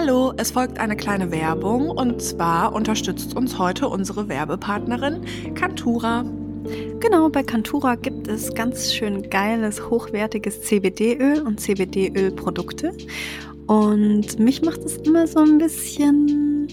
Hallo, 0.00 0.32
es 0.36 0.52
folgt 0.52 0.78
eine 0.78 0.94
kleine 0.94 1.32
Werbung 1.32 1.90
und 1.90 2.22
zwar 2.22 2.72
unterstützt 2.72 3.34
uns 3.34 3.58
heute 3.58 3.88
unsere 3.88 4.28
Werbepartnerin 4.28 5.24
Cantura. 5.56 6.24
Genau, 7.00 7.28
bei 7.28 7.42
Cantura 7.42 7.96
gibt 7.96 8.28
es 8.28 8.54
ganz 8.54 8.94
schön 8.94 9.28
geiles, 9.28 9.90
hochwertiges 9.90 10.62
CBD-Öl 10.62 11.40
und 11.40 11.58
CBD-Ölprodukte. 11.58 12.96
Und 13.66 14.38
mich 14.38 14.62
macht 14.62 14.84
es 14.84 14.98
immer 14.98 15.26
so 15.26 15.40
ein 15.40 15.58
bisschen 15.58 16.68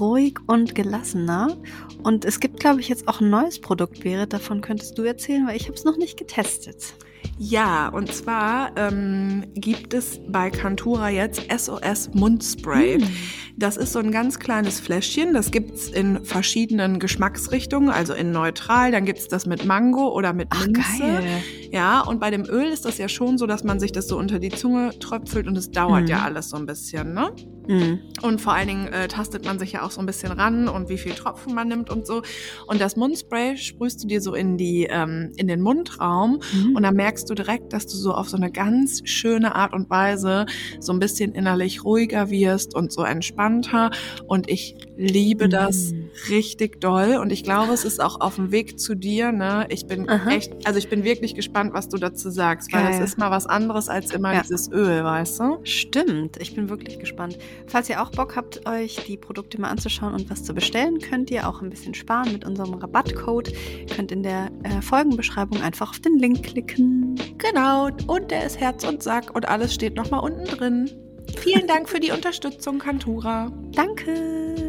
ruhig 0.00 0.38
und 0.46 0.74
gelassener. 0.74 1.58
Und 2.02 2.24
es 2.24 2.40
gibt, 2.40 2.58
glaube 2.58 2.80
ich, 2.80 2.88
jetzt 2.88 3.06
auch 3.06 3.20
ein 3.20 3.28
neues 3.28 3.60
Produkt, 3.60 4.00
Berit. 4.02 4.32
Davon 4.32 4.62
könntest 4.62 4.96
du 4.96 5.02
erzählen, 5.02 5.46
weil 5.46 5.56
ich 5.56 5.64
habe 5.64 5.74
es 5.74 5.84
noch 5.84 5.98
nicht 5.98 6.16
getestet. 6.16 6.94
Ja, 7.38 7.88
und 7.88 8.12
zwar 8.12 8.72
ähm, 8.76 9.44
gibt 9.54 9.94
es 9.94 10.20
bei 10.28 10.50
Cantura 10.50 11.08
jetzt 11.08 11.42
SOS 11.50 12.10
Mundspray. 12.12 12.98
Mm. 12.98 13.08
Das 13.56 13.76
ist 13.76 13.92
so 13.92 13.98
ein 13.98 14.10
ganz 14.10 14.38
kleines 14.38 14.80
Fläschchen. 14.80 15.34
Das 15.34 15.50
gibt's 15.50 15.88
in 15.88 16.24
verschiedenen 16.24 16.98
Geschmacksrichtungen, 16.98 17.90
also 17.90 18.14
in 18.14 18.32
neutral. 18.32 18.92
Dann 18.92 19.04
gibt's 19.04 19.28
das 19.28 19.46
mit 19.46 19.64
Mango 19.64 20.08
oder 20.08 20.32
mit 20.32 20.48
Minze. 20.58 20.80
Ach, 20.84 20.98
geil. 21.00 21.42
Ja, 21.70 22.02
und 22.02 22.20
bei 22.20 22.30
dem 22.30 22.44
Öl 22.44 22.66
ist 22.66 22.84
das 22.84 22.98
ja 22.98 23.08
schon 23.08 23.38
so, 23.38 23.46
dass 23.46 23.64
man 23.64 23.80
sich 23.80 23.92
das 23.92 24.08
so 24.08 24.18
unter 24.18 24.38
die 24.38 24.50
Zunge 24.50 24.90
tröpfelt 24.98 25.46
und 25.46 25.56
es 25.56 25.70
dauert 25.70 26.04
mm. 26.04 26.08
ja 26.08 26.22
alles 26.22 26.50
so 26.50 26.56
ein 26.56 26.66
bisschen, 26.66 27.14
ne? 27.14 27.30
Mm. 27.66 28.24
Und 28.24 28.40
vor 28.40 28.52
allen 28.52 28.68
Dingen 28.68 28.88
äh, 28.88 29.08
tastet 29.08 29.44
man 29.44 29.58
sich 29.58 29.72
ja 29.72 29.82
auch 29.82 29.90
so 29.90 30.00
ein 30.00 30.06
bisschen 30.06 30.32
ran 30.32 30.68
und 30.68 30.88
wie 30.88 30.98
viel 30.98 31.12
Tropfen 31.12 31.54
man 31.54 31.68
nimmt 31.68 31.88
und 31.88 32.06
so. 32.06 32.22
Und 32.66 32.80
das 32.80 32.96
Mundspray 32.96 33.56
sprühst 33.56 34.02
du 34.02 34.08
dir 34.08 34.20
so 34.20 34.34
in 34.34 34.56
die 34.58 34.86
ähm, 34.90 35.32
in 35.36 35.48
den 35.48 35.60
Mundraum 35.60 36.40
und 36.74 36.82
dann 36.82 36.94
merkst 36.94 37.21
du 37.24 37.34
direkt, 37.34 37.72
dass 37.72 37.86
du 37.86 37.96
so 37.96 38.12
auf 38.12 38.28
so 38.28 38.36
eine 38.36 38.50
ganz 38.50 39.02
schöne 39.04 39.54
Art 39.54 39.72
und 39.72 39.90
Weise 39.90 40.46
so 40.80 40.92
ein 40.92 40.98
bisschen 40.98 41.34
innerlich 41.34 41.84
ruhiger 41.84 42.30
wirst 42.30 42.74
und 42.74 42.92
so 42.92 43.02
entspannter. 43.02 43.90
Und 44.26 44.48
ich 44.48 44.76
liebe 44.96 45.48
das 45.48 45.92
mhm. 45.92 46.10
Richtig 46.28 46.80
doll. 46.80 47.16
Und 47.20 47.32
ich 47.32 47.44
glaube, 47.44 47.72
es 47.72 47.84
ist 47.84 48.00
auch 48.00 48.20
auf 48.20 48.36
dem 48.36 48.50
Weg 48.50 48.78
zu 48.78 48.94
dir. 48.94 49.32
Ne? 49.32 49.66
Ich 49.68 49.86
bin 49.86 50.08
Aha. 50.08 50.30
echt, 50.30 50.52
also 50.66 50.78
ich 50.78 50.88
bin 50.88 51.04
wirklich 51.04 51.34
gespannt, 51.34 51.72
was 51.74 51.88
du 51.88 51.98
dazu 51.98 52.30
sagst, 52.30 52.72
weil 52.72 52.92
es 52.92 53.00
ist 53.00 53.18
mal 53.18 53.30
was 53.30 53.46
anderes 53.46 53.88
als 53.88 54.12
immer 54.12 54.34
ja. 54.34 54.42
dieses 54.42 54.70
Öl, 54.70 55.04
weißt 55.04 55.40
du? 55.40 55.58
Stimmt, 55.64 56.36
ich 56.40 56.54
bin 56.54 56.68
wirklich 56.68 56.98
gespannt. 56.98 57.38
Falls 57.66 57.88
ihr 57.88 58.02
auch 58.02 58.10
Bock 58.10 58.36
habt, 58.36 58.66
euch 58.68 59.04
die 59.06 59.16
Produkte 59.16 59.60
mal 59.60 59.70
anzuschauen 59.70 60.14
und 60.14 60.30
was 60.30 60.44
zu 60.44 60.54
bestellen, 60.54 60.98
könnt 60.98 61.30
ihr 61.30 61.48
auch 61.48 61.62
ein 61.62 61.70
bisschen 61.70 61.94
sparen 61.94 62.32
mit 62.32 62.44
unserem 62.44 62.74
Rabattcode. 62.74 63.48
Ihr 63.48 63.94
könnt 63.94 64.12
in 64.12 64.22
der 64.22 64.50
äh, 64.62 64.80
Folgenbeschreibung 64.80 65.60
einfach 65.62 65.90
auf 65.90 66.00
den 66.00 66.18
Link 66.18 66.42
klicken. 66.42 67.16
Genau, 67.38 67.88
und 68.06 68.30
der 68.30 68.46
ist 68.46 68.60
Herz 68.60 68.84
und 68.84 69.02
Sack 69.02 69.34
und 69.34 69.48
alles 69.48 69.74
steht 69.74 69.96
nochmal 69.96 70.20
unten 70.20 70.44
drin. 70.44 70.90
Vielen 71.38 71.66
Dank 71.66 71.88
für 71.88 72.00
die 72.00 72.10
Unterstützung, 72.10 72.78
Kantura. 72.78 73.50
Danke. 73.72 74.61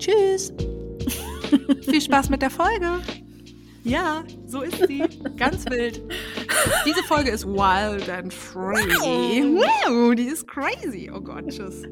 Tschüss. 0.00 0.52
Viel 1.82 2.00
Spaß 2.00 2.30
mit 2.30 2.42
der 2.42 2.50
Folge. 2.50 3.00
Ja, 3.84 4.24
so 4.46 4.62
ist 4.62 4.86
sie. 4.86 5.04
Ganz 5.36 5.64
wild. 5.66 6.02
Diese 6.86 7.02
Folge 7.04 7.30
ist 7.30 7.46
wild 7.46 8.08
and 8.08 8.32
free. 8.32 9.42
Wow, 9.42 10.14
die 10.14 10.24
ist 10.24 10.46
crazy. 10.48 11.10
Oh 11.14 11.20
Gott, 11.20 11.48
tschüss. 11.48 11.82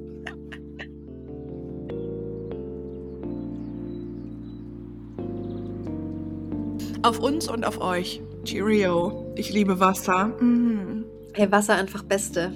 Auf 7.03 7.19
uns 7.21 7.49
und 7.49 7.65
auf 7.65 7.81
euch. 7.81 8.21
Cheerio. 8.45 9.33
Ich 9.37 9.51
liebe 9.51 9.79
Wasser. 9.81 10.29
Mm. 10.41 11.05
Hey, 11.35 11.51
Wasser 11.53 11.75
einfach 11.75 12.03
Beste. 12.03 12.53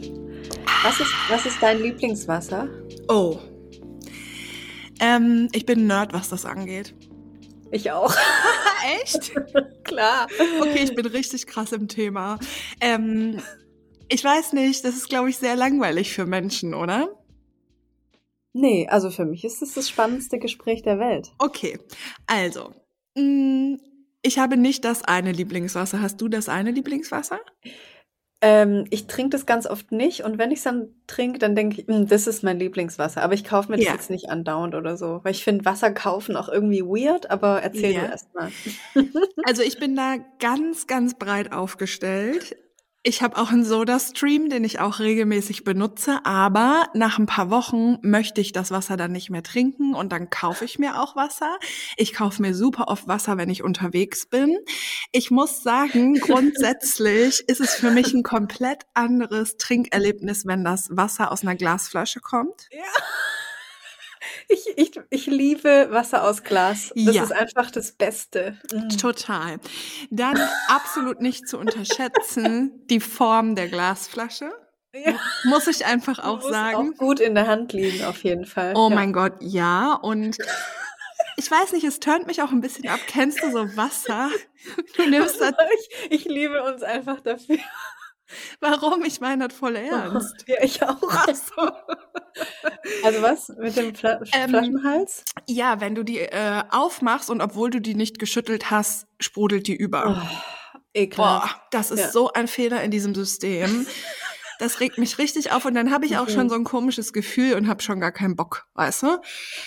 Was 0.82 0.98
ist, 0.98 1.12
was 1.28 1.46
ist 1.46 1.62
dein 1.62 1.80
Lieblingswasser? 1.80 2.68
Oh. 3.08 3.38
Ähm, 5.02 5.48
ich 5.52 5.66
bin 5.66 5.88
Nerd, 5.88 6.12
was 6.12 6.28
das 6.28 6.46
angeht. 6.46 6.94
Ich 7.72 7.90
auch. 7.90 8.14
Echt? 9.02 9.32
Klar. 9.82 10.28
Okay, 10.60 10.84
ich 10.84 10.94
bin 10.94 11.06
richtig 11.06 11.48
krass 11.48 11.72
im 11.72 11.88
Thema. 11.88 12.38
Ähm, 12.80 13.40
ich 14.08 14.22
weiß 14.22 14.52
nicht, 14.52 14.84
das 14.84 14.94
ist, 14.94 15.08
glaube 15.08 15.30
ich, 15.30 15.38
sehr 15.38 15.56
langweilig 15.56 16.12
für 16.12 16.24
Menschen, 16.24 16.72
oder? 16.72 17.08
Nee, 18.52 18.86
also 18.88 19.10
für 19.10 19.24
mich 19.24 19.44
ist 19.44 19.60
es 19.60 19.74
das 19.74 19.88
spannendste 19.88 20.38
Gespräch 20.38 20.82
der 20.82 21.00
Welt. 21.00 21.32
Okay, 21.38 21.78
also, 22.26 22.72
mh, 23.16 23.22
mm, 23.22 23.80
ich 24.22 24.38
habe 24.38 24.56
nicht 24.56 24.84
das 24.84 25.02
eine 25.02 25.32
Lieblingswasser. 25.32 26.00
Hast 26.00 26.20
du 26.20 26.28
das 26.28 26.48
eine 26.48 26.70
Lieblingswasser? 26.70 27.40
Ähm, 28.44 28.86
ich 28.90 29.06
trinke 29.06 29.30
das 29.30 29.46
ganz 29.46 29.68
oft 29.68 29.92
nicht 29.92 30.24
und 30.24 30.36
wenn 30.36 30.50
ich 30.50 30.58
es 30.58 30.64
dann 30.64 30.88
trinke, 31.06 31.38
dann 31.38 31.54
denke 31.54 31.80
ich, 31.80 31.86
hm, 31.86 32.08
das 32.08 32.26
ist 32.26 32.42
mein 32.42 32.58
Lieblingswasser. 32.58 33.22
Aber 33.22 33.34
ich 33.34 33.44
kaufe 33.44 33.70
mir 33.70 33.76
das 33.76 33.86
ja. 33.86 33.92
jetzt 33.92 34.10
nicht 34.10 34.30
andauernd 34.30 34.74
oder 34.74 34.96
so, 34.96 35.20
weil 35.22 35.30
ich 35.30 35.44
finde 35.44 35.64
Wasser 35.64 35.92
kaufen 35.92 36.34
auch 36.34 36.48
irgendwie 36.48 36.82
weird, 36.82 37.30
aber 37.30 37.62
erzähl 37.62 37.92
ja. 37.92 38.00
du 38.00 38.06
erst 38.08 38.34
mal. 38.34 38.50
also 39.44 39.62
ich 39.62 39.78
bin 39.78 39.94
da 39.94 40.16
ganz, 40.40 40.88
ganz 40.88 41.14
breit 41.14 41.52
aufgestellt. 41.52 42.56
Ich 43.04 43.20
habe 43.20 43.36
auch 43.36 43.50
einen 43.50 43.64
Soda-Stream, 43.64 44.48
den 44.48 44.62
ich 44.62 44.78
auch 44.78 45.00
regelmäßig 45.00 45.64
benutze, 45.64 46.24
aber 46.24 46.88
nach 46.94 47.18
ein 47.18 47.26
paar 47.26 47.50
Wochen 47.50 47.98
möchte 48.02 48.40
ich 48.40 48.52
das 48.52 48.70
Wasser 48.70 48.96
dann 48.96 49.10
nicht 49.10 49.28
mehr 49.28 49.42
trinken 49.42 49.92
und 49.92 50.12
dann 50.12 50.30
kaufe 50.30 50.64
ich 50.64 50.78
mir 50.78 51.00
auch 51.00 51.16
Wasser. 51.16 51.58
Ich 51.96 52.12
kaufe 52.12 52.40
mir 52.40 52.54
super 52.54 52.86
oft 52.86 53.08
Wasser, 53.08 53.36
wenn 53.36 53.50
ich 53.50 53.64
unterwegs 53.64 54.26
bin. 54.26 54.56
Ich 55.10 55.32
muss 55.32 55.64
sagen, 55.64 56.14
grundsätzlich 56.20 57.42
ist 57.48 57.60
es 57.60 57.74
für 57.74 57.90
mich 57.90 58.14
ein 58.14 58.22
komplett 58.22 58.84
anderes 58.94 59.56
Trinkerlebnis, 59.56 60.46
wenn 60.46 60.62
das 60.62 60.88
Wasser 60.92 61.32
aus 61.32 61.42
einer 61.42 61.56
Glasflasche 61.56 62.20
kommt. 62.20 62.68
Ja. 62.70 62.82
Ich, 64.52 64.66
ich, 64.76 65.00
ich 65.08 65.26
liebe 65.26 65.88
Wasser 65.90 66.24
aus 66.24 66.42
Glas. 66.42 66.92
Das 66.94 67.14
ja. 67.14 67.22
ist 67.22 67.32
einfach 67.32 67.70
das 67.70 67.92
Beste. 67.92 68.58
Mhm. 68.70 68.90
Total. 68.90 69.58
Dann 70.10 70.38
absolut 70.68 71.20
nicht 71.20 71.48
zu 71.48 71.58
unterschätzen, 71.58 72.86
die 72.90 73.00
Form 73.00 73.54
der 73.54 73.68
Glasflasche. 73.68 74.52
Ja. 74.94 75.14
Muss 75.44 75.68
ich 75.68 75.86
einfach 75.86 76.18
auch 76.18 76.42
muss 76.42 76.50
sagen. 76.50 76.92
Auch 76.94 76.98
gut 76.98 77.20
in 77.20 77.34
der 77.34 77.46
Hand 77.46 77.72
liegen, 77.72 78.04
auf 78.04 78.22
jeden 78.24 78.44
Fall. 78.44 78.74
Oh 78.76 78.90
ja. 78.90 78.94
mein 78.94 79.12
Gott, 79.14 79.34
ja. 79.40 79.94
Und 79.94 80.36
ich 81.36 81.50
weiß 81.50 81.72
nicht, 81.72 81.84
es 81.84 81.98
turnt 81.98 82.26
mich 82.26 82.42
auch 82.42 82.50
ein 82.50 82.60
bisschen 82.60 82.88
ab. 82.88 83.00
Kennst 83.06 83.42
du 83.42 83.50
so 83.50 83.76
Wasser? 83.76 84.30
Du 84.96 85.08
nimmst 85.08 85.40
das. 85.40 85.54
Ich, 85.78 86.10
ich 86.10 86.24
liebe 86.26 86.62
uns 86.62 86.82
einfach 86.82 87.20
dafür. 87.20 87.58
Warum? 88.60 89.04
Ich 89.04 89.20
meine 89.20 89.48
das 89.48 89.56
voll 89.56 89.76
ernst. 89.76 90.44
Ja, 90.46 90.56
ich 90.62 90.82
auch. 90.82 91.00
So. 91.32 91.70
Also 93.04 93.22
was? 93.22 93.48
Mit 93.58 93.76
dem 93.76 93.94
Fla 93.94 94.20
ähm, 94.32 94.50
Flaschenhals? 94.50 95.24
Ja, 95.46 95.80
wenn 95.80 95.94
du 95.94 96.02
die 96.02 96.20
äh, 96.20 96.62
aufmachst 96.70 97.30
und 97.30 97.40
obwohl 97.40 97.70
du 97.70 97.80
die 97.80 97.94
nicht 97.94 98.18
geschüttelt 98.18 98.70
hast, 98.70 99.06
sprudelt 99.20 99.66
die 99.66 99.76
über. 99.76 100.16
Oh, 100.16 100.78
ekelhaft. 100.94 101.54
Boah, 101.54 101.62
das 101.70 101.90
ist 101.90 102.00
ja. 102.00 102.10
so 102.10 102.32
ein 102.32 102.48
Fehler 102.48 102.82
in 102.82 102.90
diesem 102.90 103.14
System. 103.14 103.86
Das 104.58 104.80
regt 104.80 104.98
mich 104.98 105.18
richtig 105.18 105.52
auf 105.52 105.64
und 105.64 105.74
dann 105.74 105.90
habe 105.90 106.06
ich 106.06 106.18
auch 106.18 106.28
schon 106.28 106.48
so 106.48 106.54
ein 106.54 106.64
komisches 106.64 107.12
Gefühl 107.12 107.54
und 107.54 107.68
habe 107.68 107.82
schon 107.82 108.00
gar 108.00 108.12
keinen 108.12 108.36
Bock, 108.36 108.66
weißt 108.74 109.02
du? 109.02 109.18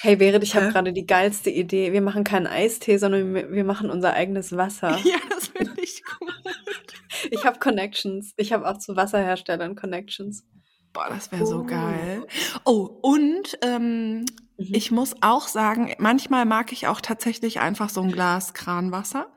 Hey 0.02 0.16
Berit, 0.16 0.44
ich 0.44 0.56
habe 0.56 0.68
äh. 0.68 0.72
gerade 0.72 0.94
die 0.94 1.06
geilste 1.06 1.50
Idee. 1.50 1.92
Wir 1.94 2.02
machen 2.02 2.24
keinen 2.24 2.48
Eistee, 2.48 2.98
sondern 2.98 3.34
wir 3.34 3.64
machen 3.64 3.90
unser 3.90 4.14
eigenes 4.14 4.56
Wasser. 4.56 4.98
Ja, 5.06 5.18
das 5.30 5.48
finde 5.48 5.80
ich 5.82 6.02
gut. 6.04 6.34
Ich 7.30 7.46
habe 7.46 7.60
Connections. 7.60 8.34
Ich 8.38 8.54
habe 8.54 8.68
auch 8.68 8.78
zu 8.80 8.96
Wasserherstellern 8.96 9.76
Connections. 9.76 10.44
Boah, 10.94 11.08
das 11.10 11.32
wäre 11.32 11.44
oh. 11.44 11.46
so 11.46 11.64
geil. 11.66 12.26
Oh, 12.64 12.90
und 13.02 13.58
ähm, 13.62 14.20
mhm. 14.20 14.26
ich 14.58 14.92
muss 14.92 15.16
auch 15.22 15.48
sagen, 15.48 15.94
manchmal 16.00 16.46
mag 16.46 16.72
ich 16.72 16.88
auch 16.88 17.02
tatsächlich 17.02 17.60
einfach 17.60 17.90
so 17.90 18.02
ein 18.02 18.12
Glas 18.12 18.54
Kranwasser. 18.54 19.28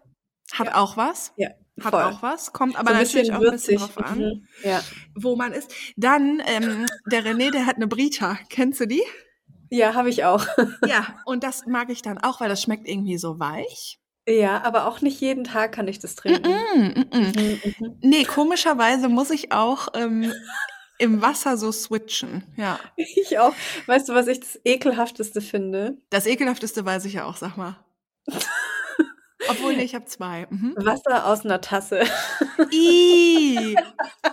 Hat 0.53 0.69
ja. 0.69 0.77
auch 0.77 0.97
was. 0.97 1.33
Ja. 1.37 1.51
Hat 1.83 1.91
Voll. 1.91 2.03
auch 2.03 2.23
was, 2.23 2.53
kommt 2.53 2.77
aber 2.77 2.91
so 2.91 2.97
natürlich 2.97 3.33
auch 3.33 3.41
ein 3.41 3.51
bisschen 3.51 3.79
drauf 3.79 3.99
an, 3.99 4.19
mhm. 4.19 4.49
ja. 4.63 4.81
wo 5.15 5.37
man 5.37 5.53
ist. 5.53 5.73
Dann, 5.97 6.43
ähm, 6.47 6.87
der 7.11 7.25
René, 7.25 7.51
der 7.51 7.67
hat 7.67 7.77
eine 7.77 7.87
Brita. 7.87 8.39
Kennst 8.49 8.81
du 8.81 8.87
die? 8.87 9.03
Ja, 9.71 9.95
habe 9.95 10.09
ich 10.09 10.25
auch. 10.25 10.47
ja, 10.87 11.07
und 11.27 11.45
das 11.45 11.67
mag 11.67 11.91
ich 11.91 12.03
dann 12.03 12.19
auch, 12.19 12.41
weil 12.41 12.49
das 12.49 12.63
schmeckt 12.63 12.89
irgendwie 12.89 13.19
so 13.19 13.39
weich. 13.39 14.01
Ja, 14.29 14.63
aber 14.63 14.87
auch 14.87 15.01
nicht 15.01 15.21
jeden 15.21 15.45
Tag 15.45 15.73
kann 15.73 15.89
ich 15.89 15.99
das 15.99 16.15
trinken. 16.15 16.51
Mm 16.51 16.83
-mm, 16.83 17.17
mm 17.17 17.31
-mm. 17.33 17.97
Nee, 18.03 18.25
komischerweise 18.25 19.09
muss 19.09 19.31
ich 19.31 19.53
auch 19.53 19.89
ähm, 19.95 20.33
im 20.99 21.23
Wasser 21.23 21.57
so 21.57 21.73
switchen. 21.73 22.45
Ja. 22.57 22.79
Ich 22.97 23.39
auch. 23.39 23.55
Weißt 23.87 24.09
du, 24.09 24.15
was 24.15 24.27
ich 24.27 24.41
das 24.41 24.61
ekelhafteste 24.65 25.41
finde? 25.41 25.97
Das 26.11 26.27
ekelhafteste 26.27 26.85
weiß 26.85 27.07
ich 27.07 27.15
ja 27.15 27.25
auch, 27.25 27.37
sag 27.37 27.57
mal. 27.57 27.79
Obwohl, 29.47 29.77
nee, 29.77 29.85
ich 29.85 29.95
habe 29.95 30.05
zwei. 30.07 30.47
Mhm. 30.51 30.75
Wasser 30.77 31.27
aus 31.27 31.45
einer 31.45 31.61
Tasse. 31.61 32.03
Ii. 32.73 33.77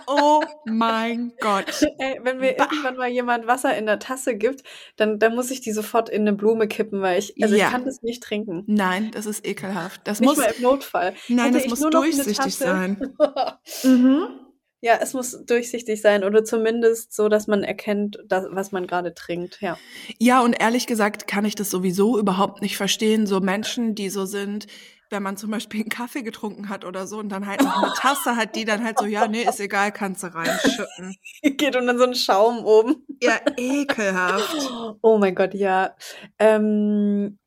Oh 0.06 0.42
mein 0.64 1.32
Gott. 1.40 1.82
Ey, 1.98 2.18
wenn 2.22 2.38
mir 2.38 2.54
bah. 2.54 2.68
irgendwann 2.70 2.96
mal 2.96 3.08
jemand 3.08 3.46
Wasser 3.46 3.76
in 3.76 3.86
der 3.86 3.98
Tasse 3.98 4.36
gibt, 4.36 4.62
dann, 4.96 5.18
dann 5.18 5.34
muss 5.34 5.50
ich 5.50 5.60
die 5.60 5.72
sofort 5.72 6.08
in 6.08 6.22
eine 6.22 6.32
Blume 6.32 6.66
kippen, 6.66 7.02
weil 7.02 7.18
ich, 7.18 7.34
also 7.40 7.54
ja. 7.54 7.66
ich 7.66 7.70
kann 7.70 7.84
das 7.84 8.02
nicht 8.02 8.22
trinken. 8.22 8.64
Nein, 8.66 9.10
das 9.12 9.26
ist 9.26 9.46
ekelhaft. 9.46 10.00
Das 10.04 10.20
nicht 10.20 10.28
muss, 10.28 10.38
mal 10.38 10.52
im 10.56 10.62
Notfall. 10.62 11.14
Nein, 11.28 11.54
Hätte 11.54 11.68
das 11.68 11.80
muss 11.80 11.90
durchsichtig 11.90 12.56
sein. 12.56 13.14
mhm. 13.84 14.46
Ja, 14.82 14.98
es 15.00 15.14
muss 15.14 15.44
durchsichtig 15.46 16.02
sein 16.02 16.22
oder 16.22 16.44
zumindest 16.44 17.14
so, 17.14 17.28
dass 17.28 17.46
man 17.46 17.64
erkennt, 17.64 18.18
dass, 18.26 18.44
was 18.50 18.72
man 18.72 18.86
gerade 18.86 19.14
trinkt, 19.14 19.60
ja. 19.62 19.78
Ja, 20.18 20.42
und 20.42 20.52
ehrlich 20.52 20.86
gesagt 20.86 21.26
kann 21.26 21.44
ich 21.44 21.54
das 21.54 21.70
sowieso 21.70 22.18
überhaupt 22.18 22.60
nicht 22.60 22.76
verstehen. 22.76 23.26
So 23.26 23.40
Menschen, 23.40 23.94
die 23.94 24.10
so 24.10 24.26
sind, 24.26 24.66
wenn 25.10 25.22
man 25.22 25.36
zum 25.36 25.50
Beispiel 25.50 25.80
einen 25.80 25.88
Kaffee 25.88 26.22
getrunken 26.22 26.68
hat 26.68 26.84
oder 26.84 27.06
so 27.06 27.18
und 27.18 27.28
dann 27.28 27.46
halt 27.46 27.62
noch 27.62 27.82
eine 27.82 27.92
Tasse 27.94 28.36
hat, 28.36 28.56
die 28.56 28.64
dann 28.64 28.84
halt 28.84 28.98
so, 28.98 29.06
ja, 29.06 29.28
nee, 29.28 29.42
ist 29.42 29.60
egal, 29.60 29.92
kannst 29.92 30.22
du 30.22 30.34
reinschütten. 30.34 31.16
Geht 31.42 31.76
und 31.76 31.86
dann 31.86 31.98
so 31.98 32.04
ein 32.04 32.14
Schaum 32.14 32.64
oben. 32.64 33.06
Ja, 33.22 33.38
ekelhaft. 33.56 34.70
Oh 35.02 35.18
mein 35.18 35.34
Gott, 35.34 35.54
ja. 35.54 35.94
Ähm, 36.38 37.38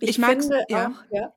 ich, 0.00 0.10
ich 0.10 0.18
mag 0.18 0.38
ja. 0.68 0.88
Auch, 0.88 1.04
ja. 1.10 1.32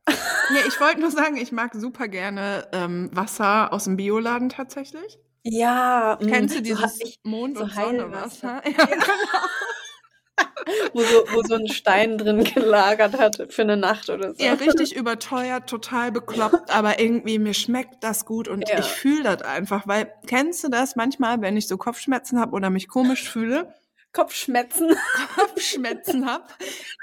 Nee, 0.52 0.68
ich 0.68 0.80
wollte 0.80 1.00
nur 1.00 1.12
sagen, 1.12 1.38
ich 1.38 1.52
mag 1.52 1.74
super 1.74 2.08
gerne 2.08 2.68
ähm, 2.74 3.10
Wasser 3.14 3.74
aus 3.74 3.86
dem 3.86 3.98
Bioladen 3.98 4.50
tatsächlich. 4.50 5.20
Ja, 5.44 6.20
mm, 6.22 6.28
Kennst 6.28 6.58
du 6.58 6.62
dieses 6.62 6.98
so, 7.00 7.08
Mond- 7.24 7.58
und 7.58 7.74
so 7.74 7.82
Sonnewasser? 7.82 8.62
Ja, 8.66 8.72
ja. 8.80 8.86
genau. 8.86 9.48
wo, 10.94 11.02
so, 11.02 11.26
wo 11.34 11.44
so 11.44 11.56
ein 11.56 11.68
Stein 11.68 12.18
drin 12.18 12.44
gelagert 12.44 13.18
hat 13.18 13.48
für 13.50 13.62
eine 13.62 13.78
Nacht 13.78 14.10
oder 14.10 14.34
so. 14.34 14.44
Ja, 14.44 14.54
richtig 14.54 14.96
überteuert, 14.96 15.70
total 15.70 16.12
bekloppt, 16.12 16.70
aber 16.74 17.00
irgendwie 17.00 17.40
mir 17.40 17.54
schmeckt 17.54 18.04
das 18.04 18.26
gut 18.26 18.48
und 18.48 18.68
ja. 18.68 18.80
ich 18.80 18.86
fühle 18.86 19.24
das 19.24 19.42
einfach, 19.42 19.88
weil 19.88 20.12
kennst 20.28 20.64
du 20.64 20.70
das 20.70 20.96
manchmal, 20.96 21.42
wenn 21.42 21.58
ich 21.58 21.68
so 21.68 21.78
Kopfschmerzen 21.78 22.40
habe 22.40 22.54
oder 22.54 22.70
mich 22.70 22.88
komisch 22.88 23.30
fühle? 23.30 23.74
Kopfschmerzen. 24.14 24.96
Kopfschmerzen 25.36 26.26
habe, 26.26 26.44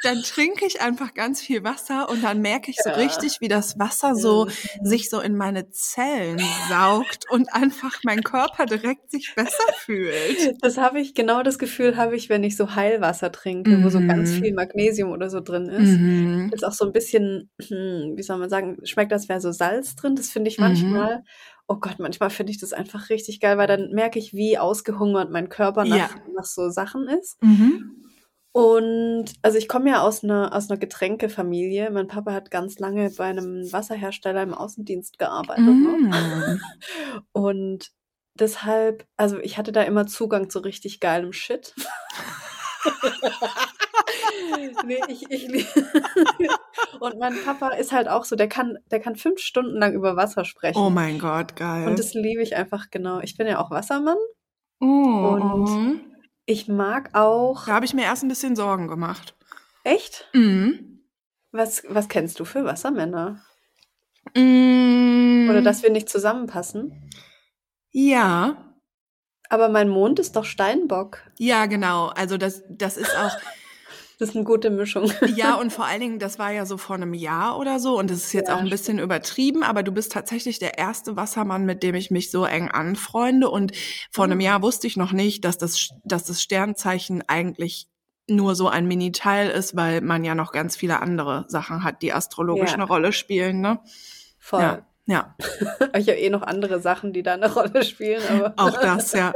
dann 0.02 0.22
trinke 0.22 0.66
ich 0.66 0.80
einfach 0.80 1.14
ganz 1.14 1.40
viel 1.40 1.64
Wasser 1.64 2.08
und 2.08 2.22
dann 2.22 2.40
merke 2.40 2.70
ich 2.70 2.76
so 2.82 2.90
ja. 2.90 2.96
richtig, 2.96 3.40
wie 3.40 3.48
das 3.48 3.78
Wasser 3.78 4.14
so 4.14 4.46
mhm. 4.46 4.84
sich 4.84 5.08
so 5.08 5.20
in 5.20 5.36
meine 5.36 5.70
Zellen 5.70 6.40
saugt 6.68 7.30
und 7.30 7.52
einfach 7.52 7.98
mein 8.04 8.22
Körper 8.22 8.66
direkt 8.66 9.10
sich 9.10 9.34
besser 9.34 9.72
fühlt. 9.78 10.56
Das 10.60 10.76
habe 10.76 11.00
ich, 11.00 11.14
genau 11.14 11.42
das 11.42 11.58
Gefühl 11.58 11.96
habe 11.96 12.16
ich, 12.16 12.28
wenn 12.28 12.44
ich 12.44 12.56
so 12.56 12.74
Heilwasser 12.74 13.32
trinke, 13.32 13.70
mhm. 13.70 13.84
wo 13.84 13.88
so 13.88 14.00
ganz 14.00 14.32
mhm. 14.32 14.42
viel 14.42 14.54
Magnesium 14.54 15.10
oder 15.10 15.30
so 15.30 15.40
drin 15.40 15.68
ist. 15.68 15.98
Mhm. 15.98 16.50
Ist 16.52 16.64
auch 16.64 16.72
so 16.72 16.84
ein 16.84 16.92
bisschen, 16.92 17.50
hm, 17.60 18.14
wie 18.16 18.22
soll 18.22 18.38
man 18.38 18.50
sagen, 18.50 18.76
schmeckt 18.84 19.12
das 19.12 19.28
wäre 19.28 19.40
so 19.40 19.52
Salz 19.52 19.96
drin. 19.96 20.14
Das 20.14 20.30
finde 20.30 20.50
ich 20.50 20.58
mhm. 20.58 20.64
manchmal 20.64 21.22
oh 21.68 21.76
Gott, 21.76 21.98
manchmal 21.98 22.30
finde 22.30 22.50
ich 22.50 22.58
das 22.58 22.72
einfach 22.72 23.10
richtig 23.10 23.40
geil, 23.40 23.58
weil 23.58 23.66
dann 23.66 23.92
merke 23.92 24.18
ich, 24.18 24.32
wie 24.32 24.58
ausgehungert 24.58 25.30
mein 25.30 25.50
Körper 25.50 25.84
nach, 25.84 25.96
ja. 25.96 26.10
nach 26.34 26.44
so 26.44 26.70
Sachen 26.70 27.06
ist. 27.08 27.40
Mhm. 27.42 28.06
Und 28.52 29.26
also 29.42 29.58
ich 29.58 29.68
komme 29.68 29.90
ja 29.90 30.00
aus 30.00 30.24
einer, 30.24 30.54
aus 30.54 30.70
einer 30.70 30.80
Getränkefamilie. 30.80 31.90
Mein 31.90 32.08
Papa 32.08 32.32
hat 32.32 32.50
ganz 32.50 32.78
lange 32.78 33.10
bei 33.10 33.26
einem 33.26 33.70
Wasserhersteller 33.70 34.42
im 34.42 34.54
Außendienst 34.54 35.18
gearbeitet. 35.18 35.66
Ne? 35.66 35.72
Mhm. 35.72 36.08
Ne? 36.08 36.60
Und 37.32 37.90
deshalb, 38.34 39.06
also 39.16 39.38
ich 39.38 39.58
hatte 39.58 39.70
da 39.70 39.82
immer 39.82 40.06
Zugang 40.06 40.48
zu 40.48 40.60
richtig 40.60 41.00
geilem 41.00 41.32
Shit. 41.32 41.74
nee, 44.84 45.00
ich, 45.08 45.30
ich 45.30 45.48
Und 47.00 47.18
mein 47.18 47.34
Papa 47.44 47.70
ist 47.70 47.92
halt 47.92 48.08
auch 48.08 48.24
so, 48.24 48.36
der 48.36 48.48
kann, 48.48 48.78
der 48.90 49.00
kann 49.00 49.16
fünf 49.16 49.40
Stunden 49.40 49.78
lang 49.78 49.94
über 49.94 50.16
Wasser 50.16 50.44
sprechen. 50.44 50.78
Oh 50.78 50.90
mein 50.90 51.18
Gott, 51.18 51.56
geil. 51.56 51.88
Und 51.88 51.98
das 51.98 52.14
liebe 52.14 52.42
ich 52.42 52.56
einfach 52.56 52.90
genau. 52.90 53.20
Ich 53.20 53.36
bin 53.36 53.46
ja 53.46 53.60
auch 53.60 53.70
Wassermann. 53.70 54.18
Oh, 54.80 54.84
und 54.84 55.64
mhm. 55.64 56.00
ich 56.46 56.68
mag 56.68 57.10
auch. 57.14 57.66
Da 57.66 57.72
habe 57.72 57.84
ich 57.84 57.94
mir 57.94 58.04
erst 58.04 58.22
ein 58.22 58.28
bisschen 58.28 58.56
Sorgen 58.56 58.88
gemacht. 58.88 59.34
Echt? 59.84 60.28
Mhm. 60.32 61.00
Was, 61.50 61.82
was 61.88 62.08
kennst 62.08 62.38
du 62.40 62.44
für 62.44 62.64
Wassermänner? 62.64 63.42
Mhm. 64.34 65.48
Oder 65.50 65.62
dass 65.62 65.82
wir 65.82 65.90
nicht 65.90 66.08
zusammenpassen? 66.08 67.10
Ja. 67.90 68.74
Aber 69.48 69.68
mein 69.68 69.88
Mond 69.88 70.18
ist 70.18 70.36
doch 70.36 70.44
Steinbock. 70.44 71.22
Ja, 71.38 71.66
genau. 71.66 72.08
Also 72.08 72.36
das, 72.36 72.62
das 72.68 72.96
ist 72.96 73.16
auch. 73.16 73.36
Das 74.18 74.30
ist 74.30 74.34
eine 74.36 74.44
gute 74.44 74.70
Mischung. 74.70 75.12
Ja, 75.36 75.54
und 75.54 75.72
vor 75.72 75.84
allen 75.84 76.00
Dingen, 76.00 76.18
das 76.18 76.40
war 76.40 76.50
ja 76.50 76.66
so 76.66 76.76
vor 76.76 76.96
einem 76.96 77.14
Jahr 77.14 77.56
oder 77.56 77.78
so 77.78 77.96
und 77.96 78.10
das 78.10 78.18
ist 78.18 78.32
jetzt 78.32 78.48
ja, 78.48 78.56
auch 78.56 78.60
ein 78.60 78.68
bisschen 78.68 78.98
übertrieben, 78.98 79.62
aber 79.62 79.84
du 79.84 79.92
bist 79.92 80.10
tatsächlich 80.10 80.58
der 80.58 80.76
erste 80.76 81.16
Wassermann, 81.16 81.64
mit 81.64 81.84
dem 81.84 81.94
ich 81.94 82.10
mich 82.10 82.32
so 82.32 82.44
eng 82.44 82.68
anfreunde 82.68 83.48
und 83.48 83.72
vor 84.10 84.24
einem 84.24 84.38
mhm. 84.38 84.42
Jahr 84.42 84.62
wusste 84.62 84.88
ich 84.88 84.96
noch 84.96 85.12
nicht, 85.12 85.44
dass 85.44 85.56
das, 85.56 85.90
dass 86.04 86.24
das 86.24 86.42
Sternzeichen 86.42 87.22
eigentlich 87.28 87.88
nur 88.28 88.56
so 88.56 88.68
ein 88.68 88.88
Mini-Teil 88.88 89.50
ist, 89.50 89.76
weil 89.76 90.00
man 90.00 90.24
ja 90.24 90.34
noch 90.34 90.50
ganz 90.50 90.76
viele 90.76 91.00
andere 91.00 91.44
Sachen 91.46 91.84
hat, 91.84 92.02
die 92.02 92.12
astrologisch 92.12 92.70
ja. 92.70 92.74
eine 92.74 92.84
Rolle 92.84 93.12
spielen, 93.12 93.60
ne? 93.60 93.78
Voll. 94.38 94.62
Ja. 94.62 94.84
Ja. 95.06 95.36
ich 95.96 96.08
habe 96.08 96.18
eh 96.18 96.28
noch 96.28 96.42
andere 96.42 96.80
Sachen, 96.80 97.12
die 97.14 97.22
da 97.22 97.34
eine 97.34 97.50
Rolle 97.50 97.82
spielen, 97.82 98.22
aber. 98.28 98.52
Auch 98.56 98.78
das, 98.78 99.12
ja. 99.12 99.32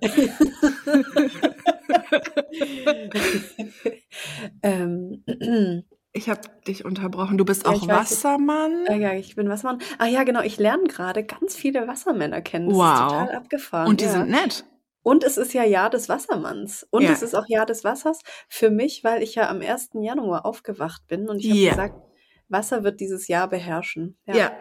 ähm, 4.62 5.24
ich 6.12 6.28
habe 6.28 6.40
dich 6.66 6.84
unterbrochen. 6.84 7.38
Du 7.38 7.44
bist 7.44 7.64
ja, 7.64 7.70
auch 7.70 7.88
Wassermann. 7.88 8.86
Weiß, 8.86 9.00
ja, 9.00 9.14
ich 9.14 9.34
bin 9.34 9.48
Wassermann. 9.48 9.80
Ah 9.98 10.06
ja, 10.06 10.22
genau. 10.24 10.42
Ich 10.42 10.58
lerne 10.58 10.84
gerade 10.84 11.24
ganz 11.24 11.56
viele 11.56 11.88
Wassermänner 11.88 12.42
kennen. 12.42 12.68
Das 12.68 12.78
wow. 12.78 12.84
ist 12.84 13.02
total 13.02 13.34
abgefahren. 13.34 13.88
Und 13.88 14.00
die 14.00 14.06
ja. 14.06 14.12
sind 14.12 14.30
nett. 14.30 14.64
Und 15.02 15.22
es 15.22 15.36
ist 15.36 15.52
ja 15.52 15.64
Jahr 15.64 15.90
des 15.90 16.08
Wassermanns. 16.08 16.86
Und 16.90 17.02
ja. 17.02 17.10
es 17.10 17.22
ist 17.22 17.34
auch 17.34 17.46
Jahr 17.46 17.66
des 17.66 17.84
Wassers 17.84 18.20
für 18.48 18.70
mich, 18.70 19.04
weil 19.04 19.22
ich 19.22 19.34
ja 19.34 19.50
am 19.50 19.60
1. 19.60 19.90
Januar 20.00 20.46
aufgewacht 20.46 21.06
bin 21.08 21.28
und 21.28 21.40
ich 21.40 21.50
habe 21.50 21.70
gesagt, 21.70 22.02
Wasser 22.48 22.84
wird 22.84 23.00
dieses 23.00 23.28
Jahr 23.28 23.48
beherrschen. 23.48 24.18
Ja. 24.24 24.52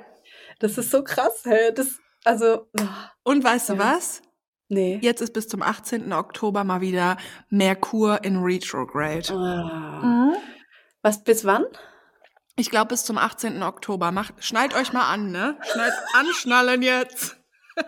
Das 0.60 0.78
ist 0.78 0.92
so 0.92 1.04
krass, 1.04 1.44
hey. 1.46 1.74
Das, 1.74 2.00
also. 2.26 2.68
Oh. 2.80 3.32
Und 3.32 3.44
weißt 3.44 3.70
du 3.70 3.78
was? 3.78 4.22
Nee. 4.70 5.00
Jetzt 5.02 5.22
ist 5.22 5.34
bis 5.34 5.48
zum 5.48 5.62
18. 5.62 6.14
Oktober 6.14 6.64
mal 6.64 6.82
wieder 6.82 7.18
Merkur 7.50 8.24
in 8.24 8.38
Retrograde. 8.38 9.32
Oh. 9.32 10.06
Mhm. 10.06 10.36
Was, 11.02 11.24
bis 11.24 11.46
wann? 11.46 11.66
Ich 12.56 12.70
glaube 12.70 12.90
bis 12.90 13.04
zum 13.04 13.18
18. 13.18 13.64
Oktober. 13.64 14.12
Macht, 14.12 14.36
schnallt 14.40 14.76
euch 14.76 14.94
mal 14.94 15.12
an, 15.12 15.32
ne? 15.32 15.58
Schnallt, 15.72 15.94
anschnallen 16.14 16.82
jetzt. 16.82 17.38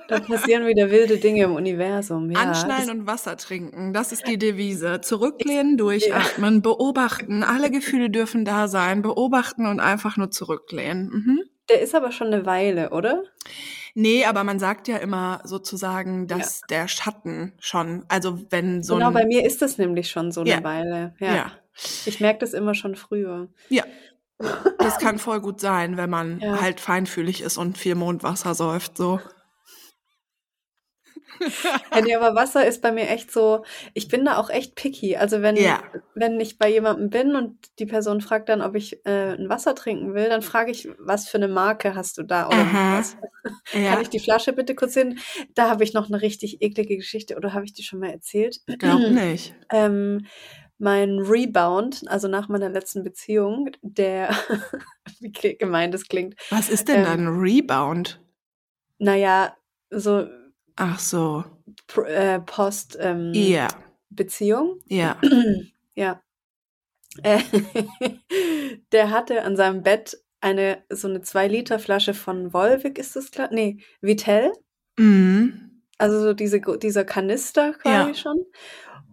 Da 0.07 0.19
passieren 0.19 0.65
wieder 0.65 0.89
wilde 0.89 1.17
Dinge 1.17 1.43
im 1.43 1.53
Universum. 1.53 2.31
Ja, 2.31 2.39
Anschnallen 2.39 2.89
und 2.89 3.07
Wasser 3.07 3.37
trinken, 3.37 3.93
das 3.93 4.11
ist 4.11 4.27
die 4.27 4.39
Devise. 4.39 5.01
Zurücklehnen, 5.01 5.77
durchatmen, 5.77 6.63
beobachten. 6.63 7.43
Alle 7.43 7.69
Gefühle 7.69 8.09
dürfen 8.09 8.45
da 8.45 8.67
sein. 8.67 9.03
Beobachten 9.03 9.67
und 9.67 9.79
einfach 9.79 10.17
nur 10.17 10.31
zurücklehnen. 10.31 11.09
Mhm. 11.09 11.43
Der 11.69 11.81
ist 11.81 11.95
aber 11.95 12.11
schon 12.11 12.27
eine 12.27 12.45
Weile, 12.45 12.89
oder? 12.91 13.23
Nee, 13.97 14.25
aber 14.25 14.43
man 14.43 14.59
sagt 14.59 14.89
ja 14.89 14.97
immer 14.97 15.39
sozusagen, 15.45 16.27
dass 16.27 16.59
ja. 16.59 16.67
der 16.69 16.87
Schatten 16.89 17.53
schon, 17.59 18.03
also 18.09 18.39
wenn 18.49 18.83
so 18.83 18.95
Genau, 18.95 19.11
bei 19.11 19.25
mir 19.25 19.45
ist 19.45 19.61
das 19.61 19.77
nämlich 19.77 20.09
schon 20.09 20.33
so 20.33 20.41
eine 20.41 20.49
ja. 20.49 20.63
Weile. 20.63 21.15
Ja. 21.19 21.35
ja. 21.35 21.51
Ich 22.05 22.19
merke 22.19 22.39
das 22.39 22.53
immer 22.53 22.75
schon 22.75 22.95
früher. 22.95 23.47
Ja. 23.69 23.83
Das 24.79 24.97
kann 24.99 25.17
voll 25.17 25.39
gut 25.39 25.61
sein, 25.61 25.95
wenn 25.95 26.09
man 26.09 26.41
halt 26.41 26.81
feinfühlig 26.81 27.41
ist 27.41 27.57
und 27.57 27.77
viel 27.77 27.95
Mondwasser 27.95 28.53
säuft, 28.53 28.97
so. 28.97 29.21
Ja, 31.93 32.01
nee, 32.01 32.15
aber 32.15 32.35
Wasser 32.35 32.65
ist 32.65 32.81
bei 32.81 32.91
mir 32.91 33.09
echt 33.09 33.31
so, 33.31 33.63
ich 33.93 34.07
bin 34.07 34.25
da 34.25 34.37
auch 34.37 34.49
echt 34.49 34.75
picky. 34.75 35.17
Also 35.17 35.41
wenn, 35.41 35.55
ja. 35.55 35.83
wenn 36.13 36.39
ich 36.39 36.57
bei 36.57 36.69
jemandem 36.69 37.09
bin 37.09 37.35
und 37.35 37.57
die 37.79 37.85
Person 37.85 38.21
fragt 38.21 38.49
dann, 38.49 38.61
ob 38.61 38.75
ich 38.75 39.05
äh, 39.05 39.33
ein 39.33 39.49
Wasser 39.49 39.75
trinken 39.75 40.13
will, 40.13 40.29
dann 40.29 40.41
frage 40.41 40.71
ich, 40.71 40.87
was 40.99 41.27
für 41.27 41.37
eine 41.37 41.47
Marke 41.47 41.95
hast 41.95 42.17
du 42.17 42.23
da? 42.23 42.47
Oder 42.47 42.65
was? 42.73 43.17
Ja. 43.73 43.93
Kann 43.93 44.01
ich 44.01 44.09
die 44.09 44.19
Flasche 44.19 44.53
bitte 44.53 44.75
kurz 44.75 44.93
sehen? 44.93 45.19
Da 45.53 45.69
habe 45.69 45.83
ich 45.83 45.93
noch 45.93 46.07
eine 46.07 46.21
richtig 46.21 46.61
eklige 46.61 46.97
Geschichte, 46.97 47.35
oder 47.35 47.53
habe 47.53 47.65
ich 47.65 47.73
die 47.73 47.83
schon 47.83 47.99
mal 47.99 48.09
erzählt? 48.09 48.61
Ich 48.67 48.79
glaube 48.79 49.09
nicht. 49.11 49.53
ähm, 49.71 50.25
mein 50.77 51.19
Rebound, 51.19 52.03
also 52.07 52.27
nach 52.27 52.49
meiner 52.49 52.69
letzten 52.69 53.03
Beziehung, 53.03 53.69
der, 53.81 54.29
wie 55.19 55.31
gemein 55.57 55.91
das 55.91 56.07
klingt. 56.07 56.35
Was 56.49 56.69
ist 56.69 56.87
denn 56.87 56.99
ähm, 56.99 57.05
dann 57.05 57.27
Rebound? 57.39 58.19
Naja, 58.97 59.55
so 59.89 60.27
Ach 60.75 60.99
so. 60.99 61.43
Äh, 62.05 62.39
Post 62.39 62.97
ähm, 62.99 63.31
ja. 63.33 63.67
Beziehung. 64.09 64.79
Ja. 64.85 65.17
ja. 65.95 66.21
Äh, 67.23 67.39
der 68.91 69.09
hatte 69.11 69.43
an 69.43 69.55
seinem 69.55 69.83
Bett 69.83 70.17
eine 70.41 70.83
so 70.89 71.07
eine 71.07 71.21
2 71.21 71.47
Liter 71.47 71.79
Flasche 71.79 72.13
von 72.13 72.53
Volvic 72.53 72.99
ist 72.99 73.15
das 73.15 73.31
klar? 73.31 73.49
Nee, 73.51 73.77
Vitell. 74.01 74.51
Mhm. 74.97 75.81
Also 75.97 76.21
so 76.21 76.33
diese 76.33 76.59
dieser 76.59 77.05
Kanister 77.05 77.73
quasi 77.73 78.09
ja. 78.09 78.15
schon. 78.15 78.45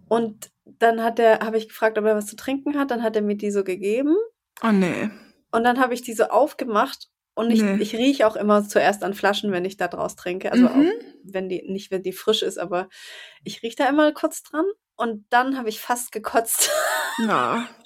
Und 0.08 0.50
dann 0.64 1.02
hat 1.02 1.18
er 1.18 1.40
habe 1.40 1.58
ich 1.58 1.68
gefragt, 1.68 1.96
ob 1.96 2.04
er 2.04 2.16
was 2.16 2.26
zu 2.26 2.36
trinken 2.36 2.76
hat, 2.76 2.90
dann 2.90 3.02
hat 3.02 3.16
er 3.16 3.22
mir 3.22 3.36
die 3.36 3.52
so 3.52 3.62
gegeben. 3.62 4.16
Oh 4.62 4.72
nee. 4.72 5.10
Und 5.52 5.64
dann 5.64 5.78
habe 5.78 5.94
ich 5.94 6.02
die 6.02 6.12
so 6.12 6.24
aufgemacht 6.24 7.08
und 7.34 7.50
ich, 7.50 7.62
nee. 7.62 7.76
ich 7.80 7.94
rieche 7.94 8.26
auch 8.26 8.36
immer 8.36 8.66
zuerst 8.66 9.02
an 9.04 9.14
Flaschen, 9.14 9.52
wenn 9.52 9.64
ich 9.64 9.76
da 9.76 9.88
draus 9.88 10.16
trinke. 10.16 10.52
Also 10.52 10.64
mhm. 10.64 10.68
auch 10.68 11.04
wenn 11.24 11.48
die, 11.48 11.62
nicht 11.70 11.90
wenn 11.90 12.02
die 12.02 12.12
frisch 12.12 12.42
ist, 12.42 12.58
aber 12.58 12.88
ich 13.44 13.62
rieche 13.62 13.76
da 13.76 13.88
immer 13.88 14.12
kurz 14.12 14.42
dran 14.42 14.66
und 14.96 15.24
dann 15.30 15.56
habe 15.56 15.68
ich 15.68 15.80
fast 15.80 16.12
gekotzt. 16.12 16.70
Ja. 17.26 17.66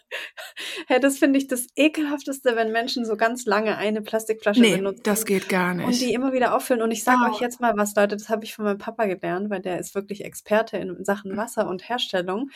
Hey, 0.86 1.00
das 1.00 1.18
finde 1.18 1.38
ich 1.38 1.48
das 1.48 1.66
ekelhafteste, 1.74 2.54
wenn 2.54 2.70
Menschen 2.70 3.04
so 3.04 3.16
ganz 3.16 3.44
lange 3.44 3.76
eine 3.76 4.02
Plastikflasche 4.02 4.60
Nee, 4.60 4.76
benutzen. 4.76 5.02
das 5.02 5.26
geht 5.26 5.48
gar 5.48 5.74
nicht. 5.74 5.84
Und 5.84 6.00
die 6.00 6.14
immer 6.14 6.32
wieder 6.32 6.54
auffüllen. 6.54 6.80
Und 6.80 6.92
ich 6.92 7.02
sage 7.02 7.18
Oh. 7.26 7.30
euch 7.34 7.40
jetzt 7.40 7.60
mal 7.60 7.76
was, 7.76 7.94
Leute, 7.96 8.16
das 8.16 8.28
habe 8.28 8.44
ich 8.44 8.54
von 8.54 8.64
meinem 8.64 8.78
Papa 8.78 9.06
gelernt, 9.06 9.50
weil 9.50 9.60
der 9.60 9.80
ist 9.80 9.96
wirklich 9.96 10.24
Experte 10.24 10.76
in. 10.78 11.04
Sachen 11.04 11.36
Wasser 11.36 11.68
und 11.68 11.88
Herstellung. 11.88 12.50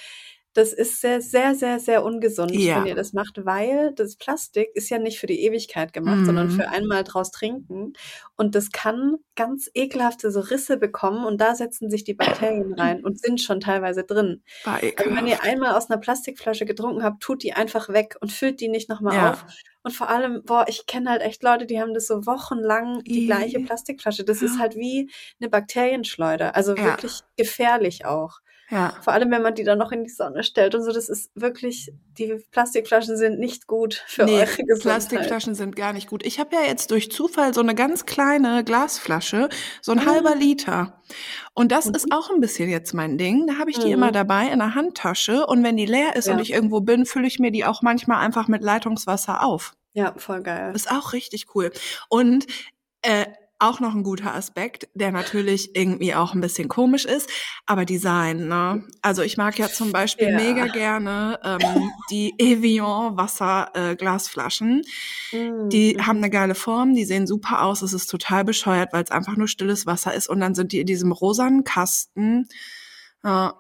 Das 0.53 0.73
ist 0.73 1.01
sehr, 1.01 1.21
sehr, 1.21 1.55
sehr, 1.55 1.79
sehr 1.79 2.05
ungesund, 2.05 2.51
Ja. 2.53 2.79
wenn 2.81 2.87
ihr 2.87 2.95
das 2.97 3.13
macht, 3.13 3.45
weil 3.45 3.93
das 3.95 4.17
Plastik 4.17 4.69
ist 4.75 4.89
ja 4.91 4.99
nicht 4.99 5.21
für 5.21 5.29
die 5.29 5.43
Ewigkeit 5.45 5.93
gemacht, 5.93 6.27
sondern 6.27 6.49
Mhm. 6.49 6.51
für 6.51 6.69
einmal 6.69 7.05
draus 7.05 7.31
trinken. 7.31 7.93
Und 8.37 8.57
das 8.57 8.73
kann 8.73 9.17
ganz 9.37 9.71
ekelhafte 9.75 10.33
so 10.33 10.41
Risse 10.41 10.77
bekommen 10.77 11.25
und 11.25 11.41
da 11.41 11.55
setzen 11.55 11.89
sich 11.89 12.03
die 12.03 12.15
Bakterien 12.15 12.73
rein 12.75 13.05
und 13.05 13.21
sind 13.21 13.41
schon 13.41 13.61
teilweise 13.61 14.03
drin. 14.03 14.43
Also 14.65 15.15
wenn 15.15 15.29
ihr 15.29 15.43
einmal 15.45 15.77
aus 15.77 15.89
einer 15.89 16.01
Plastikflasche 16.01 16.65
getrunken 16.67 17.05
habt, 17.05 17.23
tut 17.23 17.45
die 17.45 17.53
einfach 17.53 17.89
weg 17.89 18.17
und 18.21 18.33
füllt 18.33 18.61
die 18.61 18.69
nicht 18.69 18.89
nochmal 18.89 19.15
Ja. 19.15 19.31
auf. 19.31 19.45
Und 19.85 19.93
vor 19.93 20.09
allem, 20.11 20.43
boah, 20.45 20.65
ich 20.69 20.85
kenne 20.87 21.11
halt 21.11 21.23
echt 21.23 21.43
Leute, 21.45 21.65
die 21.67 21.81
haben 21.81 21.95
das 21.95 22.09
so 22.09 22.27
wochenlang, 22.27 23.03
die 23.05 23.25
gleiche 23.27 23.61
Plastikflasche. 23.61 24.25
Das 24.25 24.43
ist 24.43 24.57
Ja. 24.57 24.63
halt 24.63 24.75
wie 24.75 25.09
eine 25.41 25.49
Bakterienschleuder. 25.49 26.57
Also 26.57 26.75
Ja. 26.75 26.85
wirklich 26.87 27.21
gefährlich 27.37 28.05
auch. 28.05 28.41
Ja. 28.71 28.95
Vor 29.03 29.13
allem, 29.13 29.31
wenn 29.33 29.43
man 29.43 29.55
die 29.57 29.65
dann 29.65 29.79
noch 29.79 29.91
in 29.91 30.05
die 30.05 30.11
Sonne 30.11 30.45
stellt 30.45 30.75
und 30.77 30.85
so. 30.85 30.93
Das 30.93 31.09
ist 31.09 31.31
wirklich, 31.35 31.93
die 32.19 32.37
Plastikflaschen 32.53 33.17
sind 33.17 33.41
nicht 33.41 33.67
gut 33.67 34.05
für 34.07 34.25
Nee, 34.25 34.35
eure 34.35 34.47
Gesundheit. 34.47 34.81
Plastikflaschen 34.83 35.55
sind 35.57 35.75
gar 35.75 35.93
nicht 35.93 36.09
gut. 36.09 36.25
Ich 36.25 36.39
habe 36.39 36.55
ja 36.55 36.63
jetzt 36.63 36.91
durch 36.93 37.11
Zufall 37.11 37.53
so 37.53 37.61
eine 37.61 37.75
ganz 37.75 38.07
kleine 38.07 38.63
Glasflasche, 38.63 39.49
so 39.83 39.91
ein 39.93 39.99
Ah. 39.99 40.07
halber 40.07 40.37
Liter. 40.37 41.03
Und 41.53 41.73
das 41.73 41.87
Mhm. 41.87 41.95
ist 41.97 42.13
auch 42.13 42.31
ein 42.31 42.41
bisschen 42.41 42.71
jetzt 42.71 42.95
mein 42.95 43.19
Ding. 43.19 43.47
Da 43.49 43.55
habe 43.59 43.71
ich 43.71 43.79
die 43.79 43.89
Mhm. 43.89 43.93
immer 43.95 44.13
dabei 44.13 44.47
in 44.49 44.61
der 44.61 44.75
Handtasche. 44.77 45.47
Und 45.47 45.65
wenn 45.65 45.77
die 45.77 45.87
leer 45.87 46.15
ist 46.15 46.29
Ja. 46.29 46.35
und 46.35 46.39
ich 46.41 46.53
irgendwo 46.53 46.81
bin, 46.81 47.07
fülle 47.07 47.27
ich 47.27 47.41
mir 47.41 47.51
die 47.51 47.65
auch 47.65 47.83
manchmal 47.83 48.25
einfach 48.25 48.47
mit 48.47 48.63
Leitungswasser 48.63 49.43
auf. 49.43 49.73
Ja, 49.95 50.15
voll 50.17 50.43
geil. 50.43 50.73
Ist 50.77 50.91
auch 50.91 51.13
richtig 51.13 51.47
cool. 51.57 51.73
Und 52.09 52.47
äh, 53.03 53.27
auch 53.61 53.79
noch 53.81 53.95
ein 53.95 54.03
guter 54.03 54.35
Aspekt, 54.35 54.89
der 54.95 55.13
natürlich 55.13 55.77
irgendwie 55.77 56.15
auch 56.15 56.35
ein 56.35 56.41
bisschen 56.41 56.69
komisch 56.69 57.05
ist, 57.05 57.31
aber 57.67 57.85
Design, 57.85 58.49
ne? 58.49 58.85
Also 59.03 59.23
ich 59.23 59.37
mag 59.37 59.59
ja 59.59 59.69
zum 59.69 59.93
Beispiel 59.93 60.29
Ja. 60.31 60.37
mega 60.37 60.67
gerne 60.67 61.39
ähm, 61.45 61.91
die 62.11 62.35
Evian 62.39 63.17
Wasser 63.17 63.71
äh, 63.75 63.97
Glasflaschen. 63.97 64.83
Die 65.33 65.95
Mhm. 65.97 66.07
haben 66.07 66.17
eine 66.19 66.31
geile 66.31 66.55
Form, 66.55 66.95
die 66.95 67.05
sehen 67.05 67.27
super 67.27 67.63
aus. 67.63 67.83
Es 67.83 67.93
ist 67.93 68.07
total 68.09 68.45
bescheuert, 68.45 68.93
weil 68.93 69.05
es 69.05 69.11
einfach 69.11 69.37
nur 69.37 69.47
stilles 69.49 69.87
Wasser 69.87 70.15
ist 70.15 70.29
und 70.29 70.41
dann 70.41 70.55
sind 70.55 70.73
die 70.73 70.81
in 70.81 70.87
diesem 70.87 71.13
rosanen 71.13 71.63
Kasten. 71.65 72.49
Ja. 73.23 73.55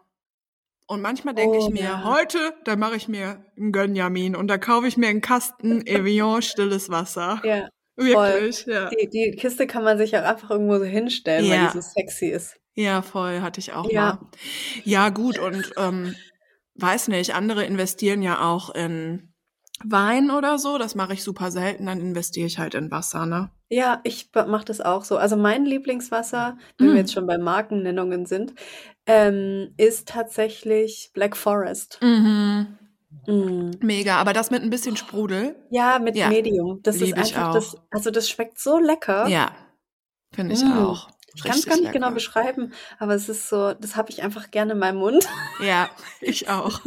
Und 0.86 1.02
manchmal 1.02 1.34
denke 1.34 1.56
Oh, 1.58 1.68
ich 1.68 1.72
mir, 1.72 1.82
ja. 1.84 2.04
heute, 2.04 2.52
da 2.64 2.74
mache 2.74 2.96
ich 2.96 3.06
mir 3.06 3.44
einen 3.56 3.70
Gönjamin 3.70 4.34
und 4.34 4.48
da 4.48 4.58
kaufe 4.58 4.88
ich 4.88 4.96
mir 4.96 5.08
einen 5.08 5.20
Kasten 5.20 5.86
Evian 5.86 6.42
stilles 6.42 6.88
Wasser. 6.90 7.40
Ja, 7.44 7.68
Wirklich, 8.04 8.66
ja. 8.66 8.88
die, 8.90 9.08
die 9.08 9.30
Kiste 9.32 9.66
kann 9.66 9.84
man 9.84 9.98
sich 9.98 10.16
auch 10.16 10.22
einfach 10.22 10.50
irgendwo 10.50 10.78
so 10.78 10.84
hinstellen, 10.84 11.48
weil 11.48 11.58
Ja. 11.58 11.66
die 11.68 11.80
so 11.80 11.80
sexy 11.80 12.26
ist. 12.28 12.56
Ja, 12.74 13.02
voll, 13.02 13.40
hatte 13.40 13.60
ich 13.60 13.72
auch 13.72 13.90
Ja. 13.90 14.18
mal. 14.20 14.30
Ja, 14.84 15.08
gut, 15.10 15.38
und 15.38 15.70
ähm, 15.76 16.14
weiß 16.76 17.08
nicht, 17.08 17.34
andere 17.34 17.64
investieren 17.64 18.22
ja 18.22 18.40
auch 18.48 18.70
in 18.74 19.32
Wein 19.84 20.30
oder 20.30 20.58
so. 20.58 20.78
Das 20.78 20.94
mache 20.94 21.12
ich 21.14 21.22
super 21.22 21.50
selten, 21.50 21.86
dann 21.86 22.00
investiere 22.00 22.46
ich 22.46 22.58
halt 22.58 22.74
in 22.74 22.90
Wasser, 22.90 23.26
ne? 23.26 23.50
Ja, 23.68 24.00
ich 24.04 24.30
mache 24.34 24.64
das 24.64 24.80
auch 24.80 25.04
so. 25.04 25.16
Also 25.16 25.36
mein 25.36 25.64
Lieblingswasser, 25.64 26.58
wenn 26.78 26.88
Mm. 26.88 26.92
wir 26.92 27.00
jetzt 27.00 27.12
schon 27.12 27.26
bei 27.26 27.38
Markennennungen 27.38 28.26
sind, 28.26 28.54
ähm, 29.06 29.74
ist 29.76 30.08
tatsächlich 30.08 31.10
Black 31.14 31.36
Forest. 31.36 31.98
Mhm. 32.02 32.78
Mm. 33.26 33.70
Mega, 33.80 34.16
aber 34.16 34.32
das 34.32 34.50
mit 34.50 34.62
ein 34.62 34.70
bisschen 34.70 34.96
Sprudel. 34.96 35.56
Ja, 35.70 35.98
mit 35.98 36.16
Ja, 36.16 36.28
Medium. 36.28 36.80
Das 36.82 36.96
ist 36.96 37.02
lieb 37.02 37.16
ich 37.18 37.36
einfach 37.36 37.54
das, 37.54 37.76
also 37.90 38.10
das 38.10 38.28
schmeckt 38.30 38.58
so 38.60 38.78
lecker. 38.78 39.26
Ja, 39.28 39.52
finde 40.32 40.54
ich 40.54 40.64
Mm. 40.64 40.72
auch. 40.78 41.08
Ich 41.34 41.44
kann 41.44 41.56
es 41.56 41.64
gar 41.64 41.76
nicht 41.76 41.92
genau 41.92 42.06
lecker. 42.08 42.14
beschreiben, 42.14 42.72
aber 42.98 43.14
es 43.14 43.28
ist 43.28 43.48
so, 43.48 43.72
das 43.74 43.94
habe 43.94 44.10
ich 44.10 44.22
einfach 44.22 44.50
gerne 44.50 44.72
in 44.72 44.78
meinem 44.80 44.98
Mund. 44.98 45.28
Ja, 45.62 45.88
ich 46.20 46.48
auch. 46.48 46.80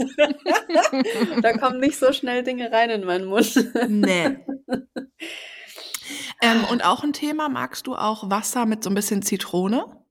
da 1.41 1.57
kommen 1.57 1.79
nicht 1.79 1.97
so 1.97 2.11
schnell 2.11 2.43
Dinge 2.43 2.69
rein 2.71 2.89
in 2.89 3.05
meinen 3.05 3.25
Mund. 3.25 3.53
nee. 3.87 4.37
Ähm, 6.41 6.65
und 6.65 6.83
auch 6.83 7.03
ein 7.03 7.13
Thema, 7.13 7.47
magst 7.47 7.87
du 7.87 7.95
auch 7.95 8.29
Wasser 8.29 8.65
mit 8.65 8.83
so 8.83 8.89
ein 8.89 8.95
bisschen 8.95 9.21
Zitrone? 9.21 10.05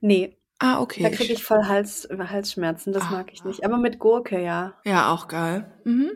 Nee, 0.00 0.38
Ah, 0.60 0.80
okay. 0.80 1.02
da 1.02 1.10
kriege 1.10 1.32
ich 1.32 1.42
voll 1.44 1.64
Hals, 1.66 2.08
Halsschmerzen, 2.10 2.92
das 2.92 3.02
Ah, 3.04 3.10
mag 3.10 3.32
ich 3.32 3.44
nicht. 3.44 3.64
Aber 3.64 3.76
mit 3.76 3.98
Gurke, 3.98 4.40
ja. 4.42 4.74
Ja, 4.84 5.10
auch 5.12 5.28
geil. 5.28 5.70
Mhm. 5.84 6.10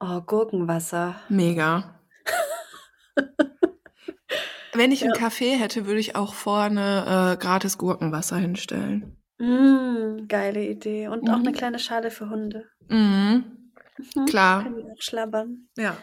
Oh, 0.00 0.20
Gurkenwasser. 0.20 1.16
Mega. 1.28 1.98
Wenn 4.74 4.92
ich 4.92 5.02
einen 5.02 5.14
Ja. 5.14 5.20
Kaffee 5.20 5.52
hätte, 5.54 5.86
würde 5.86 6.00
ich 6.00 6.16
auch 6.16 6.34
vorne 6.34 7.34
äh, 7.34 7.36
gratis 7.42 7.78
Gurkenwasser 7.78 8.36
hinstellen. 8.36 9.16
Mm, 9.38 10.26
geile 10.28 10.64
Idee. 10.64 11.08
Und 11.08 11.28
auch 11.30 11.34
eine 11.38 11.50
Mhm. 11.50 11.54
kleine 11.54 11.78
Schale 11.78 12.10
für 12.10 12.28
Hunde. 12.28 12.66
Mhm. 12.88 13.70
Mhm. 14.16 14.24
Klar. 14.26 14.64
Können 14.64 14.76
die 14.76 14.82
auch 14.84 15.00
schlabbern. 15.00 15.68
Ja. 15.76 15.96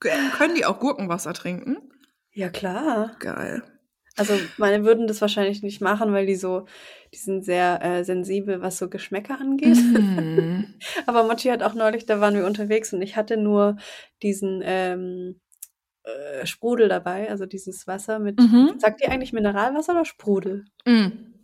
Können 0.00 0.54
die 0.54 0.64
auch 0.64 0.78
Gurkenwasser 0.80 1.34
trinken? 1.34 1.76
Ja, 2.32 2.48
klar. 2.48 3.16
Geil. 3.18 3.62
Also 4.18 4.34
meine 4.56 4.84
würden 4.84 5.06
das 5.06 5.20
wahrscheinlich 5.20 5.62
nicht 5.62 5.80
machen, 5.80 6.12
weil 6.12 6.26
die 6.26 6.34
so, 6.36 6.66
die 7.14 7.18
sind 7.18 7.44
sehr 7.44 7.82
äh, 7.82 8.04
sensibel, 8.04 8.60
was 8.60 8.78
so 8.78 8.88
Geschmäcker 8.88 9.38
angeht. 9.40 9.76
Mhm. 9.76 10.74
Aber 11.06 11.24
Mochi 11.24 11.48
hat 11.48 11.62
auch 11.62 11.74
neulich, 11.74 12.06
da 12.06 12.20
waren 12.20 12.34
wir 12.34 12.46
unterwegs 12.46 12.92
und 12.92 13.00
ich 13.02 13.16
hatte 13.16 13.36
nur 13.36 13.76
diesen 14.22 14.60
ähm, 14.64 15.40
äh, 16.02 16.46
Sprudel 16.46 16.88
dabei, 16.88 17.30
also 17.30 17.46
dieses 17.46 17.86
Wasser 17.86 18.18
mit, 18.18 18.38
Mhm. 18.38 18.74
sagt 18.78 19.00
ihr 19.00 19.10
eigentlich 19.10 19.32
Mineralwasser 19.32 19.92
oder 19.92 20.04
Sprudel? 20.04 20.64
Mhm. 20.84 21.34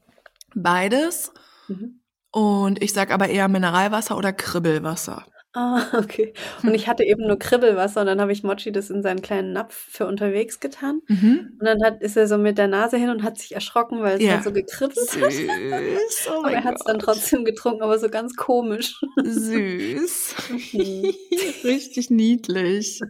Beides. 0.54 1.33
Mhm. 1.69 2.00
Und 2.31 2.83
ich 2.83 2.93
sag 2.93 3.12
aber 3.12 3.28
eher 3.28 3.49
Mineralwasser 3.49 4.16
oder 4.19 4.33
Kribbelwasser. 4.33 5.25
Ah, 5.57 5.83
okay. 5.99 6.33
Und 6.65 6.75
ich 6.75 6.89
hatte 6.89 7.05
eben 7.05 7.27
nur 7.29 7.39
Kribbelwasser 7.39 8.01
und 8.01 8.07
dann 8.09 8.21
habe 8.21 8.33
ich 8.33 8.43
Mochi 8.43 8.73
das 8.73 8.91
in 8.91 9.03
seinen 9.03 9.23
kleinen 9.23 9.53
Napf 9.53 9.75
für 9.89 10.07
unterwegs 10.07 10.59
getan. 10.59 11.01
Mhm. 11.07 11.57
Und 11.61 11.65
dann 11.65 11.83
hat, 11.85 12.03
ist 12.03 12.17
er 12.17 12.27
so 12.27 12.39
mit 12.39 12.59
der 12.59 12.67
Nase 12.67 12.97
hin 12.97 13.09
und 13.11 13.23
hat 13.23 13.39
sich 13.39 13.55
erschrocken, 13.55 14.03
weil 14.03 14.17
es 14.17 14.23
Ja. 14.25 14.33
halt 14.35 14.45
so 14.45 14.53
gekribbelt 14.53 14.99
hat. 15.21 15.33
Süß. 15.33 16.29
Oh 16.29 16.39
Aber 16.41 16.51
er 16.53 16.65
hat 16.65 16.75
es 16.77 16.85
dann 16.85 16.99
trotzdem 16.99 17.45
getrunken, 17.45 17.83
aber 17.83 17.99
so 18.01 18.09
ganz 18.09 18.35
komisch. 18.35 19.01
Süß. 19.23 20.35
Richtig 21.65 22.11
niedlich. 22.11 23.01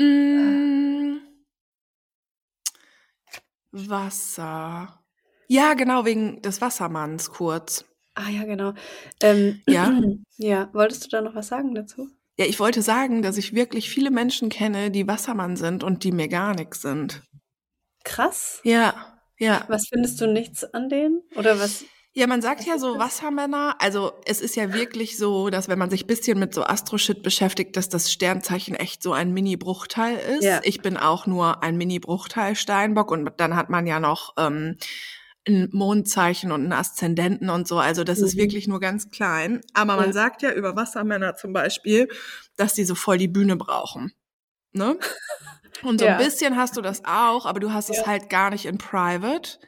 Mm. 0.00 1.18
Wasser. 3.72 5.02
Ja, 5.48 5.74
genau, 5.74 6.04
wegen 6.04 6.42
des 6.42 6.60
Wassermanns 6.60 7.30
kurz. 7.30 7.84
Ah 8.18 8.30
ja, 8.30 8.44
genau. 8.44 8.74
Ähm, 9.22 9.62
Ja. 9.68 10.00
ja, 10.38 10.68
wolltest 10.72 11.04
du 11.04 11.08
da 11.08 11.20
noch 11.20 11.34
was 11.34 11.48
sagen 11.48 11.74
dazu? 11.74 12.08
Ja, 12.36 12.46
ich 12.46 12.58
wollte 12.60 12.82
sagen, 12.82 13.22
dass 13.22 13.36
ich 13.36 13.54
wirklich 13.54 13.90
viele 13.90 14.10
Menschen 14.10 14.48
kenne, 14.48 14.90
die 14.90 15.06
Wassermann 15.06 15.56
sind 15.56 15.82
und 15.84 16.04
die 16.04 16.12
mir 16.12 16.28
gar 16.28 16.54
nichts 16.54 16.82
sind. 16.82 17.22
Krass. 18.04 18.60
Ja, 18.64 19.18
ja. 19.38 19.64
Was 19.68 19.88
findest 19.88 20.20
du 20.20 20.26
nichts 20.26 20.64
an 20.64 20.88
denen? 20.88 21.22
Oder 21.36 21.58
was? 21.58 21.84
Ja, 22.14 22.26
man 22.26 22.42
sagt 22.42 22.64
ja 22.64 22.78
so 22.78 22.98
Wassermänner, 22.98 23.76
also 23.78 24.12
es 24.24 24.40
ist 24.40 24.56
ja 24.56 24.72
wirklich 24.72 25.16
so, 25.18 25.50
dass 25.50 25.68
wenn 25.68 25.78
man 25.78 25.90
sich 25.90 26.06
bisschen 26.06 26.38
mit 26.38 26.52
so 26.54 26.64
Astro-Shit 26.64 27.22
beschäftigt, 27.22 27.76
dass 27.76 27.88
das 27.88 28.10
Sternzeichen 28.10 28.74
echt 28.74 29.02
so 29.02 29.12
ein 29.12 29.32
Mini-Bruchteil 29.32 30.18
ist. 30.36 30.42
Ja. 30.42 30.60
Ich 30.64 30.80
bin 30.80 30.96
auch 30.96 31.26
nur 31.26 31.62
ein 31.62 31.76
Mini-Bruchteil 31.76 32.56
Steinbock 32.56 33.12
und 33.12 33.30
dann 33.36 33.54
hat 33.54 33.68
man 33.70 33.86
ja 33.86 34.00
noch 34.00 34.34
ähm, 34.36 34.76
ein 35.48 35.68
Mondzeichen 35.72 36.52
und 36.52 36.62
einen 36.62 36.72
Aszendenten 36.72 37.50
und 37.50 37.66
so, 37.66 37.78
also 37.78 38.04
das 38.04 38.20
ist 38.20 38.34
Mhm. 38.34 38.40
wirklich 38.40 38.68
nur 38.68 38.80
ganz 38.80 39.10
klein. 39.10 39.60
Aber 39.74 39.96
man 39.96 40.06
Ja. 40.06 40.12
sagt 40.12 40.42
ja 40.42 40.52
über 40.52 40.76
Wassermänner 40.76 41.34
zum 41.36 41.52
Beispiel, 41.52 42.08
dass 42.56 42.74
die 42.74 42.84
so 42.84 42.94
voll 42.94 43.18
die 43.18 43.28
Bühne 43.28 43.56
brauchen. 43.56 44.12
Ne? 44.72 44.98
Und 45.82 45.98
so 46.00 46.06
Ja. 46.06 46.16
ein 46.16 46.24
bisschen 46.24 46.56
hast 46.56 46.76
du 46.76 46.82
das 46.82 47.02
auch, 47.04 47.46
aber 47.46 47.60
du 47.60 47.72
hast 47.72 47.88
es 47.90 47.98
Ja. 47.98 48.06
halt 48.06 48.28
gar 48.30 48.50
nicht 48.50 48.66
in 48.66 48.78
Private. 48.78 49.58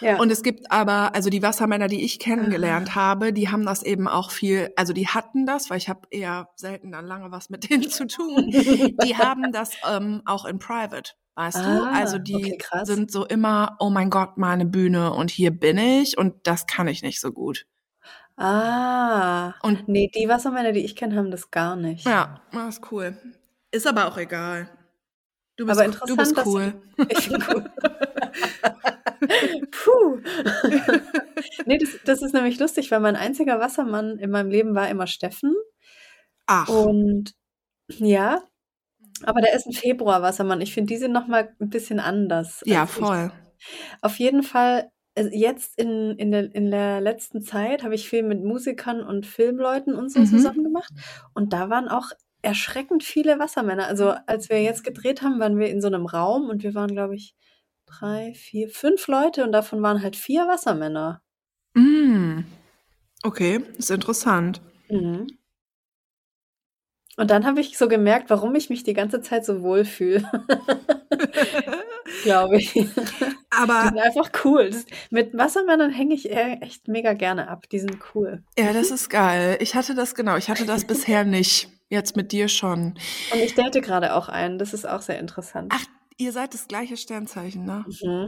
Ja. 0.00 0.18
Und 0.18 0.30
es 0.30 0.42
gibt 0.42 0.70
aber, 0.70 1.14
also 1.14 1.30
die 1.30 1.42
Wassermänner, 1.42 1.88
die 1.88 2.04
ich 2.04 2.18
kennengelernt 2.18 2.90
Ah. 2.92 2.94
habe, 2.96 3.32
die 3.32 3.48
haben 3.48 3.64
das 3.64 3.82
eben 3.82 4.06
auch 4.08 4.30
viel, 4.30 4.70
also 4.76 4.92
die 4.92 5.08
hatten 5.08 5.46
das, 5.46 5.70
weil 5.70 5.78
ich 5.78 5.88
habe 5.88 6.02
eher 6.10 6.48
selten 6.56 6.92
dann 6.92 7.06
lange 7.06 7.30
was 7.30 7.48
mit 7.50 7.68
denen 7.70 7.88
zu 7.90 8.06
tun. 8.06 8.50
Die 9.02 9.16
haben 9.16 9.52
das 9.52 9.70
ähm, 9.88 10.22
auch 10.26 10.44
in 10.44 10.58
Private, 10.58 11.12
weißt 11.36 11.66
du? 11.66 11.70
Ah, 11.70 11.92
Also 11.94 12.18
die 12.18 12.34
okay, 12.60 12.84
sind 12.84 13.10
so 13.12 13.26
immer, 13.26 13.76
oh 13.80 13.90
mein 13.90 14.10
Gott, 14.10 14.36
meine 14.38 14.66
Bühne 14.66 15.12
und 15.12 15.30
hier 15.30 15.50
bin 15.52 15.78
ich 15.78 16.18
und 16.18 16.34
das 16.46 16.66
kann 16.66 16.88
ich 16.88 17.02
nicht 17.02 17.20
so 17.20 17.32
gut. 17.32 17.66
ah. 18.36 19.54
Und 19.62 19.88
Nee, 19.88 20.10
die 20.14 20.28
Wassermänner, 20.28 20.72
die 20.72 20.84
ich 20.84 20.96
kenne, 20.96 21.16
haben 21.16 21.30
das 21.30 21.50
gar 21.50 21.76
nicht. 21.76 22.04
ja, 22.06 22.40
das 22.52 22.76
ist 22.78 22.92
cool. 22.92 23.16
Ist 23.70 23.86
aber 23.86 24.06
auch 24.08 24.16
egal. 24.18 24.68
Du 25.56 25.64
bist, 25.66 25.78
Aber 25.78 25.86
du 25.88 25.92
interessant, 25.92 26.18
bist 26.18 26.36
dass 26.36 26.46
cool. 26.46 26.74
Ich 27.08 27.28
bin 27.30 27.42
cool. 27.48 27.70
Puh. 29.70 30.20
nee, 31.66 31.78
das, 31.78 31.90
das 32.04 32.22
ist 32.22 32.34
nämlich 32.34 32.58
lustig, 32.58 32.90
weil 32.90 33.00
mein 33.00 33.16
einziger 33.16 33.60
Wassermann 33.60 34.18
in 34.18 34.30
meinem 34.30 34.50
Leben 34.50 34.74
war 34.74 34.88
immer 34.88 35.06
Steffen. 35.06 35.54
Ach, 36.46 36.68
Und 36.68 37.32
ja, 37.88 38.42
aber 39.24 39.40
der 39.40 39.54
ist 39.54 39.66
ein 39.66 39.72
Februar-Wassermann. 39.72 40.60
Ich 40.60 40.74
finde, 40.74 40.92
die 40.92 40.98
sind 40.98 41.12
noch 41.12 41.26
mal 41.26 41.54
ein 41.60 41.70
bisschen 41.70 42.00
anders 42.00 42.62
ja, 42.64 42.82
als 42.82 42.90
ich. 42.90 42.96
voll. 42.96 43.32
Auf 44.02 44.18
jeden 44.18 44.42
Fall, 44.42 44.90
also 45.16 45.30
jetzt 45.32 45.78
in, 45.78 46.12
in, 46.18 46.30
der, 46.30 46.54
in 46.54 46.70
der 46.70 47.00
letzten 47.00 47.42
Zeit 47.42 47.82
habe 47.82 47.94
ich 47.94 48.08
viel 48.08 48.22
mit 48.22 48.44
Musikern 48.44 49.02
und 49.02 49.26
Filmleuten 49.26 49.94
und 49.94 50.10
so 50.10 50.20
Mhm. 50.20 50.26
zusammen 50.26 50.64
gemacht. 50.64 50.92
Und 51.34 51.52
da 51.52 51.70
waren 51.70 51.88
auch 51.88 52.10
erschreckend 52.42 53.02
viele 53.02 53.38
Wassermänner. 53.38 53.86
Also 53.86 54.14
als 54.26 54.50
wir 54.50 54.62
jetzt 54.62 54.84
gedreht 54.84 55.22
haben, 55.22 55.40
waren 55.40 55.58
wir 55.58 55.68
in 55.68 55.80
so 55.80 55.88
einem 55.88 56.06
Raum 56.06 56.48
und 56.48 56.62
wir 56.62 56.74
waren, 56.74 56.92
glaube 56.92 57.16
ich, 57.16 57.34
drei, 57.86 58.34
vier, 58.34 58.68
fünf 58.68 59.06
Leute 59.08 59.44
und 59.44 59.52
davon 59.52 59.82
waren 59.82 60.02
halt 60.02 60.16
vier 60.16 60.46
Wassermänner. 60.46 61.22
Mm. 61.74 62.40
Okay, 63.22 63.62
ist 63.78 63.90
interessant. 63.90 64.60
Mhm. 64.88 65.26
Und 67.16 67.30
dann 67.30 67.46
habe 67.46 67.60
ich 67.60 67.78
so 67.78 67.88
gemerkt, 67.88 68.28
warum 68.28 68.54
ich 68.54 68.68
mich 68.68 68.82
die 68.84 68.92
ganze 68.92 69.22
Zeit 69.22 69.44
so 69.44 69.62
wohl 69.62 69.84
fühle, 69.86 70.30
glaube 72.22 72.58
ich. 72.58 72.72
Die 72.72 72.88
Aber 73.50 73.84
sind 73.84 73.98
einfach 73.98 74.30
cool. 74.44 74.70
Das, 74.70 74.84
mit 75.10 75.36
Wassermännern 75.36 75.90
hänge 75.90 76.14
ich 76.14 76.30
echt 76.30 76.88
mega 76.88 77.14
gerne 77.14 77.48
ab. 77.48 77.68
Die 77.70 77.78
sind 77.78 77.96
cool. 78.14 78.42
ja, 78.58 78.72
das 78.72 78.90
ist 78.90 79.08
geil. 79.08 79.56
Ich 79.60 79.74
hatte 79.74 79.94
das 79.94 80.14
genau, 80.14 80.36
ich 80.36 80.50
hatte 80.50 80.66
das 80.66 80.84
bisher 80.86 81.24
nicht. 81.24 81.68
Jetzt 81.88 82.16
mit 82.16 82.32
dir 82.32 82.48
schon. 82.48 82.94
Und 83.32 83.40
ich 83.40 83.54
date 83.54 83.80
gerade 83.82 84.14
auch 84.14 84.28
einen. 84.28 84.58
Das 84.58 84.74
ist 84.74 84.88
auch 84.88 85.02
sehr 85.02 85.20
interessant. 85.20 85.72
Ach, 85.74 85.84
ihr 86.18 86.32
seid 86.32 86.52
das 86.52 86.66
gleiche 86.66 86.96
Sternzeichen, 86.96 87.64
ne? 87.64 87.84
Mhm. 88.02 88.26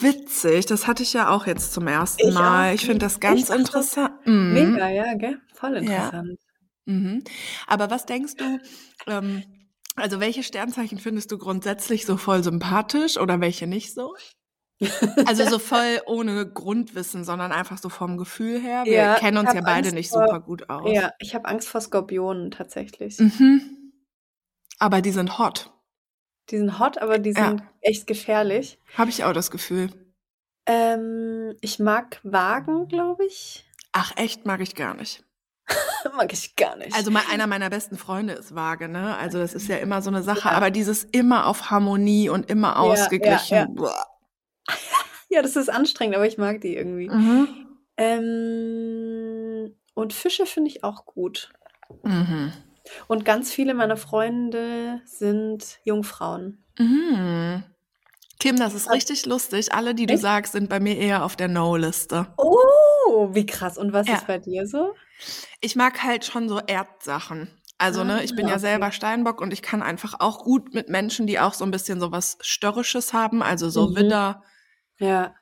Witzig, 0.00 0.66
das 0.66 0.88
hatte 0.88 1.04
ich 1.04 1.12
ja 1.12 1.30
auch 1.30 1.46
jetzt 1.46 1.72
zum 1.72 1.86
ersten 1.86 2.28
Ich 2.28 2.34
Mal. 2.34 2.70
auch. 2.70 2.74
Ich 2.74 2.80
finde 2.84 2.98
das 2.98 3.20
ganz 3.20 3.48
interessant. 3.48 4.14
Mhm. 4.26 4.52
Mega, 4.72 4.88
ja, 4.90 5.14
gell? 5.14 5.38
Voll 5.54 5.82
Ja. 5.84 6.24
Mhm. 6.86 7.22
Aber 7.66 7.90
was 7.90 8.06
denkst 8.06 8.36
du, 8.36 8.58
ähm, 9.06 9.42
also 9.96 10.20
welche 10.20 10.42
Sternzeichen 10.42 10.98
findest 10.98 11.30
du 11.32 11.38
grundsätzlich 11.38 12.06
so 12.06 12.16
voll 12.16 12.42
sympathisch 12.42 13.18
oder 13.18 13.40
welche 13.40 13.66
nicht 13.66 13.92
so? 13.94 14.14
Also 15.26 15.44
so 15.44 15.58
voll 15.58 16.00
ohne 16.06 16.48
Grundwissen, 16.50 17.24
sondern 17.24 17.52
einfach 17.52 17.78
so 17.78 17.88
vom 17.88 18.16
Gefühl 18.16 18.60
her. 18.60 18.84
Wir 18.86 18.94
Ja, 18.94 19.14
kennen 19.14 19.36
uns 19.38 19.52
ja 19.52 19.60
beide 19.60 19.88
Angst 19.88 19.94
nicht 19.94 20.10
vor, 20.10 20.26
super 20.26 20.40
gut 20.40 20.68
aus. 20.70 20.90
ja, 20.90 21.12
ich 21.18 21.34
habe 21.34 21.46
Angst 21.48 21.68
vor 21.68 21.80
Skorpionen 21.80 22.50
tatsächlich. 22.50 23.18
Mhm. 23.18 23.92
Aber 24.78 25.02
die 25.02 25.10
sind 25.12 25.38
hot. 25.38 25.70
Die 26.50 26.56
sind 26.58 26.78
hot, 26.78 26.98
aber 26.98 27.18
die 27.18 27.32
Ja, 27.32 27.50
sind 27.50 27.62
echt 27.82 28.06
gefährlich. 28.06 28.78
habe 28.96 29.10
ich 29.10 29.24
auch 29.24 29.32
das 29.32 29.50
Gefühl. 29.50 29.90
Ähm, 30.66 31.54
ich 31.60 31.78
mag 31.78 32.20
Wagen, 32.22 32.88
glaube 32.88 33.24
ich. 33.26 33.64
Ach, 33.92 34.12
echt 34.16 34.46
mag 34.46 34.60
ich 34.60 34.74
gar 34.74 34.94
nicht. 34.94 35.24
mag 36.16 36.32
ich 36.32 36.56
gar 36.56 36.76
nicht. 36.76 36.94
Also 36.94 37.10
mal 37.10 37.22
einer 37.30 37.46
meiner 37.46 37.70
besten 37.70 37.96
Freunde 37.96 38.34
ist 38.34 38.54
vage, 38.54 38.88
ne? 38.88 39.16
Also 39.16 39.38
das 39.38 39.54
ist 39.54 39.68
ja 39.68 39.76
immer 39.76 40.02
so 40.02 40.10
eine 40.10 40.22
Sache, 40.22 40.48
Ja. 40.48 40.54
aber 40.56 40.70
dieses 40.70 41.04
immer 41.04 41.46
auf 41.46 41.70
Harmonie 41.70 42.28
und 42.28 42.50
immer 42.50 42.68
Ja, 42.68 42.74
ja, 42.74 42.80
ausgeglichen. 43.02 43.56
ja. 43.56 43.66
boah. 43.68 44.06
Ja, 45.32 45.42
das 45.42 45.54
ist 45.54 45.68
anstrengend, 45.70 46.16
aber 46.16 46.26
ich 46.26 46.38
mag 46.38 46.60
die 46.60 46.74
irgendwie. 46.74 47.08
Mhm. 47.08 47.46
Ähm, 48.60 49.74
und 49.94 50.12
Fische 50.12 50.46
finde 50.46 50.70
ich 50.70 50.82
auch 50.84 51.04
gut. 51.06 51.50
Mhm. 52.02 52.52
Und 53.06 53.24
ganz 53.24 53.52
viele 53.52 53.74
meiner 53.74 53.96
Freunde 53.96 55.00
sind 55.04 55.78
Jungfrauen. 55.84 56.64
Mhm. 56.78 57.62
Kim, 58.40 58.56
das 58.56 58.74
ist 58.74 58.88
Hat- 58.88 58.96
richtig 58.96 59.26
lustig. 59.26 59.72
Alle, 59.72 59.94
die 59.94 60.06
du 60.06 60.14
Echt? 60.14 60.22
sagst, 60.22 60.52
sind 60.52 60.68
bei 60.68 60.80
mir 60.80 60.96
eher 60.96 61.24
auf 61.24 61.36
der 61.36 61.48
No-Liste. 61.48 62.26
Oh, 62.38 63.28
wie 63.32 63.46
krass. 63.46 63.76
Und 63.78 63.92
was 63.92 64.08
Ja. 64.08 64.14
ist 64.14 64.26
bei 64.26 64.38
dir 64.38 64.66
so? 64.66 64.94
Ich 65.60 65.76
mag 65.76 66.02
halt 66.02 66.24
schon 66.24 66.48
so 66.48 66.60
Erdsachen. 66.60 67.48
Also, 67.78 68.04
ne, 68.04 68.22
ich 68.24 68.34
bin 68.34 68.46
Ah, 68.46 68.50
ja 68.50 68.56
okay. 68.56 68.60
selber 68.60 68.92
Steinbock 68.92 69.40
und 69.40 69.52
ich 69.52 69.62
kann 69.62 69.82
einfach 69.82 70.14
auch 70.20 70.44
gut 70.44 70.74
mit 70.74 70.88
Menschen, 70.90 71.26
die 71.26 71.38
auch 71.40 71.54
so 71.54 71.64
ein 71.64 71.70
bisschen 71.70 71.98
so 72.00 72.12
was 72.12 72.36
Störrisches 72.42 73.12
haben, 73.14 73.42
also 73.42 73.70
so 73.70 73.88
Mhm. 73.90 73.94
Widder. 73.96 74.42
Ja. 74.98 75.34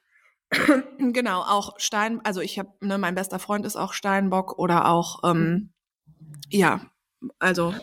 Genau, 0.99 1.42
auch 1.42 1.78
Stein, 1.78 2.20
also 2.25 2.40
ich 2.40 2.58
habe, 2.58 2.73
ne, 2.80 2.99
mein 2.99 3.14
bester 3.14 3.38
Freund 3.38 3.66
ist 3.66 3.76
auch 3.76 3.92
Steinbock 3.92 4.58
oder 4.58 4.87
auch, 4.88 5.23
ähm, 5.25 5.73
ja, 6.50 6.80
also 7.38 7.75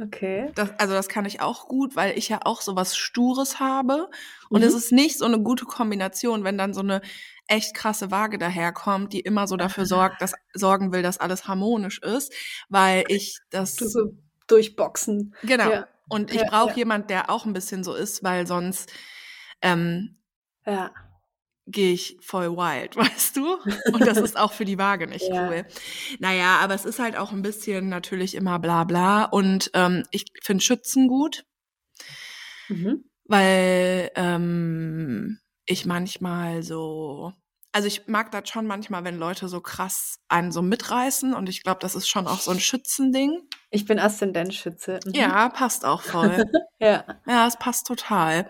Okay. 0.00 0.50
das, 0.56 0.70
also 0.78 0.94
das 0.94 1.08
kann 1.08 1.24
ich 1.24 1.40
auch 1.40 1.68
gut, 1.68 1.94
weil 1.94 2.18
ich 2.18 2.28
ja 2.28 2.40
auch 2.44 2.60
so 2.60 2.74
was 2.74 2.96
Stures 2.96 3.60
habe. 3.60 4.10
Und 4.50 4.62
es 4.62 4.72
Mhm. 4.72 4.78
ist 4.78 4.92
nicht 4.92 5.18
so 5.18 5.24
eine 5.24 5.40
gute 5.40 5.64
Kombination, 5.66 6.42
wenn 6.44 6.58
dann 6.58 6.74
so 6.74 6.80
eine 6.80 7.00
echt 7.46 7.74
krasse 7.74 8.10
Waage 8.10 8.38
daherkommt, 8.38 9.12
die 9.12 9.20
immer 9.20 9.46
so 9.46 9.56
dafür 9.56 9.86
sorgt, 9.86 10.22
dass, 10.22 10.34
sorgen 10.54 10.92
will, 10.92 11.02
dass 11.02 11.18
alles 11.18 11.46
harmonisch 11.46 11.98
ist, 12.00 12.32
weil 12.68 13.04
ich 13.08 13.38
das, 13.50 13.76
Du 13.76 13.86
so 13.86 14.12
durchboxen. 14.46 15.34
genau. 15.42 15.70
Ja. 15.70 15.88
Und 16.08 16.30
ich 16.30 16.40
Ja, 16.42 16.46
brauche 16.48 16.70
ja. 16.70 16.76
jemand, 16.76 17.08
der 17.10 17.30
auch 17.30 17.46
ein 17.46 17.52
bisschen 17.54 17.82
so 17.84 17.94
ist, 17.94 18.22
weil 18.22 18.46
sonst 18.46 18.92
ähm, 19.62 20.18
Ja. 20.66 20.92
gehe 21.66 21.92
ich 21.94 22.18
voll 22.20 22.56
wild, 22.56 22.96
weißt 22.96 23.36
du? 23.36 23.56
Und 23.92 24.06
das 24.06 24.18
ist 24.18 24.36
auch 24.36 24.52
für 24.52 24.64
die 24.66 24.78
Waage 24.78 25.06
nicht 25.06 25.28
Ja. 25.28 25.48
cool. 25.48 25.64
Naja, 26.18 26.58
aber 26.60 26.74
es 26.74 26.84
ist 26.84 26.98
halt 26.98 27.16
auch 27.16 27.32
ein 27.32 27.40
bisschen 27.42 27.88
natürlich 27.88 28.34
immer 28.34 28.58
bla 28.58 28.84
bla. 28.84 29.24
Und 29.24 29.70
ähm, 29.74 30.02
ich 30.10 30.26
finde 30.42 30.62
Schützen 30.62 31.08
gut, 31.08 31.44
Mhm. 32.68 33.04
weil 33.26 34.10
ähm, 34.14 35.38
ich 35.66 35.86
manchmal 35.86 36.62
so, 36.62 37.32
also 37.72 37.88
ich 37.88 38.06
mag 38.06 38.30
das 38.30 38.48
schon 38.48 38.66
manchmal, 38.66 39.04
wenn 39.04 39.18
Leute 39.18 39.48
so 39.48 39.60
krass 39.60 40.18
einen 40.28 40.52
so 40.52 40.62
mitreißen. 40.62 41.34
Und 41.34 41.48
ich 41.48 41.62
glaube, 41.62 41.80
das 41.80 41.94
ist 41.94 42.08
schon 42.08 42.26
auch 42.26 42.40
so 42.40 42.50
ein 42.50 42.60
Schützending. 42.60 43.40
Ich 43.70 43.84
bin 43.84 43.98
Aszendentschütze. 43.98 45.00
Mhm. 45.04 45.12
Ja, 45.14 45.48
passt 45.48 45.84
auch 45.84 46.02
voll. 46.02 46.44
Ja. 46.80 47.04
ja, 47.26 47.46
es 47.46 47.56
passt 47.56 47.86
total. 47.86 48.46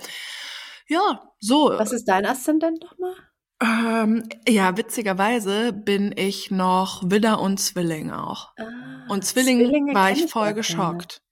Ja, 0.88 1.22
so. 1.38 1.70
Was 1.76 1.92
ist 1.92 2.06
dein 2.06 2.26
Aszendent 2.26 2.82
nochmal? 2.82 3.14
Ähm, 3.62 4.28
ja, 4.48 4.76
witzigerweise 4.76 5.72
bin 5.72 6.12
ich 6.16 6.50
noch 6.50 7.08
Widder 7.08 7.40
und 7.40 7.58
Zwilling 7.58 8.10
auch. 8.10 8.52
Ah, 8.58 9.06
Und 9.08 9.24
Zwilling 9.24 9.58
Zwillinge 9.60 9.94
war 9.94 10.10
ich 10.10 10.30
voll 10.30 10.52
geschockt. 10.52 11.22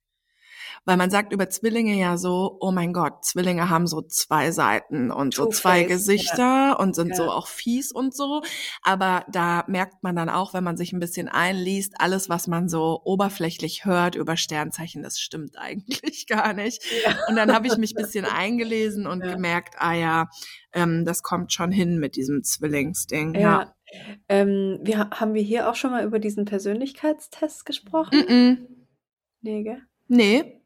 Weil 0.85 0.97
man 0.97 1.09
sagt 1.09 1.31
über 1.31 1.49
Zwillinge 1.49 1.93
ja 1.95 2.17
so, 2.17 2.57
oh 2.59 2.71
mein 2.71 2.91
Gott, 2.91 3.23
Zwillinge 3.23 3.69
haben 3.69 3.87
so 3.87 4.01
zwei 4.01 4.51
Seiten 4.51 5.11
und 5.11 5.33
so 5.33 5.47
zwei 5.47 5.83
Two-Face, 5.83 5.89
ja. 5.89 5.95
Gesichter 5.95 6.79
und 6.79 6.95
sind 6.95 7.15
so 7.15 7.23
Ja. 7.23 7.29
auch 7.29 7.47
fies 7.47 7.91
und 7.91 8.13
so. 8.15 8.41
Aber 8.81 9.25
da 9.31 9.63
merkt 9.67 10.03
man 10.03 10.15
dann 10.15 10.29
auch, 10.29 10.53
wenn 10.53 10.63
man 10.63 10.75
sich 10.75 10.91
ein 10.91 10.99
bisschen 10.99 11.29
einliest, 11.29 11.93
alles, 11.99 12.27
was 12.27 12.47
man 12.47 12.67
so 12.67 13.01
oberflächlich 13.05 13.85
hört 13.85 14.15
über 14.15 14.35
Sternzeichen, 14.35 15.03
das 15.03 15.19
stimmt 15.19 15.57
eigentlich 15.57 16.27
gar 16.27 16.53
nicht. 16.53 16.83
Ja. 17.05 17.17
Und 17.29 17.35
dann 17.37 17.53
habe 17.53 17.67
ich 17.67 17.77
mich 17.77 17.95
ein 17.95 18.01
bisschen 18.03 18.25
eingelesen 18.25 19.07
und 19.07 19.21
gemerkt, 19.23 19.75
ah 19.77 19.93
ja, 19.93 20.27
ähm, 20.73 21.05
das 21.05 21.23
kommt 21.23 21.53
schon 21.53 21.71
hin 21.71 21.97
mit 21.99 22.15
diesem 22.17 22.43
Zwillingsding. 22.43 23.35
Ja. 23.35 23.73
Ähm, 24.27 24.79
wir, 24.81 25.11
haben 25.11 25.33
wir 25.33 25.43
hier 25.43 25.69
auch 25.69 25.75
schon 25.75 25.91
mal 25.91 26.03
über 26.03 26.19
diesen 26.19 26.45
Persönlichkeitstest 26.45 27.65
gesprochen? 27.65 28.19
Mm-mm. 28.19 28.57
Nee, 29.41 29.63
gell? 29.63 29.81
Nee. 30.07 30.59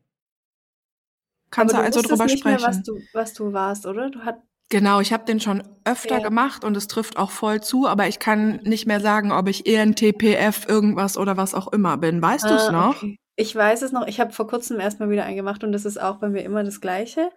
Kannst 1.51 1.73
Aber 1.73 1.81
du 1.81 1.85
also 1.85 2.01
drüber 2.01 2.25
nicht 2.25 2.39
sprechen? 2.39 2.61
Mehr, 2.61 2.69
was, 2.69 2.83
du, 2.83 2.99
was 3.13 3.33
du 3.33 3.53
warst, 3.53 3.85
oder? 3.85 4.09
Du 4.09 4.19
hat, 4.19 4.39
Genau, 4.69 4.99
ich 4.99 5.13
habe 5.13 5.23
den 5.23 5.39
schon 5.39 5.63
öfter 5.85 6.15
Ja. 6.15 6.19
gemacht 6.19 6.65
und 6.65 6.75
es 6.75 6.87
trifft 6.87 7.17
auch 7.17 7.31
voll 7.31 7.61
zu, 7.61 7.87
aber 7.87 8.07
ich 8.07 8.19
kann 8.19 8.57
nicht 8.63 8.85
mehr 8.85 8.99
sagen, 8.99 9.31
ob 9.31 9.47
ich 9.47 9.65
ENTPF 9.65 10.67
irgendwas 10.67 11.17
oder 11.17 11.37
was 11.37 11.53
auch 11.55 11.71
immer 11.71 11.97
bin. 11.97 12.21
Weißt 12.21 12.49
du 12.49 12.53
es 12.55 12.67
Ah, 12.67 12.71
noch? 12.71 12.97
okay. 12.97 13.17
Ich 13.37 13.55
weiß 13.55 13.81
es 13.83 13.91
noch. 13.91 14.07
Ich 14.07 14.19
habe 14.19 14.33
vor 14.33 14.47
kurzem 14.47 14.79
erst 14.79 14.99
mal 14.99 15.09
wieder 15.09 15.23
einen 15.23 15.37
gemacht 15.37 15.63
und 15.63 15.71
das 15.71 15.85
ist 15.85 16.01
auch 16.01 16.17
bei 16.19 16.27
mir 16.27 16.41
immer 16.43 16.63
das 16.63 16.81
Gleiche. 16.81 17.29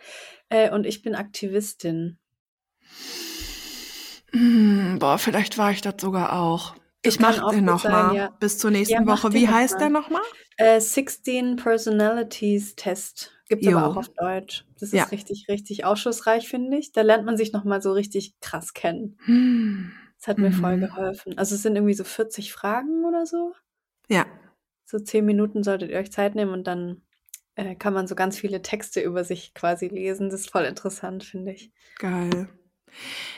Äh, 0.49 0.71
und 0.73 0.87
ich 0.87 1.03
bin 1.03 1.15
Aktivistin. 1.15 2.19
Hm, 4.33 4.99
boah, 4.99 5.19
vielleicht 5.19 5.59
war 5.59 5.71
ich 5.73 5.81
das 5.83 5.95
sogar 6.01 6.33
auch. 6.33 6.75
Das 7.03 7.15
Ich 7.15 7.19
kann 7.19 7.37
mach 7.37 7.43
auch 7.45 7.51
den 7.51 7.61
gut 7.61 7.67
noch 7.67 7.83
sein, 7.83 7.93
mal 7.93 8.15
ja. 8.15 8.29
bis 8.41 8.59
zur 8.59 8.71
Ja, 8.71 8.77
nächsten 8.79 9.05
mach 9.05 9.25
Woche. 9.25 9.33
Wie 9.35 9.49
heißt 9.49 9.75
mal. 9.75 9.79
der 9.81 9.91
noch 9.91 10.11
mal? 10.11 10.23
Äh, 10.57 10.81
16 10.81 11.57
Personalities 11.57 12.77
Test. 12.77 13.33
Gibt's 13.51 13.69
aber 13.69 13.83
Jo. 13.83 13.87
auch 13.87 13.97
auf 13.99 14.09
Deutsch. 14.11 14.65
Das 14.79 14.95
ist 14.95 14.95
Ja. 14.95 15.05
richtig, 15.13 15.47
richtig 15.51 15.85
aufschlussreich, 15.85 16.49
finde 16.49 16.79
ich. 16.79 16.93
Da 16.93 17.03
lernt 17.03 17.27
man 17.27 17.37
sich 17.37 17.53
nochmal 17.53 17.83
so 17.83 17.93
richtig 17.93 18.41
krass 18.41 18.73
kennen. 18.75 19.19
Hm. 19.25 19.93
Das 20.19 20.29
hat 20.29 20.39
mir 20.39 20.53
voll 20.53 20.77
Mhm. 20.77 20.81
geholfen. 20.81 21.37
Also 21.39 21.55
es 21.57 21.63
sind 21.63 21.77
irgendwie 21.77 21.95
so 21.95 22.05
40 22.05 22.53
Fragen 22.53 23.05
oder 23.05 23.27
so. 23.27 23.55
Ja, 24.09 24.27
So 24.85 24.99
10 24.99 25.25
Minuten 25.25 25.63
solltet 25.63 25.91
ihr 25.91 25.99
euch 25.99 26.13
Zeit 26.13 26.35
nehmen 26.35 26.53
und 26.53 26.67
dann 26.67 27.03
äh, 27.55 27.75
kann 27.77 27.95
man 27.95 28.07
so 28.07 28.15
ganz 28.15 28.39
viele 28.39 28.63
Texte 28.63 29.01
über 29.01 29.25
sich 29.25 29.55
quasi 29.55 29.89
lesen. 29.89 30.31
Das 30.31 30.41
ist 30.41 30.51
voll 30.51 30.65
interessant, 30.65 31.25
finde 31.25 31.53
ich. 31.53 31.73
geil. 31.99 32.49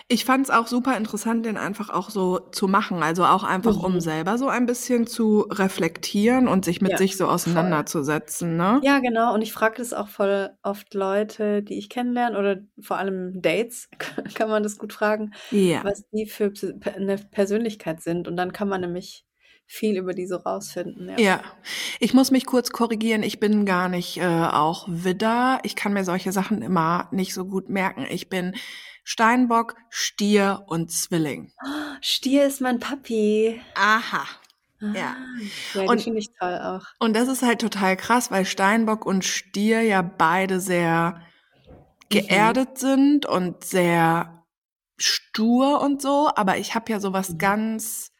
Ich 0.08 0.24
fand 0.24 0.46
es 0.46 0.50
auch 0.50 0.66
super 0.66 0.96
interessant, 0.96 1.46
den 1.46 1.56
einfach 1.56 1.90
auch 1.90 2.10
so 2.10 2.38
zu 2.38 2.68
machen. 2.68 3.02
Also 3.02 3.24
auch 3.24 3.44
einfach, 3.44 3.76
um 3.82 3.94
Mhm. 3.94 4.00
selber 4.00 4.38
so 4.38 4.48
ein 4.48 4.66
bisschen 4.66 5.06
zu 5.06 5.42
reflektieren 5.50 6.48
und 6.48 6.64
sich 6.64 6.80
mit 6.80 6.92
Ja, 6.92 6.98
sich 6.98 7.16
so 7.16 7.26
auseinanderzusetzen, 7.28 8.56
ne? 8.56 8.80
Ja, 8.84 8.98
genau. 8.98 9.32
Und 9.34 9.42
ich 9.42 9.52
frage 9.52 9.76
das 9.78 9.92
auch 9.92 10.08
voll 10.08 10.50
oft 10.62 10.92
Leute, 10.94 11.62
die 11.62 11.78
ich 11.78 11.88
kennenlerne 11.88 12.38
oder 12.38 12.56
vor 12.80 12.98
allem 12.98 13.40
Dates, 13.40 13.88
kann 14.34 14.48
man 14.50 14.62
das 14.62 14.76
gut 14.78 14.92
fragen, 14.92 15.32
Ja. 15.50 15.84
was 15.84 16.04
die 16.10 16.26
für 16.26 16.52
eine 16.96 17.16
Persönlichkeit 17.18 18.02
sind. 18.02 18.26
Und 18.28 18.36
dann 18.36 18.52
kann 18.52 18.68
man 18.68 18.80
nämlich 18.80 19.24
viel 19.66 19.96
über 19.96 20.14
die 20.14 20.26
so 20.26 20.36
rausfinden. 20.36 21.08
Ja. 21.08 21.16
Ja, 21.18 21.42
ich 22.00 22.14
muss 22.14 22.30
mich 22.30 22.46
kurz 22.46 22.70
korrigieren. 22.70 23.22
Ich 23.22 23.38
bin 23.38 23.66
gar 23.66 23.88
nicht 23.88 24.16
äh, 24.18 24.24
auch 24.26 24.86
Widder. 24.88 25.60
Ich 25.62 25.76
kann 25.76 25.92
mir 25.92 26.04
solche 26.04 26.32
Sachen 26.32 26.62
immer 26.62 27.08
nicht 27.12 27.34
so 27.34 27.44
gut 27.44 27.68
merken. 27.68 28.06
Ich 28.10 28.28
bin 28.30 28.54
Steinbock, 29.04 29.74
Stier 29.90 30.64
und 30.66 30.90
Zwilling. 30.92 31.52
Stier 32.00 32.46
ist 32.46 32.60
mein 32.60 32.78
Papi. 32.80 33.60
Aha. 33.74 34.22
Ah, 34.80 34.92
Ja. 34.94 35.16
Ja, 35.74 35.82
Und- 35.82 36.02
finde 36.02 36.18
ich 36.18 36.28
toll 36.38 36.58
auch. 36.58 36.86
Und 36.98 37.14
das 37.14 37.28
ist 37.28 37.42
halt 37.42 37.60
total 37.60 37.96
krass, 37.96 38.30
weil 38.30 38.44
Steinbock 38.44 39.06
und 39.06 39.24
Stier 39.24 39.82
ja 39.82 40.02
beide 40.02 40.58
sehr 40.60 41.20
geerdet 42.08 42.78
sind 42.78 43.24
und 43.26 43.64
sehr 43.64 44.44
stur 44.98 45.80
und 45.80 46.02
so. 46.02 46.30
Aber 46.34 46.58
ich 46.58 46.74
habe 46.74 46.90
ja 46.92 46.98
sowas 47.00 47.30
Mhm. 47.30 47.38
ganz, 47.38 48.12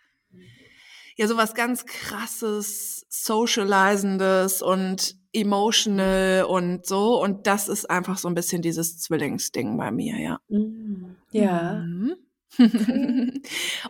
ja, 1.16 1.26
sowas 1.28 1.54
ganz 1.54 1.84
krasses, 1.84 3.06
socializendes 3.08 4.62
und 4.62 5.16
emotional 5.32 6.44
und 6.44 6.86
so. 6.86 7.20
Und 7.22 7.46
das 7.46 7.68
ist 7.68 7.88
einfach 7.90 8.18
so 8.18 8.28
ein 8.28 8.34
bisschen 8.34 8.62
dieses 8.62 8.98
Zwillingsding 8.98 9.76
bei 9.76 9.90
mir, 9.90 10.18
ja. 10.18 10.40
Mm, 10.48 11.16
Ja. 11.30 11.74
Mhm. 11.84 12.16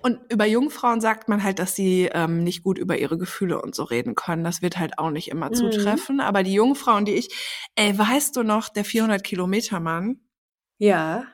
und 0.03 0.21
über 0.31 0.47
Jungfrauen 0.47 1.01
sagt 1.01 1.29
man 1.29 1.43
halt, 1.43 1.59
dass 1.59 1.75
sie 1.75 2.09
ähm, 2.13 2.45
nicht 2.45 2.63
gut 2.63 2.79
über 2.79 2.97
ihre 2.97 3.19
Gefühle 3.19 3.61
und 3.61 3.75
so 3.75 3.83
reden 3.83 4.15
können. 4.15 4.45
Das 4.45 4.63
wird 4.63 4.79
halt 4.79 4.99
auch 5.01 5.11
nicht 5.11 5.29
immer 5.29 5.49
Mhm. 5.51 5.55
zutreffen. 5.55 6.21
Aber 6.21 6.45
die 6.45 6.53
Jungfrauen, 6.55 7.05
die 7.05 7.15
ich, 7.15 7.29
ey, 7.75 7.99
weißt 7.99 8.37
du 8.37 8.45
noch, 8.45 8.69
der 8.69 8.85
400 8.85 9.25
Kilometer 9.25 9.81
Mann, 9.81 10.21
Ja. 10.79 11.25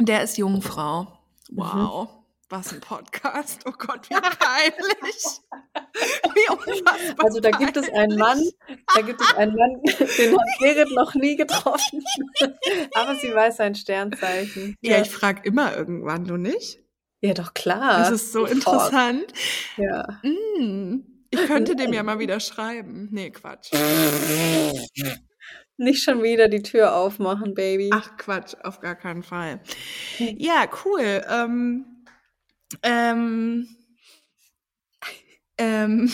der 0.00 0.22
ist 0.24 0.38
Jungfrau. 0.38 1.06
Mhm. 1.50 2.08
Was 2.50 2.72
ein 2.72 2.80
Podcast. 2.80 3.60
Oh 3.66 3.72
Gott, 3.72 4.08
wie 4.08 4.14
peinlich. 4.14 5.24
wie 6.34 6.50
unfassbar. 6.50 7.26
Also 7.26 7.40
da 7.40 7.50
gibt 7.50 7.76
es 7.76 7.90
einen 7.90 8.16
Mann, 8.16 8.42
da 8.94 9.02
gibt 9.02 9.20
es 9.20 9.34
einen 9.34 9.54
Mann, 9.54 9.82
den 9.84 10.38
hat 10.38 10.46
Gerrit 10.58 10.90
noch 10.92 11.14
nie 11.14 11.36
getroffen. 11.36 12.02
Aber 12.94 13.16
sie 13.16 13.34
weiß 13.34 13.58
sein 13.58 13.74
Sternzeichen. 13.74 14.76
Ja, 14.80 14.98
ich 15.02 15.10
frage 15.10 15.42
immer 15.44 15.76
irgendwann, 15.76 16.24
du 16.24 16.38
nicht? 16.38 16.80
ja 17.20 17.34
doch 17.34 17.52
klar. 17.52 17.98
Das 17.98 18.12
ist 18.12 18.32
so 18.32 18.46
Sofort. 18.46 18.52
interessant. 18.52 19.32
Ja. 19.76 20.20
Mm, 20.22 21.00
ich 21.30 21.46
könnte 21.46 21.76
dem 21.76 21.92
ja 21.92 22.02
mal 22.04 22.18
wieder 22.18 22.40
schreiben. 22.40 23.08
Nee, 23.10 23.30
Quatsch. 23.30 23.72
Nicht 25.76 26.02
schon 26.02 26.22
wieder 26.22 26.48
die 26.48 26.62
Tür 26.62 26.94
aufmachen, 26.94 27.54
Baby. 27.54 27.90
Ach 27.92 28.16
Quatsch, 28.16 28.54
auf 28.62 28.80
gar 28.80 28.94
keinen 28.94 29.22
Fall. 29.22 29.60
Ja, 30.18 30.66
cool. 30.84 31.22
Ähm, 31.28 31.97
ähm, 32.82 33.68
ähm, 35.58 36.12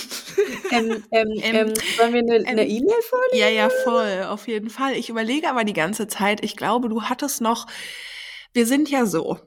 Ähm, 0.71 1.05
ähm, 1.11 1.33
Ähm, 1.41 1.75
ähm, 2.01 2.15
wir 2.15 2.49
eine 2.49 2.63
ähm, 2.63 2.71
E-Mail 2.71 3.03
vorlesen? 3.03 3.39
ja, 3.39 3.49
ja, 3.49 3.69
voll, 3.85 4.25
auf 4.29 4.49
jeden 4.49 4.71
Fall. 4.71 4.95
Ich 4.95 5.11
überlege 5.11 5.51
aber 5.51 5.65
die 5.65 5.75
ganze 5.75 6.09
Zeit, 6.09 6.43
ich 6.43 6.57
glaube, 6.57 6.89
du 6.89 7.03
hattest 7.03 7.41
noch, 7.41 7.67
wir 8.55 8.67
sind 8.67 8.91
ja 8.91 9.07
so. 9.07 9.39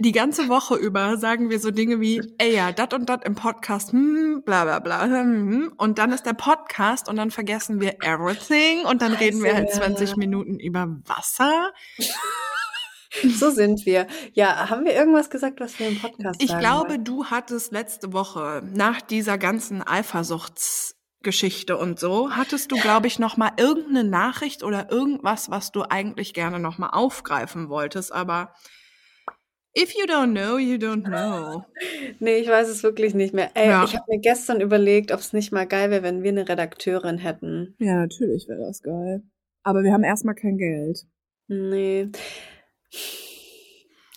Die 0.00 0.12
ganze 0.12 0.48
Woche 0.48 0.74
über 0.76 1.16
sagen 1.16 1.50
wir 1.50 1.60
so 1.60 1.70
Dinge 1.70 2.00
wie, 2.00 2.22
ey 2.38 2.54
ja, 2.54 2.72
dat 2.72 2.94
und 2.94 3.08
dat 3.08 3.24
im 3.24 3.34
Podcast, 3.34 3.92
hm, 3.92 4.42
bla 4.44 4.64
bla 4.64 4.78
bla, 4.78 5.04
hm, 5.04 5.72
und 5.76 5.98
dann 5.98 6.12
ist 6.12 6.24
der 6.24 6.32
Podcast 6.32 7.08
und 7.08 7.16
dann 7.16 7.30
vergessen 7.30 7.80
wir 7.80 8.02
everything 8.02 8.84
und 8.84 9.02
dann 9.02 9.12
reden 9.12 9.42
wir 9.42 9.54
halt 9.54 9.68
Scheiße, 9.68 9.80
ja. 9.80 9.86
20 9.86 10.16
Minuten 10.16 10.58
über 10.58 10.88
Wasser. 11.04 11.72
So 13.38 13.50
sind 13.50 13.84
wir. 13.86 14.06
Ja, 14.32 14.70
haben 14.70 14.84
wir 14.84 14.94
irgendwas 14.94 15.28
gesagt, 15.30 15.60
was 15.60 15.78
wir 15.78 15.88
im 15.88 15.98
Podcast 15.98 16.42
Ich 16.42 16.48
sagen 16.50 16.60
glaube, 16.60 16.88
wollten? 16.90 17.04
du 17.04 17.26
hattest 17.26 17.72
letzte 17.72 18.12
Woche 18.12 18.62
nach 18.74 19.00
dieser 19.02 19.36
ganzen 19.38 19.82
Eifersuchtsgeschichte 19.86 21.76
und 21.76 22.00
so, 22.00 22.30
hattest 22.32 22.72
du, 22.72 22.76
glaube 22.76 23.06
ich, 23.06 23.18
noch 23.18 23.36
mal 23.36 23.52
irgendeine 23.58 24.04
Nachricht 24.04 24.62
oder 24.62 24.90
irgendwas, 24.90 25.50
was 25.50 25.72
du 25.72 25.82
eigentlich 25.82 26.34
gerne 26.34 26.58
noch 26.58 26.78
mal 26.78 26.90
aufgreifen 26.90 27.68
wolltest, 27.68 28.12
aber 28.12 28.54
if 29.78 29.94
you 29.94 30.04
don't 30.06 30.32
know, 30.32 30.58
you 30.58 30.76
don't 30.76 31.04
know. 31.04 31.64
Nee, 32.18 32.36
ich 32.38 32.48
weiß 32.48 32.68
es 32.68 32.82
wirklich 32.82 33.14
nicht 33.14 33.34
mehr. 33.34 33.50
Ey, 33.54 33.68
Ja. 33.68 33.84
ich 33.84 33.94
habe 33.94 34.04
mir 34.08 34.20
gestern 34.20 34.60
überlegt, 34.60 35.12
ob 35.12 35.20
es 35.20 35.32
nicht 35.32 35.52
mal 35.52 35.66
geil 35.66 35.90
wäre, 35.90 36.02
wenn 36.02 36.22
wir 36.22 36.30
eine 36.30 36.48
Redakteurin 36.48 37.18
hätten. 37.18 37.74
Ja, 37.78 37.94
natürlich 37.96 38.48
wäre 38.48 38.60
das 38.66 38.82
geil. 38.82 39.22
Aber 39.64 39.82
wir 39.82 39.92
haben 39.92 40.04
erstmal 40.04 40.34
kein 40.34 40.56
Geld. 40.58 41.04
Nee. 41.48 42.08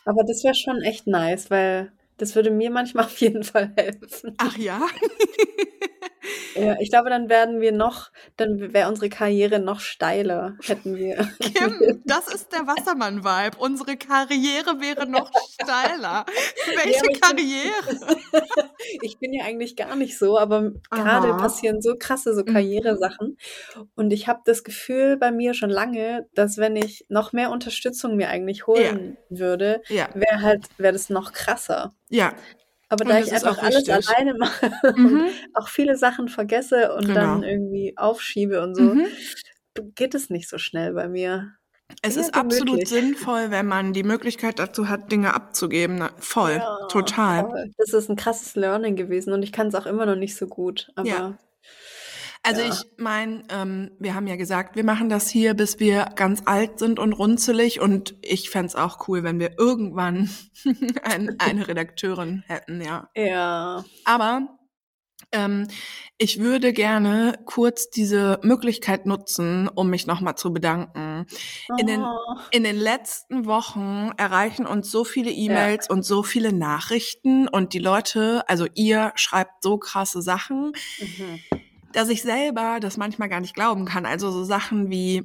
Aber 0.06 0.24
das 0.24 0.44
wäre 0.44 0.56
schon 0.56 0.82
echt 0.82 1.08
nice, 1.08 1.50
weil 1.50 1.92
das 2.18 2.36
würde 2.36 2.52
mir 2.52 2.70
manchmal 2.72 3.06
auf 3.06 3.20
jeden 3.20 3.44
Fall 3.44 3.74
helfen. 3.76 4.36
Ach 4.38 4.58
ja? 4.58 4.82
Ja, 6.56 6.76
ich 6.80 6.90
glaube, 6.90 7.10
dann 7.10 7.28
werden 7.30 7.60
wir 7.60 7.72
noch, 7.74 8.12
dann 8.38 8.74
wäre 8.74 8.88
unsere 8.88 9.10
Karriere 9.10 9.60
noch 9.60 9.80
steiler, 9.82 10.56
hätten 10.64 10.96
wir. 10.96 11.16
Kim, 11.42 12.02
das 12.06 12.28
ist 12.34 12.52
der 12.54 12.66
Wassermann-Vibe. 12.66 13.58
Unsere 13.58 13.98
Karriere 13.98 14.80
wäre 14.80 15.06
noch 15.06 15.30
steiler. 15.62 16.26
Welche 16.76 16.90
ich 16.90 17.02
bin- 17.02 17.20
Karriere? 17.20 18.18
Ich 19.02 19.18
bin 19.20 19.34
ja 19.34 19.44
eigentlich 19.46 19.76
gar 19.76 19.96
nicht 19.96 20.18
so, 20.18 20.38
aber 20.40 20.72
gerade 20.90 21.30
passieren 21.38 21.82
so 21.82 21.96
krasse 22.00 22.34
so 22.34 22.42
Mhm. 22.42 22.54
Karrieresachen. 22.54 23.38
Und 23.96 24.12
ich 24.14 24.28
habe 24.28 24.42
das 24.46 24.64
Gefühl 24.64 25.18
bei 25.18 25.32
mir 25.32 25.54
schon 25.54 25.70
lange, 25.70 26.28
dass 26.34 26.58
wenn 26.58 26.76
ich 26.76 27.06
noch 27.10 27.34
mehr 27.34 27.52
Unterstützung 27.52 28.16
mir 28.16 28.30
eigentlich 28.30 28.66
holen 28.68 29.18
würde, 29.30 29.82
Ja, 29.90 30.08
wäre 30.14 30.42
halt, 30.42 30.66
wäre 30.78 30.94
das 30.94 31.10
noch 31.10 31.34
krasser. 31.34 31.94
ja. 32.10 32.34
Aber 32.92 33.04
Und 33.04 33.10
da 33.10 33.20
ich 33.20 33.32
einfach 33.34 33.58
auch 33.58 33.64
alles 33.64 33.90
alleine 33.90 34.34
mache 34.36 34.72
und 35.04 35.24
Mhm. 35.24 35.30
auch 35.54 35.68
viele 35.70 35.98
Sachen 35.98 36.28
vergesse 36.30 36.94
und 36.96 37.14
dann 37.16 37.42
Genau. 37.42 37.44
irgendwie 37.44 37.94
aufschiebe 37.98 38.62
und 38.62 38.76
so, 38.76 38.96
Mhm. 38.96 39.08
geht 39.96 40.16
es 40.16 40.30
nicht 40.30 40.50
so 40.50 40.58
schnell 40.60 40.94
bei 40.94 41.08
mir. 41.10 41.54
Es 42.02 42.16
Ja, 42.16 42.22
ist 42.22 42.34
absolut 42.34 42.88
sinnvoll, 42.88 43.52
wenn 43.52 43.68
man 43.68 43.94
die 43.94 44.04
Möglichkeit 44.04 44.60
dazu 44.60 44.88
hat, 44.90 45.12
Dinge 45.12 45.34
abzugeben. 45.34 46.08
Voll, 46.20 46.66
total. 46.88 47.46
voll. 47.50 47.72
Das 47.78 47.94
ist 47.94 48.10
ein 48.10 48.16
krasses 48.16 48.56
Learning 48.56 48.96
gewesen 48.96 49.34
und 49.34 49.44
ich 49.44 49.52
kann 49.52 49.68
es 49.68 49.76
auch 49.76 49.86
immer 49.86 50.06
noch 50.06 50.16
nicht 50.16 50.36
so 50.36 50.48
gut. 50.48 50.92
Aber 50.96 51.06
Ja. 51.08 51.38
Also 52.46 52.62
Ja. 52.62 52.70
ich 52.70 52.86
meine, 52.98 53.44
ähm, 53.50 53.92
wir 54.00 54.14
haben 54.14 54.28
ja 54.28 54.36
gesagt, 54.36 54.76
wir 54.76 54.84
machen 54.84 55.10
das 55.10 55.30
hier, 55.30 55.54
bis 55.56 55.80
wir 55.80 56.06
ganz 56.16 56.44
alt 56.46 56.80
sind 56.80 57.00
und 57.00 57.14
runzelig. 57.14 57.80
Und 57.82 58.16
ich 58.22 58.50
fänd's 58.50 58.76
auch 58.76 59.08
cool, 59.08 59.24
wenn 59.24 59.40
wir 59.40 59.58
irgendwann 59.58 60.30
ein, 61.04 61.36
eine 61.40 61.68
Redakteurin 61.68 62.44
hätten, 62.48 62.82
ja. 62.82 63.10
ja. 63.16 63.84
Aber 64.06 64.48
ähm, 65.32 65.68
ich 66.18 66.40
würde 66.40 66.72
gerne 66.72 67.40
kurz 67.46 67.90
diese 67.90 68.40
Möglichkeit 68.44 69.06
nutzen, 69.06 69.68
um 69.68 69.90
mich 69.90 70.06
nochmal 70.08 70.36
zu 70.36 70.54
bedanken. 70.54 71.26
In 71.78 71.88
den- 71.88 72.04
Oh. 72.04 72.36
In 72.52 72.64
den 72.64 72.76
letzten 72.78 73.46
Wochen 73.46 74.12
erreichen 74.18 74.66
uns 74.68 74.92
so 74.92 75.04
viele 75.04 75.32
E-Mails 75.32 75.90
und 75.90 76.04
so 76.06 76.22
viele 76.22 76.54
Nachrichten 76.54 77.48
und 77.48 77.74
die 77.74 77.80
Leute, 77.80 78.44
also 78.48 78.68
ihr 78.76 79.12
schreibt 79.16 79.64
so 79.64 79.78
krasse 79.78 80.22
Sachen, 80.22 80.74
Mhm. 81.00 81.40
Dass 81.96 82.10
ich 82.10 82.22
selber 82.22 82.80
das 82.80 82.98
manchmal 82.98 83.30
gar 83.30 83.40
nicht 83.40 83.56
glauben 83.56 83.86
kann. 83.86 84.06
Also 84.06 84.32
so 84.32 84.44
Sachen 84.44 84.90
wie, 84.90 85.24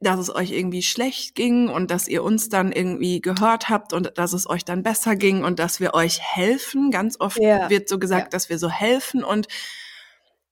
dass 0.00 0.18
es 0.18 0.34
euch 0.34 0.50
irgendwie 0.50 0.82
schlecht 0.82 1.34
ging 1.34 1.68
und 1.68 1.90
dass 1.90 2.08
ihr 2.08 2.22
uns 2.22 2.48
dann 2.48 2.72
irgendwie 2.72 3.20
gehört 3.20 3.68
habt 3.68 3.92
und 3.92 4.16
dass 4.16 4.32
es 4.32 4.48
euch 4.48 4.64
dann 4.64 4.82
besser 4.82 5.16
ging 5.16 5.44
und 5.44 5.58
dass 5.58 5.80
wir 5.80 5.94
euch 5.94 6.20
helfen. 6.20 6.90
Ganz 6.90 7.20
oft 7.20 7.38
Ja, 7.38 7.70
wird 7.70 7.88
so 7.88 7.98
gesagt, 7.98 8.26
ja. 8.26 8.30
dass 8.30 8.48
wir 8.48 8.58
so 8.58 8.68
helfen 8.68 9.24
und 9.24 9.48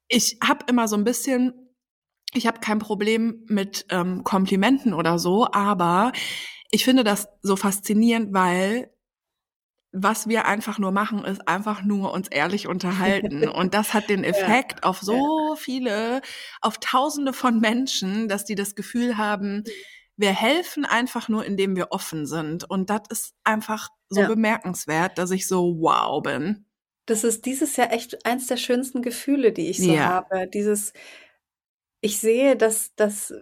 ich 0.08 0.38
habe 0.46 0.66
immer 0.68 0.86
so 0.86 0.96
ein 0.96 1.04
bisschen, 1.04 1.54
ich 2.34 2.46
habe 2.46 2.60
kein 2.60 2.78
Problem 2.78 3.44
mit 3.48 3.86
ähm, 3.90 4.22
Komplimenten 4.22 4.92
oder 4.92 5.18
so, 5.18 5.48
aber 5.50 6.12
ich 6.70 6.84
finde 6.84 7.04
das 7.04 7.28
so 7.40 7.56
faszinierend, 7.56 8.34
weil 8.34 8.93
was 9.94 10.28
wir 10.28 10.46
einfach 10.46 10.78
nur 10.78 10.92
machen, 10.92 11.24
ist 11.24 11.48
einfach 11.48 11.82
nur 11.84 12.12
uns 12.12 12.28
ehrlich 12.28 12.66
unterhalten. 12.68 13.48
Und 13.48 13.74
das 13.74 13.94
hat 13.94 14.10
den 14.10 14.24
Effekt 14.24 14.82
auf 14.84 15.00
so 15.00 15.56
viele, 15.56 16.20
auf 16.60 16.78
tausende 16.80 17.32
von 17.32 17.60
Menschen, 17.60 18.28
dass 18.28 18.44
die 18.44 18.56
das 18.56 18.74
Gefühl 18.74 19.16
haben, 19.18 19.64
wir 20.16 20.32
helfen 20.32 20.84
einfach 20.84 21.28
nur, 21.28 21.44
indem 21.44 21.76
wir 21.76 21.92
offen 21.92 22.26
sind. 22.26 22.68
Und 22.68 22.90
das 22.90 23.02
ist 23.10 23.34
einfach 23.44 23.88
so 24.08 24.20
Ja. 24.22 24.28
bemerkenswert, 24.28 25.18
dass 25.18 25.30
ich 25.30 25.48
so 25.48 25.76
wow 25.80 26.22
bin. 26.22 26.66
Das 27.06 27.22
ist 27.24 27.44
dieses 27.46 27.76
Jahr 27.76 27.92
echt 27.92 28.24
eins 28.26 28.46
der 28.46 28.56
schönsten 28.56 29.02
Gefühle, 29.02 29.52
die 29.52 29.68
ich 29.70 29.82
so 29.82 29.92
Ja. 29.92 30.04
habe. 30.04 30.48
Dieses, 30.48 30.92
ich 32.00 32.18
sehe, 32.18 32.56
dass, 32.56 32.94
dass 32.96 33.32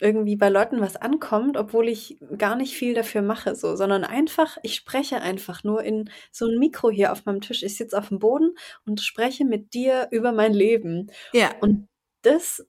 irgendwie 0.00 0.36
bei 0.36 0.48
Leuten 0.48 0.80
was 0.80 0.96
ankommt, 0.96 1.56
obwohl 1.56 1.88
ich 1.88 2.18
gar 2.38 2.56
nicht 2.56 2.74
viel 2.74 2.94
dafür 2.94 3.22
mache, 3.22 3.54
so, 3.54 3.76
sondern 3.76 4.04
einfach, 4.04 4.58
ich 4.62 4.74
spreche 4.74 5.20
einfach 5.20 5.64
nur 5.64 5.82
in 5.82 6.10
so 6.32 6.46
ein 6.46 6.58
Mikro 6.58 6.90
hier 6.90 7.12
auf 7.12 7.24
meinem 7.24 7.40
Tisch. 7.40 7.62
Ich 7.62 7.76
sitze 7.76 7.98
auf 7.98 8.08
dem 8.08 8.18
Boden 8.18 8.56
und 8.86 9.00
spreche 9.00 9.44
mit 9.44 9.74
dir 9.74 10.08
über 10.10 10.32
mein 10.32 10.52
Leben. 10.54 11.10
Ja. 11.32 11.50
Und 11.60 11.88
das, 12.22 12.66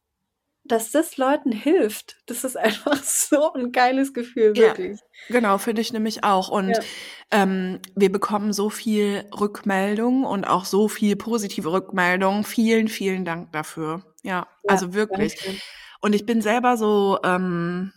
dass 0.64 0.92
das 0.92 1.18
Leuten 1.18 1.52
hilft, 1.52 2.18
das 2.26 2.44
ist 2.44 2.58
einfach 2.58 3.02
so 3.04 3.54
ein 3.54 3.72
geiles 3.72 4.14
Gefühl, 4.14 4.56
Ja. 4.56 4.68
wirklich. 4.68 5.00
Genau, 5.30 5.58
finde 5.58 5.82
ich 5.82 5.92
nämlich 5.94 6.24
auch. 6.24 6.50
Und 6.50 6.78
Ja. 6.78 6.84
ähm, 7.32 7.80
wir 7.96 8.12
bekommen 8.12 8.54
so 8.54 8.70
viel 8.70 9.26
Rückmeldung 9.38 10.24
und 10.24 10.46
auch 10.46 10.64
so 10.66 10.88
viel 10.88 11.16
positive 11.18 11.72
Rückmeldung. 11.72 12.44
Vielen, 12.46 12.88
vielen 12.88 13.26
Dank 13.26 13.52
dafür. 13.52 14.04
Ja, 14.24 14.48
Ja, 14.64 14.70
also 14.70 14.94
wirklich. 14.94 15.36
Dankeschön. 15.36 15.62
Und 16.02 16.14
ich 16.14 16.26
bin 16.26 16.42
selber 16.42 16.78
so, 16.78 17.20
ähm, 17.24 17.94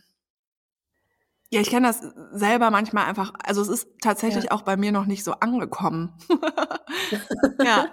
ja, 1.52 1.60
ich 1.60 1.70
kenne 1.70 1.88
das 1.88 2.00
selber 2.32 2.70
manchmal 2.70 3.06
einfach, 3.06 3.32
also 3.44 3.60
es 3.62 3.68
ist 3.68 3.88
tatsächlich 4.00 4.44
Ja. 4.44 4.50
auch 4.52 4.62
bei 4.62 4.76
mir 4.76 4.92
noch 4.92 5.06
nicht 5.06 5.24
so 5.24 5.32
angekommen. 5.32 6.14
ja, 7.60 7.90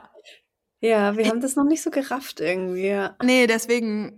Ja, 0.81 1.17
wir 1.17 1.25
ich, 1.25 1.29
haben 1.29 1.41
das 1.41 1.55
noch 1.55 1.63
nicht 1.65 1.81
so 1.81 1.89
gerafft 1.89 2.39
irgendwie, 2.39 2.87
ja. 2.87 3.15
nee, 3.23 3.47
deswegen, 3.47 4.17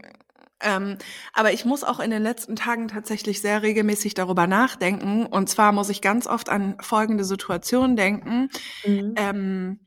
ähm, 0.62 0.98
aber 1.34 1.54
ich 1.54 1.64
muss 1.64 1.86
auch 1.86 2.00
in 2.02 2.12
den 2.12 2.22
letzten 2.24 2.56
Tagen 2.58 2.90
tatsächlich 2.90 3.42
sehr 3.42 3.62
regelmäßig 3.64 4.14
darüber 4.14 4.46
nachdenken. 4.46 5.26
Und 5.26 5.50
zwar 5.50 5.72
muss 5.72 5.90
ich 5.90 6.02
ganz 6.02 6.28
oft 6.28 6.50
an 6.50 6.78
folgende 6.82 7.24
Situation 7.24 7.96
denken. 7.96 8.50
Mhm. 8.86 9.14
Ähm, 9.16 9.80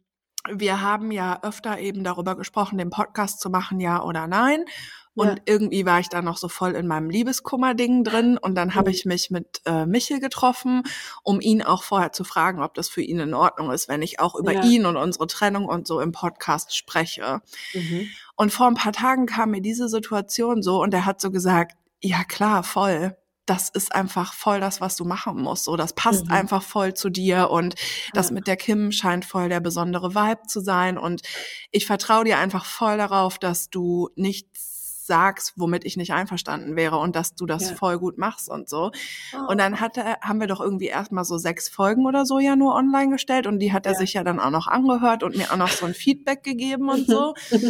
wir 0.50 0.80
haben 0.80 1.12
ja 1.12 1.40
öfter 1.42 1.78
eben 1.78 2.04
darüber 2.04 2.36
gesprochen, 2.36 2.78
den 2.78 2.90
Podcast 2.90 3.40
zu 3.40 3.50
machen, 3.50 3.80
ja 3.80 4.02
oder 4.02 4.26
nein. 4.26 4.64
Ja. 5.14 5.24
Und 5.30 5.42
irgendwie 5.44 5.84
war 5.84 6.00
ich 6.00 6.08
da 6.08 6.22
noch 6.22 6.36
so 6.38 6.48
voll 6.48 6.72
in 6.72 6.86
meinem 6.86 7.10
Liebeskummer-Ding 7.10 8.02
drin. 8.04 8.38
Und 8.38 8.54
dann 8.54 8.74
habe 8.74 8.90
Mhm. 8.90 8.94
ich 8.94 9.04
mich 9.04 9.30
mit 9.30 9.60
äh, 9.66 9.84
Michel 9.86 10.20
getroffen, 10.20 10.82
um 11.22 11.40
ihn 11.40 11.62
auch 11.62 11.82
vorher 11.82 12.12
zu 12.12 12.24
fragen, 12.24 12.62
ob 12.62 12.74
das 12.74 12.88
für 12.88 13.02
ihn 13.02 13.18
in 13.20 13.34
Ordnung 13.34 13.70
ist, 13.70 13.88
wenn 13.88 14.00
ich 14.02 14.20
auch 14.20 14.34
über 14.34 14.52
Ja. 14.52 14.62
ihn 14.64 14.86
und 14.86 14.96
unsere 14.96 15.26
Trennung 15.26 15.66
und 15.66 15.86
so 15.86 16.00
im 16.00 16.12
Podcast 16.12 16.74
spreche. 16.76 17.40
Mhm. 17.74 18.08
Und 18.36 18.52
vor 18.52 18.66
ein 18.66 18.74
paar 18.74 18.92
Tagen 18.92 19.26
kam 19.26 19.50
mir 19.50 19.60
diese 19.60 19.88
Situation 19.88 20.62
so 20.62 20.80
und 20.82 20.94
er 20.94 21.04
hat 21.04 21.20
so 21.20 21.30
gesagt, 21.30 21.76
ja 22.00 22.24
klar, 22.24 22.62
voll. 22.62 23.16
Das 23.44 23.68
ist 23.70 23.92
einfach 23.92 24.32
voll 24.34 24.60
das, 24.60 24.80
was 24.80 24.94
du 24.96 25.04
machen 25.04 25.36
musst. 25.42 25.64
So, 25.64 25.76
das 25.76 25.94
passt 25.94 26.26
Mhm. 26.26 26.32
einfach 26.32 26.62
voll 26.62 26.94
zu 26.94 27.10
dir 27.10 27.50
und 27.50 27.74
das 28.14 28.28
Ja. 28.28 28.34
mit 28.34 28.46
der 28.46 28.56
Kim 28.56 28.92
scheint 28.92 29.24
voll 29.24 29.48
der 29.48 29.58
besondere 29.60 30.14
Vibe 30.14 30.46
zu 30.46 30.60
sein 30.60 30.96
und 30.96 31.22
ich 31.72 31.84
vertraue 31.86 32.24
dir 32.24 32.38
einfach 32.38 32.64
voll 32.64 32.96
darauf, 32.98 33.38
dass 33.38 33.68
du 33.68 34.08
nichts 34.14 34.71
sagst, 35.06 35.54
womit 35.56 35.84
ich 35.84 35.96
nicht 35.96 36.12
einverstanden 36.12 36.76
wäre 36.76 36.98
und 36.98 37.16
dass 37.16 37.34
du 37.34 37.46
das 37.46 37.70
Ja. 37.70 37.76
voll 37.76 37.98
gut 37.98 38.18
machst 38.18 38.48
und 38.48 38.68
so. 38.68 38.90
Oh. 39.34 39.50
Und 39.50 39.58
dann 39.58 39.80
hat 39.80 39.96
er, 39.96 40.18
haben 40.20 40.40
wir 40.40 40.46
doch 40.46 40.60
irgendwie 40.60 40.86
erstmal 40.86 41.24
so 41.24 41.38
sechs 41.38 41.68
Folgen 41.68 42.06
oder 42.06 42.24
so 42.26 42.38
ja 42.38 42.56
nur 42.56 42.74
online 42.74 43.10
gestellt 43.10 43.46
und 43.46 43.58
die 43.58 43.72
hat 43.72 43.86
er 43.86 43.92
Ja. 43.92 43.98
sich 43.98 44.12
ja 44.14 44.24
dann 44.24 44.40
auch 44.40 44.50
noch 44.50 44.66
angehört 44.68 45.22
und 45.22 45.36
mir 45.36 45.50
auch 45.52 45.56
noch 45.56 45.70
so 45.70 45.86
ein 45.86 45.94
Feedback 45.94 46.42
gegeben 46.42 46.88
und 46.88 47.06
so. 47.08 47.34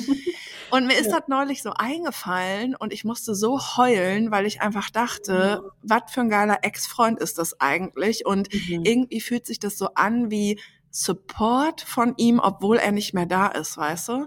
Und 0.71 0.87
mir 0.87 0.95
ist 0.99 1.11
Ja. 1.11 1.18
das 1.21 1.29
neulich 1.29 1.62
so 1.62 1.73
eingefallen 1.75 2.75
und 2.75 2.95
ich 2.95 3.05
musste 3.05 3.35
so 3.35 3.61
heulen, 3.77 4.31
weil 4.31 4.47
ich 4.47 4.62
einfach 4.62 4.88
dachte, 4.88 5.61
was 5.83 6.11
für 6.11 6.23
ein 6.23 6.31
geiler 6.31 6.61
Ex-Freund 6.62 7.18
ist 7.21 7.37
das 7.37 7.61
eigentlich? 7.61 8.25
Und 8.25 8.49
Mhm. 8.55 8.83
irgendwie 8.83 9.21
fühlt 9.21 9.45
sich 9.45 9.59
das 9.59 9.77
so 9.77 9.88
an 9.97 10.31
wie 10.31 10.59
Support 10.90 11.83
von 11.83 12.14
ihm, 12.16 12.38
obwohl 12.40 12.79
er 12.79 12.92
nicht 12.92 13.12
mehr 13.12 13.27
da 13.27 13.49
ist, 13.49 13.77
weißt 13.77 14.09
du? 14.09 14.27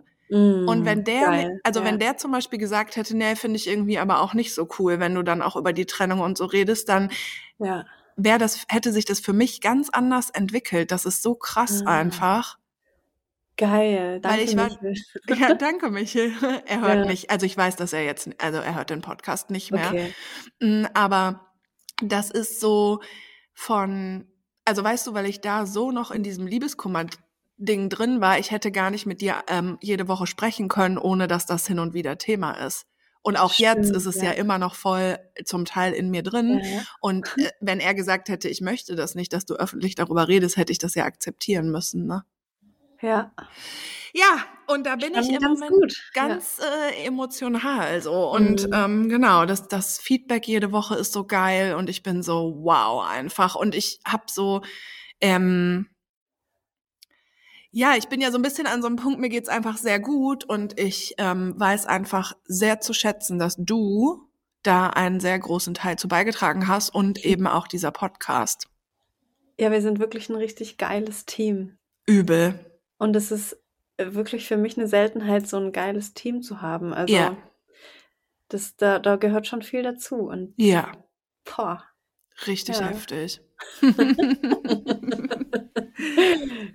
Und 0.66 0.86
wenn 0.86 1.00
Mm, 1.00 1.04
der, 1.04 1.22
geil. 1.26 1.60
also 1.64 1.82
Ja. 1.82 1.86
wenn 1.86 2.00
der 2.00 2.18
zum 2.18 2.32
Beispiel 2.32 2.60
gesagt 2.60 2.96
hätte, 2.96 3.16
nee, 3.18 3.36
finde 3.36 3.58
ich 3.58 3.68
irgendwie 3.68 4.00
aber 4.00 4.22
auch 4.22 4.34
nicht 4.34 4.54
so 4.54 4.68
cool, 4.80 5.00
wenn 5.00 5.14
du 5.16 5.24
dann 5.24 5.42
auch 5.42 5.56
über 5.56 5.74
die 5.74 5.86
Trennung 5.86 6.22
und 6.22 6.38
so 6.38 6.46
redest, 6.46 6.90
dann 6.90 7.12
Ja. 7.60 7.86
wäre 8.18 8.40
das, 8.40 8.66
hätte 8.70 8.92
sich 8.94 9.06
das 9.06 9.20
für 9.20 9.34
mich 9.34 9.62
ganz 9.62 9.90
anders 9.90 10.30
entwickelt. 10.32 10.92
Das 10.92 11.06
ist 11.06 11.22
so 11.24 11.36
krass 11.36 11.84
Ah. 11.86 12.00
einfach. 12.00 12.58
Geil. 13.58 14.20
Weil 14.26 14.40
Danke, 14.40 14.44
ich 14.44 14.58
war, 14.58 14.70
Michel. 14.82 14.94
ja, 15.28 15.54
danke 15.56 15.90
Michel. 15.90 16.32
Er 16.66 16.82
hört 16.82 17.00
Ja. 17.00 17.06
nicht, 17.06 17.30
also 17.32 17.46
ich 17.46 17.56
weiß, 17.56 17.76
dass 17.76 17.94
er 17.94 18.04
jetzt, 18.04 18.30
also 18.42 18.60
er 18.60 18.76
hört 18.76 18.90
den 18.90 19.02
Podcast 19.02 19.50
nicht 19.50 19.72
mehr. 19.72 19.90
Okay. 19.90 20.16
Mm, 20.60 20.86
Aber 20.94 21.52
das 22.02 22.32
ist 22.32 22.60
so 22.60 23.02
von, 23.54 24.28
also 24.66 24.84
weißt 24.84 25.08
du, 25.08 25.14
weil 25.14 25.26
ich 25.28 25.42
da 25.42 25.66
so 25.66 25.92
noch 25.92 26.12
in 26.12 26.24
diesem 26.24 26.48
Liebeskummer-Ding 27.58 27.90
drin 27.90 28.22
war, 28.22 28.40
ich 28.40 28.52
hätte 28.52 28.72
gar 28.72 28.92
nicht 28.92 29.06
mit 29.06 29.22
dir 29.22 29.44
ähm, 29.48 29.78
jede 29.82 30.08
Woche 30.08 30.28
sprechen 30.28 30.68
können, 30.68 30.98
ohne 30.98 31.28
dass 31.28 31.46
das 31.46 31.68
hin 31.68 31.80
und 31.80 31.94
wieder 31.94 32.18
Thema 32.18 32.52
ist. 32.54 32.86
Und 33.22 33.38
auch 33.38 33.54
jetzt 33.54 33.86
Stimmt, 33.86 33.96
ist 33.98 34.06
es 34.06 34.18
ja. 34.18 34.26
ja. 34.26 34.32
immer 34.34 34.60
noch 34.60 34.76
voll 34.76 35.18
zum 35.46 35.66
Teil 35.66 35.94
in 35.94 36.12
mir 36.12 36.22
drin. 36.22 36.62
Ja. 36.64 36.84
Und 37.02 37.28
äh, 37.38 37.50
wenn 37.60 37.80
er 37.80 37.96
gesagt 37.96 38.30
hätte, 38.30 38.50
ich 38.50 38.62
möchte 38.62 38.96
das 38.96 39.16
nicht, 39.16 39.34
dass 39.34 39.46
du 39.46 39.56
öffentlich 39.56 39.96
darüber 39.96 40.28
redest, 40.28 40.58
hätte 40.58 40.72
ich 40.72 40.78
das 40.78 40.94
ja 40.94 41.06
akzeptieren 41.06 41.72
müssen. 41.72 42.06
Ne? 42.06 42.24
Ja. 43.02 43.34
Ja, 44.14 44.46
und 44.68 44.86
da 44.86 44.96
bin 44.96 45.10
Spannend, 45.10 45.28
ich 45.30 45.36
im 45.36 45.42
ganz 45.42 45.60
Moment 45.60 45.82
gut. 45.82 46.12
ganz 46.14 46.60
äh, 46.60 47.06
emotional 47.06 48.02
so 48.02 48.32
und 48.32 48.68
Mhm. 48.68 48.74
ähm, 48.74 49.10
genau 49.10 49.46
das 49.46 49.68
das 49.68 50.00
Feedback 50.00 50.48
jede 50.48 50.72
Woche 50.72 50.96
ist 50.96 51.12
so 51.12 51.26
geil 51.28 51.76
und 51.76 51.90
ich 51.90 52.02
bin 52.02 52.24
so 52.24 52.56
wow 52.64 53.06
einfach 53.06 53.56
und 53.56 53.76
ich 53.76 54.00
hab 54.06 54.30
so 54.30 54.62
ähm, 55.20 55.90
ja 57.78 57.96
ich 57.98 58.08
bin 58.08 58.22
ja 58.22 58.32
so 58.32 58.38
ein 58.38 58.42
bisschen 58.42 58.68
an 58.68 58.82
so 58.82 58.88
einem 58.88 58.96
Punkt 58.96 59.20
mir 59.20 59.28
geht's 59.28 59.50
einfach 59.50 59.76
sehr 59.78 60.00
gut 60.00 60.46
und 60.46 60.80
ich 60.80 61.14
ähm, 61.18 61.54
weiß 61.58 61.86
einfach 61.88 62.34
sehr 62.46 62.80
zu 62.80 62.94
schätzen 62.94 63.38
dass 63.38 63.58
du 63.58 64.30
da 64.64 64.90
einen 64.90 65.20
sehr 65.20 65.38
großen 65.38 65.74
Teil 65.74 65.98
zu 65.98 66.08
beigetragen 66.08 66.70
hast 66.70 66.90
und 66.96 67.24
eben 67.26 67.48
auch 67.48 67.68
dieser 67.68 67.92
Podcast 67.92 68.68
Ja, 69.60 69.72
wir 69.72 69.82
sind 69.82 70.00
wirklich 70.00 70.30
ein 70.30 70.38
richtig 70.38 70.78
geiles 70.78 71.26
Team. 71.26 71.78
übel 72.08 72.58
Und 72.98 73.16
es 73.16 73.32
ist 73.32 73.58
äh, 73.98 74.14
wirklich 74.14 74.48
für 74.48 74.58
mich 74.58 74.78
eine 74.78 74.88
Seltenheit, 74.88 75.46
so 75.48 75.58
ein 75.58 75.72
geiles 75.74 76.14
Team 76.14 76.42
zu 76.42 76.62
haben. 76.62 76.94
Also 76.94 77.14
Ja. 77.14 77.36
das, 78.48 78.78
da, 78.78 79.00
da 79.00 79.18
gehört 79.18 79.48
schon 79.48 79.62
viel 79.62 79.84
dazu. 79.84 80.16
Und 80.16 80.54
ja 80.58 80.94
boah. 81.44 81.84
richtig 82.48 82.80
Ja. 82.80 82.88
heftig 82.88 83.42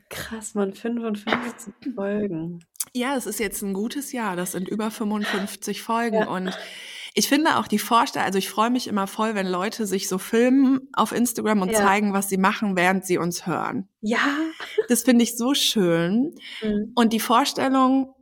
Krass, 0.09 0.55
man, 0.55 0.73
55 0.75 1.75
Folgen. 1.95 2.65
Ja, 2.95 3.17
es 3.17 3.27
ist 3.27 3.39
jetzt 3.41 3.63
ein 3.63 3.75
gutes 3.75 4.13
Jahr. 4.13 4.37
Das 4.37 4.53
sind 4.53 4.69
über 4.69 4.91
55 4.91 5.83
Folgen. 5.83 6.17
Ja. 6.17 6.29
Und 6.29 6.57
ich 7.15 7.29
finde 7.29 7.57
auch 7.59 7.67
die 7.69 7.79
Vorstellung, 7.79 8.27
also 8.27 8.39
ich 8.39 8.49
freue 8.49 8.71
mich 8.71 8.87
immer 8.89 9.07
voll, 9.07 9.35
wenn 9.35 9.47
Leute 9.47 9.87
sich 9.87 10.09
so 10.09 10.19
filmen 10.19 10.89
auf 10.93 11.13
Instagram 11.13 11.63
und 11.63 11.71
Ja. 11.73 11.79
zeigen, 11.79 12.13
was 12.13 12.29
sie 12.29 12.39
machen, 12.39 12.77
während 12.77 13.05
sie 13.05 13.19
uns 13.19 13.47
hören. 13.47 13.89
Ja. 14.01 14.19
Das 14.89 15.03
finde 15.03 15.23
ich 15.25 15.37
so 15.37 15.55
schön. 15.55 16.35
Mhm. 16.63 16.93
Und 16.95 17.13
die 17.13 17.21
Vorstellung, 17.21 18.15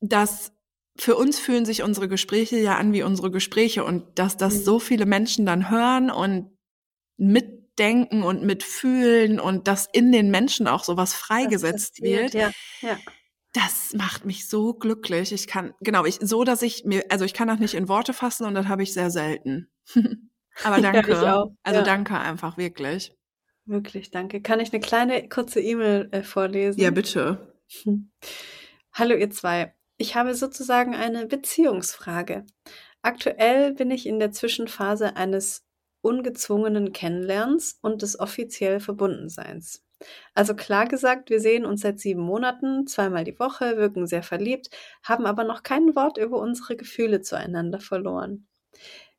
dass 0.00 0.52
für 0.98 1.16
uns 1.16 1.38
fühlen 1.38 1.64
sich 1.66 1.82
unsere 1.82 2.08
Gespräche 2.08 2.58
ja 2.58 2.76
an 2.76 2.92
wie 2.92 3.02
unsere 3.02 3.30
Gespräche 3.30 3.84
und 3.84 4.18
dass 4.18 4.36
das 4.36 4.54
Mhm. 4.54 4.62
so 4.62 4.78
viele 4.78 5.06
Menschen 5.06 5.46
dann 5.46 5.70
hören 5.70 6.10
und 6.10 6.50
mitdenken 7.76 8.22
und 8.22 8.42
mitfühlen 8.42 9.38
und 9.38 9.68
dass 9.68 9.88
in 9.92 10.12
den 10.12 10.30
Menschen 10.30 10.66
auch 10.66 10.84
sowas 10.84 11.14
freigesetzt 11.14 12.02
wird. 12.02 12.34
Ja. 12.34 12.50
ja. 12.80 12.96
Das 13.52 13.92
macht 13.94 14.24
mich 14.24 14.48
so 14.48 14.74
glücklich. 14.74 15.32
Ich 15.32 15.46
kann, 15.46 15.74
genau, 15.80 16.04
ich, 16.04 16.18
so, 16.20 16.44
dass 16.44 16.62
ich 16.62 16.84
mir, 16.84 17.04
also 17.10 17.24
ich 17.24 17.34
kann 17.34 17.48
das 17.48 17.58
nicht 17.58 17.74
in 17.74 17.88
Worte 17.88 18.12
fassen 18.12 18.46
und 18.46 18.54
das 18.54 18.66
habe 18.66 18.82
ich 18.82 18.92
sehr 18.92 19.10
selten. 19.10 19.70
Aber 20.64 20.76
Ja, 20.80 20.92
danke. 20.92 21.12
ich 21.12 21.18
auch, 21.18 21.52
Also 21.62 21.80
ja. 21.80 21.84
danke 21.84 22.18
einfach, 22.18 22.56
wirklich. 22.56 23.14
Wirklich, 23.66 24.10
danke. 24.10 24.40
Kann 24.40 24.60
ich 24.60 24.72
eine 24.72 24.80
kleine 24.80 25.28
kurze 25.28 25.60
E-Mail 25.60 26.08
äh, 26.12 26.22
vorlesen? 26.22 26.80
Ja, 26.80 26.90
bitte. 26.90 27.54
Hm. 27.82 28.10
Hallo 28.92 29.14
ihr 29.14 29.30
zwei. 29.30 29.74
Ich 29.98 30.14
habe 30.14 30.34
sozusagen 30.34 30.94
eine 30.94 31.26
Beziehungsfrage. 31.26 32.46
Aktuell 33.02 33.74
bin 33.74 33.90
ich 33.90 34.06
in 34.06 34.18
der 34.18 34.32
Zwischenphase 34.32 35.16
eines 35.16 35.65
ungezwungenen 36.06 36.92
Kennenlernens 36.92 37.78
und 37.82 38.02
des 38.02 38.18
offiziell 38.18 38.80
Verbundenseins. 38.80 39.82
Also 40.34 40.54
klar 40.54 40.86
gesagt, 40.86 41.30
wir 41.30 41.40
sehen 41.40 41.64
uns 41.64 41.80
seit 41.80 41.98
sieben 41.98 42.20
Monaten, 42.20 42.86
zweimal 42.86 43.24
die 43.24 43.38
Woche, 43.38 43.76
wirken 43.76 44.06
sehr 44.06 44.22
verliebt, 44.22 44.70
haben 45.02 45.26
aber 45.26 45.44
noch 45.44 45.62
kein 45.62 45.96
Wort 45.96 46.18
über 46.18 46.38
unsere 46.38 46.76
Gefühle 46.76 47.22
zueinander 47.22 47.80
verloren. 47.80 48.46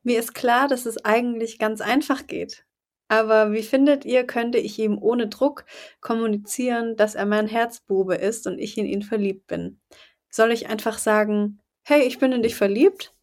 Mir 0.03 0.19
ist 0.19 0.33
klar, 0.33 0.67
dass 0.67 0.85
es 0.85 1.03
eigentlich 1.03 1.59
ganz 1.59 1.81
einfach 1.81 2.27
geht. 2.27 2.65
Aber 3.09 3.51
wie 3.53 3.63
findet 3.63 4.05
ihr, 4.05 4.25
könnte 4.25 4.57
ich 4.57 4.77
ihm 4.79 4.97
ohne 4.97 5.27
Druck 5.27 5.65
kommunizieren, 6.01 6.95
dass 6.95 7.15
er 7.15 7.25
mein 7.25 7.47
Herzbube 7.47 8.15
ist 8.15 8.47
und 8.47 8.59
ich 8.59 8.77
in 8.77 8.85
ihn 8.85 9.01
verliebt 9.01 9.47
bin? 9.47 9.81
Soll 10.29 10.51
ich 10.51 10.67
einfach 10.69 10.97
sagen, 10.97 11.59
hey, 11.83 12.03
ich 12.03 12.19
bin 12.19 12.33
in 12.33 12.43
dich 12.43 12.55
verliebt? 12.55 13.16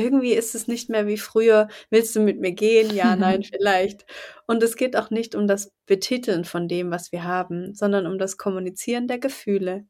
Irgendwie 0.00 0.32
ist 0.32 0.54
es 0.54 0.66
nicht 0.66 0.88
mehr 0.88 1.06
wie 1.06 1.18
früher, 1.18 1.68
willst 1.90 2.14
du 2.16 2.20
mit 2.20 2.40
mir 2.40 2.52
gehen? 2.52 2.94
Ja, 2.94 3.16
nein, 3.16 3.42
vielleicht. 3.42 4.04
Und 4.46 4.62
es 4.62 4.76
geht 4.76 4.96
auch 4.96 5.10
nicht 5.10 5.34
um 5.34 5.46
das 5.46 5.72
Betiteln 5.86 6.44
von 6.44 6.68
dem, 6.68 6.90
was 6.90 7.12
wir 7.12 7.24
haben, 7.24 7.74
sondern 7.74 8.06
um 8.06 8.18
das 8.18 8.36
Kommunizieren 8.36 9.08
der 9.08 9.18
Gefühle. 9.18 9.86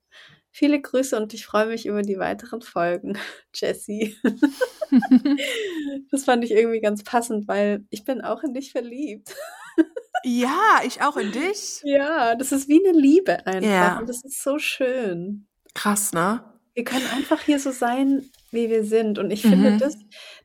Viele 0.53 0.81
Grüße 0.81 1.17
und 1.17 1.33
ich 1.33 1.47
freue 1.47 1.67
mich 1.67 1.87
über 1.87 2.03
die 2.03 2.19
weiteren 2.19 2.61
Folgen, 2.61 3.17
Jessie. 3.55 4.17
das 6.11 6.25
fand 6.25 6.45
ich 6.45 6.51
irgendwie 6.51 6.81
ganz 6.81 7.05
passend, 7.05 7.47
weil 7.47 7.85
ich 7.91 8.05
bin 8.05 8.21
auch 8.21 8.43
in 8.43 8.55
dich 8.55 8.73
verliebt. 8.73 9.35
Ja, 10.25 10.81
ich 10.85 11.03
auch 11.03 11.17
in 11.17 11.33
dich. 11.33 11.81
Ja, 11.83 12.35
das 12.35 12.53
ist 12.53 12.69
wie 12.69 12.87
eine 12.87 12.99
Liebe 12.99 13.47
einfach. 13.47 13.71
Ja. 13.71 13.99
Und 13.99 14.09
das 14.09 14.25
ist 14.25 14.43
so 14.43 14.59
schön. 14.59 15.47
Krass, 15.75 16.13
ne? 16.13 16.45
Wir 16.75 16.85
können 16.85 17.07
einfach 17.15 17.41
hier 17.41 17.59
so 17.59 17.71
sein, 17.71 18.29
wie 18.51 18.69
wir 18.69 18.85
sind. 18.85 19.19
Und 19.19 19.31
ich 19.31 19.43
finde, 19.43 19.73
Mhm. 19.73 19.79
das, 19.79 19.97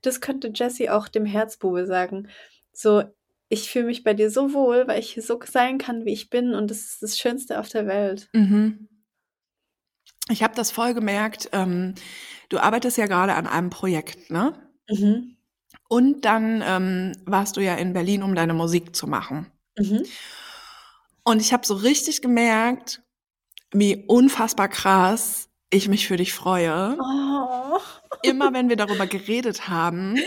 das 0.02 0.22
könnte 0.22 0.52
Jessie 0.54 0.90
auch 0.90 1.08
dem 1.08 1.26
Herzbube 1.26 1.86
sagen. 1.86 2.28
So, 2.74 3.04
ich 3.50 3.70
fühle 3.70 3.86
mich 3.86 4.04
bei 4.04 4.14
dir 4.14 4.30
so 4.30 4.54
wohl, 4.54 4.88
weil 4.88 5.00
ich 5.00 5.14
hier 5.14 5.24
so 5.24 5.40
sein 5.46 5.78
kann, 5.78 6.06
wie 6.06 6.14
ich 6.14 6.30
bin. 6.30 6.54
Und 6.54 6.72
das 6.72 6.80
ist 6.80 7.02
das 7.04 7.18
Schönste 7.18 7.60
auf 7.60 7.70
der 7.70 7.88
Welt. 7.88 8.30
Mhm. 8.34 8.88
Ich 10.30 10.42
habe 10.44 10.56
das 10.56 10.72
voll 10.72 10.94
gemerkt. 10.94 11.50
Ähm, 11.52 11.94
du 12.50 12.58
arbeitest 12.58 12.98
ja 12.98 13.06
gerade 13.06 13.36
an 13.36 13.46
einem 13.48 13.70
Projekt, 13.70 14.32
ne? 14.32 14.54
Mhm. 14.90 15.38
Und 15.88 16.26
dann 16.26 16.64
ähm, 16.66 17.12
warst 17.26 17.58
du 17.58 17.62
ja 17.62 17.76
in 17.76 17.94
Berlin, 17.94 18.24
um 18.24 18.34
deine 18.34 18.56
Musik 18.56 18.96
zu 18.96 19.06
machen. 19.08 19.52
Mhm. 19.78 20.04
Und 21.24 21.42
ich 21.42 21.54
habe 21.54 21.66
so 21.66 21.76
richtig 21.76 22.22
gemerkt, 22.22 23.04
wie 23.72 24.04
unfassbar 24.08 24.68
krass 24.70 25.50
ich 25.76 25.88
mich 25.90 26.08
für 26.08 26.18
dich 26.18 26.34
freue. 26.34 26.98
Oh. 27.00 27.80
Immer 28.24 28.54
wenn 28.54 28.70
wir 28.70 28.76
darüber 28.76 29.06
geredet 29.08 29.68
haben. 29.68 30.18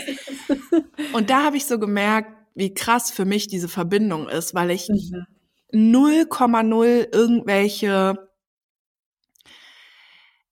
Und 1.13 1.29
da 1.29 1.43
habe 1.43 1.57
ich 1.57 1.65
so 1.65 1.79
gemerkt, 1.79 2.31
wie 2.55 2.73
krass 2.73 3.11
für 3.11 3.25
mich 3.25 3.47
diese 3.47 3.67
Verbindung 3.67 4.29
ist, 4.29 4.53
weil 4.53 4.71
ich 4.71 4.87
Mhm. 4.89 5.25
0,0 5.71 7.07
irgendwelche. 7.11 8.28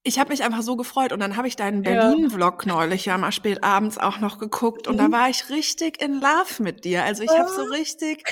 Ich 0.08 0.20
habe 0.20 0.30
mich 0.30 0.42
einfach 0.44 0.62
so 0.62 0.78
gefreut 0.78 1.12
und 1.12 1.20
dann 1.20 1.36
habe 1.36 1.50
ich 1.50 1.58
deinen 1.58 1.84
Ja. 1.84 1.96
Berlin-Vlog 1.96 2.66
neulich 2.66 3.04
ja 3.06 3.18
mal 3.18 3.34
spät 3.34 3.62
abends 3.66 3.98
auch 3.98 4.20
noch 4.20 4.40
geguckt 4.40 4.88
und 4.88 4.96
da 4.98 5.10
Mhm. 5.10 5.12
war 5.12 5.30
ich 5.30 5.50
richtig 5.50 6.02
in 6.02 6.14
Love 6.22 6.64
mit 6.64 6.86
dir. 6.86 7.04
Also 7.04 7.24
ich 7.24 7.30
habe 7.38 7.50
so 7.50 7.64
Ah. 7.64 7.72
richtig, 7.72 8.24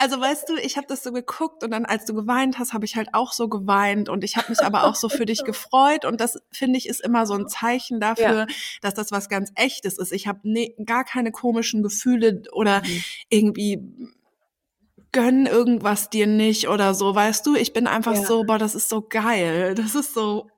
also 0.00 0.20
weißt 0.20 0.48
du, 0.48 0.56
ich 0.56 0.76
habe 0.76 0.88
das 0.88 1.04
so 1.04 1.12
geguckt 1.12 1.62
und 1.62 1.70
dann 1.70 1.84
als 1.84 2.04
du 2.04 2.14
geweint 2.14 2.58
hast, 2.58 2.72
habe 2.72 2.84
ich 2.84 2.96
halt 2.96 3.10
auch 3.12 3.32
so 3.32 3.48
geweint 3.48 4.08
und 4.08 4.24
ich 4.24 4.36
habe 4.36 4.48
mich 4.48 4.58
aber 4.62 4.82
auch 4.82 4.96
so 4.96 5.08
für 5.08 5.24
dich 5.24 5.44
gefreut 5.44 6.04
und 6.04 6.20
das 6.20 6.36
finde 6.50 6.78
ich 6.78 6.88
ist 6.88 7.00
immer 7.00 7.26
so 7.26 7.34
ein 7.34 7.46
Zeichen 7.46 8.00
dafür, 8.00 8.48
dass 8.82 8.94
das 8.94 9.12
was 9.12 9.28
ganz 9.28 9.52
echtes 9.54 9.98
ist. 9.98 10.10
Ich 10.12 10.26
habe 10.26 10.40
ne, 10.42 10.74
gar 10.84 11.04
keine 11.04 11.30
komischen 11.30 11.84
Gefühle 11.84 12.42
oder 12.52 12.82
Mhm. 12.84 13.04
irgendwie 13.28 13.78
gönn 15.12 15.46
irgendwas 15.46 16.10
dir 16.10 16.26
nicht 16.26 16.68
oder 16.68 16.92
so, 16.92 17.14
weißt 17.14 17.46
du? 17.46 17.54
Ich 17.54 17.72
bin 17.72 17.86
einfach 17.86 18.14
Ja. 18.16 18.22
so, 18.24 18.42
boah, 18.42 18.58
das 18.58 18.74
ist 18.74 18.88
so 18.88 19.00
geil. 19.00 19.76
Das 19.76 19.94
ist 19.94 20.12
so, 20.12 20.48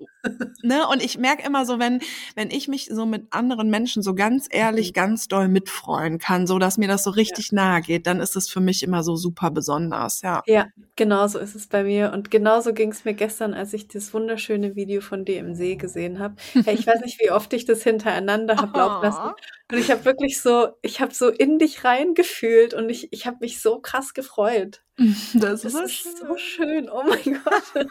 ne? 0.62 0.86
Und 0.88 1.02
ich 1.02 1.18
merke 1.18 1.44
immer 1.46 1.64
so, 1.66 1.78
wenn, 1.78 2.00
wenn 2.34 2.50
ich 2.50 2.68
mich 2.68 2.86
so 2.92 3.06
mit 3.06 3.26
anderen 3.30 3.70
Menschen 3.70 4.02
so 4.02 4.14
ganz 4.14 4.46
ehrlich, 4.50 4.88
Mhm. 4.90 4.92
ganz 4.92 5.28
doll 5.28 5.48
mitfreuen 5.48 6.18
kann, 6.18 6.46
so 6.46 6.58
dass 6.58 6.78
mir 6.78 6.88
das 6.88 7.04
so 7.04 7.10
richtig 7.10 7.52
nahe 7.52 7.80
geht, 7.82 8.06
dann 8.06 8.20
ist 8.20 8.36
es 8.36 8.48
für 8.48 8.60
mich 8.60 8.82
immer 8.82 9.02
so 9.02 9.16
super 9.16 9.50
besonders, 9.50 10.22
ja. 10.22 10.42
Ja, 10.46 10.66
genau 10.94 11.26
so 11.26 11.38
ist 11.40 11.56
es 11.56 11.66
bei 11.66 11.82
mir. 11.82 12.12
Und 12.12 12.30
genauso 12.30 12.72
ging 12.72 12.92
es 12.92 13.04
mir 13.04 13.14
gestern, 13.14 13.52
als 13.52 13.72
ich 13.72 13.88
das 13.88 14.14
wunderschöne 14.14 14.76
Video 14.76 15.00
von 15.00 15.24
dir 15.24 15.40
im 15.40 15.54
See 15.56 15.74
gesehen 15.76 16.20
habe. 16.20 16.36
Hey, 16.64 16.74
ich 16.76 16.86
weiß 16.86 17.00
nicht, 17.00 17.20
wie 17.20 17.32
oft 17.32 17.52
ich 17.52 17.64
das 17.64 17.82
hintereinander 17.82 18.60
habe 18.60 18.78
laufen 18.78 19.02
lassen. 19.02 19.32
Und 19.72 19.78
ich 19.78 19.90
habe 19.90 20.04
wirklich 20.04 20.40
so, 20.40 20.68
ich 20.82 21.00
habe 21.00 21.12
so 21.12 21.28
in 21.28 21.58
dich 21.58 21.82
reingefühlt 21.84 22.72
und 22.72 22.88
ich, 22.88 23.12
ich 23.12 23.26
habe 23.26 23.38
mich 23.40 23.60
so 23.60 23.80
krass 23.80 24.14
gefreut. 24.14 24.84
Das, 24.98 25.34
Das 25.34 25.64
ist 25.64 25.72
so 25.74 25.82
ist 25.82 26.18
so 26.18 26.36
schön. 26.36 26.88
oh 26.90 27.02
mein 27.04 27.40
Gott. 27.44 27.86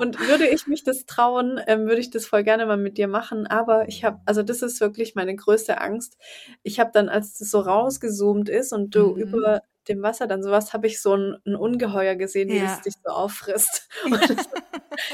Und 0.00 0.18
würde 0.20 0.48
ich 0.48 0.66
mich 0.66 0.82
das 0.84 1.06
trauen, 1.06 1.60
ähm, 1.66 1.86
würde 1.86 2.00
ich 2.00 2.10
das 2.10 2.26
voll 2.26 2.42
gerne 2.44 2.66
mal 2.66 2.76
mit 2.76 2.98
dir 2.98 3.08
machen. 3.08 3.46
Aber 3.46 3.88
ich 3.88 4.04
habe, 4.04 4.20
also 4.26 4.42
das 4.42 4.62
ist 4.62 4.80
wirklich 4.80 5.14
meine 5.14 5.36
größte 5.36 5.80
Angst. 5.80 6.16
Ich 6.62 6.80
habe 6.80 6.90
dann, 6.92 7.08
als 7.08 7.38
das 7.38 7.50
so 7.50 7.60
rausgezoomt 7.60 8.48
ist 8.48 8.72
und 8.72 8.94
du 8.94 9.14
Mhm. 9.14 9.16
über 9.16 9.60
dem 9.88 10.02
Wasser 10.02 10.26
dann 10.26 10.42
sowas, 10.42 10.72
habe 10.72 10.86
ich 10.86 11.00
so 11.00 11.14
ein, 11.14 11.36
ein 11.46 11.54
Ungeheuer 11.56 12.14
gesehen, 12.16 12.52
wie 12.52 12.56
Ja. 12.56 12.64
es 12.64 12.80
dich 12.80 12.94
so 13.04 13.10
auffrisst. 13.12 13.88
Und 14.10 14.30
das, 14.30 14.48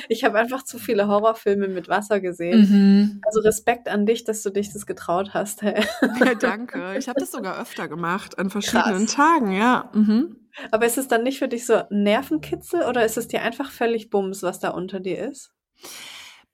ich 0.09 0.25
habe 0.25 0.39
einfach 0.39 0.65
zu 0.65 0.79
viele 0.79 1.07
Horrorfilme 1.09 1.69
mit 1.69 1.89
Wasser 1.89 2.21
gesehen. 2.21 2.61
Mhm. 2.61 3.21
Also 3.27 3.41
Respekt 3.41 3.89
an 3.89 4.07
dich, 4.07 4.25
dass 4.25 4.43
du 4.43 4.51
dich 4.51 4.73
das 4.73 4.87
getraut 4.87 5.31
hast. 5.35 5.63
Hey. 5.63 5.85
Ja, 6.19 6.35
danke. 6.35 6.97
Ich 6.99 7.09
habe 7.09 7.21
das 7.21 7.31
sogar 7.31 7.61
öfter 7.61 7.89
gemacht, 7.89 8.39
an 8.39 8.51
verschiedenen 8.51 9.07
Krass. 9.07 9.15
Tagen, 9.15 9.53
ja. 9.53 9.91
Mhm. 9.95 10.37
Aber 10.71 10.87
ist 10.87 10.99
es 10.99 11.09
dann 11.09 11.23
nicht 11.23 11.39
für 11.39 11.49
dich 11.49 11.67
so 11.67 11.83
Nervenkitzel 11.91 12.83
oder 12.83 13.05
ist 13.05 13.17
es 13.17 13.29
dir 13.29 13.43
einfach 13.43 13.71
völlig 13.71 14.11
Bums, 14.11 14.43
was 14.43 14.59
da 14.59 14.71
unter 14.71 15.01
dir 15.01 15.19
ist? 15.29 15.53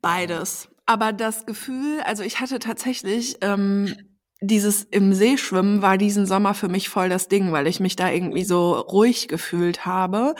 Beides. 0.00 0.68
Aber 0.84 1.12
das 1.12 1.46
Gefühl, 1.46 2.00
also 2.04 2.22
ich 2.22 2.40
hatte 2.40 2.58
tatsächlich 2.58 3.38
ähm, 3.40 3.92
dieses 4.40 4.84
im 4.84 5.12
See 5.14 5.38
schwimmen 5.38 5.82
war 5.82 5.98
diesen 5.98 6.26
Sommer 6.26 6.54
für 6.54 6.68
mich 6.68 6.88
voll 6.88 7.08
das 7.08 7.28
Ding, 7.28 7.52
weil 7.52 7.66
ich 7.66 7.80
mich 7.80 7.96
da 7.96 8.10
irgendwie 8.10 8.44
so 8.44 8.72
ruhig 8.74 9.28
gefühlt 9.28 9.86
habe 9.86 10.34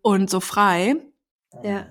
und 0.00 0.30
so 0.30 0.40
frei. 0.40 0.96
Ja. 1.62 1.86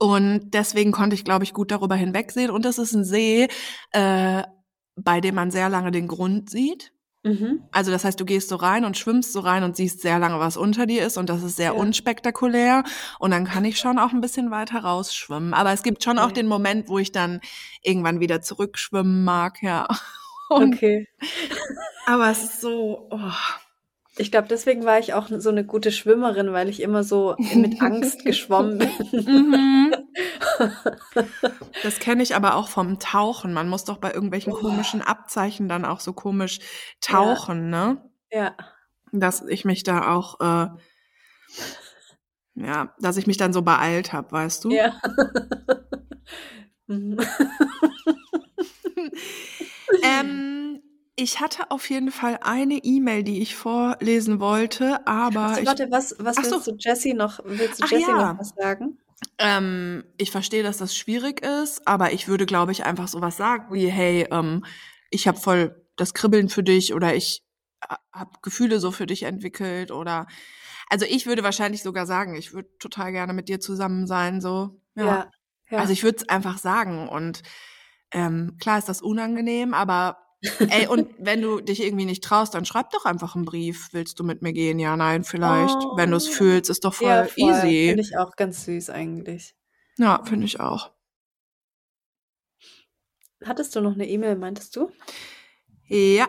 Und 0.00 0.50
deswegen 0.54 0.92
konnte 0.92 1.14
ich, 1.14 1.24
glaube 1.24 1.44
ich, 1.44 1.52
gut 1.52 1.70
darüber 1.70 1.94
hinwegsehen. 1.94 2.50
Und 2.50 2.64
das 2.64 2.78
ist 2.78 2.94
ein 2.94 3.04
See, 3.04 3.48
äh, 3.92 4.42
bei 4.96 5.20
dem 5.20 5.34
man 5.34 5.50
sehr 5.50 5.68
lange 5.68 5.90
den 5.90 6.08
Grund 6.08 6.48
sieht. 6.50 6.92
Mhm. 7.22 7.64
Also 7.70 7.90
das 7.90 8.04
heißt, 8.04 8.18
du 8.18 8.24
gehst 8.24 8.48
so 8.48 8.56
rein 8.56 8.86
und 8.86 8.96
schwimmst 8.96 9.34
so 9.34 9.40
rein 9.40 9.62
und 9.62 9.76
siehst 9.76 10.00
sehr 10.00 10.18
lange, 10.18 10.38
was 10.38 10.56
unter 10.56 10.86
dir 10.86 11.06
ist 11.06 11.18
und 11.18 11.28
das 11.28 11.42
ist 11.42 11.56
sehr 11.56 11.72
Ja. 11.74 11.78
unspektakulär 11.78 12.82
und 13.18 13.30
dann 13.30 13.44
kann 13.44 13.66
ich 13.66 13.78
schon 13.78 13.98
auch 13.98 14.12
ein 14.12 14.22
bisschen 14.22 14.50
weiter 14.50 14.78
rausschwimmen. 14.80 15.52
Aber 15.52 15.70
es 15.72 15.82
gibt 15.82 16.02
schon 16.02 16.18
auch 16.18 16.24
Okay. 16.26 16.34
den 16.36 16.48
Moment, 16.48 16.88
wo 16.88 16.98
ich 16.98 17.12
dann 17.12 17.40
irgendwann 17.82 18.20
wieder 18.20 18.40
zurückschwimmen 18.40 19.22
mag, 19.22 19.62
ja. 19.62 19.86
Und, 20.48 20.74
Okay. 20.76 21.08
Aber 22.06 22.30
es 22.30 22.42
ist 22.42 22.60
so, 22.62 23.06
oh. 23.10 23.32
Ich 24.16 24.30
glaube, 24.32 24.48
deswegen 24.48 24.84
war 24.84 24.98
ich 24.98 25.14
auch 25.14 25.28
so 25.38 25.50
eine 25.50 25.64
gute 25.64 25.92
Schwimmerin, 25.92 26.52
weil 26.52 26.68
ich 26.68 26.82
immer 26.82 27.04
so 27.04 27.36
mit 27.54 27.80
Angst 27.80 28.24
geschwommen 28.24 28.78
bin. 28.78 28.90
Mhm. 29.12 29.94
Das 31.82 31.98
kenne 31.98 32.22
ich 32.22 32.34
aber 32.34 32.54
auch 32.56 32.68
vom 32.68 32.98
Tauchen. 32.98 33.52
Man 33.52 33.68
muss 33.68 33.84
doch 33.84 33.98
bei 33.98 34.12
irgendwelchen 34.12 34.52
Oh. 34.52 34.56
komischen 34.56 35.00
Abzeichen 35.02 35.68
dann 35.68 35.84
auch 35.84 36.00
so 36.00 36.12
komisch 36.12 36.58
tauchen, 37.00 37.70
ne? 37.70 38.02
Ja. 38.32 38.54
Dass 39.12 39.42
ich 39.42 39.64
mich 39.64 39.82
da 39.82 40.12
auch, 40.14 40.40
äh, 40.40 40.68
ja, 42.54 42.94
dass 43.00 43.16
ich 43.16 43.26
mich 43.26 43.36
dann 43.36 43.52
so 43.52 43.62
beeilt 43.62 44.12
habe, 44.12 44.32
weißt 44.32 44.64
du? 44.64 44.70
Ja. 44.70 45.00
Mhm. 46.88 47.18
Ähm, 50.02 50.59
ich 51.20 51.40
hatte 51.40 51.70
auf 51.70 51.88
jeden 51.90 52.10
Fall 52.10 52.38
eine 52.42 52.76
E-Mail, 52.76 53.22
die 53.22 53.42
ich 53.42 53.54
vorlesen 53.54 54.40
wollte, 54.40 55.06
aber 55.06 55.58
ich, 55.60 55.66
warte, 55.66 55.90
was, 55.90 56.16
was 56.18 56.38
Ach 56.38 56.44
so. 56.44 56.56
willst 56.56 56.66
du 56.66 56.76
Jessie 56.78 57.14
noch, 57.14 57.40
willst 57.44 57.80
du 57.80 57.84
Ach 57.84 57.90
Jessie 57.90 58.10
ja. 58.10 58.32
noch 58.32 58.38
was 58.38 58.52
sagen? 58.56 58.98
ähm, 59.38 60.04
ich 60.16 60.30
verstehe, 60.30 60.62
dass 60.62 60.78
das 60.78 60.96
schwierig 60.96 61.44
ist, 61.44 61.86
aber 61.86 62.12
ich 62.12 62.28
würde, 62.28 62.46
glaube 62.46 62.72
ich, 62.72 62.84
einfach 62.84 63.08
sowas 63.08 63.36
sagen 63.36 63.72
wie, 63.72 63.88
hey, 63.88 64.26
ähm, 64.30 64.64
ich 65.10 65.28
habe 65.28 65.38
voll 65.38 65.84
das 65.96 66.14
Kribbeln 66.14 66.48
für 66.48 66.62
dich 66.62 66.94
oder 66.94 67.14
ich 67.14 67.42
habe 68.12 68.30
Gefühle 68.42 68.80
so 68.80 68.90
für 68.90 69.06
dich 69.06 69.22
entwickelt 69.24 69.90
oder 69.90 70.26
also 70.88 71.06
ich 71.08 71.26
würde 71.26 71.42
wahrscheinlich 71.42 71.82
sogar 71.82 72.06
sagen, 72.06 72.34
ich 72.34 72.52
würde 72.52 72.68
total 72.78 73.12
gerne 73.12 73.32
mit 73.32 73.48
dir 73.48 73.60
zusammen 73.60 74.06
sein, 74.06 74.40
so. 74.40 74.80
Ja. 74.94 75.04
Ja. 75.04 75.30
ja. 75.70 75.78
Also 75.78 75.92
ich 75.92 76.02
würde 76.02 76.18
es 76.18 76.28
einfach 76.28 76.58
sagen 76.58 77.08
und 77.08 77.42
ähm, 78.12 78.56
klar 78.60 78.78
ist 78.78 78.88
das 78.88 79.02
unangenehm, 79.02 79.72
aber 79.72 80.18
ey, 80.70 80.86
und 80.86 81.08
wenn 81.18 81.42
du 81.42 81.60
dich 81.60 81.82
irgendwie 81.82 82.06
nicht 82.06 82.24
traust, 82.24 82.54
dann 82.54 82.64
schreib 82.64 82.90
doch 82.90 83.04
einfach 83.04 83.34
einen 83.36 83.44
Brief. 83.44 83.88
Willst 83.92 84.18
du 84.18 84.24
mit 84.24 84.42
mir 84.42 84.52
gehen? 84.52 84.78
Ja, 84.78 84.96
nein, 84.96 85.24
vielleicht. 85.24 85.76
Oh. 85.76 85.96
Wenn 85.96 86.10
du 86.10 86.16
es 86.16 86.28
fühlst, 86.28 86.70
ist 86.70 86.84
doch 86.84 86.94
voll, 86.94 87.08
ja, 87.08 87.24
voll. 87.24 87.50
easy. 87.50 87.88
Finde 87.88 88.02
ich 88.02 88.16
auch 88.16 88.36
ganz 88.36 88.64
süß 88.64 88.90
eigentlich. 88.90 89.54
Ja, 89.98 90.22
finde 90.24 90.46
ich 90.46 90.60
auch. 90.60 90.92
Hattest 93.44 93.74
du 93.74 93.80
noch 93.80 93.94
eine 93.94 94.08
E-Mail, 94.08 94.36
meintest 94.36 94.76
du? 94.76 94.90
Ja. 95.86 96.28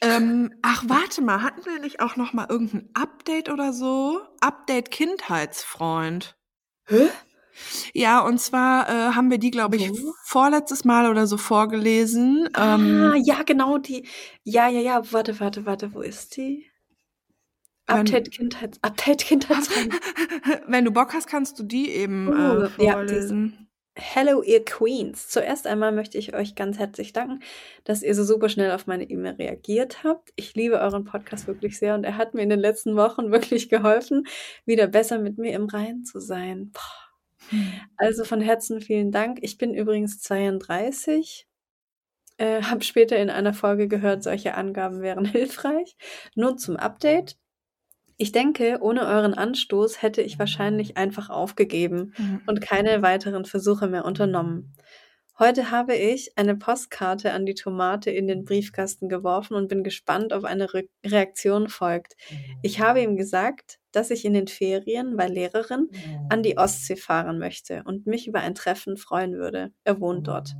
Ähm, 0.00 0.54
ach, 0.62 0.84
warte 0.86 1.20
mal, 1.22 1.42
hatten 1.42 1.64
wir 1.66 1.78
nicht 1.78 2.00
auch 2.00 2.16
noch 2.16 2.32
mal 2.32 2.46
irgendein 2.48 2.88
Update 2.94 3.48
oder 3.50 3.72
so? 3.72 4.20
Update 4.40 4.90
Kindheitsfreund. 4.90 6.36
Hä? 6.86 7.10
Ja, 7.92 8.20
und 8.20 8.40
zwar 8.40 8.88
äh, 8.88 8.92
haben 9.14 9.30
wir 9.30 9.38
die, 9.38 9.50
glaube 9.50 9.76
ich, 9.76 9.90
Wo? 9.90 10.14
vorletztes 10.24 10.84
Mal 10.84 11.10
oder 11.10 11.26
so 11.26 11.36
vorgelesen. 11.36 12.48
Ähm, 12.58 13.10
ah, 13.12 13.16
ja, 13.16 13.42
genau, 13.44 13.78
die. 13.78 14.06
Ja, 14.44 14.68
ja, 14.68 14.80
ja, 14.80 15.12
warte, 15.12 15.38
warte, 15.40 15.66
warte, 15.66 15.92
wo 15.94 16.00
ist 16.00 16.36
die? 16.36 16.66
Update 17.86 18.30
Kindheits, 18.30 18.78
Update. 18.82 19.28
Wenn 20.68 20.84
du 20.84 20.92
Bock 20.92 21.12
hast, 21.12 21.26
kannst 21.26 21.58
du 21.58 21.64
die 21.64 21.90
eben 21.90 22.28
Oh, 22.28 22.32
äh, 22.32 22.62
ja, 22.62 23.04
die 23.04 23.14
ist- 23.14 23.28
vorlesen. 23.28 23.66
Hello, 23.96 24.40
ihr 24.42 24.64
Queens. 24.64 25.28
Zuerst 25.28 25.66
einmal 25.66 25.90
möchte 25.90 26.16
ich 26.16 26.32
euch 26.32 26.54
ganz 26.54 26.78
herzlich 26.78 27.12
danken, 27.12 27.40
dass 27.84 28.02
ihr 28.04 28.14
so 28.14 28.22
super 28.24 28.48
schnell 28.48 28.70
auf 28.70 28.86
meine 28.86 29.02
E-Mail 29.10 29.34
reagiert 29.34 30.04
habt. 30.04 30.30
Ich 30.36 30.54
liebe 30.54 30.78
euren 30.80 31.04
Podcast 31.04 31.48
wirklich 31.48 31.76
sehr 31.78 31.96
und 31.96 32.04
er 32.04 32.16
hat 32.16 32.32
mir 32.32 32.42
in 32.42 32.48
den 32.48 32.60
letzten 32.60 32.94
Wochen 32.96 33.32
wirklich 33.32 33.68
geholfen, 33.68 34.26
wieder 34.64 34.86
besser 34.86 35.18
mit 35.18 35.36
mir 35.38 35.52
im 35.54 35.66
Reinen 35.66 36.04
zu 36.04 36.20
sein. 36.20 36.70
Boah. 36.72 37.09
Also 37.96 38.24
von 38.24 38.40
Herzen 38.40 38.80
vielen 38.80 39.12
Dank. 39.12 39.38
Ich 39.42 39.58
bin 39.58 39.74
übrigens 39.74 40.20
32. 40.20 41.46
Äh, 42.38 42.62
habe 42.64 42.84
später 42.84 43.16
in 43.18 43.30
einer 43.30 43.54
Folge 43.54 43.88
gehört, 43.88 44.22
solche 44.22 44.54
Angaben 44.54 45.02
wären 45.02 45.24
hilfreich. 45.26 45.96
Nun 46.34 46.58
zum 46.58 46.76
Update. 46.76 47.36
Ich 48.18 48.32
denke, 48.32 48.78
ohne 48.82 49.06
euren 49.06 49.34
Anstoß 49.34 50.02
hätte 50.02 50.22
ich 50.22 50.38
wahrscheinlich 50.38 50.96
einfach 50.98 51.30
aufgegeben 51.30 52.14
Mhm. 52.18 52.42
und 52.46 52.60
keine 52.60 53.02
weiteren 53.02 53.44
Versuche 53.46 53.88
mehr 53.88 54.04
unternommen. 54.04 54.74
Heute 55.40 55.70
habe 55.70 55.96
ich 55.96 56.36
eine 56.36 56.54
Postkarte 56.54 57.32
an 57.32 57.46
die 57.46 57.54
Tomate 57.54 58.10
in 58.10 58.26
den 58.26 58.44
Briefkasten 58.44 59.08
geworfen 59.08 59.54
und 59.54 59.68
bin 59.68 59.82
gespannt, 59.82 60.34
ob 60.34 60.44
eine 60.44 60.74
Re 60.74 60.84
Reaktion 61.02 61.70
folgt. 61.70 62.14
Ich 62.62 62.78
habe 62.80 63.00
ihm 63.00 63.16
gesagt, 63.16 63.78
dass 63.90 64.10
ich 64.10 64.26
in 64.26 64.34
den 64.34 64.48
Ferien, 64.48 65.16
weil 65.16 65.32
Lehrerin, 65.32 65.88
an 66.28 66.42
die 66.42 66.58
Ostsee 66.58 66.96
fahren 66.96 67.38
möchte 67.38 67.82
und 67.86 68.06
mich 68.06 68.28
über 68.28 68.40
ein 68.40 68.54
Treffen 68.54 68.98
freuen 68.98 69.32
würde. 69.32 69.72
Er 69.82 69.98
wohnt 69.98 70.28
dort. 70.28 70.54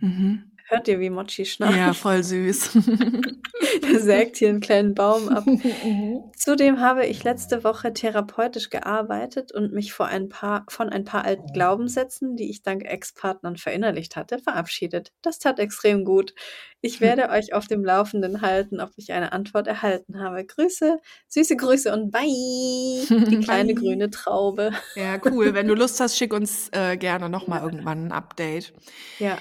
Mhm. 0.00 0.52
Hört 0.68 0.86
ihr, 0.88 1.00
wie 1.00 1.10
Mochi 1.10 1.46
schnarcht? 1.46 1.76
Ja, 1.76 1.92
voll 1.94 2.22
süß. 2.22 2.78
Er 3.82 4.00
sägt 4.00 4.36
hier 4.36 4.48
einen 4.50 4.60
kleinen 4.60 4.94
Baum 4.94 5.28
ab. 5.28 5.44
Zudem 6.36 6.80
habe 6.80 7.06
ich 7.06 7.24
letzte 7.24 7.64
Woche 7.64 7.92
therapeutisch 7.92 8.70
gearbeitet 8.70 9.52
und 9.52 9.72
mich 9.72 9.92
vor 9.92 10.06
ein 10.06 10.28
paar, 10.28 10.64
von 10.68 10.88
ein 10.88 11.04
paar 11.04 11.24
alten 11.24 11.52
Glaubenssätzen, 11.52 12.36
die 12.36 12.50
ich 12.50 12.62
dank 12.62 12.84
Ex-Partnern 12.84 13.56
verinnerlicht 13.56 14.16
hatte, 14.16 14.38
verabschiedet. 14.38 15.12
Das 15.22 15.38
tat 15.38 15.58
extrem 15.58 16.04
gut. 16.04 16.34
Ich 16.80 17.00
werde 17.00 17.30
euch 17.30 17.52
auf 17.52 17.66
dem 17.66 17.84
Laufenden 17.84 18.40
halten, 18.40 18.80
ob 18.80 18.90
ich 18.96 19.12
eine 19.12 19.32
Antwort 19.32 19.66
erhalten 19.66 20.20
habe. 20.20 20.44
Grüße, 20.44 20.98
süße 21.28 21.56
Grüße 21.56 21.92
und 21.92 22.10
bye! 22.10 22.22
Die 22.28 23.40
kleine 23.42 23.74
Bye. 23.74 23.82
grüne 23.82 24.10
Traube. 24.10 24.72
ja, 24.94 25.18
cool. 25.24 25.54
Wenn 25.54 25.66
du 25.66 25.74
Lust 25.74 25.98
hast, 26.00 26.16
schick 26.16 26.32
uns 26.32 26.68
äh, 26.72 26.96
gerne 26.96 27.28
nochmal 27.28 27.62
irgendwann 27.62 28.06
ein 28.06 28.12
Update. 28.12 28.72
Ja. 29.18 29.38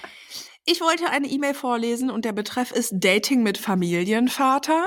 Ich 0.70 0.82
wollte 0.82 1.10
eine 1.10 1.28
E-Mail 1.28 1.54
vorlesen 1.54 2.12
und 2.12 2.26
der 2.26 2.34
Betreff 2.34 2.74
ist 2.74 2.94
Dating 2.98 3.42
mit 3.42 3.58
Familienvater. 3.58 4.86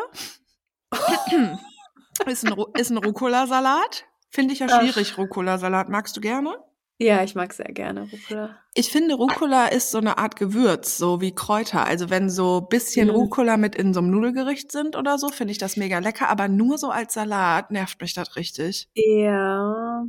ist 2.26 2.46
ein, 2.46 2.54
ist 2.78 2.90
ein 2.90 2.98
Rucola-Salat. 2.98 4.04
Finde 4.28 4.52
ich 4.52 4.58
ja 4.60 4.68
schwierig, 4.68 5.16
Rucola-Salat. 5.16 5.88
Magst 5.88 6.14
du 6.18 6.20
gerne? 6.20 6.54
Ja, 6.98 7.24
ich 7.24 7.34
mag 7.34 7.54
sehr 7.54 7.72
gerne 7.72 8.02
Rucola. 8.12 8.58
Ich 8.74 8.90
finde, 8.90 9.14
Rucola 9.14 9.68
ist 9.68 9.90
so 9.90 9.96
eine 9.96 10.18
Art 10.18 10.36
Gewürz, 10.36 10.98
so 10.98 11.22
wie 11.22 11.34
Kräuter. 11.34 11.86
Also 11.86 12.10
wenn 12.10 12.28
so 12.28 12.60
bisschen 12.60 13.08
Mhm. 13.08 13.14
Rucola 13.14 13.56
mit 13.56 13.74
in 13.74 13.94
so 13.94 14.00
einem 14.00 14.10
Nudelgericht 14.10 14.70
sind 14.70 14.96
oder 14.96 15.16
so, 15.16 15.30
finde 15.30 15.52
ich 15.52 15.58
das 15.58 15.78
mega 15.78 15.98
lecker. 15.98 16.28
Aber 16.28 16.48
nur 16.48 16.76
so 16.76 16.90
als 16.90 17.14
Salat 17.14 17.70
nervt 17.70 18.02
mich 18.02 18.12
das 18.12 18.36
richtig. 18.36 18.90
Ja. 18.92 20.04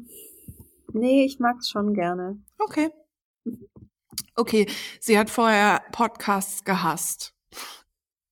Nee, 0.92 1.24
ich 1.24 1.40
mag's 1.40 1.70
schon 1.70 1.94
gerne. 1.94 2.42
Okay. 2.60 2.90
Okay, 4.36 4.68
sie 5.00 5.18
hat 5.20 5.30
vorher 5.30 5.84
Podcasts 5.92 6.64
gehasst. 6.64 7.34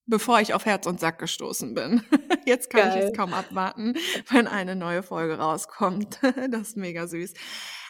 Bevor 0.06 0.40
ich 0.40 0.54
auf 0.56 0.66
Herz 0.66 0.88
und 0.88 1.00
Sack 1.00 1.20
gestoßen 1.20 1.76
bin. 1.76 2.04
Jetzt 2.46 2.72
kann 2.72 2.90
ich 2.90 2.96
Geil. 2.96 3.10
es 3.12 3.18
kaum 3.18 3.34
abwarten, 3.34 3.94
wenn 4.30 4.48
eine 4.48 4.76
neue 4.76 5.04
Folge 5.04 5.38
rauskommt. 5.38 6.20
Das 6.50 6.70
ist 6.70 6.78
mega 6.78 7.06
süß. 7.08 7.34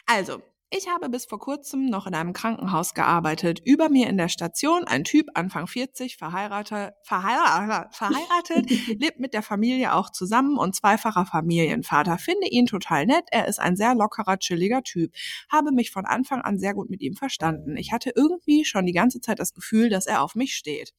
Also, 0.06 0.42
ich 0.72 0.88
habe 0.88 1.08
bis 1.08 1.26
vor 1.26 1.40
kurzem 1.40 1.86
noch 1.86 2.06
in 2.06 2.14
einem 2.14 2.32
Krankenhaus 2.32 2.94
gearbeitet. 2.94 3.60
Über 3.64 3.88
mir 3.88 4.08
in 4.08 4.16
der 4.16 4.28
Station 4.28 4.84
ein 4.84 5.02
Typ, 5.02 5.26
Anfang 5.34 5.66
40, 5.66 6.16
verheiratet, 6.16 6.94
verheiratet, 7.02 7.92
verheiratet 7.96 8.70
lebt 9.00 9.18
mit 9.18 9.34
der 9.34 9.42
Familie 9.42 9.94
auch 9.94 10.10
zusammen 10.10 10.56
und 10.56 10.76
zweifacher 10.76 11.26
Familienvater. 11.26 12.18
Finde 12.18 12.46
ihn 12.48 12.66
total 12.66 13.06
nett. 13.06 13.24
Er 13.32 13.48
ist 13.48 13.58
ein 13.58 13.74
sehr 13.74 13.96
lockerer, 13.96 14.38
chilliger 14.38 14.84
Typ. 14.84 15.12
Habe 15.50 15.72
mich 15.72 15.90
von 15.90 16.06
Anfang 16.06 16.40
an 16.42 16.60
sehr 16.60 16.74
gut 16.74 16.88
mit 16.88 17.00
ihm 17.00 17.14
verstanden. 17.14 17.76
Ich 17.76 17.90
hatte 17.90 18.12
irgendwie 18.14 18.64
schon 18.64 18.86
die 18.86 18.92
ganze 18.92 19.20
Zeit 19.20 19.40
das 19.40 19.54
Gefühl, 19.54 19.88
dass 19.88 20.06
er 20.06 20.22
auf 20.22 20.36
mich 20.36 20.54
steht. 20.54 20.94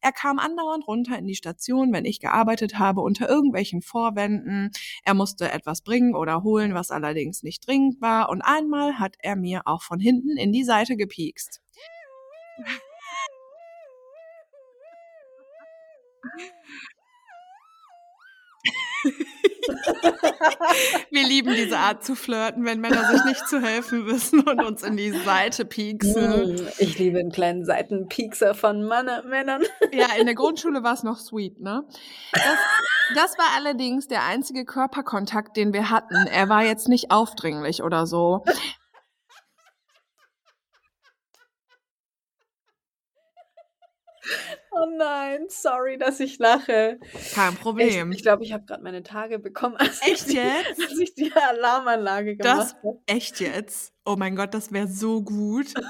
Er 0.00 0.12
kam 0.12 0.38
andauernd 0.38 0.86
runter 0.88 1.18
in 1.18 1.26
die 1.26 1.34
Station, 1.34 1.92
wenn 1.92 2.06
ich 2.06 2.18
gearbeitet 2.18 2.78
habe, 2.78 3.02
unter 3.02 3.28
irgendwelchen 3.28 3.82
Vorwänden. 3.82 4.70
Er 5.04 5.12
musste 5.12 5.52
etwas 5.52 5.82
bringen 5.82 6.14
oder 6.14 6.42
holen, 6.42 6.72
was 6.72 6.90
allerdings 6.90 7.42
nicht 7.42 7.66
dringend 7.66 8.00
war. 8.00 8.30
Und 8.30 8.40
einmal 8.40 9.01
hat 9.02 9.16
er 9.18 9.36
mir 9.36 9.62
auch 9.66 9.82
von 9.82 10.00
hinten 10.00 10.38
in 10.38 10.52
die 10.52 10.64
Seite 10.64 10.96
gepiekst. 10.96 11.60
Wir 21.10 21.26
lieben 21.26 21.54
diese 21.54 21.78
Art 21.78 22.04
zu 22.04 22.14
flirten, 22.14 22.64
wenn 22.64 22.80
Männer 22.80 23.04
sich 23.10 23.24
nicht 23.24 23.48
zu 23.48 23.60
helfen 23.60 24.06
wissen 24.06 24.40
und 24.40 24.62
uns 24.64 24.82
in 24.82 24.96
die 24.96 25.10
Seite 25.10 25.64
pieksen. 25.64 26.54
Mm, 26.54 26.68
Ich 26.78 26.98
liebe 26.98 27.18
einen 27.18 27.32
kleinen 27.32 27.64
Seitenpiekser 27.64 28.54
von 28.54 28.84
Mann 28.84 29.08
Männern. 29.28 29.62
Ja, 29.92 30.06
in 30.18 30.26
der 30.26 30.34
Grundschule 30.34 30.82
war 30.82 30.94
es 30.94 31.02
noch 31.02 31.18
sweet, 31.18 31.60
ne? 31.60 31.84
Das, 32.32 32.58
das 33.14 33.38
war 33.38 33.46
allerdings 33.56 34.08
der 34.08 34.24
einzige 34.24 34.64
Körperkontakt, 34.64 35.56
den 35.56 35.72
wir 35.72 35.90
hatten. 35.90 36.14
Er 36.26 36.48
war 36.48 36.64
jetzt 36.64 36.88
nicht 36.88 37.10
aufdringlich 37.10 37.82
oder 37.82 38.06
so. 38.06 38.44
Oh 44.74 44.86
nein, 44.96 45.46
sorry, 45.48 45.98
dass 45.98 46.18
ich 46.20 46.38
lache. 46.38 46.98
Kein 47.34 47.54
Problem. 47.56 48.10
ich 48.12 48.22
glaube, 48.22 48.42
ich 48.44 48.52
habe 48.54 48.64
gerade 48.64 48.82
meine 48.82 49.02
Tage 49.02 49.38
bekommen, 49.38 49.76
als 49.78 50.00
Echt 50.02 50.26
ich, 50.28 50.32
die, 50.32 50.36
jetzt? 50.36 50.80
als 50.80 50.98
ich 50.98 51.14
die 51.14 51.30
Alarmanlage 51.32 52.36
gemacht 52.36 52.74
habe. 52.82 52.98
Echt 53.06 53.40
jetzt? 53.40 53.92
Oh 54.06 54.16
mein 54.16 54.34
Gott, 54.34 54.54
das 54.54 54.72
wäre 54.72 54.88
so 54.88 55.22
gut. 55.22 55.74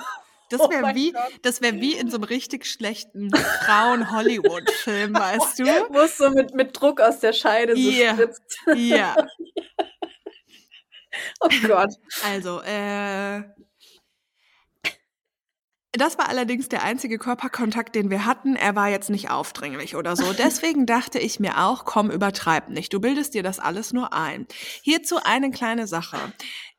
Das 0.51 0.61
Oh 0.61 0.69
wäre 0.69 0.83
mein 0.83 0.95
wie, 0.95 1.13
Gott. 1.13 1.33
das 1.41 1.63
wäre 1.63 1.81
wie 1.81 1.95
in 1.95 2.11
so 2.11 2.17
einem 2.19 2.25
richtig 2.25 2.67
schlechten 2.67 3.31
Frauen-Hollywood-Film, 3.65 5.15
weißt 5.19 5.61
du? 5.61 5.65
Wo 5.65 6.01
es 6.01 6.19
so 6.19 6.29
mit, 6.29 6.53
mit 6.53 6.79
Druck 6.79 7.01
aus 7.01 7.21
der 7.21 7.33
Scheide 7.33 7.75
so 7.75 7.81
Ja. 7.81 8.13
spritzt. 8.13 8.43
Ja. 8.75 9.17
Oh 11.41 11.49
Gott. 11.67 11.95
Also, 12.23 12.61
äh. 12.63 13.43
Das 15.93 16.17
war 16.17 16.31
allerdings 16.31 16.71
der 16.71 16.85
einzige 16.85 17.19
Körperkontakt, 17.19 17.95
den 17.95 18.09
wir 18.09 18.25
hatten. 18.25 18.57
Er 18.57 18.75
war 18.75 18.89
jetzt 18.89 19.11
nicht 19.11 19.31
aufdringlich 19.31 19.95
oder 19.95 20.17
so. 20.17 20.33
Deswegen 20.33 20.87
dachte 20.87 21.19
ich 21.19 21.39
mir 21.39 21.59
auch, 21.59 21.85
komm, 21.85 22.11
übertreib 22.11 22.71
nicht. 22.71 22.95
Du 22.95 23.01
bildest 23.01 23.35
dir 23.35 23.43
das 23.43 23.59
alles 23.59 23.93
nur 23.93 24.15
ein. 24.15 24.47
Hierzu 24.83 25.19
eine 25.23 25.51
kleine 25.51 25.87
Sache. 25.87 26.17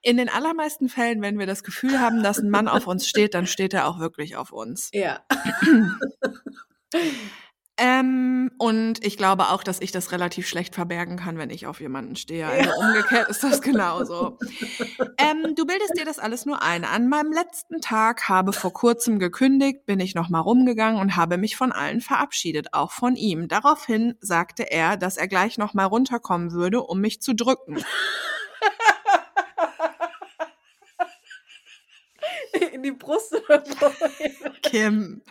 In 0.01 0.18
den 0.18 0.30
allermeisten 0.30 0.89
Fällen, 0.89 1.22
wenn 1.22 1.38
wir 1.38 1.45
das 1.45 1.64
Gefühl 1.64 1.99
haben, 1.99 2.24
dass 2.24 2.39
ein 2.39 2.49
Mann 2.49 2.68
auf 2.68 2.88
uns 2.88 3.07
steht, 3.07 3.36
dann 3.36 3.45
steht 3.45 3.76
er 3.76 3.88
auch 3.88 3.99
wirklich 3.99 4.36
auf 4.36 4.51
uns. 4.51 4.89
Ja. 4.93 5.24
Ähm, 7.78 8.52
und 8.60 9.04
ich 9.04 9.18
glaube 9.18 9.50
auch, 9.50 9.64
dass 9.64 9.82
ich 9.82 9.92
das 9.92 10.12
relativ 10.12 10.48
schlecht 10.48 10.76
verbergen 10.76 11.18
kann, 11.18 11.40
wenn 11.40 11.50
ich 11.50 11.66
auf 11.66 11.82
jemanden 11.82 12.16
stehe. 12.16 12.46
Also 12.46 12.70
umgekehrt 12.80 13.30
ist 13.30 13.44
das 13.44 13.62
genauso. 13.64 14.38
Ähm, 15.18 15.56
du 15.56 15.66
bildest 15.66 15.98
dir 15.98 16.06
das 16.06 16.20
alles 16.20 16.46
nur 16.46 16.62
ein. 16.62 16.86
An 16.86 17.10
meinem 17.10 17.32
letzten 17.32 17.82
Tag 17.82 18.30
habe 18.30 18.54
vor 18.54 18.74
kurzem 18.74 19.18
gekündigt, 19.18 19.88
bin 19.88 20.00
ich 20.00 20.14
nochmal 20.14 20.42
rumgegangen 20.42 21.02
und 21.02 21.16
habe 21.16 21.38
mich 21.38 21.56
von 21.56 21.72
allen 21.72 22.00
verabschiedet, 22.00 22.68
auch 22.74 22.92
von 22.92 23.16
ihm. 23.16 23.48
Daraufhin 23.48 24.14
sagte 24.20 24.72
er, 24.72 24.96
dass 24.96 25.18
er 25.18 25.28
gleich 25.28 25.58
nochmal 25.58 25.88
runterkommen 25.88 26.52
würde, 26.52 26.84
um 26.84 27.02
mich 27.02 27.24
zu 27.24 27.34
drücken. 27.34 27.84
In 32.72 32.84
die 32.84 32.92
Brust 32.92 33.34
oder? 33.34 33.64
Kim. 34.62 35.24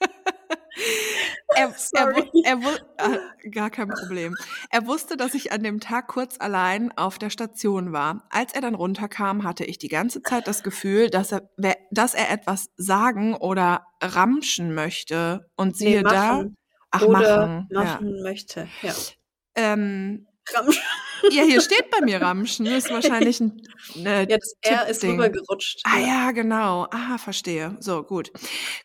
Er, 1.56 1.72
er, 1.92 2.24
er, 2.44 2.62
wu- 2.62 2.78
äh, 2.98 3.50
gar 3.50 3.70
kein 3.70 3.88
Problem. 3.88 4.34
Er 4.70 4.86
wusste, 4.88 5.16
dass 5.16 5.34
ich 5.34 5.52
an 5.52 5.62
dem 5.62 5.78
Tag 5.78 6.08
kurz 6.08 6.36
allein 6.40 6.90
auf 6.96 7.16
der 7.18 7.30
Station 7.30 7.92
war. 7.92 8.26
Als 8.30 8.54
er 8.54 8.60
dann 8.60 8.74
runterkam, 8.74 9.44
hatte 9.44 9.64
ich 9.64 9.78
die 9.78 9.88
ganze 9.88 10.20
Zeit 10.22 10.48
das 10.48 10.64
Gefühl, 10.64 11.10
dass 11.10 11.30
er, 11.30 11.48
dass 11.92 12.14
er 12.14 12.30
etwas 12.32 12.70
sagen 12.76 13.34
oder 13.36 13.86
ramschen 14.02 14.74
möchte. 14.74 15.48
Und 15.54 15.76
siehe 15.76 16.02
da, 16.02 16.32
machen. 16.38 16.56
ach 16.90 17.02
oder 17.02 17.46
machen, 17.46 17.68
machen 17.70 18.22
möchte. 18.22 18.68
Ja. 18.82 18.88
ja. 18.88 18.94
Ähm, 19.54 20.26
Ramsch. 20.52 20.80
Ja, 21.30 21.42
hier 21.44 21.60
steht 21.60 21.90
bei 21.90 22.04
mir 22.04 22.20
ramschen. 22.20 22.66
Das 22.66 22.84
ist 22.84 22.90
wahrscheinlich 22.90 23.40
ein 23.40 23.62
äh, 24.04 24.26
Ja, 24.28 24.36
das 24.38 24.54
R 24.62 24.86
ist 24.88 25.04
rübergerutscht. 25.04 25.80
Ah 25.84 25.98
ja, 25.98 26.30
genau. 26.32 26.86
Ah, 26.90 27.18
verstehe. 27.18 27.76
So, 27.80 28.02
gut. 28.02 28.30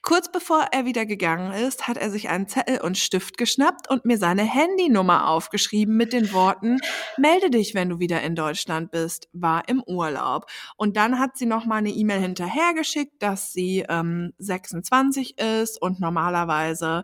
Kurz 0.02 0.32
bevor 0.32 0.68
er 0.72 0.86
wieder 0.86 1.06
gegangen 1.06 1.52
ist, 1.54 1.88
hat 1.88 1.98
er 1.98 2.10
sich 2.12 2.30
einen 2.30 2.48
Zettel 2.48 2.82
und 2.82 2.98
Stift 2.98 3.38
geschnappt 3.38 3.90
und 3.90 4.06
mir 4.06 4.18
seine 4.18 4.44
Handynummer 4.44 5.28
aufgeschrieben 5.28 5.96
mit 5.98 6.14
den 6.14 6.32
Worten, 6.34 6.80
melde 7.18 7.50
dich, 7.50 7.74
wenn 7.74 7.90
du 7.90 8.00
wieder 8.00 8.22
in 8.22 8.36
Deutschland 8.36 8.92
bist, 8.92 9.28
war 9.34 9.68
im 9.68 9.82
Urlaub. 9.84 10.46
Und 10.78 10.98
dann 10.98 11.20
hat 11.20 11.38
sie 11.38 11.46
noch 11.46 11.66
mal 11.66 11.78
eine 11.78 11.90
E-Mail 11.90 12.22
hinterhergeschickt, 12.22 13.22
dass 13.22 13.52
sie 13.52 13.86
ähm, 13.90 14.34
26 14.38 15.38
ist 15.40 15.82
und 15.82 16.00
normalerweise 16.00 17.04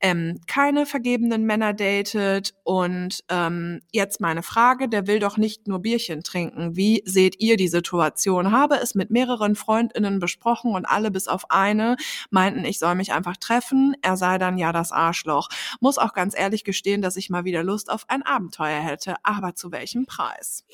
ähm, 0.00 0.40
keine 0.46 0.86
vergebenen 0.86 1.44
Männer 1.44 1.72
datet. 1.72 2.54
Und 2.64 3.20
ähm, 3.28 3.80
jetzt 3.92 4.20
meine 4.20 4.42
Frage. 4.42 4.55
Frage, 4.56 4.88
der 4.88 5.06
will 5.06 5.18
doch 5.18 5.36
nicht 5.36 5.68
nur 5.68 5.80
Bierchen 5.80 6.22
trinken. 6.22 6.76
Wie 6.76 7.02
seht 7.04 7.38
ihr 7.42 7.58
die 7.58 7.68
Situation? 7.68 8.52
Habe 8.52 8.76
es 8.76 8.94
mit 8.94 9.10
mehreren 9.10 9.54
Freundinnen 9.54 10.18
besprochen 10.18 10.72
und 10.74 10.86
alle 10.86 11.10
bis 11.10 11.28
auf 11.28 11.50
eine 11.50 11.98
meinten, 12.30 12.64
ich 12.64 12.78
soll 12.78 12.94
mich 12.94 13.12
einfach 13.12 13.36
treffen. 13.36 13.94
Er 14.00 14.16
sei 14.16 14.38
dann 14.38 14.56
ja 14.56 14.72
das 14.72 14.92
Arschloch. 14.92 15.50
Muss 15.80 15.98
auch 15.98 16.14
ganz 16.14 16.34
ehrlich 16.34 16.64
gestehen, 16.64 17.02
dass 17.02 17.18
ich 17.18 17.28
mal 17.28 17.44
wieder 17.44 17.62
Lust 17.62 17.90
auf 17.90 18.06
ein 18.08 18.22
Abenteuer 18.22 18.80
hätte. 18.80 19.16
Aber 19.24 19.54
zu 19.54 19.72
welchem 19.72 20.06
Preis? 20.06 20.64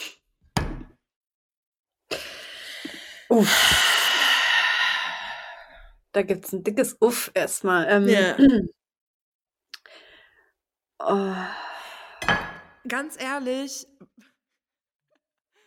Uff. 3.28 3.49
Da 6.12 6.22
gibt's 6.22 6.53
ein 6.53 6.62
dickes 6.62 6.97
Uff 7.01 7.33
erstmal. 7.35 7.89
Ähm, 7.91 8.07
Ja. 8.07 8.37
oh, 11.01 11.35
Ganz 12.89 13.16
ehrlich, 13.20 13.87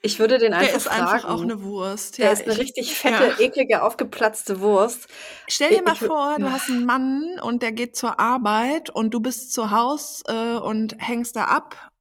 ich 0.01 0.19
würde 0.19 0.37
den 0.37 0.53
der 0.59 0.59
einfach 0.59 0.77
ist 0.77 0.87
einfach 0.87 1.21
fragen. 1.21 1.27
auch 1.27 1.41
eine 1.41 1.63
Wurst. 1.63 2.17
Der 2.19 2.27
Ja, 2.27 2.31
ist 2.31 2.43
eine 2.43 2.53
ich, 2.53 2.59
richtig 2.59 2.95
fette, 2.97 3.25
ja. 3.25 3.39
eklige, 3.39 3.83
aufgeplatzte 3.83 4.59
Wurst. 4.61 5.07
Stell 5.47 5.71
dir 5.71 5.77
Ich, 5.77 5.83
mal 5.83 5.95
vor, 5.95 6.39
du 6.39 6.51
hast 6.51 6.69
einen 6.69 6.85
Mann 6.85 7.39
und 7.41 7.61
der 7.63 7.71
geht 7.71 7.95
zur 7.95 8.19
Arbeit 8.19 8.89
und 8.89 9.13
du 9.13 9.19
bist 9.19 9.53
zu 9.53 9.71
Haus 9.71 10.23
äh, 10.27 10.55
und 10.57 10.95
hängst 10.99 11.35
da 11.35 11.45
ab. 11.45 11.91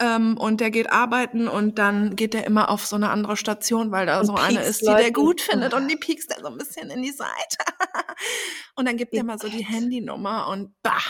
Ähm, 0.00 0.36
und 0.38 0.60
der 0.60 0.70
geht 0.70 0.92
arbeiten 0.92 1.48
und 1.48 1.78
dann 1.78 2.16
geht 2.16 2.34
der 2.34 2.44
immer 2.46 2.70
auf 2.70 2.86
so 2.86 2.96
eine 2.96 3.10
andere 3.10 3.36
Station, 3.36 3.90
weil 3.92 4.06
da 4.06 4.20
und 4.20 4.26
so 4.26 4.36
eine 4.36 4.62
ist, 4.62 4.86
die 4.86 4.94
der 4.94 5.10
Leuten. 5.10 5.12
gut 5.12 5.40
Oh, 5.48 5.50
findet 5.50 5.74
und 5.74 5.88
die 5.88 5.96
piekst 5.96 6.30
er 6.32 6.40
so 6.42 6.48
ein 6.48 6.58
bisschen 6.58 6.90
in 6.90 7.02
die 7.02 7.12
Seite. 7.12 7.58
und 8.76 8.86
dann 8.88 8.96
gibt 8.96 9.16
er 9.16 9.24
mal 9.24 9.38
so 9.38 9.48
die. 9.48 9.64
Handynummer 9.64 10.48
und 10.48 10.74
bah, 10.82 11.02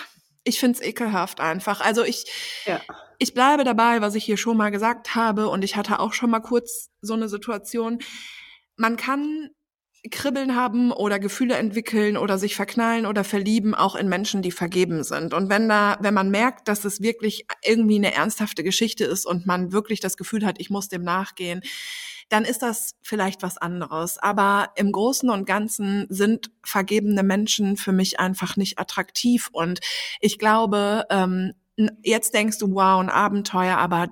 ich 0.49 0.59
find's 0.61 0.80
ekelhaft 0.80 1.40
einfach. 1.40 1.80
Also 1.80 2.03
ich, 2.05 2.24
Ja. 2.66 2.80
ich 3.18 3.34
bleibe 3.34 3.64
dabei, 3.64 4.01
was 4.01 4.14
ich 4.14 4.24
hier 4.24 4.36
schon 4.36 4.57
mal 4.57 4.70
gesagt 4.70 5.14
habe 5.14 5.49
und 5.49 5.62
ich 5.64 5.76
hatte 5.76 6.01
auch 6.01 6.12
schon 6.12 6.30
mal 6.30 6.40
kurz 6.40 6.90
so 7.01 7.14
eine 7.14 7.28
Situation. 7.28 7.99
Man 8.76 8.96
kann 8.96 9.51
Kribbeln 10.11 10.55
haben 10.55 10.92
oder 10.92 11.18
Gefühle 11.18 11.57
entwickeln 11.57 12.16
oder 12.16 12.38
sich 12.38 12.55
verknallen 12.55 13.05
oder 13.05 13.24
verlieben, 13.24 13.74
auch 13.74 13.96
in 13.96 14.09
Menschen, 14.09 14.42
die 14.42 14.53
vergeben 14.53 15.03
sind. 15.03 15.34
Und 15.34 15.51
wenn 15.51 15.68
da, 15.68 15.99
wenn 16.01 16.14
man 16.14 16.30
merkt, 16.30 16.68
dass 16.68 16.84
es 16.84 17.01
wirklich 17.01 17.46
irgendwie 17.64 17.96
eine 17.96 18.14
ernsthafte 18.14 18.62
Geschichte 18.62 19.05
ist 19.05 19.26
und 19.26 19.46
man 19.46 19.72
wirklich 19.72 20.01
das 20.01 20.16
Gefühl 20.16 20.46
hat, 20.46 20.61
ich 20.61 20.70
muss 20.70 20.88
dem 20.88 21.03
nachgehen, 21.03 21.62
dann 22.29 22.45
ist 22.45 22.62
das 22.62 22.95
vielleicht 23.03 23.43
was 23.43 23.57
anderes. 23.59 24.18
Aber 24.18 24.70
im 24.76 24.93
Großen 24.93 25.31
und 25.31 25.47
Ganzen 25.47 26.07
sind 26.11 26.51
vergebene 26.62 27.22
Menschen 27.22 27.76
für 27.76 27.93
mich 27.93 28.20
einfach 28.20 28.57
nicht 28.57 28.79
attraktiv. 28.79 29.49
Und 29.53 29.81
ich 30.20 30.39
glaube, 30.39 31.07
ähm, 31.11 31.55
jetzt 32.03 32.35
denkst 32.35 32.59
du, 32.59 32.74
wow, 32.74 33.01
ein 33.01 33.09
Abenteuer, 33.09 33.76
aber 33.76 34.09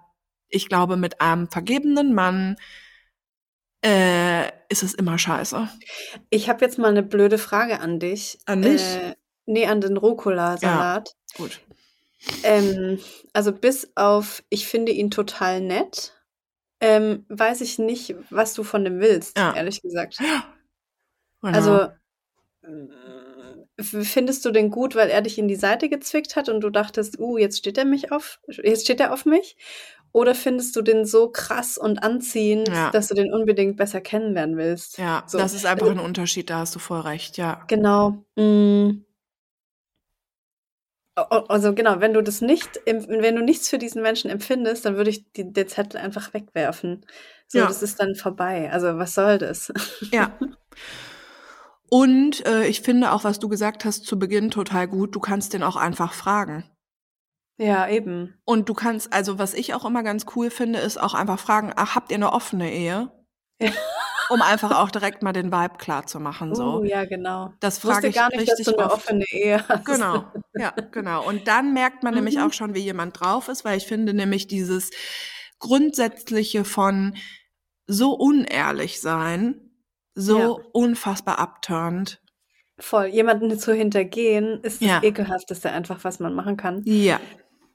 ich 0.48 0.68
glaube, 0.68 0.96
mit 0.96 1.20
einem 1.20 1.48
vergebenen 1.50 2.14
Mann 2.14 2.56
äh, 3.84 4.46
ist 4.68 4.82
es 4.82 4.94
immer 4.94 5.18
scheiße. 5.18 5.68
Ich 6.30 6.48
habe 6.48 6.64
jetzt 6.64 6.78
mal 6.78 6.88
eine 6.88 7.02
blöde 7.02 7.38
Frage 7.38 7.80
an 7.80 8.00
dich. 8.00 8.38
An 8.46 8.60
mich? 8.60 8.82
Äh, 8.82 9.14
nee, 9.44 9.66
an 9.66 9.80
den 9.80 9.94
Ja, 9.94 9.98
Rucola-Salat. 10.00 11.14
gut. 11.36 11.60
Ähm, 12.42 12.98
also 13.32 13.52
bis 13.52 13.92
auf, 13.94 14.42
ich 14.48 14.66
finde 14.66 14.92
ihn 14.92 15.10
total 15.10 15.60
nett, 15.60 16.14
ähm, 16.80 17.24
weiß 17.28 17.60
ich 17.62 17.78
nicht, 17.78 18.14
was 18.30 18.54
du 18.54 18.62
von 18.62 18.84
dem 18.84 19.00
willst, 19.00 19.38
Ja. 19.38 19.54
ehrlich 19.54 19.82
gesagt. 19.82 20.18
Genau. 20.18 20.42
Also 21.42 21.88
äh, 22.62 23.82
findest 23.82 24.44
du 24.44 24.50
den 24.50 24.70
gut, 24.70 24.94
weil 24.96 25.08
er 25.10 25.22
dich 25.22 25.38
in 25.38 25.48
die 25.48 25.54
Seite 25.56 25.88
gezwickt 25.88 26.34
hat 26.36 26.48
und 26.48 26.60
du 26.60 26.70
dachtest, 26.70 27.18
uh, 27.18 27.38
jetzt 27.38 27.58
steht 27.58 27.78
er 27.78 27.84
mich 27.84 28.10
auf, 28.12 28.40
jetzt 28.48 28.84
steht 28.84 29.00
er 29.00 29.12
auf 29.12 29.26
mich? 29.26 29.56
Oder 30.12 30.34
findest 30.34 30.74
du 30.76 30.82
den 30.82 31.04
so 31.04 31.28
krass 31.30 31.76
und 31.76 32.02
anziehend, 32.02 32.68
Ja. 32.68 32.90
dass 32.90 33.08
du 33.08 33.14
den 33.14 33.32
unbedingt 33.32 33.76
besser 33.76 34.00
kennenlernen 34.00 34.56
willst? 34.56 34.96
ja, 34.98 35.24
So. 35.26 35.36
das 35.38 35.52
ist 35.52 35.66
einfach 35.66 35.90
ein 35.90 35.98
Unterschied, 36.00 36.48
da 36.50 36.60
hast 36.60 36.74
du 36.74 36.78
voll 36.78 37.00
recht, 37.00 37.36
ja. 37.36 37.62
Genau. 37.68 38.24
Mm. 38.36 39.04
Also 41.16 41.74
genau, 41.74 42.00
wenn 42.00 42.12
du 42.12 42.22
das 42.22 42.42
nicht, 42.42 42.78
wenn 42.84 43.36
du 43.36 43.42
nichts 43.42 43.70
für 43.70 43.78
diesen 43.78 44.02
Menschen 44.02 44.30
empfindest, 44.30 44.84
dann 44.84 44.96
würde 44.96 45.10
ich 45.10 45.32
die, 45.32 45.50
den 45.50 45.66
Zettel 45.66 45.98
einfach 45.98 46.34
wegwerfen. 46.34 47.06
So, 47.48 47.58
Ja. 47.58 47.66
das 47.66 47.82
ist 47.82 47.98
dann 48.00 48.14
vorbei. 48.14 48.70
Also 48.70 48.98
was 48.98 49.14
soll 49.14 49.38
das? 49.38 49.72
Ja. 50.12 50.36
Und 51.88 52.44
äh, 52.46 52.66
ich 52.66 52.80
finde 52.82 53.12
auch, 53.12 53.24
was 53.24 53.38
du 53.38 53.48
gesagt 53.48 53.84
hast 53.84 54.04
zu 54.04 54.18
Beginn 54.18 54.50
total 54.50 54.88
gut, 54.88 55.14
du 55.14 55.20
kannst 55.20 55.52
den 55.54 55.62
auch 55.62 55.76
einfach 55.76 56.12
fragen. 56.12 56.64
Ja, 57.58 57.88
eben. 57.88 58.34
Und 58.44 58.68
du 58.68 58.74
kannst, 58.74 59.12
also 59.12 59.38
was 59.38 59.54
ich 59.54 59.72
auch 59.72 59.84
immer 59.84 60.02
ganz 60.02 60.26
cool 60.34 60.50
finde, 60.50 60.80
ist 60.80 61.00
auch 61.00 61.14
einfach 61.14 61.38
fragen, 61.38 61.72
ach, 61.76 61.94
habt 61.94 62.10
ihr 62.10 62.16
eine 62.16 62.32
offene 62.32 62.70
Ehe? 62.72 63.10
Ja. 63.62 63.70
Um 64.30 64.42
einfach 64.42 64.72
auch 64.80 64.90
direkt 64.90 65.22
mal 65.22 65.32
den 65.32 65.52
Vibe 65.52 65.76
klar 65.78 66.06
zu 66.06 66.18
machen, 66.20 66.52
Oh, 66.52 66.82
so. 66.82 66.84
ja, 66.84 67.04
genau. 67.04 67.52
Das 67.60 67.78
frage 67.78 68.08
ich 68.08 68.14
gar 68.16 68.28
nicht, 68.30 68.48
dass 68.48 68.58
richtig 68.58 68.74
du 68.74 68.80
eine 68.80 68.90
oft. 68.92 69.06
offene 69.06 69.24
Ehe 69.30 69.68
hast. 69.68 69.84
Genau, 69.86 70.24
ja, 70.54 70.70
genau. 70.90 71.26
Und 71.26 71.46
dann 71.48 71.72
merkt 71.72 72.02
man 72.02 72.14
nämlich 72.14 72.36
Mhm. 72.36 72.42
auch 72.42 72.52
schon, 72.52 72.74
wie 72.74 72.80
jemand 72.80 73.20
drauf 73.20 73.48
ist, 73.48 73.64
weil 73.64 73.76
ich 73.78 73.86
finde 73.86 74.14
nämlich 74.14 74.46
dieses 74.48 74.90
Grundsätzliche 75.58 76.64
von 76.64 77.16
so 77.86 78.12
unehrlich 78.14 79.00
sein, 79.00 79.70
so 80.14 80.38
Ja. 80.38 80.48
unfassbar 80.72 81.38
abturnt. 81.38 82.20
Voll. 82.78 83.06
Jemanden 83.06 83.58
zu 83.58 83.72
hintergehen, 83.72 84.60
ist 84.62 84.82
das 84.82 84.88
Ja. 84.88 85.02
ekelhafteste 85.02 85.70
einfach, 85.70 86.04
was 86.04 86.20
man 86.20 86.34
machen 86.34 86.56
kann. 86.56 86.82
Ja, 86.84 87.20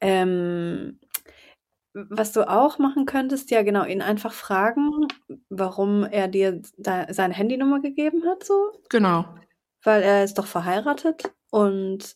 Ähm, 0.02 1.00
was 1.94 2.32
du 2.34 2.48
auch 2.50 2.80
machen 2.80 3.06
könntest, 3.06 3.52
ja 3.52 3.64
genau, 3.64 3.84
ihn 3.86 4.02
einfach 4.02 4.34
fragen, 4.34 5.08
warum 5.52 6.06
er 6.06 6.28
dir 6.30 6.62
da 6.78 7.08
seine 7.14 7.36
Handynummer 7.36 7.82
gegeben 7.82 8.26
hat, 8.28 8.44
so. 8.46 8.72
genau. 8.90 9.26
Weil 9.84 10.04
er 10.04 10.24
ist 10.24 10.38
doch 10.38 10.46
verheiratet 10.48 11.34
und 11.50 12.16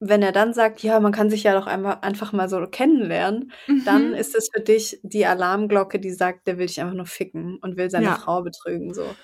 wenn 0.00 0.22
er 0.22 0.32
dann 0.32 0.54
sagt, 0.54 0.82
ja, 0.82 1.00
man 1.00 1.12
kann 1.12 1.30
sich 1.30 1.44
ja 1.44 1.54
doch 1.54 1.66
einmal 1.68 1.98
einfach 2.02 2.32
mal 2.32 2.48
so 2.50 2.66
kennenlernen, 2.68 3.52
dann 3.84 4.12
Mhm. 4.12 4.14
ist 4.14 4.34
es 4.36 4.50
für 4.54 4.60
dich 4.62 5.00
die 5.04 5.26
Alarmglocke, 5.26 6.00
die 6.00 6.12
sagt, 6.12 6.46
der 6.48 6.58
will 6.58 6.66
dich 6.68 6.80
einfach 6.80 6.94
nur 6.94 7.06
ficken 7.06 7.58
und 7.62 7.76
will 7.78 7.90
seine 7.90 8.12
Ja. 8.12 8.14
Frau 8.14 8.42
betrügen, 8.42 8.94
so. 8.94 9.18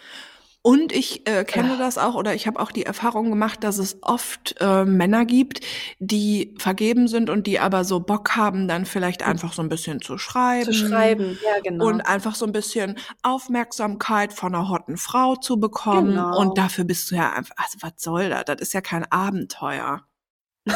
Und 0.67 0.93
ich 0.93 1.29
äh, 1.29 1.45
kenne 1.45 1.73
Ja. 1.73 1.77
das 1.77 1.99
auch 1.99 2.15
oder 2.15 2.35
ich 2.35 2.47
habe 2.47 2.59
auch 2.59 2.73
die 2.73 2.87
Erfahrung 2.87 3.29
gemacht, 3.29 3.62
dass 3.62 3.77
es 3.77 3.99
oft 4.01 4.55
äh, 4.61 4.87
Männer 4.87 5.27
gibt, 5.27 5.61
die 5.99 6.55
vergeben 6.59 7.07
sind 7.07 7.29
und 7.29 7.47
die 7.47 7.61
aber 7.61 7.85
so 7.85 8.01
Bock 8.01 8.35
haben, 8.35 8.67
dann 8.67 8.87
vielleicht 8.87 9.23
einfach 9.23 9.53
so 9.53 9.61
ein 9.61 9.69
bisschen 9.69 10.01
zu 10.01 10.17
schreiben. 10.17 10.65
Zu 10.65 10.73
schreiben, 10.73 11.39
ja, 11.45 11.61
genau. 11.62 11.85
Und 11.87 12.01
einfach 12.01 12.35
so 12.35 12.47
ein 12.47 12.53
bisschen 12.53 12.97
Aufmerksamkeit 13.23 14.33
von 14.33 14.55
einer 14.55 14.71
hotten 14.71 14.97
Frau 14.97 15.37
zu 15.37 15.61
bekommen. 15.61 16.12
Genau. 16.15 16.39
Und 16.41 16.57
dafür 16.57 16.85
bist 16.85 17.11
du 17.11 17.17
ja 17.17 17.35
einfach, 17.35 17.55
also 17.59 17.79
was 17.83 17.93
soll 17.99 18.31
das? 18.31 18.45
Das 18.47 18.61
ist 18.61 18.73
ja 18.73 18.81
kein 18.81 19.05
Abenteuer. 19.12 20.01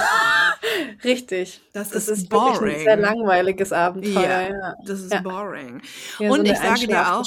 Richtig. 1.02 1.62
Das, 1.72 1.88
Das 1.90 2.08
ist, 2.08 2.24
ist 2.24 2.30
wirklich 2.30 2.58
boring. 2.58 2.74
ein 2.76 2.80
sehr 2.84 2.96
langweiliges 2.98 3.72
Abenteuer, 3.72 4.22
Ja, 4.22 4.42
ja. 4.50 4.74
Das 4.84 5.00
ist 5.00 5.12
Ja. 5.14 5.22
boring. 5.22 5.80
Ja, 6.18 6.30
Und 6.30 6.46
so 6.46 6.52
ich 6.52 6.58
sage 6.58 6.86
dir 6.86 7.14
auch. 7.16 7.24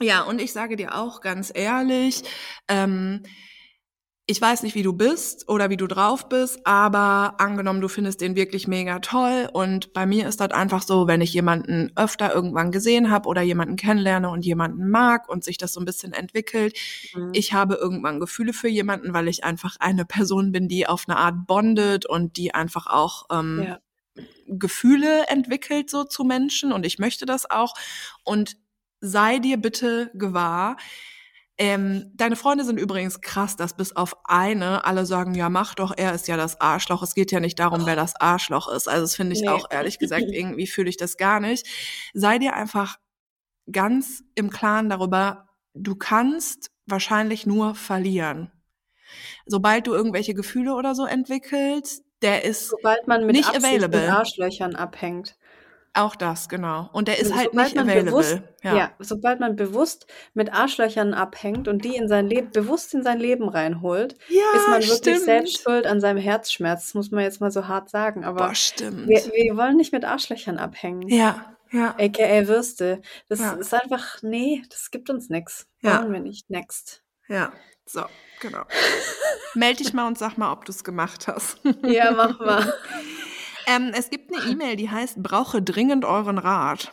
Ja, 0.00 0.22
und 0.22 0.40
ich 0.40 0.52
sage 0.52 0.76
dir 0.76 0.94
auch 0.96 1.20
ganz 1.20 1.52
ehrlich, 1.54 2.22
ähm, 2.68 3.22
ich 4.26 4.40
weiß 4.40 4.62
nicht, 4.62 4.74
wie 4.74 4.82
du 4.82 4.94
bist 4.94 5.50
oder 5.50 5.68
wie 5.68 5.76
du 5.76 5.86
drauf 5.86 6.30
bist, 6.30 6.66
aber 6.66 7.34
angenommen, 7.38 7.82
du 7.82 7.88
findest 7.88 8.22
den 8.22 8.36
wirklich 8.36 8.66
mega 8.66 9.00
toll 9.00 9.50
und 9.52 9.92
bei 9.92 10.06
mir 10.06 10.26
ist 10.26 10.40
das 10.40 10.50
einfach 10.50 10.82
so, 10.82 11.06
wenn 11.06 11.20
ich 11.20 11.34
jemanden 11.34 11.92
öfter 11.94 12.34
irgendwann 12.34 12.72
gesehen 12.72 13.10
habe 13.10 13.28
oder 13.28 13.42
jemanden 13.42 13.76
kennenlerne 13.76 14.30
und 14.30 14.46
jemanden 14.46 14.88
mag 14.88 15.28
und 15.28 15.44
sich 15.44 15.58
das 15.58 15.74
so 15.74 15.80
ein 15.80 15.84
bisschen 15.84 16.14
entwickelt, 16.14 16.74
Mhm. 17.14 17.32
ich 17.34 17.52
habe 17.52 17.74
irgendwann 17.74 18.18
Gefühle 18.18 18.54
für 18.54 18.68
jemanden, 18.68 19.12
weil 19.12 19.28
ich 19.28 19.44
einfach 19.44 19.76
eine 19.78 20.06
Person 20.06 20.52
bin, 20.52 20.68
die 20.68 20.86
auf 20.86 21.04
eine 21.06 21.18
Art 21.18 21.46
bondet 21.46 22.06
und 22.06 22.38
die 22.38 22.54
einfach 22.54 22.86
auch 22.86 23.26
ähm, 23.30 23.62
Ja. 23.62 23.78
Gefühle 24.46 25.26
entwickelt 25.28 25.90
so 25.90 26.04
zu 26.04 26.24
Menschen 26.24 26.72
und 26.72 26.86
ich 26.86 26.98
möchte 26.98 27.26
das 27.26 27.50
auch 27.50 27.74
und 28.24 28.56
sei 29.04 29.38
dir 29.38 29.58
bitte 29.58 30.10
gewahr. 30.14 30.76
Ähm, 31.56 32.10
deine 32.14 32.34
Freunde 32.34 32.64
sind 32.64 32.78
übrigens 32.80 33.20
krass, 33.20 33.54
dass 33.54 33.76
bis 33.76 33.94
auf 33.94 34.16
eine 34.24 34.84
alle 34.86 35.06
sagen, 35.06 35.34
ja 35.34 35.48
mach 35.48 35.74
doch, 35.76 35.92
er 35.96 36.12
ist 36.12 36.26
ja 36.26 36.36
das 36.36 36.60
Arschloch. 36.60 37.02
Es 37.02 37.14
geht 37.14 37.30
ja 37.30 37.38
nicht 37.38 37.58
darum, 37.60 37.86
wer 37.86 37.94
das 37.94 38.16
Arschloch 38.16 38.66
ist. 38.68 38.88
Also 38.88 39.02
das 39.02 39.14
finde 39.14 39.34
ich 39.36 39.42
Nee. 39.42 39.48
auch 39.50 39.70
ehrlich 39.70 39.98
gesagt, 40.00 40.24
irgendwie 40.28 40.66
fühle 40.66 40.88
ich 40.88 40.96
das 40.96 41.16
gar 41.16 41.38
nicht. 41.38 41.66
Sei 42.12 42.38
dir 42.38 42.54
einfach 42.54 42.96
ganz 43.70 44.24
im 44.34 44.50
Klaren 44.50 44.88
darüber, 44.88 45.48
du 45.74 45.94
kannst 45.94 46.70
wahrscheinlich 46.86 47.46
nur 47.46 47.74
verlieren. 47.74 48.50
Sobald 49.46 49.86
du 49.86 49.94
irgendwelche 49.94 50.34
Gefühle 50.34 50.74
oder 50.74 50.94
so 50.94 51.04
entwickelst, 51.06 52.02
der 52.22 52.44
ist 52.44 52.68
Sobald 52.70 53.06
man 53.06 53.26
mit 53.26 53.36
Nicht 53.36 53.48
Absicht 53.48 53.64
available. 53.64 54.00
mit 54.00 54.10
Arschlöchern 54.10 54.74
abhängt. 54.76 55.36
Auch 55.96 56.16
das, 56.16 56.48
genau. 56.48 56.90
Und 56.92 57.06
der 57.06 57.20
ist 57.20 57.28
So- 57.28 57.36
halt 57.36 57.50
sobald 57.52 57.68
nicht 57.74 57.78
available. 57.80 58.04
bewusst- 58.10 58.40
ja. 58.64 58.74
Ja. 58.76 58.90
sobald 58.98 59.38
man 59.38 59.54
bewusst 59.54 60.06
mit 60.34 60.52
Arschlöchern 60.52 61.14
abhängt 61.14 61.68
und 61.68 61.84
die 61.84 61.94
in 61.94 62.08
sein 62.08 62.26
Leben, 62.26 62.50
bewusst 62.50 62.94
in 62.94 63.04
sein 63.04 63.20
Leben 63.20 63.48
reinholt, 63.48 64.16
Ja, 64.28 64.42
ist 64.56 64.66
man 64.68 64.80
wirklich 64.80 64.92
stimmt. 64.98 65.20
selbst 65.20 65.62
schuld 65.62 65.86
an 65.86 66.00
seinem 66.00 66.18
Herzschmerz. 66.18 66.86
Das 66.86 66.94
muss 66.94 67.10
man 67.12 67.22
jetzt 67.22 67.40
mal 67.40 67.52
so 67.52 67.68
hart 67.68 67.90
sagen. 67.90 68.24
Aber 68.24 68.48
Boah, 68.48 68.54
stimmt. 68.56 69.06
wir, 69.08 69.18
wir 69.32 69.56
wollen 69.56 69.76
nicht 69.76 69.92
mit 69.92 70.04
Arschlöchern 70.04 70.58
abhängen. 70.58 71.06
ja, 71.08 71.54
ja. 71.70 71.94
AKA 71.98 72.48
Würste. 72.48 73.00
Das 73.28 73.38
Ja. 73.38 73.52
ist 73.52 73.72
einfach, 73.72 74.20
nee, 74.22 74.62
das 74.70 74.90
gibt 74.90 75.10
uns 75.10 75.28
nichts. 75.30 75.68
Ja. 75.80 76.00
Wollen 76.00 76.12
wir 76.12 76.20
nicht. 76.20 76.50
Next. 76.50 77.02
Ja, 77.28 77.52
so, 77.86 78.02
genau. 78.40 78.64
Meld 79.54 79.78
dich 79.78 79.92
mal 79.92 80.08
und 80.08 80.18
sag 80.18 80.36
mal, 80.38 80.50
ob 80.52 80.64
du 80.64 80.72
es 80.72 80.82
gemacht 80.82 81.28
hast. 81.28 81.58
Ja, 81.84 82.10
mach 82.10 82.40
mal. 82.40 82.74
ähm, 83.66 83.92
es 83.96 84.10
gibt 84.10 84.34
eine 84.34 84.50
E-Mail, 84.50 84.76
die 84.76 84.90
heißt, 84.90 85.22
brauche 85.22 85.62
dringend 85.62 86.04
euren 86.04 86.38
Rat. 86.38 86.92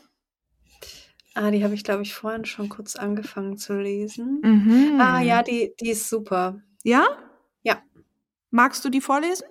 Ah, 1.33 1.51
die 1.51 1.63
habe 1.63 1.73
ich, 1.73 1.83
glaube 1.83 2.03
ich, 2.03 2.13
vorhin 2.13 2.45
schon 2.45 2.67
kurz 2.67 2.95
angefangen 2.95 3.57
zu 3.57 3.79
lesen. 3.79 4.41
Mhm. 4.43 4.99
Ah, 4.99 5.21
ja, 5.21 5.43
die, 5.43 5.73
die 5.79 5.91
ist 5.91 6.09
super. 6.09 6.61
Ja? 6.83 7.05
Ja. 7.63 7.81
Magst 8.49 8.83
du 8.83 8.89
die 8.89 9.01
vorlesen? 9.01 9.47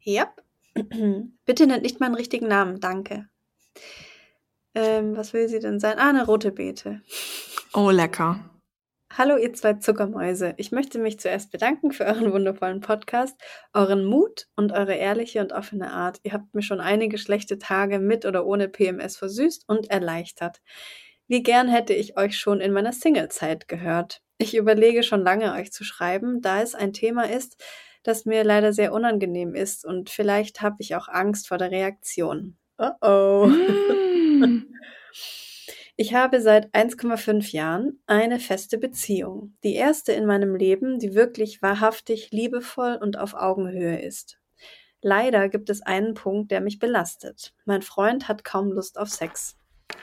Ja. 0.00 0.32
Bitte 1.46 1.66
nennt 1.66 1.82
nicht 1.82 2.00
meinen 2.00 2.14
richtigen 2.14 2.46
Namen, 2.46 2.80
danke. 2.80 3.28
Ähm, 4.74 5.16
was 5.16 5.32
will 5.32 5.48
sie 5.48 5.58
denn 5.58 5.80
sein? 5.80 5.98
Ah, 5.98 6.10
eine 6.10 6.26
rote 6.26 6.52
Beete. 6.52 7.02
Oh, 7.72 7.90
lecker. 7.90 8.38
Hallo, 9.18 9.38
ihr 9.38 9.54
zwei 9.54 9.72
Zuckermäuse. 9.72 10.52
Ich 10.58 10.72
möchte 10.72 10.98
mich 10.98 11.18
zuerst 11.18 11.50
bedanken 11.50 11.90
für 11.90 12.04
euren 12.04 12.34
wundervollen 12.34 12.80
Podcast, 12.80 13.40
euren 13.72 14.04
Mut 14.04 14.46
und 14.56 14.72
eure 14.72 14.92
ehrliche 14.92 15.40
und 15.40 15.54
offene 15.54 15.90
Art. 15.90 16.20
Ihr 16.22 16.34
habt 16.34 16.54
mir 16.54 16.60
schon 16.60 16.80
einige 16.80 17.16
schlechte 17.16 17.56
Tage 17.56 17.98
mit 17.98 18.26
oder 18.26 18.44
ohne 18.44 18.68
PMS 18.68 19.16
versüßt 19.16 19.64
und 19.68 19.90
erleichtert. 19.90 20.60
Wie 21.28 21.42
gern 21.42 21.66
hätte 21.66 21.94
ich 21.94 22.18
euch 22.18 22.36
schon 22.36 22.60
in 22.60 22.74
meiner 22.74 22.92
Singlezeit 22.92 23.68
gehört. 23.68 24.20
Ich 24.36 24.54
überlege 24.54 25.02
schon 25.02 25.22
lange, 25.22 25.54
euch 25.54 25.72
zu 25.72 25.82
schreiben, 25.82 26.42
da 26.42 26.60
es 26.60 26.74
ein 26.74 26.92
Thema 26.92 27.22
ist, 27.22 27.56
das 28.02 28.26
mir 28.26 28.44
leider 28.44 28.74
sehr 28.74 28.92
unangenehm 28.92 29.54
ist 29.54 29.86
und 29.86 30.10
vielleicht 30.10 30.60
habe 30.60 30.76
ich 30.80 30.94
auch 30.94 31.08
Angst 31.08 31.48
vor 31.48 31.56
der 31.56 31.70
Reaktion. 31.70 32.58
Oh 32.76 32.90
oh. 33.00 33.50
Ich 35.98 36.12
habe 36.12 36.42
seit 36.42 36.74
1,5 36.74 37.52
Jahren 37.52 38.02
eine 38.06 38.38
feste 38.38 38.76
Beziehung. 38.76 39.56
Die 39.64 39.74
erste 39.74 40.12
in 40.12 40.26
meinem 40.26 40.54
Leben, 40.54 40.98
die 40.98 41.14
wirklich 41.14 41.62
wahrhaftig 41.62 42.30
liebevoll 42.32 42.98
und 43.00 43.18
auf 43.18 43.32
Augenhöhe 43.32 43.98
ist. 43.98 44.38
Leider 45.00 45.48
gibt 45.48 45.70
es 45.70 45.80
einen 45.80 46.12
Punkt, 46.12 46.50
der 46.50 46.60
mich 46.60 46.78
belastet. 46.78 47.54
Mein 47.64 47.80
Freund 47.80 48.28
hat 48.28 48.44
kaum 48.44 48.72
Lust 48.72 48.98
auf 48.98 49.08
Sex. 49.08 49.56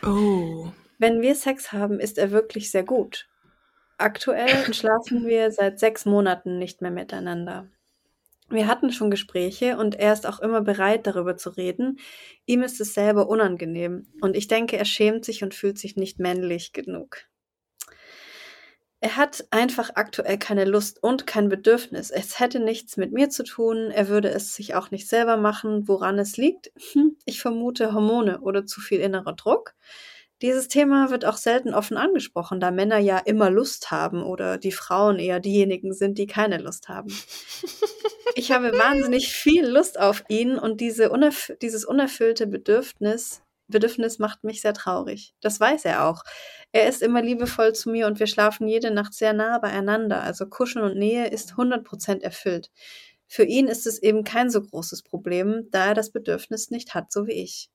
Oh. 0.04 0.72
Wenn 0.98 1.22
wir 1.22 1.36
Sex 1.36 1.72
haben, 1.72 2.00
ist 2.00 2.18
er 2.18 2.32
wirklich 2.32 2.72
sehr 2.72 2.84
gut. 2.84 3.30
Aktuell 4.00 4.48
schlafen 4.74 5.28
wir 5.28 5.52
seit 5.52 5.78
sechs 5.80 6.06
Monaten 6.06 6.58
nicht 6.58 6.82
mehr 6.82 6.92
miteinander. 6.92 7.68
Wir 8.54 8.68
hatten 8.68 8.92
schon 8.92 9.10
Gespräche 9.12 9.78
und 9.78 9.96
er 9.96 10.14
ist 10.14 10.28
auch 10.28 10.40
immer 10.40 10.62
bereit, 10.62 11.08
darüber 11.08 11.38
zu 11.38 11.50
reden. 11.50 12.00
Ihm 12.46 12.62
ist 12.62 12.80
es 12.80 12.94
selber 12.94 13.28
unangenehm 13.28 14.08
und 14.22 14.36
ich 14.36 14.48
denke, 14.48 14.78
er 14.78 14.86
schämt 14.86 15.26
sich 15.26 15.44
und 15.44 15.54
fühlt 15.54 15.78
sich 15.80 15.96
nicht 15.96 16.20
männlich 16.20 16.72
genug. 16.72 17.26
Er 19.00 19.18
hat 19.18 19.46
einfach 19.52 19.90
aktuell 19.96 20.38
keine 20.38 20.64
Lust 20.64 21.04
und 21.04 21.28
kein 21.28 21.50
Bedürfnis. 21.50 22.10
Es 22.10 22.40
hätte 22.40 22.62
nichts 22.62 22.96
mit 22.96 23.12
mir 23.12 23.30
zu 23.30 23.44
tun. 23.44 23.92
Er 23.92 24.08
würde 24.08 24.30
es 24.30 24.54
sich 24.56 24.76
auch 24.76 24.92
nicht 24.92 25.10
selber 25.10 25.36
machen. 25.36 25.90
Woran 25.90 26.18
es 26.20 26.38
liegt? 26.38 26.72
Hm, 26.94 27.18
Ich 27.26 27.42
vermute 27.42 27.94
Hormone 27.94 28.40
oder 28.40 28.66
zu 28.66 28.80
viel 28.80 29.02
innerer 29.02 29.34
Druck. 29.34 29.74
Dieses 30.44 30.68
Thema 30.68 31.10
wird 31.10 31.24
auch 31.24 31.38
selten 31.38 31.74
offen 31.74 31.96
angesprochen, 31.96 32.60
da 32.60 32.70
Männer 32.70 32.98
ja 32.98 33.18
immer 33.18 33.50
Lust 33.50 33.92
haben 33.92 34.22
oder 34.22 34.58
die 34.58 34.74
Frauen 34.74 35.18
eher 35.18 35.40
diejenigen 35.40 35.94
sind, 35.94 36.18
die 36.18 36.28
keine 36.28 36.58
Lust 36.60 36.90
haben. 36.90 37.10
Ich 38.36 38.52
habe 38.52 38.72
wahnsinnig 38.72 39.32
viel 39.32 39.64
Lust 39.64 40.00
auf 40.00 40.24
ihn 40.28 40.58
und 40.58 40.82
diese 40.82 41.12
unerf 41.12 41.52
dieses 41.62 41.86
unerfüllte 41.86 42.48
Bedürfnis, 42.48 43.44
Bedürfnis 43.68 44.18
macht 44.18 44.44
mich 44.44 44.62
sehr 44.62 44.74
traurig. 44.74 45.36
Das 45.42 45.60
weiß 45.60 45.86
er 45.86 46.08
auch. 46.08 46.24
Er 46.72 46.90
ist 46.90 47.04
immer 47.04 47.22
liebevoll 47.22 47.74
zu 47.74 47.92
mir 47.92 48.08
und 48.08 48.20
wir 48.20 48.26
schlafen 48.26 48.68
jede 48.68 48.90
Nacht 48.90 49.14
sehr 49.14 49.34
nah 49.34 49.60
beieinander. 49.60 50.24
Also 50.24 50.48
Kuscheln 50.48 50.84
und 50.84 50.98
Nähe 50.98 51.28
ist 51.28 51.54
100% 51.54 52.22
erfüllt. 52.22 52.72
Für 53.28 53.44
ihn 53.44 53.68
ist 53.68 53.86
es 53.86 54.02
eben 54.02 54.24
kein 54.24 54.50
so 54.50 54.64
großes 54.64 55.04
Problem, 55.04 55.68
da 55.70 55.88
er 55.88 55.94
das 55.94 56.10
Bedürfnis 56.10 56.72
nicht 56.72 56.96
hat, 56.96 57.12
so 57.12 57.28
wie 57.28 57.34
ich. 57.34 57.70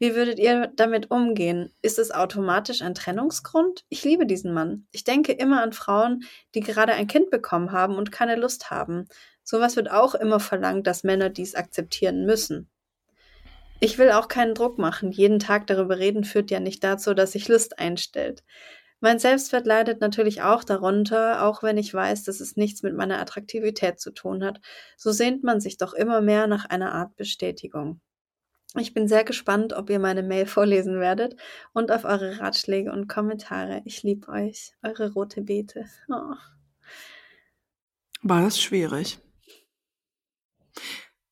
Wie 0.00 0.14
würdet 0.14 0.38
ihr 0.38 0.72
damit 0.76 1.10
umgehen? 1.10 1.74
Ist 1.82 1.98
es 1.98 2.10
automatisch 2.10 2.80
ein 2.80 2.94
Trennungsgrund? 2.94 3.84
Ich 3.90 4.02
liebe 4.02 4.24
diesen 4.24 4.54
Mann. 4.54 4.86
Ich 4.92 5.04
denke 5.04 5.32
immer 5.32 5.62
an 5.62 5.74
Frauen, 5.74 6.24
die 6.54 6.60
gerade 6.60 6.94
ein 6.94 7.06
Kind 7.06 7.28
bekommen 7.28 7.70
haben 7.70 7.96
und 7.96 8.10
keine 8.10 8.36
Lust 8.36 8.70
haben. 8.70 9.08
Sowas 9.44 9.76
wird 9.76 9.90
auch 9.90 10.14
immer 10.14 10.40
verlangt, 10.40 10.86
dass 10.86 11.04
Männer 11.04 11.28
dies 11.28 11.54
akzeptieren 11.54 12.24
müssen. 12.24 12.70
Ich 13.78 13.98
will 13.98 14.10
auch 14.12 14.28
keinen 14.28 14.54
Druck 14.54 14.78
machen. 14.78 15.12
Jeden 15.12 15.38
Tag 15.38 15.66
darüber 15.66 15.98
reden 15.98 16.24
führt 16.24 16.50
ja 16.50 16.60
nicht 16.60 16.82
dazu, 16.82 17.12
dass 17.12 17.32
sich 17.32 17.48
Lust 17.48 17.78
einstellt. 17.78 18.42
Mein 19.00 19.18
Selbstwert 19.18 19.66
leidet 19.66 20.00
natürlich 20.00 20.40
auch 20.40 20.64
darunter, 20.64 21.44
auch 21.44 21.62
wenn 21.62 21.76
ich 21.76 21.92
weiß, 21.92 22.24
dass 22.24 22.40
es 22.40 22.56
nichts 22.56 22.82
mit 22.82 22.94
meiner 22.94 23.20
Attraktivität 23.20 24.00
zu 24.00 24.12
tun 24.12 24.44
hat. 24.44 24.60
So 24.96 25.12
sehnt 25.12 25.44
man 25.44 25.60
sich 25.60 25.76
doch 25.76 25.92
immer 25.92 26.22
mehr 26.22 26.46
nach 26.46 26.64
einer 26.64 26.94
Art 26.94 27.16
Bestätigung. 27.16 28.00
Ich 28.78 28.94
bin 28.94 29.08
sehr 29.08 29.24
gespannt, 29.24 29.72
ob 29.72 29.90
ihr 29.90 29.98
meine 29.98 30.22
Mail 30.22 30.46
vorlesen 30.46 31.00
werdet 31.00 31.36
und 31.72 31.90
auf 31.90 32.04
eure 32.04 32.38
Ratschläge 32.40 32.92
und 32.92 33.08
Kommentare. 33.08 33.82
Ich 33.84 34.02
liebe 34.02 34.28
euch, 34.28 34.72
eure 34.82 35.12
rote 35.12 35.42
Beete. 35.42 35.86
Oh. 36.08 36.34
War 38.22 38.42
das 38.42 38.60
schwierig? 38.60 39.18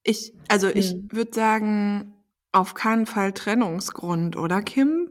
Ich, 0.03 0.33
also 0.49 0.69
ich 0.69 0.95
Hm. 0.95 1.09
würde 1.11 1.33
sagen, 1.35 2.15
auf 2.53 2.75
keinen 2.75 3.07
Fall 3.07 3.33
Trennungsgrund, 3.33 4.37
oder 4.37 4.63
Kim? 4.63 5.11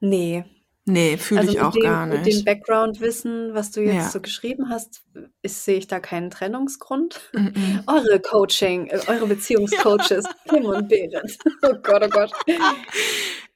Nee, 0.00 0.44
Nee, 0.88 1.16
fühle 1.18 1.40
also 1.42 1.52
ich 1.52 1.60
auch 1.60 1.72
dem, 1.72 1.82
gar 1.82 2.06
mit 2.06 2.18
dem 2.18 2.24
nicht. 2.24 2.44
Background-Wissen, 2.44 3.54
was 3.54 3.70
du 3.70 3.82
jetzt 3.82 3.94
Ja. 3.94 4.08
so 4.08 4.20
geschrieben 4.20 4.70
hast, 4.70 5.02
sehe 5.44 5.76
ich 5.78 5.86
da 5.86 6.00
keinen 6.00 6.30
Trennungsgrund. 6.30 7.20
Mhm. 7.32 7.82
Eure 7.86 8.20
Coaching, 8.20 8.86
äh, 8.88 9.00
eure 9.06 9.26
Beziehungscoaches, 9.26 10.24
Kim 10.48 10.64
und 10.64 10.88
Berit. 10.88 11.38
Oh 11.62 11.74
Gott, 11.82 12.02
oh 12.04 12.08
Gott. 12.08 12.32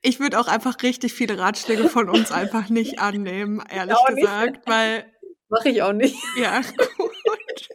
Ich 0.03 0.21
würde 0.21 0.39
auch 0.39 0.49
einfach 0.49 0.77
richtig 0.83 1.13
viele 1.15 1.39
Ratschläge 1.39 1.89
von 1.89 2.09
uns 2.11 2.31
einfach 2.33 2.69
nicht 2.69 2.99
annehmen, 2.99 3.63
ehrlich 3.71 3.97
auch 3.97 4.09
nicht. 4.11 4.21
gesagt, 4.21 4.67
weil, 4.69 5.05
Mache 5.49 5.69
ich 5.71 5.83
auch 5.83 5.93
nicht. 5.93 6.17
ja, 6.39 6.61
gut. 6.99 7.69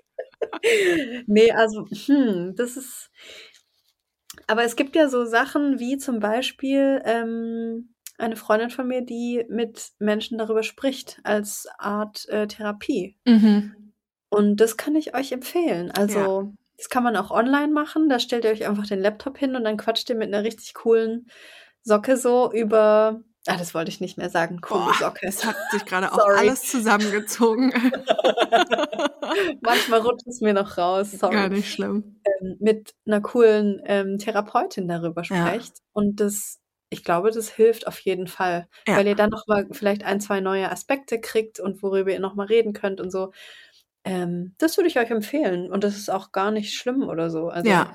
Nee, 1.28 1.52
also, 1.52 1.86
hm, 2.06 2.54
das 2.56 2.78
ist. 2.78 3.10
Aber 4.48 4.64
es 4.64 4.76
gibt 4.76 4.96
ja 4.96 5.10
so 5.10 5.26
Sachen 5.26 5.80
wie 5.80 5.98
zum 5.98 6.20
Beispiel 6.20 7.02
ähm, 7.06 7.94
eine 8.18 8.36
Freundin 8.36 8.70
von 8.70 8.88
mir, 8.88 9.02
die 9.02 9.46
mit 9.50 9.92
Menschen 10.00 10.38
darüber 10.38 10.64
spricht, 10.64 11.20
als 11.24 11.68
Art 11.78 12.28
äh, 12.30 12.48
Therapie. 12.48 13.18
Mhm. 13.26 13.94
Und 14.30 14.58
das 14.58 14.76
kann 14.78 14.96
ich 14.96 15.16
euch 15.16 15.32
empfehlen. 15.32 15.92
Also, 15.92 16.54
das 16.78 16.90
kann 16.90 17.04
man 17.04 17.16
auch 17.16 17.32
online 17.32 17.72
machen. 17.72 18.10
Da 18.10 18.20
stellt 18.20 18.44
ihr 18.44 18.52
euch 18.52 18.68
einfach 18.68 18.88
den 18.88 19.00
Laptop 19.02 19.38
hin 19.38 19.56
und 19.56 19.64
dann 19.64 19.78
quatscht 19.78 20.10
ihr 20.10 20.16
mit 20.16 20.28
einer 20.34 20.44
richtig 20.44 20.74
coolen 20.74 21.30
Socke 21.84 22.18
so 22.18 22.52
über. 22.52 23.22
Ah, 23.50 23.56
das 23.58 23.74
wollte 23.74 23.90
ich 23.90 24.02
nicht 24.02 24.18
mehr 24.18 24.30
sagen. 24.30 24.60
Coole 24.60 24.84
Boah, 24.86 24.94
Socke. 24.96 25.26
es 25.26 25.46
hat 25.46 25.56
sich 25.72 25.86
gerade 25.86 26.12
auch 26.12 26.18
alles 26.18 26.64
zusammengezogen. 26.70 27.72
Manchmal 29.62 30.02
rutscht 30.02 30.28
es 30.28 30.42
mir 30.42 30.54
noch 30.54 30.78
raus. 30.78 31.12
Sorry. 31.12 31.34
Gar 31.36 31.50
nicht 31.50 31.72
schlimm. 31.72 32.20
ähm, 32.42 32.58
mit 32.60 32.94
einer 33.06 33.22
coolen 33.22 33.82
ähm, 33.86 34.18
Therapeutin 34.18 34.88
darüber 34.88 35.24
Ja. 35.24 35.48
sprecht. 35.48 35.76
Und 35.94 36.20
das, 36.20 36.60
ich 36.90 37.04
glaube, 37.04 37.32
das 37.32 37.50
hilft 37.50 37.88
auf 37.88 38.00
jeden 38.00 38.28
Fall, 38.28 38.68
Ja. 38.88 38.98
weil 38.98 39.08
ihr 39.08 39.16
dann 39.16 39.30
nochmal 39.30 39.68
vielleicht 39.72 40.04
ein, 40.04 40.22
zwei 40.22 40.40
neue 40.40 40.72
Aspekte 40.72 41.20
kriegt 41.20 41.60
und 41.60 41.82
worüber 41.84 42.12
ihr 42.12 42.20
nochmal 42.20 42.48
reden 42.48 42.74
könnt 42.74 43.02
und 43.02 43.12
so. 43.12 43.32
Ähm, 44.06 44.56
das 44.58 44.78
würde 44.78 44.88
ich 44.90 44.98
euch 45.00 45.10
empfehlen. 45.12 45.72
Und 45.72 45.84
das 45.84 45.98
ist 45.98 46.10
auch 46.10 46.32
gar 46.32 46.52
nicht 46.52 46.74
schlimm 46.76 47.04
oder 47.04 47.30
so. 47.30 47.50
Also, 47.50 47.70
Ja, 47.70 47.92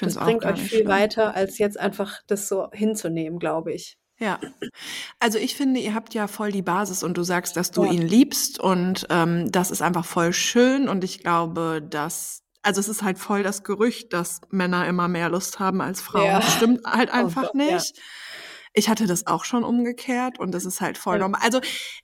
das 0.00 0.16
bringt 0.16 0.44
euch 0.44 0.52
nicht 0.56 0.68
viel 0.70 0.78
schlimm. 0.78 0.88
weiter, 0.88 1.34
als 1.34 1.58
jetzt 1.58 1.78
einfach 1.78 2.20
das 2.26 2.48
so 2.48 2.70
hinzunehmen, 2.72 3.38
glaube 3.38 3.72
ich. 3.72 3.96
Ja. 4.18 4.38
Also 5.18 5.38
ich 5.38 5.54
finde, 5.56 5.80
ihr 5.80 5.94
habt 5.94 6.12
ja 6.14 6.26
voll 6.28 6.52
die 6.52 6.62
Basis 6.62 7.02
und 7.02 7.16
du 7.16 7.22
sagst, 7.22 7.56
dass 7.56 7.70
du 7.70 7.84
Ja. 7.84 7.92
ihn 7.92 8.02
liebst 8.06 8.60
und 8.60 9.06
ähm, 9.10 9.50
das 9.50 9.70
ist 9.70 9.80
einfach 9.82 10.04
voll 10.04 10.32
schön 10.32 10.88
und 10.88 11.04
ich 11.04 11.20
glaube, 11.20 11.82
dass 11.82 12.42
also 12.62 12.78
es 12.80 12.88
ist 12.88 13.02
halt 13.02 13.18
voll 13.18 13.42
das 13.42 13.64
Gerücht, 13.64 14.12
dass 14.12 14.42
Männer 14.50 14.86
immer 14.86 15.08
mehr 15.08 15.30
Lust 15.30 15.58
haben 15.58 15.80
als 15.80 16.02
Frauen. 16.02 16.26
Ja. 16.26 16.40
Das 16.40 16.52
stimmt 16.56 16.84
halt 16.84 17.08
Oh 17.10 17.16
einfach 17.16 17.52
Gott, 17.52 17.54
ja. 17.54 17.78
Ich 18.80 18.88
hatte 18.88 19.06
das 19.06 19.26
auch 19.26 19.44
schon 19.44 19.62
umgekehrt 19.62 20.38
und 20.38 20.52
das 20.52 20.64
ist 20.64 20.80
halt 20.80 20.96
voll 20.96 21.16
Ja. 21.16 21.20
normal. 21.24 21.42
Also 21.44 21.60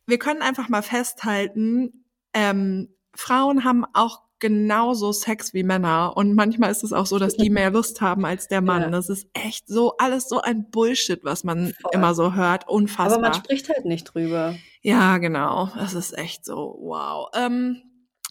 wir 0.07 0.19
können 0.19 0.43
einfach 0.43 0.69
mal 0.69 0.83
festhalten, 0.83 2.05
ähm, 2.35 2.95
Frauen 3.15 3.65
haben 3.65 3.87
auch 3.95 4.21
genauso 4.41 5.11
Sex 5.13 5.55
wie 5.55 5.63
Männer. 5.63 6.15
Und 6.19 6.35
manchmal 6.35 6.71
ist 6.71 6.85
es 6.85 6.93
auch 6.93 7.07
so, 7.07 7.19
dass 7.19 7.35
die 7.35 7.49
mehr 7.49 7.71
Lust 7.79 8.03
haben 8.03 8.27
als 8.27 8.49
der 8.49 8.61
Mann. 8.61 8.83
Ja. 8.83 8.91
Das 8.91 9.09
ist 9.09 9.27
echt 9.33 9.67
so, 9.69 9.97
alles 9.97 10.29
so 10.29 10.43
ein 10.43 10.69
Bullshit, 10.71 11.25
was 11.25 11.45
man 11.45 11.73
Voll. 11.81 11.93
immer 11.95 12.15
so 12.15 12.35
hört. 12.35 12.69
Unfassbar. 12.69 13.15
Aber 13.15 13.23
man 13.23 13.33
spricht 13.35 13.71
halt 13.71 13.87
nicht 13.87 14.05
drüber. 14.05 14.55
Ja, 14.83 15.17
genau. 15.17 15.71
Das 15.77 15.95
ist 15.95 16.13
echt 16.19 16.45
so, 16.45 16.77
wow. 16.83 17.31
Ähm, 17.35 17.81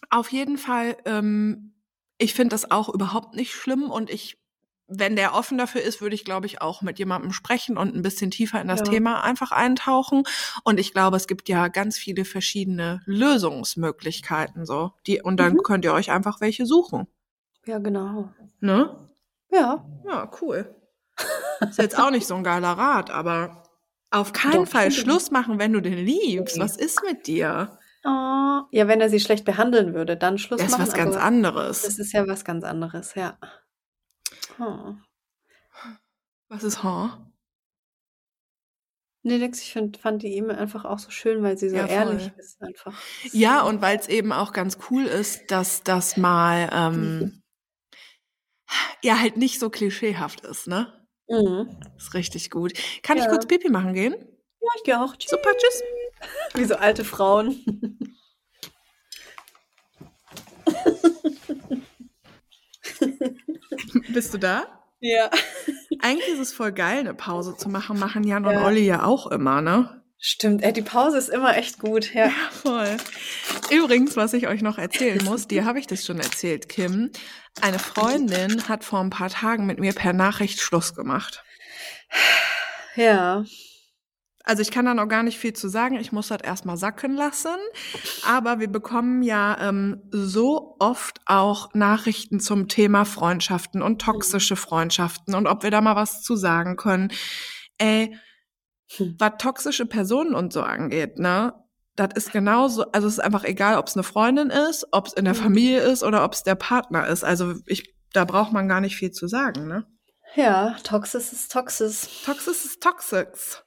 auf 0.08 0.30
jeden 0.30 0.56
Fall, 0.56 0.96
ähm, 1.04 1.74
ich 2.18 2.32
finde 2.34 2.50
das 2.54 2.70
auch 2.70 2.88
überhaupt 2.94 3.34
nicht 3.34 3.50
schlimm 3.52 3.90
und 3.90 4.08
ich, 4.08 4.38
wenn 4.88 5.16
der 5.16 5.34
offen 5.34 5.58
dafür 5.58 5.82
ist, 5.82 6.00
würde 6.00 6.14
ich, 6.14 6.24
glaube 6.24 6.46
ich, 6.46 6.62
auch 6.62 6.80
mit 6.82 6.98
jemandem 6.98 7.32
sprechen 7.32 7.76
und 7.76 7.94
ein 7.94 8.02
bisschen 8.02 8.30
tiefer 8.30 8.60
in 8.60 8.68
das 8.68 8.80
Ja. 8.80 8.86
Thema 8.86 9.22
einfach 9.24 9.50
eintauchen. 9.52 10.22
Und 10.64 10.78
ich 10.78 10.92
glaube, 10.92 11.16
es 11.16 11.26
gibt 11.26 11.48
ja 11.48 11.68
ganz 11.68 11.98
viele 11.98 12.24
verschiedene 12.24 13.00
Lösungsmöglichkeiten, 13.04 14.64
so. 14.66 14.92
Die, 15.06 15.20
und 15.22 15.38
dann 15.38 15.54
Mhm. 15.54 15.62
könnt 15.62 15.84
ihr 15.84 15.92
euch 15.92 16.10
einfach 16.10 16.40
welche 16.40 16.66
suchen. 16.66 17.06
Ja, 17.66 17.78
genau. 17.78 18.30
Ne? 18.60 18.94
Ja. 19.50 19.84
Ja, 20.06 20.30
cool. 20.40 20.74
Ist 21.60 21.78
jetzt 21.78 21.98
auch 21.98 22.10
nicht 22.10 22.26
so 22.26 22.34
ein 22.34 22.44
geiler 22.44 22.72
Rat, 22.72 23.10
aber 23.10 23.62
auf 24.10 24.32
keinen 24.32 24.64
Doch, 24.64 24.70
Fall. 24.70 24.92
Schluss 24.92 25.30
machen, 25.30 25.58
wenn 25.58 25.72
du 25.72 25.80
den 25.80 25.94
liebst. 25.98 26.56
Nee. 26.56 26.62
Was 26.62 26.76
ist 26.76 27.02
mit 27.02 27.26
dir? 27.26 27.78
Oh, 28.04 28.60
ja, 28.70 28.86
wenn 28.86 29.00
er 29.00 29.10
sie 29.10 29.18
schlecht 29.18 29.44
behandeln 29.44 29.94
würde, 29.94 30.16
dann 30.16 30.38
Schluss 30.38 30.60
Das 30.60 30.70
ist 30.72 30.78
machen. 30.78 30.86
was 30.86 30.94
ganz 30.94 31.16
anderes. 31.16 31.82
Das 31.82 31.98
ist 31.98 32.12
ja 32.12 32.26
was 32.28 32.44
ganz 32.44 32.62
anderes, 32.64 33.14
ja. 33.14 33.36
Oh. 34.58 34.94
Was 36.48 36.62
ist 36.62 36.82
Huh? 36.82 37.10
Nee, 39.22 39.38
nix, 39.38 39.60
ich 39.60 39.72
find, 39.72 39.96
fand 39.96 40.22
die 40.22 40.36
E-Mail 40.36 40.54
einfach 40.56 40.84
auch 40.84 41.00
so 41.00 41.10
schön, 41.10 41.42
weil 41.42 41.58
sie 41.58 41.68
so 41.68 41.76
Ja, 41.76 41.86
ehrlich 41.86 42.30
ist 42.38 42.62
einfach. 42.62 42.96
Ja, 43.32 43.62
und 43.62 43.82
weil 43.82 43.98
es 43.98 44.06
eben 44.06 44.32
auch 44.32 44.52
ganz 44.52 44.78
cool 44.88 45.02
ist, 45.04 45.50
dass 45.50 45.82
das 45.82 46.16
mal 46.16 46.70
ähm, 46.72 47.42
ja 49.02 49.18
halt 49.18 49.36
nicht 49.36 49.58
so 49.58 49.68
klischeehaft 49.68 50.42
ist, 50.42 50.68
ne? 50.68 51.06
Mhm. 51.28 51.80
Ist 51.96 52.14
richtig 52.14 52.50
gut. 52.50 52.72
Kann 53.02 53.18
ich 53.18 53.24
Ja. 53.24 53.30
kurz 53.30 53.46
Pipi 53.46 53.68
machen 53.68 53.94
gehen? 53.94 54.12
Ja, 54.12 54.68
ich 54.76 54.84
gehe 54.84 55.00
auch. 55.02 55.16
Tschüss. 55.16 55.30
Super, 55.30 55.50
tschüss. 55.56 55.82
Wie 56.54 56.64
so 56.64 56.76
alte 56.76 57.04
Frauen. 57.04 58.06
Bist 64.08 64.34
du 64.34 64.38
da? 64.38 64.64
Ja. 65.00 65.30
Eigentlich 66.00 66.28
ist 66.28 66.40
es 66.40 66.52
voll 66.52 66.72
geil, 66.72 67.00
eine 67.00 67.14
Pause 67.14 67.56
zu 67.56 67.68
machen. 67.68 67.98
Machen 67.98 68.24
Jan 68.24 68.44
und 68.46 68.52
Ja. 68.54 68.64
Olli 68.64 68.86
ja 68.86 69.04
auch 69.04 69.26
immer, 69.26 69.60
ne? 69.60 70.02
Stimmt, 70.18 70.62
ey, 70.62 70.72
die 70.72 70.82
Pause 70.82 71.18
ist 71.18 71.28
immer 71.28 71.56
echt 71.56 71.78
gut. 71.78 72.14
Ja. 72.14 72.26
Ja, 72.26 72.32
voll. 72.50 72.96
Übrigens, 73.70 74.16
was 74.16 74.32
ich 74.32 74.46
euch 74.48 74.62
noch 74.62 74.78
erzählen 74.78 75.22
muss, 75.24 75.46
dir 75.46 75.64
habe 75.64 75.78
ich 75.78 75.86
das 75.86 76.04
schon 76.04 76.18
erzählt, 76.18 76.68
Kim. 76.68 77.10
Eine 77.60 77.78
Freundin 77.78 78.68
hat 78.68 78.84
vor 78.84 79.00
ein 79.00 79.10
paar 79.10 79.30
Tagen 79.30 79.66
mit 79.66 79.78
mir 79.78 79.92
per 79.92 80.12
Nachricht 80.12 80.60
Schluss 80.60 80.94
gemacht. 80.94 81.44
Ja. 82.96 83.44
Also 84.46 84.62
ich 84.62 84.70
kann 84.70 84.84
da 84.86 84.94
noch 84.94 85.08
gar 85.08 85.22
nicht 85.24 85.38
viel 85.38 85.52
zu 85.52 85.68
sagen. 85.68 85.96
Ich 85.96 86.12
muss 86.12 86.28
das 86.28 86.40
erstmal 86.40 86.76
sacken 86.76 87.14
lassen. 87.16 87.56
Aber 88.24 88.60
wir 88.60 88.68
bekommen 88.70 89.22
ja 89.22 89.58
ähm, 89.60 90.00
so 90.12 90.76
oft 90.78 91.20
auch 91.26 91.74
Nachrichten 91.74 92.38
zum 92.40 92.68
Thema 92.68 93.04
Freundschaften 93.04 93.82
und 93.82 94.00
toxische 94.00 94.54
Freundschaften 94.56 95.34
und 95.34 95.46
ob 95.48 95.64
wir 95.64 95.70
da 95.72 95.80
mal 95.80 95.96
was 95.96 96.22
zu 96.22 96.36
sagen 96.36 96.76
können. 96.76 97.12
Ey, 97.78 98.16
Hm. 98.96 99.16
was 99.18 99.32
toxische 99.38 99.84
Personen 99.84 100.32
und 100.32 100.52
so 100.52 100.62
angeht, 100.62 101.18
ne? 101.18 101.52
Das 101.96 102.10
ist 102.14 102.30
genauso, 102.30 102.84
also 102.92 103.08
es 103.08 103.14
ist 103.14 103.18
einfach 103.20 103.42
egal, 103.42 103.78
ob 103.78 103.88
es 103.88 103.96
eine 103.96 104.04
Freundin 104.04 104.50
ist, 104.50 104.86
ob 104.92 105.08
es 105.08 105.12
in 105.14 105.24
der 105.24 105.34
Mhm. 105.34 105.38
Familie 105.38 105.80
ist 105.80 106.04
oder 106.04 106.22
ob 106.24 106.34
es 106.34 106.44
der 106.44 106.54
Partner 106.54 107.04
ist. 107.08 107.24
Also 107.24 107.54
ich, 107.66 107.96
da 108.12 108.24
braucht 108.24 108.52
man 108.52 108.68
gar 108.68 108.80
nicht 108.80 108.94
viel 108.94 109.10
zu 109.10 109.26
sagen, 109.26 109.66
ne? 109.66 109.86
Ja, 110.36 110.76
Toxis 110.84 111.32
ist 111.32 111.50
Toxis. 111.50 112.08
Toxis 112.24 112.64
ist 112.64 112.80
Toxics. 112.80 113.64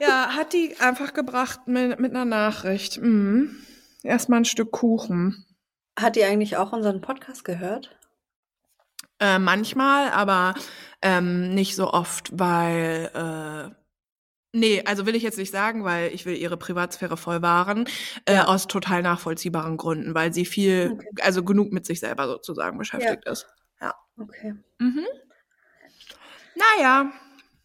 Ja, 0.00 0.30
hat 0.36 0.52
die 0.52 0.76
einfach 0.80 1.14
gebracht 1.14 1.60
mit, 1.66 1.98
mit 2.00 2.12
einer 2.12 2.24
Nachricht. 2.24 3.00
Mhm. 3.00 3.56
Erstmal 4.02 4.40
ein 4.40 4.44
Stück 4.44 4.70
Kuchen. 4.72 5.44
Hat 5.98 6.16
die 6.16 6.24
eigentlich 6.24 6.56
auch 6.56 6.72
unseren 6.72 7.00
Podcast 7.00 7.44
gehört? 7.44 7.96
Äh, 9.18 9.38
manchmal, 9.38 10.10
aber 10.10 10.54
ähm, 11.02 11.54
nicht 11.54 11.74
so 11.74 11.90
oft, 11.92 12.30
weil. 12.38 13.10
Äh, 13.14 13.74
nee, 14.52 14.82
also 14.84 15.06
will 15.06 15.14
ich 15.16 15.22
jetzt 15.22 15.38
nicht 15.38 15.50
sagen, 15.52 15.84
weil 15.84 16.12
ich 16.12 16.26
will 16.26 16.36
ihre 16.36 16.56
Privatsphäre 16.58 17.16
voll 17.16 17.40
wahren. 17.42 17.88
Äh, 18.26 18.34
Ja. 18.34 18.44
aus 18.46 18.66
total 18.66 19.02
nachvollziehbaren 19.02 19.76
Gründen, 19.78 20.14
weil 20.14 20.32
sie 20.34 20.44
viel, 20.44 20.90
Okay. 20.92 21.08
also 21.22 21.42
genug 21.44 21.72
mit 21.72 21.86
sich 21.86 22.00
selber 22.00 22.26
sozusagen 22.26 22.76
beschäftigt 22.78 23.24
ist. 23.26 23.46
Okay. 24.18 24.54
Mhm. 24.78 25.04
Naja. 26.54 27.12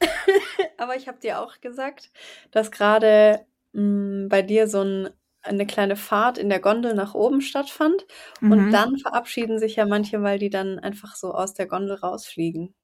Aber 0.77 0.95
ich 0.95 1.07
habe 1.07 1.19
dir 1.19 1.39
auch 1.41 1.61
gesagt, 1.61 2.11
dass 2.51 2.71
gerade 2.71 3.45
mh, 3.73 4.27
bei 4.29 4.41
dir 4.41 4.67
so 4.67 4.81
ein, 4.81 5.09
eine 5.43 5.65
kleine 5.65 5.95
Fahrt 5.95 6.37
in 6.37 6.49
der 6.49 6.59
Gondel 6.59 6.93
nach 6.93 7.13
oben 7.15 7.41
stattfand. 7.41 8.05
Und 8.49 8.67
Mhm. 8.67 8.71
dann 8.71 8.97
verabschieden 8.97 9.59
sich 9.59 9.75
ja 9.75 9.85
manche, 9.85 10.21
weil 10.23 10.39
die 10.39 10.49
dann 10.49 10.79
einfach 10.79 11.15
so 11.15 11.33
aus 11.33 11.53
der 11.53 11.67
Gondel 11.67 11.95
rausfliegen, 11.97 12.75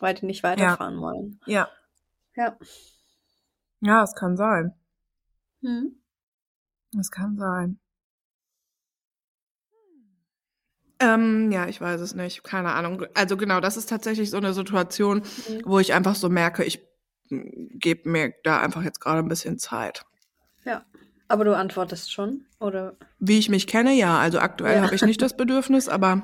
weil 0.00 0.14
die 0.14 0.26
nicht 0.26 0.42
weiterfahren 0.42 1.00
wollen. 1.00 1.40
Ja. 1.46 1.68
Ja. 2.36 2.58
Ja, 3.82 4.02
es 4.04 4.14
kann 4.14 4.36
sein. 4.38 4.72
Hm. 5.62 5.86
Es 6.98 7.10
kann 7.10 7.36
sein. 7.36 7.80
Ähm, 11.00 11.50
ja, 11.50 11.66
ich 11.66 11.80
weiß 11.80 12.00
es 12.00 12.14
nicht. 12.14 12.44
Keine 12.44 12.72
Ahnung. 12.72 13.04
Also 13.14 13.36
genau, 13.36 13.60
das 13.60 13.76
ist 13.76 13.88
tatsächlich 13.88 14.30
so 14.30 14.36
eine 14.36 14.52
Situation, 14.54 15.18
Mhm. 15.48 15.62
wo 15.64 15.78
ich 15.78 15.92
einfach 15.94 16.14
so 16.14 16.28
merke, 16.28 16.62
ich 16.64 16.80
gebe 17.28 18.08
mir 18.08 18.34
da 18.44 18.60
einfach 18.60 18.82
jetzt 18.82 19.00
gerade 19.00 19.20
ein 19.20 19.28
bisschen 19.28 19.58
Zeit. 19.58 20.04
Ja. 20.64 20.84
Aber 21.28 21.44
du 21.44 21.56
antwortest 21.56 22.12
schon, 22.12 22.44
oder? 22.58 22.96
Wie 23.20 23.38
ich 23.38 23.48
mich 23.48 23.66
kenne, 23.68 23.92
ja. 23.94 24.18
Also 24.18 24.40
aktuell 24.40 24.76
Ja. 24.78 24.82
habe 24.82 24.94
ich 24.96 25.02
nicht 25.02 25.22
das 25.22 25.36
Bedürfnis, 25.36 25.88
aber 25.88 26.22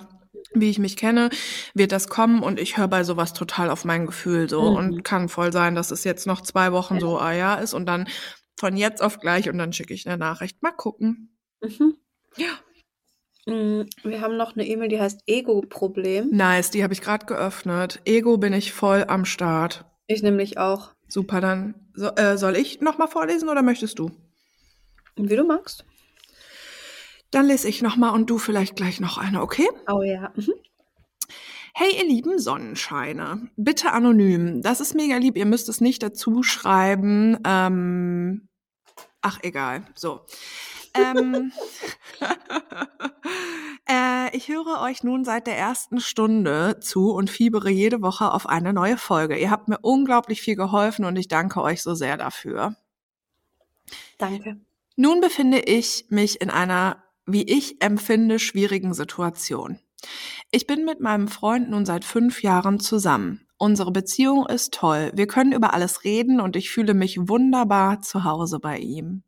wie 0.52 0.68
ich 0.68 0.78
mich 0.80 0.96
kenne, 0.96 1.30
wird 1.74 1.92
das 1.92 2.08
kommen 2.08 2.42
und 2.42 2.58
ich 2.58 2.76
höre 2.76 2.88
bei 2.88 3.04
sowas 3.04 3.32
total 3.32 3.70
auf 3.70 3.84
mein 3.84 4.06
Gefühl 4.06 4.48
so 4.50 4.70
Mhm. 4.70 4.76
und 4.76 5.02
kann 5.04 5.28
voll 5.28 5.52
sein, 5.52 5.74
dass 5.76 5.90
es 5.92 6.02
jetzt 6.04 6.26
noch 6.26 6.40
zwei 6.40 6.72
Wochen 6.72 6.94
Ja. 6.94 7.00
so, 7.00 7.18
ah 7.18 7.32
ja, 7.32 7.54
ist 7.54 7.72
und 7.72 7.86
dann 7.86 8.08
von 8.58 8.76
jetzt 8.76 9.00
auf 9.00 9.20
gleich 9.20 9.48
und 9.48 9.58
dann 9.58 9.72
schicke 9.72 9.94
ich 9.94 10.06
eine 10.08 10.18
Nachricht. 10.18 10.60
Mal 10.62 10.72
gucken. 10.72 11.38
Mhm. 11.62 11.96
Ja. 12.36 12.48
Mm, 13.46 13.82
Wir 14.02 14.20
haben 14.20 14.36
noch 14.36 14.54
eine 14.54 14.66
E-Mail, 14.66 14.88
die 14.88 15.00
heißt 15.00 15.22
Ego-Problem. 15.26 16.30
Nice, 16.30 16.70
die 16.70 16.82
habe 16.82 16.92
ich 16.92 17.00
gerade 17.00 17.26
geöffnet. 17.26 18.00
Ego 18.04 18.38
bin 18.38 18.52
ich 18.52 18.72
voll 18.72 19.04
am 19.06 19.24
Start. 19.24 19.84
Ich 20.08 20.22
nämlich 20.22 20.58
auch. 20.58 20.92
Super, 21.08 21.40
dann 21.40 21.74
so, 21.94 22.08
äh, 22.16 22.36
soll 22.36 22.56
ich 22.56 22.80
noch 22.80 22.98
mal 22.98 23.06
vorlesen 23.06 23.48
oder 23.48 23.62
möchtest 23.62 23.98
du? 23.98 24.10
Wie 25.16 25.36
du 25.36 25.44
magst. 25.44 25.84
Dann 27.30 27.46
lese 27.46 27.68
ich 27.68 27.82
noch 27.82 27.96
mal 27.96 28.10
und 28.10 28.28
du 28.28 28.38
vielleicht 28.38 28.76
gleich 28.76 29.00
noch 29.00 29.16
eine, 29.18 29.40
okay? 29.40 29.68
Oh 29.88 30.02
ja. 30.02 30.32
Mhm. 30.34 30.54
Hey, 31.74 31.96
ihr 31.98 32.06
lieben 32.06 32.38
Sonnenscheine, 32.38 33.48
bitte 33.56 33.92
anonym. 33.92 34.62
Das 34.62 34.80
ist 34.80 34.94
mega 34.94 35.16
lieb. 35.18 35.36
Ihr 35.36 35.44
müsst 35.46 35.68
es 35.68 35.80
nicht 35.80 36.02
dazu 36.02 36.42
schreiben. 36.42 37.38
Ähm, 37.46 38.48
ach, 39.20 39.38
egal. 39.42 39.84
So. 39.94 40.20
Ähm, 40.94 41.52
äh, 42.20 42.26
ich 44.36 44.48
höre 44.48 44.82
euch 44.82 45.02
nun 45.02 45.24
seit 45.24 45.46
der 45.46 45.56
ersten 45.56 45.98
Stunde 45.98 46.78
zu 46.80 47.10
und 47.12 47.30
fiebere 47.30 47.70
jede 47.70 48.02
Woche 48.02 48.30
auf 48.30 48.46
eine 48.46 48.74
neue 48.74 48.98
Folge. 48.98 49.38
Ihr 49.38 49.50
habt 49.50 49.68
mir 49.68 49.78
unglaublich 49.80 50.42
viel 50.42 50.56
geholfen 50.56 51.06
und 51.06 51.16
ich 51.16 51.26
danke 51.26 51.62
euch 51.62 51.82
so 51.82 51.94
sehr 51.94 52.18
dafür. 52.18 52.76
Danke. 54.18 54.60
Nun 54.94 55.20
befinde 55.20 55.60
ich 55.60 56.06
mich 56.10 56.40
in 56.40 56.50
einer, 56.50 57.02
wie 57.24 57.44
ich 57.44 57.82
empfinde, 57.82 58.38
schwierigen 58.38 58.92
Situation. 58.92 59.78
Ich 60.50 60.66
bin 60.66 60.84
mit 60.84 61.00
meinem 61.00 61.28
Freund 61.28 61.70
nun 61.70 61.86
seit 61.86 62.04
fünf 62.04 62.42
Jahren 62.42 62.78
zusammen. 62.78 63.46
Unsere 63.56 63.90
Beziehung 63.90 64.46
ist 64.46 64.74
toll. 64.74 65.12
Wir 65.14 65.26
können 65.26 65.52
über 65.52 65.72
alles 65.72 66.04
reden 66.04 66.40
und 66.40 66.56
ich 66.56 66.70
fühle 66.70 66.92
mich 66.92 67.18
wunderbar 67.18 68.02
zu 68.02 68.24
Hause 68.24 68.58
bei 68.60 68.78
ihm. 68.78 69.22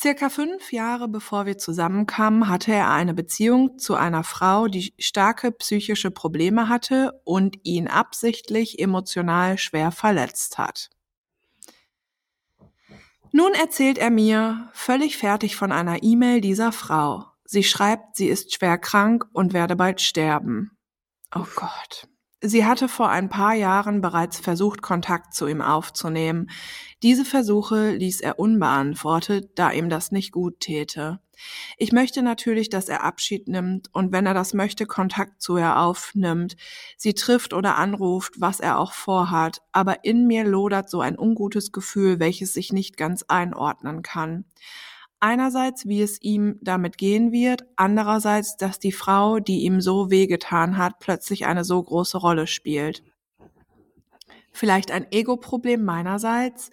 Circa 0.00 0.30
fünf 0.30 0.72
Jahre 0.72 1.08
bevor 1.08 1.44
wir 1.44 1.58
zusammenkamen, 1.58 2.48
hatte 2.48 2.72
er 2.72 2.88
eine 2.88 3.12
Beziehung 3.12 3.78
zu 3.78 3.96
einer 3.96 4.24
Frau, 4.24 4.66
die 4.66 4.94
starke 4.98 5.52
psychische 5.52 6.10
Probleme 6.10 6.70
hatte 6.70 7.20
und 7.24 7.58
ihn 7.64 7.86
absichtlich 7.86 8.78
emotional 8.78 9.58
schwer 9.58 9.92
verletzt 9.92 10.56
hat. 10.56 10.88
Nun 13.32 13.52
erzählt 13.52 13.98
er 13.98 14.10
mir, 14.10 14.70
völlig 14.72 15.18
fertig 15.18 15.54
von 15.54 15.70
einer 15.70 16.02
E-Mail 16.02 16.40
dieser 16.40 16.72
Frau. 16.72 17.26
Sie 17.44 17.62
schreibt, 17.62 18.16
sie 18.16 18.28
ist 18.28 18.54
schwer 18.54 18.78
krank 18.78 19.26
und 19.34 19.52
werde 19.52 19.76
bald 19.76 20.00
sterben. 20.00 20.70
Oh 21.34 21.46
Gott. 21.56 22.09
Sie 22.42 22.64
hatte 22.64 22.88
vor 22.88 23.10
ein 23.10 23.28
paar 23.28 23.52
Jahren 23.52 24.00
bereits 24.00 24.38
versucht, 24.38 24.80
Kontakt 24.80 25.34
zu 25.34 25.46
ihm 25.46 25.60
aufzunehmen. 25.60 26.48
Diese 27.02 27.26
Versuche 27.26 27.90
ließ 27.90 28.22
er 28.22 28.38
unbeantwortet, 28.38 29.50
da 29.56 29.70
ihm 29.70 29.90
das 29.90 30.10
nicht 30.10 30.32
gut 30.32 30.60
täte. 30.60 31.20
Ich 31.76 31.92
möchte 31.92 32.22
natürlich, 32.22 32.70
dass 32.70 32.88
er 32.88 33.04
Abschied 33.04 33.48
nimmt 33.48 33.88
und 33.92 34.12
wenn 34.12 34.26
er 34.26 34.34
das 34.34 34.54
möchte, 34.54 34.86
Kontakt 34.86 35.42
zu 35.42 35.58
ihr 35.58 35.78
aufnimmt, 35.78 36.56
sie 36.96 37.14
trifft 37.14 37.52
oder 37.52 37.76
anruft, 37.76 38.40
was 38.40 38.60
er 38.60 38.78
auch 38.78 38.92
vorhat, 38.92 39.62
aber 39.72 40.04
in 40.04 40.26
mir 40.26 40.44
lodert 40.44 40.90
so 40.90 41.00
ein 41.00 41.18
ungutes 41.18 41.72
Gefühl, 41.72 42.20
welches 42.20 42.54
sich 42.54 42.72
nicht 42.72 42.96
ganz 42.96 43.24
einordnen 43.28 44.02
kann. 44.02 44.44
Einerseits, 45.20 45.86
wie 45.86 46.00
es 46.00 46.20
ihm 46.22 46.58
damit 46.62 46.96
gehen 46.96 47.30
wird, 47.30 47.66
andererseits, 47.76 48.56
dass 48.56 48.78
die 48.78 48.92
Frau, 48.92 49.38
die 49.38 49.60
ihm 49.60 49.82
so 49.82 50.10
wehgetan 50.10 50.78
hat, 50.78 50.98
plötzlich 50.98 51.44
eine 51.44 51.62
so 51.62 51.82
große 51.82 52.16
Rolle 52.16 52.46
spielt. 52.46 53.02
Vielleicht 54.52 54.90
ein 54.90 55.06
Ego-Problem 55.12 55.84
meinerseits. 55.84 56.70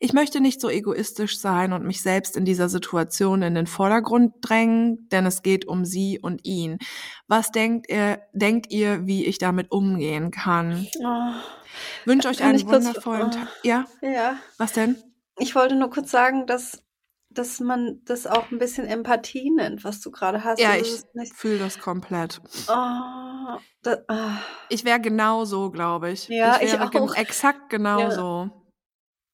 Ich 0.00 0.12
möchte 0.12 0.40
nicht 0.40 0.60
so 0.60 0.68
egoistisch 0.68 1.38
sein 1.38 1.72
und 1.72 1.84
mich 1.84 2.02
selbst 2.02 2.36
in 2.36 2.44
dieser 2.44 2.68
Situation 2.68 3.40
in 3.42 3.54
den 3.54 3.66
Vordergrund 3.66 4.34
drängen, 4.42 5.08
denn 5.10 5.24
es 5.24 5.42
geht 5.42 5.66
um 5.66 5.84
sie 5.84 6.18
und 6.18 6.44
ihn. 6.44 6.78
Was 7.26 7.52
denkt 7.52 7.88
ihr, 7.88 8.20
denkt 8.32 8.70
ihr, 8.70 9.06
wie 9.06 9.24
ich 9.24 9.38
damit 9.38 9.70
umgehen 9.70 10.30
kann? 10.30 10.86
Oh, 11.02 11.32
Wünsche 12.04 12.28
euch 12.28 12.42
einen 12.42 12.66
wundervollen 12.66 13.30
Tag. 13.30 13.48
Oh, 13.48 13.66
ja? 13.66 13.86
Ja. 14.02 14.36
Was 14.58 14.72
denn? 14.72 14.96
Ich 15.38 15.54
wollte 15.54 15.74
nur 15.74 15.90
kurz 15.90 16.10
sagen, 16.10 16.46
dass 16.46 16.82
dass 17.38 17.60
man 17.60 18.00
das 18.04 18.26
auch 18.26 18.50
ein 18.50 18.58
bisschen 18.58 18.86
Empathie 18.86 19.50
nennt, 19.50 19.84
was 19.84 20.00
du 20.00 20.10
gerade 20.10 20.44
hast. 20.44 20.60
Ja, 20.60 20.74
ich 20.74 21.04
fühle 21.34 21.58
das 21.58 21.78
komplett. 21.78 22.40
Oh, 22.68 23.58
das, 23.82 23.98
ah. 24.08 24.38
Ich 24.68 24.84
wäre 24.84 25.00
genauso, 25.00 25.70
glaube 25.70 26.10
ich. 26.10 26.28
Ja, 26.28 26.56
ich, 26.60 26.74
ich 26.74 26.80
auch. 26.80 26.90
Gen 26.90 27.08
exakt 27.14 27.70
genauso. 27.70 28.50
Ja. 28.50 28.62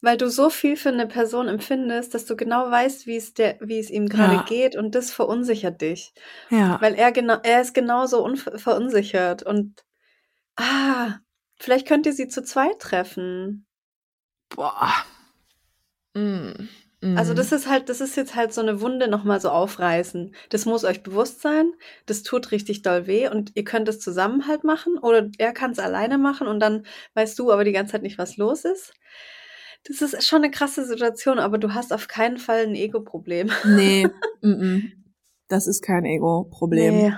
Weil 0.00 0.16
du 0.16 0.28
so 0.28 0.50
viel 0.50 0.76
für 0.76 0.88
eine 0.88 1.06
Person 1.06 1.46
empfindest, 1.46 2.12
dass 2.12 2.24
du 2.24 2.34
genau 2.34 2.68
weißt, 2.68 3.06
wie 3.06 3.16
es 3.16 3.34
der, 3.34 3.56
wie 3.60 3.78
es 3.78 3.88
ihm 3.88 4.08
gerade 4.08 4.34
ja. 4.34 4.42
geht 4.42 4.74
und 4.74 4.96
das 4.96 5.12
verunsichert 5.12 5.80
dich. 5.80 6.12
Ja. 6.50 6.80
Weil 6.80 6.94
er 6.94 7.12
genau, 7.12 7.38
er 7.42 7.60
ist 7.60 7.72
genauso 7.72 8.28
verunsichert 8.34 9.44
und 9.44 9.84
ah, 10.56 11.18
vielleicht 11.56 11.86
könnt 11.86 12.06
ihr 12.06 12.12
sie 12.12 12.26
zu 12.26 12.42
zweit 12.42 12.80
treffen. 12.80 13.66
Boah. 14.48 14.92
Mm. 16.14 16.68
Also 17.16 17.34
das 17.34 17.50
mhm. 17.50 17.56
ist 17.56 17.68
halt, 17.68 17.88
das 17.88 18.00
ist 18.00 18.16
jetzt 18.16 18.36
halt 18.36 18.52
so 18.52 18.60
eine 18.60 18.80
Wunde 18.80 19.08
nochmal 19.08 19.40
so 19.40 19.50
aufreißen. 19.50 20.34
Das 20.50 20.66
muss 20.66 20.84
euch 20.84 21.02
bewusst 21.02 21.40
sein. 21.40 21.72
Das 22.06 22.22
tut 22.22 22.52
richtig 22.52 22.82
doll 22.82 23.08
weh 23.08 23.28
und 23.28 23.50
ihr 23.56 23.64
könnt 23.64 23.88
es 23.88 23.98
zusammen 23.98 24.46
halt 24.46 24.62
machen 24.62 24.98
oder 24.98 25.28
er 25.38 25.52
kann 25.52 25.72
es 25.72 25.80
alleine 25.80 26.16
machen 26.16 26.46
und 26.46 26.60
dann 26.60 26.86
weißt 27.14 27.36
du 27.40 27.50
aber 27.50 27.64
die 27.64 27.72
ganze 27.72 27.92
Zeit 27.92 28.02
nicht, 28.02 28.18
was 28.18 28.36
los 28.36 28.64
ist. 28.64 28.94
Das 29.84 30.00
ist 30.00 30.24
schon 30.24 30.44
eine 30.44 30.52
krasse 30.52 30.86
Situation, 30.86 31.40
aber 31.40 31.58
du 31.58 31.74
hast 31.74 31.92
auf 31.92 32.06
keinen 32.06 32.38
Fall 32.38 32.66
ein 32.66 32.76
Ego-Problem. 32.76 33.50
Nee, 33.66 34.06
das 35.48 35.66
ist 35.66 35.82
kein 35.82 36.04
Ego-Problem. 36.04 36.94
Nee. 36.94 37.14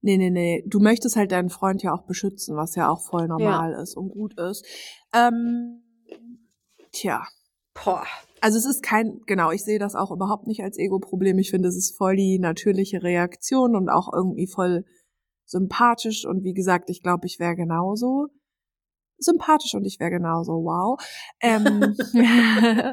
Nee, 0.00 0.16
nee, 0.16 0.30
nee. 0.30 0.64
Du 0.66 0.78
möchtest 0.78 1.16
halt 1.16 1.32
deinen 1.32 1.50
Freund 1.50 1.82
ja 1.82 1.92
auch 1.92 2.02
beschützen, 2.02 2.56
was 2.56 2.76
ja 2.76 2.88
auch 2.88 3.00
voll 3.00 3.26
normal 3.26 3.72
ja. 3.72 3.82
ist 3.82 3.96
und 3.96 4.10
gut 4.10 4.38
ist. 4.38 4.64
Ähm, 5.12 5.82
tja. 6.92 7.24
Boah. 7.74 8.04
Also 8.40 8.58
es 8.58 8.66
ist 8.66 8.82
kein, 8.82 9.20
genau, 9.26 9.50
ich 9.50 9.64
sehe 9.64 9.78
das 9.78 9.94
auch 9.94 10.10
überhaupt 10.10 10.46
nicht 10.46 10.62
als 10.62 10.76
Ego-Problem. 10.76 11.38
Ich 11.38 11.50
finde, 11.50 11.68
es 11.68 11.76
ist 11.76 11.96
voll 11.96 12.16
die 12.16 12.38
natürliche 12.38 13.02
Reaktion 13.02 13.76
und 13.76 13.88
auch 13.88 14.12
irgendwie 14.12 14.46
voll 14.46 14.84
sympathisch. 15.46 16.26
Und 16.26 16.42
wie 16.42 16.54
gesagt, 16.54 16.90
ich 16.90 17.02
glaube, 17.02 17.26
ich 17.26 17.38
wäre 17.38 17.54
genauso 17.54 18.28
sympathisch 19.18 19.74
und 19.74 19.84
ich 19.84 20.00
wäre 20.00 20.10
genauso 20.10 20.52
wow. 20.52 21.00
Ähm, 21.40 21.94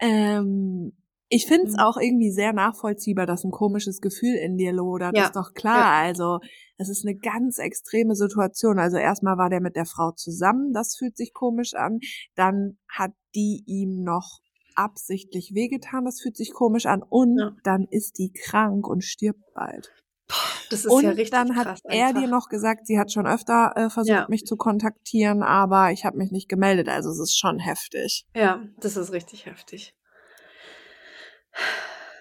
ähm, 0.00 0.92
ich 1.28 1.46
finde 1.46 1.68
es 1.68 1.74
mhm. 1.74 1.80
auch 1.80 1.96
irgendwie 1.96 2.32
sehr 2.32 2.52
nachvollziehbar, 2.52 3.26
dass 3.26 3.44
ein 3.44 3.52
komisches 3.52 4.00
Gefühl 4.00 4.34
in 4.34 4.56
dir 4.56 4.72
lodert. 4.72 5.16
Ja. 5.16 5.26
Ist 5.26 5.36
doch 5.36 5.54
klar. 5.54 6.02
Ja. 6.02 6.08
Also, 6.08 6.40
es 6.76 6.88
ist 6.88 7.06
eine 7.06 7.16
ganz 7.16 7.58
extreme 7.58 8.16
Situation. 8.16 8.78
Also 8.78 8.96
erstmal 8.96 9.36
war 9.36 9.50
der 9.50 9.60
mit 9.60 9.76
der 9.76 9.84
Frau 9.84 10.12
zusammen, 10.12 10.72
das 10.72 10.96
fühlt 10.96 11.16
sich 11.16 11.34
komisch 11.34 11.74
an. 11.74 12.00
Dann 12.34 12.78
hat 12.88 13.12
die 13.34 13.62
ihm 13.66 14.02
noch 14.02 14.40
absichtlich 14.74 15.52
wehgetan, 15.54 16.04
das 16.04 16.20
fühlt 16.20 16.36
sich 16.36 16.52
komisch 16.52 16.86
an. 16.86 17.02
Und 17.02 17.38
ja. 17.38 17.56
dann 17.64 17.86
ist 17.90 18.18
die 18.18 18.32
krank 18.32 18.86
und 18.86 19.02
stirbt 19.02 19.52
bald. 19.54 19.92
Das 20.70 20.84
ist 20.84 20.92
und 20.92 21.02
ja 21.02 21.10
richtig 21.10 21.30
dann 21.30 21.56
hat 21.56 21.80
er 21.84 22.08
einfach. 22.08 22.20
dir 22.20 22.28
noch 22.28 22.48
gesagt, 22.48 22.86
sie 22.86 22.98
hat 22.98 23.10
schon 23.12 23.26
öfter 23.26 23.72
äh, 23.76 23.90
versucht, 23.90 24.08
ja. 24.08 24.26
mich 24.28 24.46
zu 24.46 24.56
kontaktieren, 24.56 25.42
aber 25.42 25.90
ich 25.90 26.04
habe 26.04 26.16
mich 26.16 26.30
nicht 26.30 26.48
gemeldet. 26.48 26.88
Also 26.88 27.10
es 27.10 27.18
ist 27.18 27.36
schon 27.36 27.58
heftig. 27.58 28.24
Ja, 28.34 28.62
das 28.78 28.96
ist 28.96 29.12
richtig 29.12 29.46
heftig. 29.46 29.94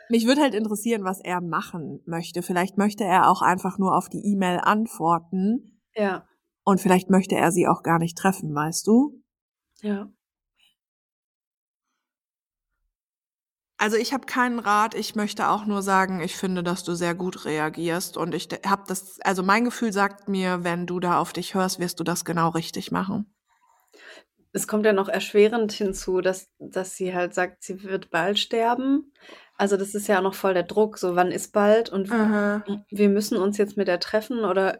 Mich 0.09 0.25
würde 0.25 0.41
halt 0.41 0.55
interessieren, 0.55 1.03
was 1.03 1.21
er 1.21 1.39
machen 1.39 2.01
möchte. 2.07 2.41
Vielleicht 2.41 2.79
möchte 2.79 3.03
er 3.03 3.29
auch 3.29 3.43
einfach 3.43 3.77
nur 3.77 3.95
auf 3.95 4.09
die 4.09 4.25
E-Mail 4.25 4.59
antworten. 4.59 5.79
Ja. 5.93 6.27
Und 6.63 6.81
vielleicht 6.81 7.11
möchte 7.11 7.35
er 7.35 7.51
sie 7.51 7.67
auch 7.67 7.83
gar 7.83 7.99
nicht 7.99 8.17
treffen, 8.17 8.53
weißt 8.53 8.87
du? 8.87 9.21
Ja. 9.81 10.11
Also 13.79 13.97
ich 13.97 14.13
habe 14.13 14.25
keinen 14.25 14.59
Rat, 14.59 14.93
ich 14.93 15.15
möchte 15.15 15.47
auch 15.47 15.65
nur 15.65 15.81
sagen, 15.81 16.19
ich 16.19 16.35
finde, 16.35 16.63
dass 16.63 16.83
du 16.83 16.93
sehr 16.93 17.15
gut 17.15 17.45
reagierst 17.45 18.17
und 18.17 18.35
ich 18.35 18.49
habe 18.65 18.83
das, 18.87 19.19
also 19.21 19.41
mein 19.41 19.65
Gefühl 19.65 19.93
sagt 19.93 20.27
mir, 20.27 20.63
wenn 20.63 20.85
du 20.85 20.99
da 20.99 21.19
auf 21.19 21.33
dich 21.33 21.55
hörst, 21.55 21.79
wirst 21.79 21.99
du 21.99 22.03
das 22.03 22.25
genau 22.25 22.49
richtig 22.49 22.91
machen 22.91 23.33
es 24.51 24.67
kommt 24.67 24.85
ja 24.85 24.93
noch 24.93 25.09
erschwerend 25.09 25.71
hinzu, 25.71 26.21
dass, 26.21 26.49
dass 26.57 26.95
sie 26.95 27.13
halt 27.13 27.33
sagt, 27.33 27.63
sie 27.63 27.83
wird 27.83 28.09
bald 28.09 28.39
sterben. 28.39 29.13
Also 29.57 29.77
das 29.77 29.93
ist 29.93 30.07
ja 30.07 30.19
auch 30.19 30.23
noch 30.23 30.33
voll 30.33 30.53
der 30.53 30.63
Druck, 30.63 30.97
so 30.97 31.15
wann 31.15 31.31
ist 31.31 31.51
bald 31.51 31.89
und 31.89 32.11
Aha. 32.11 32.63
wir 32.89 33.09
müssen 33.09 33.37
uns 33.37 33.57
jetzt 33.57 33.77
mit 33.77 33.87
der 33.87 33.99
treffen 33.99 34.45
oder 34.45 34.79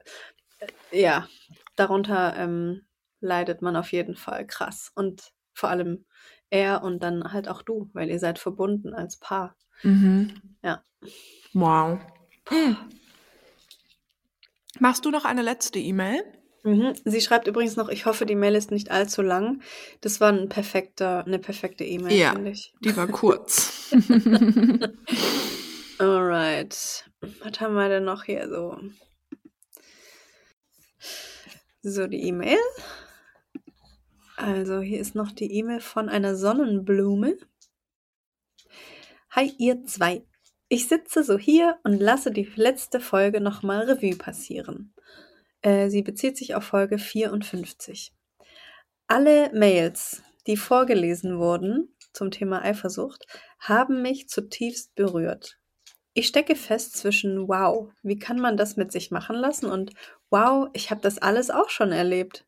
äh, 0.59 0.67
ja, 0.91 1.27
darunter 1.75 2.35
ähm, 2.37 2.87
leidet 3.19 3.61
man 3.61 3.75
auf 3.75 3.91
jeden 3.91 4.15
Fall 4.15 4.47
krass. 4.47 4.91
Und 4.95 5.31
vor 5.53 5.69
allem 5.69 6.05
er 6.49 6.83
und 6.83 7.03
dann 7.03 7.31
halt 7.31 7.47
auch 7.47 7.61
du, 7.61 7.89
weil 7.93 8.09
ihr 8.09 8.19
seid 8.19 8.39
verbunden 8.39 8.93
als 8.93 9.17
Paar. 9.17 9.55
Mhm. 9.83 10.33
Ja. 10.63 10.83
Wow. 11.53 11.99
Hm. 12.49 12.77
Machst 14.79 15.05
du 15.05 15.11
noch 15.11 15.25
eine 15.25 15.41
letzte 15.41 15.79
E-Mail? 15.79 16.23
Mhm. 16.63 16.93
Sie 17.05 17.21
schreibt 17.21 17.47
übrigens 17.47 17.75
noch, 17.75 17.89
ich 17.89 18.05
hoffe, 18.05 18.25
die 18.25 18.35
Mail 18.35 18.55
ist 18.55 18.71
nicht 18.71 18.91
allzu 18.91 19.21
lang. 19.21 19.61
Das 20.01 20.19
war 20.19 20.31
ein 20.31 20.49
perfekter, 20.49 21.25
eine 21.25 21.39
perfekte 21.39 21.83
E-Mail, 21.83 22.17
ja, 22.17 22.33
finde 22.33 22.51
ich. 22.51 22.73
Die 22.83 22.95
war 22.95 23.07
kurz. 23.07 23.91
Alright. 25.99 27.05
Was 27.21 27.59
haben 27.59 27.75
wir 27.75 27.89
denn 27.89 28.05
noch 28.05 28.23
hier 28.23 28.47
so? 28.49 28.77
So, 31.81 32.07
die 32.07 32.23
E-Mail. 32.23 32.57
Also, 34.41 34.79
hier 34.79 35.01
ist 35.01 35.15
noch 35.15 35.33
die 35.33 35.51
E-Mail 35.51 35.81
von 35.81 36.07
einer 36.07 36.33
Sonnenblume. 36.33 37.35
Hi, 39.31 39.51
ihr 39.57 39.83
zwei. 39.83 40.25
Ich 40.69 40.87
sitze 40.87 41.25
so 41.25 41.37
hier 41.37 41.77
und 41.83 41.99
lasse 41.99 42.31
die 42.31 42.49
letzte 42.55 43.01
Folge 43.01 43.41
nochmal 43.41 43.81
Revue 43.81 44.15
passieren. 44.15 44.93
Äh, 45.61 45.89
sie 45.89 46.03
bezieht 46.03 46.37
sich 46.37 46.55
auf 46.55 46.63
Folge 46.63 46.99
54. 46.99 48.13
Alle 49.07 49.51
Mails, 49.51 50.23
die 50.47 50.55
vorgelesen 50.55 51.37
wurden 51.37 51.93
zum 52.13 52.31
Thema 52.31 52.61
Eifersucht, 52.61 53.25
haben 53.59 54.01
mich 54.01 54.29
zutiefst 54.29 54.95
berührt. 54.95 55.59
Ich 56.13 56.27
stecke 56.27 56.55
fest 56.55 56.95
zwischen 56.95 57.49
Wow, 57.49 57.91
wie 58.03 58.17
kann 58.17 58.39
man 58.39 58.55
das 58.55 58.77
mit 58.77 58.93
sich 58.93 59.11
machen 59.11 59.35
lassen 59.35 59.65
und 59.65 59.91
Wow, 60.29 60.69
ich 60.71 60.91
habe 60.91 61.01
das 61.01 61.17
alles 61.17 61.49
auch 61.49 61.69
schon 61.69 61.91
erlebt. 61.91 62.45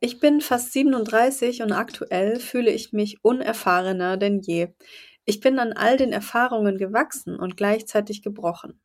Ich 0.00 0.20
bin 0.20 0.40
fast 0.40 0.72
37 0.72 1.62
und 1.62 1.72
aktuell 1.72 2.38
fühle 2.40 2.70
ich 2.70 2.92
mich 2.92 3.22
unerfahrener 3.22 4.16
denn 4.16 4.40
je. 4.40 4.68
Ich 5.24 5.40
bin 5.40 5.58
an 5.58 5.72
all 5.72 5.96
den 5.96 6.12
Erfahrungen 6.12 6.76
gewachsen 6.76 7.38
und 7.38 7.56
gleichzeitig 7.56 8.22
gebrochen. 8.22 8.80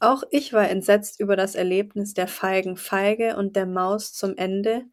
Auch 0.00 0.24
ich 0.30 0.52
war 0.52 0.68
entsetzt 0.68 1.20
über 1.20 1.36
das 1.36 1.54
Erlebnis 1.54 2.14
der 2.14 2.28
feigen 2.28 2.76
Feige 2.76 3.36
und 3.36 3.56
der 3.56 3.66
Maus 3.66 4.12
zum 4.12 4.36
Ende, 4.36 4.84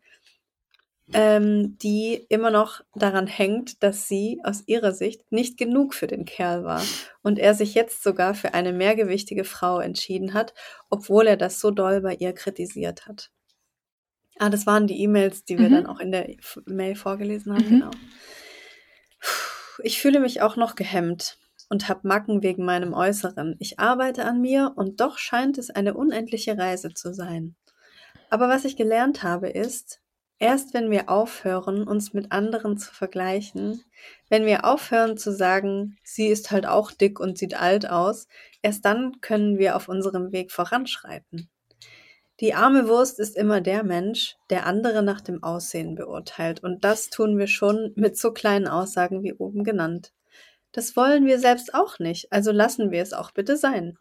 ähm, 1.14 1.78
die 1.80 2.26
immer 2.30 2.52
noch 2.52 2.82
daran 2.96 3.28
hängt, 3.28 3.84
dass 3.84 4.08
sie 4.08 4.40
aus 4.44 4.64
ihrer 4.68 4.94
Sicht 4.94 5.30
nicht 5.32 5.58
genug 5.58 5.94
für 5.94 6.08
den 6.08 6.26
Kerl 6.26 6.64
war 6.64 6.84
und 7.24 7.40
er 7.40 7.54
sich 7.56 7.74
jetzt 7.74 8.04
sogar 8.04 8.34
für 8.36 8.54
eine 8.54 8.72
mehrgewichtige 8.72 9.44
Frau 9.44 9.80
entschieden 9.80 10.34
hat, 10.34 10.54
obwohl 10.90 11.28
er 11.28 11.38
das 11.38 11.60
so 11.60 11.72
doll 11.72 12.02
bei 12.02 12.16
ihr 12.16 12.34
kritisiert 12.34 13.08
hat. 13.08 13.32
Ah, 14.42 14.50
das 14.50 14.66
waren 14.66 14.88
die 14.88 15.00
E-Mails, 15.04 15.46
die 15.46 15.60
wir 15.60 15.70
mhm. 15.70 15.74
dann 15.74 15.86
auch 15.86 16.00
in 16.00 16.12
der 16.12 16.28
Mail 16.66 16.96
vorgelesen 16.96 17.54
haben, 17.54 17.64
mhm. 17.64 17.70
genau. 17.70 17.92
Ich 19.84 20.02
fühle 20.02 20.20
mich 20.20 20.42
auch 20.42 20.56
noch 20.56 20.74
gehemmt 20.74 21.38
und 21.70 21.88
habe 21.88 22.08
Macken 22.08 22.42
wegen 22.42 22.66
meinem 22.66 22.94
Äußeren. 22.94 23.56
Ich 23.60 23.78
arbeite 23.78 24.26
an 24.26 24.42
mir 24.42 24.74
und 24.76 25.00
doch 25.00 25.20
scheint 25.20 25.60
es 25.60 25.70
eine 25.70 25.94
unendliche 25.94 26.58
Reise 26.58 26.92
zu 26.92 27.14
sein. 27.14 27.56
Aber 28.32 28.50
was 28.50 28.66
ich 28.66 28.76
gelernt 28.76 29.22
habe 29.22 29.48
ist, 29.48 30.02
erst 30.40 30.74
wenn 30.74 30.90
wir 30.90 31.08
aufhören, 31.08 31.88
uns 31.88 32.14
mit 32.14 32.32
anderen 32.32 32.80
zu 32.80 32.92
vergleichen, 32.92 33.84
wenn 34.28 34.48
wir 34.48 34.66
aufhören 34.66 35.18
zu 35.18 35.32
sagen, 35.32 36.00
sie 36.04 36.30
ist 36.30 36.50
halt 36.50 36.66
auch 36.66 36.92
dick 36.92 37.20
und 37.20 37.38
sieht 37.38 37.54
alt 37.54 37.88
aus, 37.88 38.28
erst 38.64 38.86
dann 38.86 39.22
können 39.22 39.60
wir 39.60 39.76
auf 39.76 39.88
unserem 39.88 40.32
Weg 40.32 40.52
voranschreiten. 40.52 41.52
Die 42.42 42.56
arme 42.56 42.88
Wurst 42.88 43.20
ist 43.20 43.38
immer 43.38 43.62
der 43.62 43.84
Mensch, 43.84 44.36
der 44.50 44.66
andere 44.66 45.04
nach 45.04 45.22
dem 45.22 45.44
Aussehen 45.44 45.94
beurteilt. 45.94 46.64
Und 46.64 46.84
das 46.84 47.12
tun 47.12 47.38
wir 47.38 47.46
schon 47.46 47.94
mit 47.96 48.18
so 48.18 48.34
kleinen 48.34 48.68
Aussagen 48.68 49.22
wie 49.22 49.34
oben 49.34 49.64
genannt. 49.64 50.12
Das 50.72 50.96
wollen 50.96 51.28
wir 51.28 51.38
selbst 51.38 51.76
auch 51.76 52.00
nicht, 52.00 52.32
also 52.32 52.52
lassen 52.52 52.90
wir 52.90 53.04
es 53.04 53.14
auch 53.14 53.30
bitte 53.32 53.58
sein. 53.58 54.00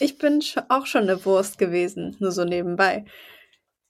Ich 0.00 0.18
bin 0.18 0.42
auch 0.68 0.86
schon 0.86 1.04
eine 1.04 1.24
Wurst 1.24 1.56
gewesen, 1.56 2.16
nur 2.18 2.32
so 2.32 2.44
nebenbei. 2.44 3.04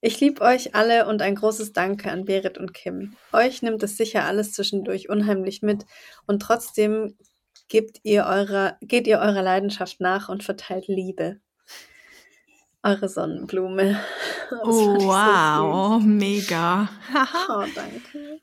Ich 0.03 0.21
liebe 0.21 0.43
euch 0.43 0.75
alle 0.75 1.07
und 1.07 1.23
ein 1.23 1.35
großes 1.35 1.73
Danke 1.73 2.11
an 2.11 2.27
Berit 2.27 2.59
und 2.59 2.75
Kim. 2.75 3.17
Euch 3.33 3.63
nimmt 3.63 3.83
es 3.83 3.97
sicher 3.97 4.25
alles 4.25 4.53
zwischendurch 4.53 5.09
unheimlich 5.09 5.63
mit 5.63 5.87
und 6.27 6.43
trotzdem 6.43 7.17
gebt 7.69 8.01
ihr 8.03 8.27
eurer, 8.27 8.77
geht 8.83 9.07
ihr 9.07 9.19
eurer 9.19 9.43
Leidenschaft 9.43 9.99
nach 10.01 10.29
und 10.29 10.45
verteilt 10.45 10.89
Liebe 10.89 11.41
eure 12.83 13.09
Sonnenblume. 13.09 14.01
Oh, 14.51 14.97
wow, 14.97 16.01
so 16.01 16.07
mega. 16.07 16.89
oh, 17.51 17.65
danke. 17.75 18.41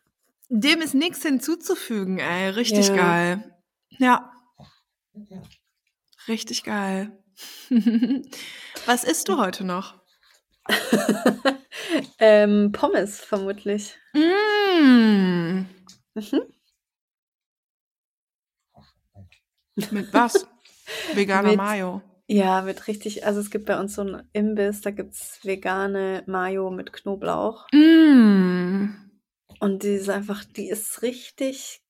Dem 0.49 0.81
ist 0.83 0.93
nichts 0.93 1.23
hinzuzufügen, 1.23 2.19
ey. 2.19 2.51
Richtig 2.51 2.89
ja. 2.89 2.95
geil. 2.95 3.57
Ja. 3.97 4.31
Richtig 6.27 6.63
geil. 6.63 7.11
Was 8.85 9.03
isst 9.03 9.29
du 9.29 9.37
heute 9.39 9.63
noch? 9.63 9.95
ähm, 12.19 12.71
Pommes 12.71 13.19
vermutlich. 13.19 13.97
Mm. 14.13 15.65
Mhm. 16.13 16.41
Mit 19.91 20.13
was? 20.13 20.47
Veganer 21.13 21.49
Mit 21.49 21.57
Mayo. 21.57 22.01
Ja, 22.27 22.65
wird 22.65 22.87
richtig, 22.87 23.25
also 23.25 23.39
es 23.39 23.51
gibt 23.51 23.65
bei 23.65 23.79
uns 23.79 23.95
so 23.95 24.01
einen 24.01 24.27
Imbiss, 24.33 24.81
da 24.81 24.89
gibt's 24.89 25.39
vegane 25.43 26.23
Mayo 26.25 26.71
mit 26.71 26.91
Knoblauch. 26.91 27.67
Mm. 27.71 28.87
Und 29.59 29.83
die 29.83 29.93
ist 29.93 30.09
einfach, 30.09 30.43
die 30.43 30.69
ist 30.69 31.03
richtig, 31.03 31.83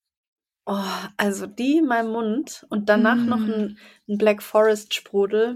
oh, 0.65 0.83
also 1.15 1.47
die 1.47 1.77
in 1.77 1.85
meinem 1.85 2.11
Mund 2.11 2.65
und 2.69 2.89
danach 2.89 3.15
mm. 3.15 3.25
noch 3.25 3.39
ein, 3.39 3.77
ein, 4.09 4.17
Black 4.17 4.43
Forest 4.43 4.93
Sprudel. 4.93 5.55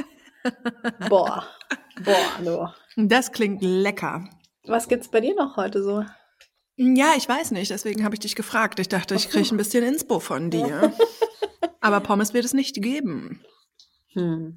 Boah. 1.08 1.08
Boah. 1.08 1.46
Boah, 2.02 2.74
du. 2.96 3.06
Das 3.08 3.32
klingt 3.32 3.62
lecker. 3.62 4.28
Was 4.64 4.88
gibt's 4.88 5.08
bei 5.10 5.20
dir 5.20 5.34
noch 5.34 5.56
heute 5.56 5.82
so? 5.82 6.04
Ja, 6.76 7.12
ich 7.16 7.28
weiß 7.28 7.52
nicht, 7.52 7.70
deswegen 7.70 8.04
habe 8.04 8.14
ich 8.14 8.20
dich 8.20 8.36
gefragt. 8.36 8.78
Ich 8.80 8.88
dachte, 8.88 9.14
ich 9.14 9.28
kriege 9.28 9.54
ein 9.54 9.56
bisschen 9.58 9.84
Inspo 9.84 10.18
von 10.18 10.50
dir. 10.50 10.92
Aber 11.80 12.00
Pommes 12.00 12.34
wird 12.34 12.44
es 12.44 12.52
nicht 12.52 12.82
geben. 12.82 13.42
Hm. 14.16 14.56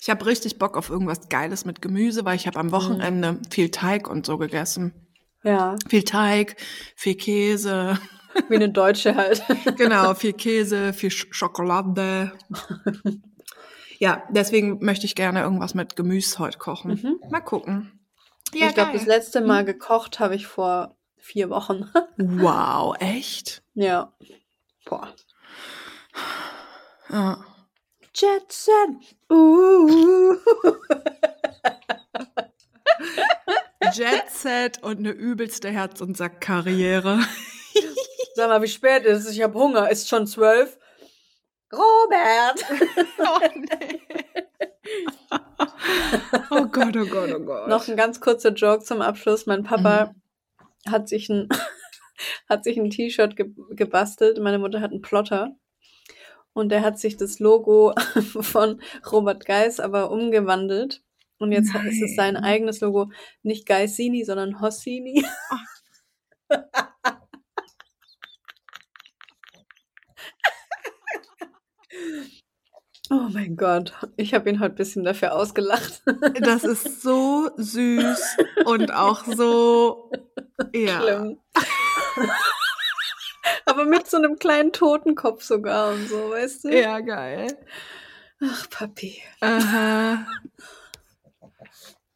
Ich 0.00 0.10
habe 0.10 0.26
richtig 0.26 0.58
Bock 0.58 0.76
auf 0.76 0.90
irgendwas 0.90 1.28
Geiles 1.28 1.64
mit 1.64 1.80
Gemüse, 1.80 2.24
weil 2.24 2.36
ich 2.36 2.46
habe 2.46 2.58
am 2.58 2.70
Wochenende 2.70 3.28
hm. 3.28 3.40
viel 3.50 3.70
Teig 3.70 4.08
und 4.08 4.26
so 4.26 4.36
gegessen. 4.36 4.92
Ja. 5.42 5.76
Viel 5.88 6.02
Teig, 6.02 6.56
viel 6.96 7.14
Käse. 7.14 7.98
Wie 8.48 8.56
eine 8.56 8.68
Deutsche 8.68 9.14
halt. 9.14 9.42
genau, 9.76 10.14
viel 10.14 10.34
Käse, 10.34 10.92
viel 10.92 11.10
Sch 11.10 11.28
Schokolade. 11.30 12.32
ja, 13.98 14.22
deswegen 14.28 14.84
möchte 14.84 15.06
ich 15.06 15.14
gerne 15.14 15.42
irgendwas 15.42 15.74
mit 15.74 15.96
Gemüse 15.96 16.38
heute 16.38 16.58
kochen. 16.58 17.00
Mhm. 17.02 17.30
Mal 17.30 17.40
gucken. 17.40 17.92
Ja, 18.52 18.68
ich 18.68 18.74
glaube, 18.74 18.92
das 18.92 19.06
letzte 19.06 19.40
Mal 19.40 19.60
hm. 19.60 19.66
gekocht 19.66 20.20
habe 20.20 20.34
ich 20.34 20.46
vor 20.46 20.96
vier 21.16 21.50
Wochen. 21.50 21.88
wow, 22.16 22.94
echt? 23.00 23.62
Ja. 23.74 24.12
Boah. 24.84 25.08
Ja. 27.08 27.44
Jet 28.16 28.50
Set. 28.50 29.14
Uh. 29.30 30.36
Jet 33.92 34.30
Set 34.30 34.82
und 34.82 35.00
eine 35.00 35.10
übelste 35.10 35.68
Herz- 35.68 36.00
und 36.00 36.16
Sack-Karriere. 36.16 37.20
Sag 38.34 38.48
mal, 38.48 38.62
wie 38.62 38.68
spät 38.68 39.04
ist 39.04 39.26
es? 39.26 39.32
Ich 39.32 39.42
habe 39.42 39.58
Hunger. 39.58 39.90
Ist 39.90 40.08
schon 40.08 40.26
zwölf. 40.26 40.78
Robert! 41.70 42.64
oh, 43.18 43.40
nee. 43.54 44.00
oh 46.50 46.64
Gott, 46.72 46.96
oh 46.96 47.06
Gott, 47.06 47.30
oh 47.34 47.40
Gott. 47.40 47.68
Noch 47.68 47.86
ein 47.86 47.96
ganz 47.98 48.22
kurzer 48.22 48.52
Joke 48.52 48.82
zum 48.82 49.02
Abschluss. 49.02 49.44
Mein 49.44 49.62
Papa 49.62 50.14
mhm. 50.86 50.90
hat 50.90 51.06
sich 51.06 51.28
ein 51.28 51.50
hat 52.48 52.64
sich 52.64 52.78
ein 52.78 52.88
T-Shirt 52.88 53.36
ge 53.36 53.50
gebastelt. 53.72 54.38
Meine 54.38 54.58
Mutter 54.58 54.80
hat 54.80 54.92
einen 54.92 55.02
Plotter 55.02 55.54
und 56.56 56.72
er 56.72 56.80
hat 56.80 56.98
sich 56.98 57.18
das 57.18 57.38
Logo 57.38 57.92
von 58.40 58.80
Robert 59.12 59.44
Geis 59.44 59.78
aber 59.78 60.10
umgewandelt. 60.10 61.02
Und 61.38 61.52
jetzt 61.52 61.74
Nein. 61.74 61.86
ist 61.86 62.00
es 62.00 62.16
sein 62.16 62.34
eigenes 62.34 62.80
Logo, 62.80 63.10
nicht 63.42 63.66
Geissini, 63.66 64.24
sondern 64.24 64.60
Hossini. 64.60 65.24
Oh 73.08 73.28
mein 73.30 73.56
Gott, 73.56 73.92
ich 74.16 74.34
habe 74.34 74.50
ihn 74.50 74.58
heute 74.58 74.72
ein 74.72 74.76
bisschen 74.76 75.04
dafür 75.04 75.32
ausgelacht. 75.32 76.02
Das 76.40 76.64
ist 76.64 77.02
so 77.02 77.48
süß 77.56 78.36
und 78.64 78.92
auch 78.92 79.24
so 79.24 80.10
ja. 80.72 81.00
Schlimm. 81.00 81.38
Aber 83.64 83.84
mit 83.84 84.08
so 84.08 84.16
einem 84.16 84.38
kleinen 84.38 84.72
Totenkopf 84.72 85.42
sogar 85.42 85.92
und 85.92 86.08
so, 86.08 86.30
weißt 86.30 86.64
du? 86.64 86.68
Ja, 86.78 87.00
geil. 87.00 87.56
Ach, 88.42 88.68
Papi. 88.70 89.22
Aha. 89.40 90.26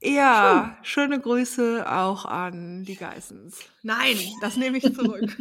Ja, 0.02 0.76
Schön. 0.82 1.10
schöne 1.10 1.20
Grüße 1.20 1.84
auch 1.86 2.24
an 2.24 2.84
die 2.84 2.96
Geissens. 2.96 3.58
Nein, 3.82 4.16
das 4.40 4.56
nehme 4.56 4.78
ich 4.78 4.94
zurück. 4.94 5.20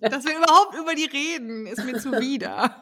Dass 0.00 0.24
wir 0.24 0.38
überhaupt 0.38 0.74
über 0.78 0.94
die 0.94 1.04
reden, 1.04 1.66
ist 1.66 1.84
mir 1.84 1.98
zuwider. 1.98 2.80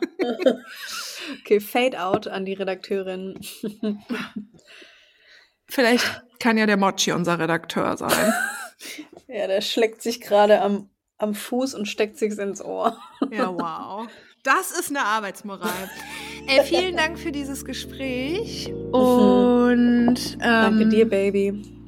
okay, 1.40 1.58
Fade 1.58 2.00
out 2.00 2.28
an 2.28 2.44
die 2.44 2.52
Redakteurin. 2.52 3.40
Vielleicht 5.66 6.22
kann 6.38 6.56
ja 6.56 6.66
der 6.66 6.76
Mochi 6.76 7.10
unser 7.12 7.38
Redakteur 7.38 7.96
sein. 7.96 8.32
Ja, 9.28 9.46
der 9.46 9.60
schlägt 9.62 10.02
sich 10.02 10.20
gerade 10.20 10.60
am 10.60 10.90
am 11.22 11.34
Fuß 11.34 11.74
und 11.74 11.86
steckt 11.86 12.18
sich's 12.18 12.38
ins 12.38 12.62
Ohr. 12.62 12.98
Ja, 13.30 13.52
wow. 13.54 14.08
Das 14.42 14.72
ist 14.72 14.90
eine 14.90 15.04
Arbeitsmoral. 15.04 15.90
Ey, 16.48 16.64
vielen 16.64 16.96
Dank 16.96 17.18
für 17.18 17.32
dieses 17.32 17.64
Gespräch. 17.64 18.72
Mhm. 18.92 18.98
Und 19.72 20.34
ähm, 20.34 20.38
danke 20.40 20.88
dir, 20.88 21.08
Baby. 21.08 21.81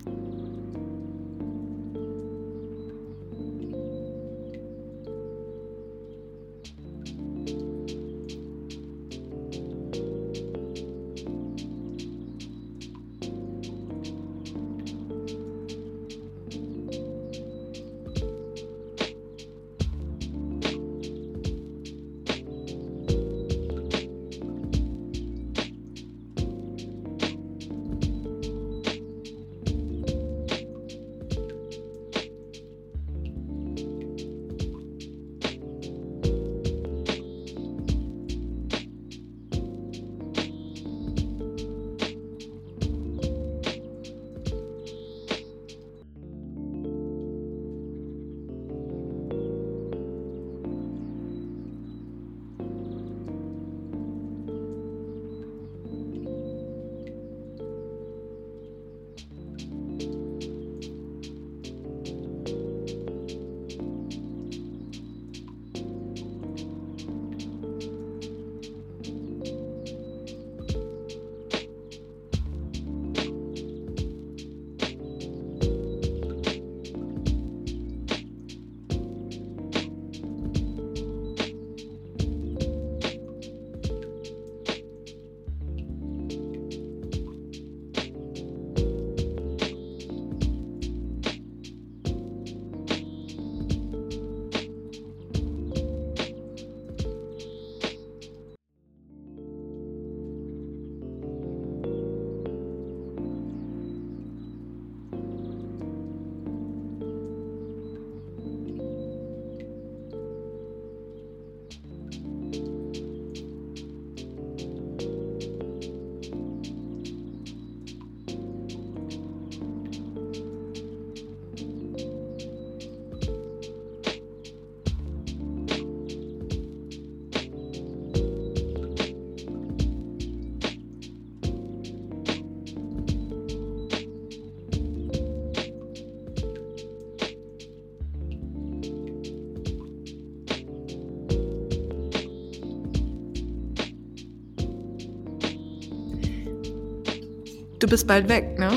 Bist 147.95 148.09
bald 148.09 148.29
weg, 148.29 148.59
ne? 148.59 148.71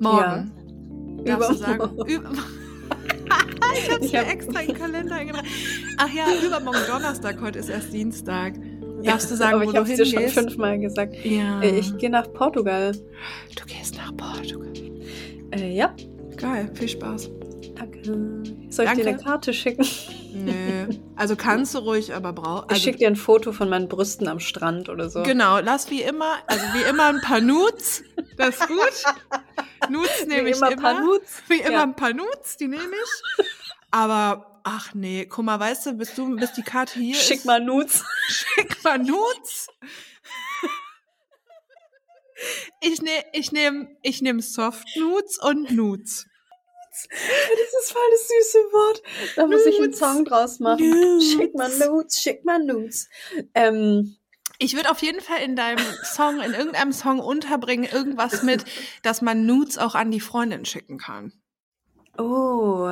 Morgen. 0.00 0.50
Ja. 1.24 1.36
Darfst 1.36 1.50
du 1.50 1.54
sagen? 1.54 1.98
Über 2.04 2.32
ich 3.76 3.90
hab's 3.92 4.06
ich 4.06 4.12
mir 4.12 4.22
hab... 4.22 4.32
extra 4.32 4.60
in 4.60 4.66
den 4.66 4.76
Kalender 4.76 5.14
eingetragen. 5.14 5.46
Ach 5.98 6.12
ja, 6.12 6.24
übermorgen 6.44 6.80
Donnerstag, 6.88 7.40
heute 7.40 7.60
ist 7.60 7.68
erst 7.68 7.92
Dienstag. 7.92 8.54
Darfst 9.04 9.30
du 9.30 9.36
sagen, 9.36 9.54
aber 9.54 9.66
wo 9.66 9.70
ich 9.70 9.76
du 9.76 9.84
hingehst? 9.84 10.12
dir 10.12 10.18
schon 10.18 10.28
fünfmal 10.30 10.80
gesagt. 10.80 11.14
Ja. 11.24 11.60
Äh, 11.60 11.78
ich 11.78 11.96
gehe 11.96 12.10
nach 12.10 12.26
Portugal. 12.32 12.90
Du 12.90 13.64
gehst 13.66 13.96
nach 13.96 14.16
Portugal? 14.16 14.72
Äh, 15.52 15.76
ja. 15.76 15.94
Geil, 16.36 16.72
viel 16.74 16.88
Spaß. 16.88 17.30
Danke. 17.76 18.02
Soll 18.02 18.84
ich 18.84 18.90
Danke. 18.90 18.96
dir 18.96 19.08
eine 19.10 19.18
Karte 19.18 19.54
schicken? 19.54 19.86
Also 21.22 21.36
kannst 21.36 21.72
du 21.76 21.78
ruhig, 21.78 22.12
aber 22.16 22.32
brauch. 22.32 22.62
Also 22.64 22.74
ich 22.74 22.82
schicke 22.82 22.98
dir 22.98 23.06
ein 23.06 23.14
Foto 23.14 23.52
von 23.52 23.68
meinen 23.68 23.86
Brüsten 23.88 24.26
am 24.26 24.40
Strand 24.40 24.88
oder 24.88 25.08
so. 25.08 25.22
Genau, 25.22 25.60
lass 25.60 25.88
wie 25.88 26.02
immer, 26.02 26.38
also 26.48 26.64
wie 26.74 26.82
immer 26.82 27.04
ein 27.04 27.20
paar 27.20 27.40
Nudes. 27.40 28.02
Das 28.36 28.58
ist 28.58 28.66
gut. 28.66 29.04
Nudes 29.88 30.26
nehme 30.26 30.50
ich 30.50 30.56
immer. 30.56 30.72
immer. 30.72 31.00
Nudes. 31.00 31.44
Wie 31.46 31.60
immer 31.60 31.70
ja. 31.70 31.82
ein 31.84 31.94
paar 31.94 32.12
Nudes, 32.12 32.56
die 32.56 32.66
nehme 32.66 32.82
ich. 32.82 33.46
Aber 33.92 34.60
ach 34.64 34.94
nee, 34.94 35.24
guck 35.26 35.44
mal, 35.44 35.60
weißt 35.60 35.86
du, 35.86 35.92
bis 35.92 36.12
du 36.16 36.34
bis 36.34 36.54
die 36.54 36.62
Karte 36.62 36.98
hier 36.98 37.14
Schick 37.14 37.38
ist. 37.38 37.44
mal 37.44 37.60
Nudes. 37.60 38.02
Schick 38.26 38.82
mal 38.82 38.98
Nudes. 38.98 39.68
Ich 42.80 43.00
nehme 43.00 43.24
ich 43.32 43.52
nehm, 43.52 43.96
ich 44.02 44.22
nehm 44.22 44.40
Soft 44.40 44.88
Nudes 44.96 45.38
und 45.38 45.70
Nudes. 45.70 46.26
Das 47.12 47.84
ist 47.84 47.92
voll 47.92 48.02
das 48.10 48.28
süße 48.28 48.58
Wort. 48.72 49.02
Da 49.36 49.46
muss 49.46 49.64
Nudes. 49.64 49.66
ich 49.66 49.82
einen 49.82 49.94
Song 49.94 50.24
draus 50.24 50.60
machen. 50.60 50.88
Nudes. 50.88 51.32
Schick 51.32 51.54
mal 51.54 51.70
Nudes, 51.78 52.20
schick 52.20 52.44
mal 52.44 52.64
Nudes. 52.64 53.08
Ähm, 53.54 54.16
ich 54.58 54.76
würde 54.76 54.90
auf 54.90 55.02
jeden 55.02 55.20
Fall 55.20 55.42
in 55.42 55.56
deinem 55.56 55.84
Song, 56.04 56.40
in 56.40 56.52
irgendeinem 56.52 56.92
Song 56.92 57.18
unterbringen, 57.18 57.88
irgendwas 57.90 58.42
mit, 58.42 58.64
dass 59.02 59.20
man 59.22 59.44
Nudes 59.46 59.78
auch 59.78 59.94
an 59.94 60.10
die 60.10 60.20
Freundin 60.20 60.64
schicken 60.64 60.98
kann. 60.98 61.32
Oh, 62.18 62.88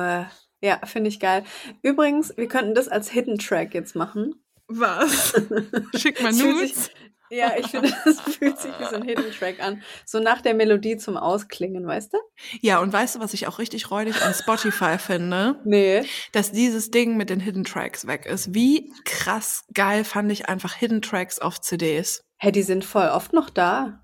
ja, 0.61 0.79
finde 0.85 1.09
ich 1.09 1.19
geil. 1.19 1.43
Übrigens, 1.81 2.35
wir 2.37 2.47
könnten 2.47 2.75
das 2.75 2.87
als 2.87 3.09
Hidden 3.09 3.37
Track 3.39 3.73
jetzt 3.73 3.95
machen. 3.95 4.35
Was? 4.67 5.33
Schick 5.95 6.21
mal 6.21 6.33
Nudes. 6.33 6.91
Ja, 7.31 7.53
ich 7.57 7.67
finde, 7.67 7.93
das 8.05 8.19
fühlt 8.19 8.59
sich 8.59 8.77
wie 8.77 8.83
so 8.83 8.95
ein 8.95 9.03
Hidden 9.03 9.31
Track 9.31 9.63
an. 9.63 9.81
So 10.05 10.19
nach 10.19 10.41
der 10.41 10.53
Melodie 10.53 10.97
zum 10.97 11.15
Ausklingen, 11.15 11.87
weißt 11.87 12.13
du? 12.13 12.17
Ja, 12.59 12.79
und 12.79 12.91
weißt 12.91 13.15
du, 13.15 13.19
was 13.21 13.33
ich 13.33 13.47
auch 13.47 13.57
richtig 13.57 13.89
räudig 13.89 14.21
an 14.21 14.33
Spotify 14.33 14.97
finde? 14.99 15.61
Nee. 15.63 16.03
Dass 16.33 16.51
dieses 16.51 16.91
Ding 16.91 17.15
mit 17.15 17.29
den 17.29 17.39
Hidden 17.39 17.63
Tracks 17.63 18.05
weg 18.05 18.25
ist. 18.25 18.53
Wie 18.53 18.91
krass 19.05 19.63
geil 19.73 20.03
fand 20.03 20.29
ich 20.29 20.49
einfach 20.49 20.73
Hidden 20.73 21.01
Tracks 21.01 21.39
auf 21.39 21.61
CDs. 21.61 22.25
Hä, 22.37 22.47
hey, 22.47 22.51
die 22.51 22.63
sind 22.63 22.83
voll 22.83 23.07
oft 23.07 23.31
noch 23.31 23.49
da. 23.49 24.03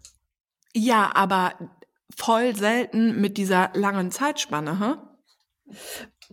Ja, 0.73 1.11
aber 1.13 1.55
voll 2.15 2.55
selten 2.55 3.19
mit 3.19 3.37
dieser 3.37 3.71
langen 3.73 4.09
Zeitspanne, 4.11 4.79
hä? 4.79 5.73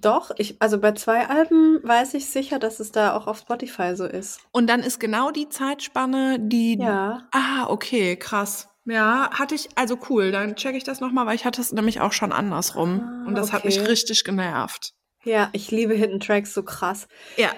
Doch, 0.04 0.30
ich, 0.36 0.60
also 0.60 0.78
bei 0.78 0.92
zwei 0.92 1.28
Alben 1.28 1.80
weiß 1.82 2.14
ich 2.14 2.28
sicher, 2.28 2.58
dass 2.58 2.78
es 2.78 2.92
da 2.92 3.16
auch 3.16 3.26
auf 3.26 3.38
Spotify 3.38 3.96
so 3.96 4.04
ist. 4.04 4.40
Und 4.52 4.66
dann 4.68 4.80
ist 4.80 5.00
genau 5.00 5.30
die 5.30 5.48
Zeitspanne, 5.48 6.38
die. 6.38 6.76
Ja. 6.78 7.26
Ah, 7.32 7.66
okay, 7.68 8.16
krass. 8.16 8.68
Ja, 8.84 9.30
hatte 9.32 9.54
ich, 9.54 9.70
also 9.76 9.98
cool, 10.10 10.30
dann 10.30 10.56
checke 10.56 10.76
ich 10.76 10.84
das 10.84 11.00
nochmal, 11.00 11.24
weil 11.24 11.36
ich 11.36 11.46
hatte 11.46 11.60
es 11.60 11.72
nämlich 11.72 12.00
auch 12.00 12.12
schon 12.12 12.32
andersrum. 12.32 13.00
Ah, 13.00 13.28
und 13.28 13.34
das 13.34 13.48
okay. 13.48 13.56
hat 13.56 13.64
mich 13.64 13.80
richtig 13.88 14.24
genervt. 14.24 14.92
Ja, 15.24 15.48
ich 15.52 15.70
liebe 15.70 15.94
Hidden 15.94 16.20
Tracks 16.20 16.52
so 16.52 16.62
krass. 16.62 17.08
Ja. 17.38 17.50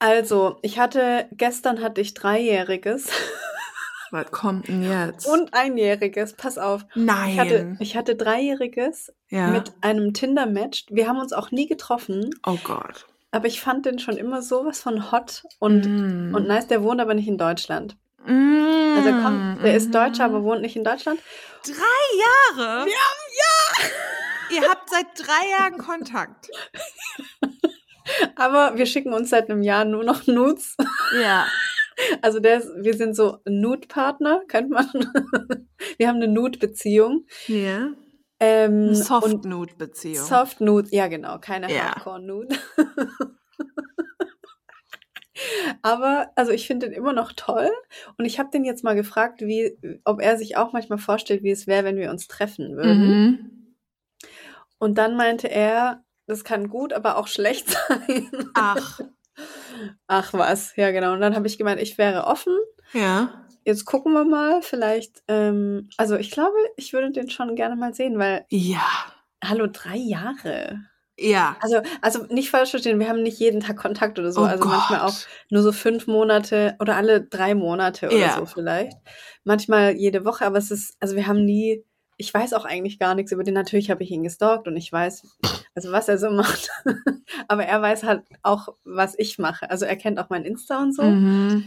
Also, 0.00 0.58
ich 0.62 0.80
hatte, 0.80 1.28
gestern 1.30 1.80
hatte 1.80 2.00
ich 2.00 2.14
Dreijähriges. 2.14 3.06
Was 4.12 4.30
kommt 4.30 4.68
denn 4.68 4.82
jetzt? 4.82 5.26
Und 5.26 5.54
Einjähriges, 5.54 6.34
pass 6.34 6.58
auf. 6.58 6.84
Nein. 6.94 7.30
Ich 7.30 7.38
hatte, 7.38 7.76
ich 7.80 7.96
hatte 7.96 8.14
Dreijähriges 8.14 9.10
ja. 9.30 9.48
mit 9.48 9.72
einem 9.80 10.12
Tinder-Match. 10.12 10.84
Wir 10.90 11.08
haben 11.08 11.18
uns 11.18 11.32
auch 11.32 11.50
nie 11.50 11.66
getroffen. 11.66 12.28
Oh 12.46 12.58
Gott. 12.62 13.06
Aber 13.30 13.46
ich 13.46 13.62
fand 13.62 13.86
den 13.86 13.98
schon 13.98 14.18
immer 14.18 14.42
sowas 14.42 14.82
von 14.82 15.10
hot 15.10 15.44
und, 15.58 15.86
mm. 15.86 16.34
und 16.34 16.46
nice. 16.46 16.66
Der 16.66 16.82
wohnt 16.82 17.00
aber 17.00 17.14
nicht 17.14 17.26
in 17.26 17.38
Deutschland. 17.38 17.96
Mm. 18.26 18.96
Also 18.98 19.08
er, 19.08 19.22
kommt, 19.22 19.64
der 19.64 19.74
ist 19.74 19.94
Deutscher, 19.94 20.26
aber 20.26 20.44
wohnt 20.44 20.60
nicht 20.60 20.76
in 20.76 20.84
Deutschland. 20.84 21.18
Drei 21.64 22.58
Jahre? 22.58 22.84
Wir 22.84 22.92
haben, 22.92 23.22
ja! 23.38 24.56
Ihr 24.56 24.68
habt 24.68 24.90
seit 24.90 25.06
drei 25.16 25.50
Jahren 25.58 25.78
Kontakt. 25.78 26.50
aber 28.36 28.76
wir 28.76 28.84
schicken 28.84 29.14
uns 29.14 29.30
seit 29.30 29.48
einem 29.48 29.62
Jahr 29.62 29.86
nur 29.86 30.04
noch 30.04 30.26
Nudes. 30.26 30.76
Ja. 31.18 31.46
Also 32.20 32.40
der 32.40 32.58
ist, 32.58 32.70
wir 32.76 32.94
sind 32.94 33.14
so 33.14 33.38
Nude-Partner, 33.46 34.42
könnte 34.48 34.72
man. 34.72 34.88
wir 35.98 36.08
haben 36.08 36.16
eine 36.16 36.28
Nude-Beziehung. 36.28 37.26
Ja. 37.46 37.90
Ähm, 38.40 38.94
Soft-Nude-Beziehung. 38.94 40.24
Soft-Nude, 40.24 40.88
ja 40.90 41.06
genau, 41.08 41.38
keine 41.38 41.72
ja. 41.72 41.94
Hardcore-Nude. 41.94 42.56
Aber 45.82 46.30
also 46.36 46.52
ich 46.52 46.66
finde 46.66 46.86
den 46.86 46.94
immer 46.94 47.12
noch 47.12 47.32
toll 47.32 47.70
und 48.16 48.24
ich 48.24 48.38
habe 48.38 48.50
den 48.50 48.64
jetzt 48.64 48.84
mal 48.84 48.94
gefragt, 48.94 49.40
wie, 49.40 49.76
ob 50.04 50.20
er 50.20 50.36
sich 50.36 50.56
auch 50.56 50.72
manchmal 50.72 50.98
vorstellt, 50.98 51.42
wie 51.42 51.50
es 51.50 51.66
wäre, 51.66 51.84
wenn 51.84 51.96
wir 51.96 52.10
uns 52.10 52.28
treffen 52.28 52.76
würden. 52.76 53.08
Mhm. 53.08 53.74
Und 54.78 54.98
dann 54.98 55.16
meinte 55.16 55.48
er, 55.48 56.04
das 56.26 56.44
kann 56.44 56.68
gut, 56.68 56.92
aber 56.92 57.16
auch 57.16 57.28
schlecht 57.28 57.70
sein. 57.88 58.30
Ach. 58.54 59.00
Ach 60.06 60.32
was, 60.32 60.74
ja 60.76 60.90
genau. 60.90 61.12
Und 61.12 61.20
dann 61.20 61.34
habe 61.34 61.46
ich 61.46 61.58
gemeint, 61.58 61.80
ich 61.80 61.98
wäre 61.98 62.24
offen. 62.26 62.56
Ja. 62.92 63.44
Jetzt 63.64 63.84
gucken 63.84 64.12
wir 64.12 64.24
mal, 64.24 64.60
vielleicht, 64.62 65.22
ähm, 65.28 65.88
also 65.96 66.16
ich 66.16 66.30
glaube, 66.30 66.56
ich 66.76 66.92
würde 66.92 67.12
den 67.12 67.30
schon 67.30 67.54
gerne 67.54 67.76
mal 67.76 67.94
sehen, 67.94 68.18
weil. 68.18 68.44
Ja. 68.50 68.86
Hallo, 69.44 69.66
drei 69.72 69.96
Jahre. 69.96 70.80
Ja. 71.18 71.56
Also, 71.60 71.80
also 72.00 72.26
nicht 72.30 72.50
falsch 72.50 72.70
verstehen, 72.70 72.98
wir 72.98 73.08
haben 73.08 73.22
nicht 73.22 73.38
jeden 73.38 73.60
Tag 73.60 73.76
Kontakt 73.76 74.18
oder 74.18 74.32
so. 74.32 74.40
Oh 74.40 74.44
also 74.44 74.64
Gott. 74.64 74.72
manchmal 74.72 75.00
auch 75.00 75.14
nur 75.50 75.62
so 75.62 75.70
fünf 75.72 76.06
Monate 76.06 76.74
oder 76.80 76.96
alle 76.96 77.22
drei 77.22 77.54
Monate 77.54 78.06
oder 78.06 78.16
Ja. 78.16 78.36
so 78.36 78.46
vielleicht. 78.46 78.96
Manchmal 79.44 79.92
jede 79.94 80.24
Woche, 80.24 80.44
aber 80.46 80.58
es 80.58 80.70
ist, 80.70 80.96
also 81.00 81.14
wir 81.14 81.26
haben 81.26 81.44
nie, 81.44 81.84
ich 82.22 82.32
weiß 82.32 82.52
auch 82.52 82.64
eigentlich 82.64 83.00
gar 83.00 83.16
nichts 83.16 83.32
über 83.32 83.42
den. 83.42 83.54
Natürlich 83.54 83.90
habe 83.90 84.04
ich 84.04 84.10
ihn 84.12 84.22
gestalkt 84.22 84.68
und 84.68 84.76
ich 84.76 84.92
weiß, 84.92 85.26
also 85.74 85.90
was 85.90 86.08
er 86.08 86.18
so 86.18 86.30
macht. 86.30 86.70
aber 87.48 87.64
er 87.64 87.82
weiß 87.82 88.04
halt 88.04 88.22
auch, 88.42 88.68
was 88.84 89.18
ich 89.18 89.40
mache. 89.40 89.68
Also 89.68 89.86
er 89.86 89.96
kennt 89.96 90.20
auch 90.20 90.30
mein 90.30 90.44
Insta 90.44 90.80
und 90.80 90.94
so. 90.94 91.02
Mhm. 91.02 91.64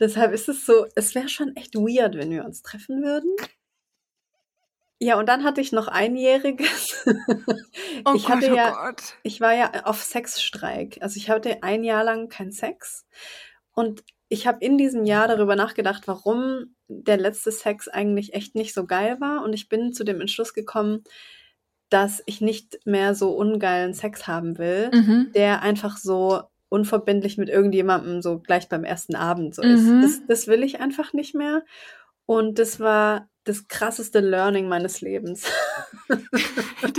Deshalb 0.00 0.32
ist 0.32 0.48
es 0.48 0.64
so, 0.64 0.86
es 0.94 1.14
wäre 1.14 1.28
schon 1.28 1.54
echt 1.56 1.74
weird, 1.74 2.16
wenn 2.16 2.30
wir 2.30 2.46
uns 2.46 2.62
treffen 2.62 3.02
würden. 3.02 3.36
Ja, 4.98 5.18
und 5.18 5.28
dann 5.28 5.44
hatte 5.44 5.60
ich 5.60 5.72
noch 5.72 5.88
einjähriges. 5.88 7.06
Oh 8.04 8.14
ich 8.16 8.24
Gott, 8.24 8.36
hatte 8.36 8.52
oh 8.52 8.56
ja, 8.56 8.70
Gott. 8.70 9.14
ich 9.22 9.40
war 9.40 9.52
ja 9.52 9.84
auf 9.84 10.02
Sexstreik. 10.02 10.98
Also 11.02 11.18
ich 11.18 11.30
hatte 11.30 11.62
ein 11.62 11.84
Jahr 11.84 12.02
lang 12.02 12.28
keinen 12.28 12.50
Sex. 12.50 13.06
Und 13.74 14.02
ich 14.32 14.46
habe 14.46 14.64
in 14.64 14.78
diesem 14.78 15.04
Jahr 15.04 15.28
darüber 15.28 15.56
nachgedacht, 15.56 16.04
warum 16.06 16.74
der 16.88 17.18
letzte 17.18 17.52
Sex 17.52 17.86
eigentlich 17.88 18.32
echt 18.34 18.54
nicht 18.54 18.72
so 18.74 18.86
geil 18.86 19.20
war. 19.20 19.44
Und 19.44 19.52
ich 19.52 19.68
bin 19.68 19.92
zu 19.92 20.04
dem 20.04 20.20
Entschluss 20.20 20.54
gekommen, 20.54 21.04
dass 21.90 22.22
ich 22.24 22.40
nicht 22.40 22.80
mehr 22.86 23.14
so 23.14 23.32
ungeilen 23.32 23.92
Sex 23.92 24.26
haben 24.26 24.56
will, 24.56 24.90
Mhm. 24.92 25.32
der 25.34 25.60
einfach 25.62 25.98
so 25.98 26.42
unverbindlich 26.70 27.36
mit 27.36 27.50
irgendjemandem 27.50 28.22
so 28.22 28.38
gleich 28.38 28.68
beim 28.70 28.84
ersten 28.84 29.14
Abend 29.14 29.54
so 29.54 29.60
ist. 29.62 29.82
Mhm. 29.82 30.00
Das, 30.00 30.20
das 30.26 30.46
will 30.46 30.62
ich 30.62 30.80
einfach 30.80 31.12
nicht 31.12 31.34
mehr. 31.34 31.62
Und 32.24 32.58
das 32.58 32.80
war 32.80 33.28
das 33.44 33.68
krasseste 33.68 34.20
Learning 34.20 34.68
meines 34.68 35.00
Lebens. 35.02 35.44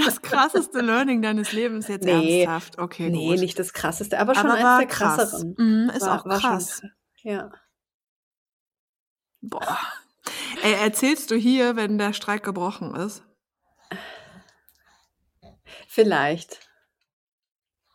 Das 0.05 0.21
krasseste 0.21 0.79
Learning 0.81 1.21
deines 1.21 1.51
Lebens 1.51 1.87
jetzt 1.87 2.05
Nee. 2.05 2.43
ernsthaft. 2.43 2.79
Okay, 2.79 3.09
nee, 3.09 3.29
gut. 3.31 3.39
nicht 3.39 3.59
das 3.59 3.73
krasseste, 3.73 4.17
aber 4.19 4.33
schon 4.33 4.45
Aber 4.45 4.53
eins 4.55 4.63
war 4.63 4.77
der 4.79 4.87
krass. 4.87 5.15
krasseren. 5.17 5.55
Mhm, 5.57 5.89
ist 5.95 6.01
War- 6.01 6.19
auch 6.19 6.21
schon 6.23 6.31
krass. 6.31 6.41
krass. 6.81 6.81
Ja. 7.23 7.51
Boah. 9.41 9.79
Ey, 10.61 10.73
erzählst 10.73 11.31
du 11.31 11.35
hier, 11.35 11.75
wenn 11.75 11.97
der 11.97 12.13
Streik 12.13 12.43
gebrochen 12.43 12.95
ist? 12.95 13.23
Vielleicht. 15.87 16.59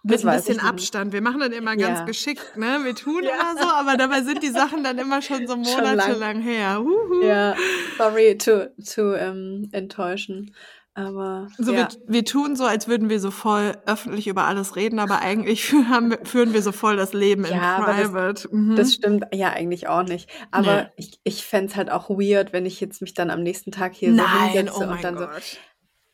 Mit 0.02 0.24
ein 0.24 0.36
bisschen. 0.36 0.60
Abstand. 0.60 1.12
Wir 1.12 1.20
machen 1.22 1.40
das 1.40 1.50
immer 1.50 1.76
ganz 1.76 2.00
Ja. 2.00 2.04
geschickt, 2.04 2.56
ne? 2.56 2.80
Wir 2.84 2.94
tun 2.94 3.22
Ja. 3.24 3.34
immer 3.34 3.62
so, 3.62 3.68
aber 3.68 3.96
dabei 3.96 4.22
sind 4.22 4.42
die 4.42 4.50
Sachen 4.50 4.84
dann 4.84 4.98
immer 4.98 5.20
schon 5.22 5.46
so 5.46 5.56
monatelang 5.56 6.40
her. 6.40 6.78
Huhu. 6.78 7.22
Ja, 7.24 7.54
sorry 7.96 8.38
to, 8.38 8.66
to 8.94 9.14
ähm, 9.14 9.68
enttäuschen. 9.72 10.54
Aber 10.94 11.46
So, 11.58 11.72
ja. 11.72 11.78
wir, 11.78 11.88
wir 12.08 12.24
tun 12.24 12.56
so, 12.56 12.64
als 12.64 12.88
würden 12.88 13.08
wir 13.08 13.20
so 13.20 13.30
voll 13.30 13.76
öffentlich 13.86 14.26
über 14.26 14.46
alles 14.46 14.74
reden, 14.74 14.98
aber 14.98 15.20
eigentlich 15.20 15.72
haben 15.88 16.14
führen 16.24 16.52
wir 16.54 16.62
so 16.62 16.72
voll 16.72 16.96
das 16.96 17.12
Leben 17.12 17.44
in 17.44 17.54
Ja, 17.54 17.84
das- 17.84 18.08
Private. 18.10 18.48
mhm. 18.50 18.74
Das 18.76 18.94
stimmt 18.94 19.24
ja 19.32 19.50
eigentlich 19.50 19.86
auch 19.88 20.02
nicht. 20.02 20.28
Aber 20.50 20.82
Nee. 20.82 20.88
ich, 20.96 21.20
ich 21.22 21.44
fände 21.46 21.70
es 21.70 21.76
halt 21.76 21.90
auch 21.90 22.10
weird, 22.10 22.52
wenn 22.52 22.66
ich 22.66 22.80
jetzt 22.80 23.00
mich 23.00 23.14
dann 23.14 23.30
am 23.30 23.42
nächsten 23.44 23.70
Tag 23.70 23.94
hier 23.94 24.10
so 24.10 24.16
Nein, 24.16 24.48
hinsetze 24.50 24.72
oh 24.76 24.90
und 24.90 25.04
dann 25.04 25.14
Gott. 25.16 25.30
so, 25.42 25.56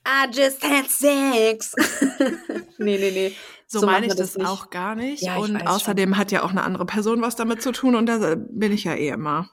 I 0.07 0.27
just 0.31 0.63
had 0.63 0.91
sex. 0.91 1.73
nee, 2.79 2.99
nee, 2.99 3.11
nee. 3.11 3.33
So, 3.67 3.81
so 3.81 3.87
meine 3.87 4.05
ich 4.05 4.13
das, 4.15 4.33
das 4.35 4.37
nicht. 4.37 4.47
auch 4.47 4.69
gar 4.69 4.95
nicht. 4.95 5.23
Ja, 5.23 5.37
und 5.39 5.67
außerdem 5.67 6.19
hat 6.19 6.31
ja 6.31 6.43
auch 6.43 6.51
eine 6.51 6.63
andere 6.63 6.85
Person 6.85 7.23
was 7.23 7.37
damit 7.37 7.63
zu 7.63 7.73
tun 7.73 7.95
und 7.95 8.05
da 8.07 8.35
bin 8.37 8.71
ich 8.73 8.85
ja 8.85 8.93
eh 8.95 9.09
immer. 9.09 9.49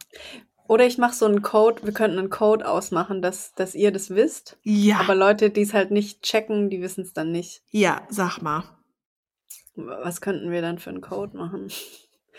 Oder 0.71 0.87
ich 0.87 0.97
mache 0.97 1.13
so 1.13 1.25
einen 1.25 1.41
Code, 1.41 1.83
wir 1.83 1.91
könnten 1.91 2.17
einen 2.17 2.29
Code 2.29 2.65
ausmachen, 2.65 3.21
dass, 3.21 3.53
dass 3.55 3.75
ihr 3.75 3.91
das 3.91 4.11
wisst. 4.11 4.57
Ja. 4.63 5.01
Aber 5.01 5.15
Leute, 5.15 5.49
die 5.49 5.63
es 5.63 5.73
halt 5.73 5.91
nicht 5.91 6.21
checken, 6.21 6.69
die 6.69 6.81
wissen 6.81 7.01
es 7.01 7.11
dann 7.11 7.29
nicht. 7.29 7.61
Ja, 7.71 8.07
sag 8.07 8.41
mal. 8.41 8.63
Was 9.75 10.21
könnten 10.21 10.49
wir 10.49 10.61
dann 10.61 10.79
für 10.79 10.91
einen 10.91 11.01
Code 11.01 11.35
machen? 11.35 11.67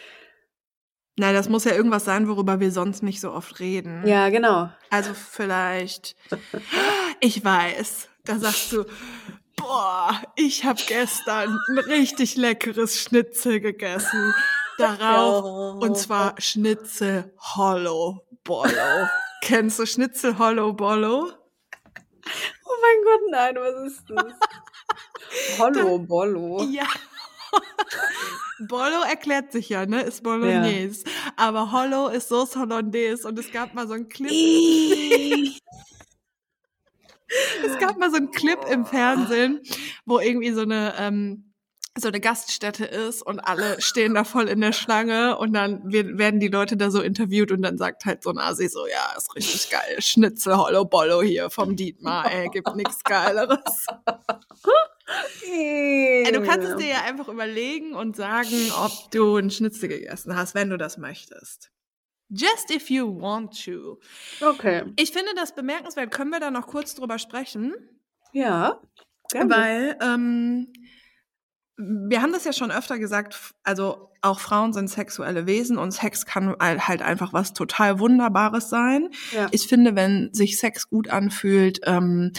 Nein, 1.19 1.35
das 1.35 1.51
muss 1.51 1.65
ja 1.65 1.75
irgendwas 1.75 2.07
sein, 2.07 2.27
worüber 2.27 2.59
wir 2.59 2.73
sonst 2.73 3.03
nicht 3.03 3.21
so 3.21 3.33
oft 3.33 3.61
reden. 3.61 4.07
Ja, 4.07 4.31
genau. 4.31 4.71
Also 4.89 5.13
vielleicht, 5.13 6.17
ich 7.21 7.45
weiß, 7.45 8.09
da 8.25 8.39
sagst 8.39 8.73
du, 8.73 8.87
boah, 9.57 10.23
ich 10.37 10.65
habe 10.65 10.81
gestern 10.89 11.59
ein 11.69 11.79
richtig 11.81 12.37
leckeres 12.37 12.99
Schnitzel 12.99 13.61
gegessen. 13.61 14.33
Darauf, 14.83 15.81
und 15.81 15.97
zwar 15.97 16.35
Schnitzel 16.39 17.33
Hollow 17.39 18.27
Bollo. 18.43 19.07
Kennst 19.43 19.79
du 19.79 19.87
Schnitzel 19.87 20.39
Hollow 20.39 20.73
Bollo? 20.73 21.31
Oh 22.65 22.77
mein 22.81 23.05
Gott, 23.05 23.21
nein, 23.31 23.57
was 23.57 23.93
ist 23.93 24.05
das? 24.09 25.59
Hollow 25.59 25.99
Bollo. 25.99 26.65
Ja. 26.65 26.87
Bollo 28.69 29.03
erklärt 29.09 29.53
sich 29.53 29.69
ja, 29.69 29.87
ne? 29.87 30.03
Ist 30.03 30.23
Bolognese. 30.23 31.05
Aber 31.37 31.73
Hollow 31.73 32.09
ist 32.09 32.29
Sauce 32.29 32.57
Hollandaise 32.57 33.27
und 33.27 33.39
es 33.39 33.53
gab 33.53 33.75
mal 33.75 33.87
so 33.87 33.95
einen 33.95 34.09
Clip. 34.09 34.31
es 37.65 37.79
gab 37.79 37.99
mal 37.99 38.11
so 38.11 38.17
einen 38.17 38.31
Clip 38.31 38.59
im 38.71 38.85
Fernsehen, 38.87 39.61
wo 40.07 40.19
irgendwie 40.19 40.53
so 40.53 40.63
eine 40.63 40.95
ähm, 40.99 41.52
so 41.99 42.09
eine 42.09 42.21
Gaststätte 42.21 42.85
ist 42.87 43.23
und 43.23 43.41
alle 43.41 43.81
stehen 43.81 44.15
da 44.15 44.25
voll 44.25 44.49
in 44.49 44.61
der 44.61 44.73
Schlange 44.73 45.37
und 45.37 45.53
dann 45.53 45.93
werden 45.93 46.41
die 46.41 46.49
Leute 46.49 46.77
da 46.77 46.91
so 46.91 47.03
interviewt 47.03 47.53
und 47.53 47.63
dann 47.63 47.77
sagt 47.77 48.07
halt 48.07 48.23
so 48.23 48.31
ein 48.31 48.39
Asi 48.39 48.69
so, 48.69 48.87
ja, 48.87 49.15
ist 49.17 49.35
richtig 49.35 49.69
geil, 49.71 49.97
Schnitzel, 49.99 50.57
Hollow 50.57 50.87
Bollo 50.87 51.21
hier 51.21 51.51
vom 51.51 51.77
Dietmar, 51.77 52.33
ey, 52.33 52.49
gibt 52.49 52.75
nichts 52.77 53.05
Geileres. 53.05 53.87
Ey, 55.45 56.33
du 56.33 56.43
kannst 56.43 56.67
es 56.67 56.77
dir 56.77 56.89
ja 56.89 57.03
einfach 57.03 57.29
überlegen 57.29 57.95
und 57.95 58.17
sagen, 58.17 58.73
ob 58.83 59.11
du 59.11 59.37
einen 59.37 59.51
Schnitzel 59.51 59.89
gegessen 59.89 60.35
hast, 60.37 60.55
wenn 60.55 60.71
du 60.71 60.79
das 60.79 60.97
möchtest. 60.97 61.71
Just 62.31 62.71
if 62.71 62.89
you 62.89 63.21
want 63.21 63.63
to. 63.67 64.01
Okay. 64.41 64.85
Ich 64.97 65.13
finde 65.13 65.33
das 65.37 65.55
bemerkenswert. 65.55 66.11
Können 66.11 66.31
wir 66.31 66.41
da 66.41 66.51
noch 66.51 66.67
kurz 66.67 66.95
drüber 66.95 67.19
sprechen? 67.19 67.75
Ja. 68.33 68.81
Gerne. 69.31 69.55
Weil 69.55 69.99
ähm, 70.01 70.73
wir 71.77 72.23
haben 72.23 72.33
das 72.33 72.45
ja 72.45 72.53
schon 72.53 72.71
öfter 72.71 72.99
gesagt, 72.99 73.55
also 73.65 74.11
auch 74.21 74.39
Frauen 74.41 74.73
sind 74.73 74.89
sexuelle 74.89 75.47
Wesen 75.47 75.79
und 75.79 75.91
Sex 75.93 76.27
kann 76.27 76.55
halt 76.61 77.03
einfach 77.03 77.33
was 77.33 77.55
total 77.55 77.99
Wunderbares 77.99 78.69
sein. 78.71 79.09
Ja. 79.35 79.49
Ich 79.51 79.67
finde, 79.67 79.97
wenn 79.97 80.33
sich 80.33 80.59
Sex 80.59 80.89
gut 80.89 81.09
anfühlt, 81.09 81.81
ähm, 81.85 82.33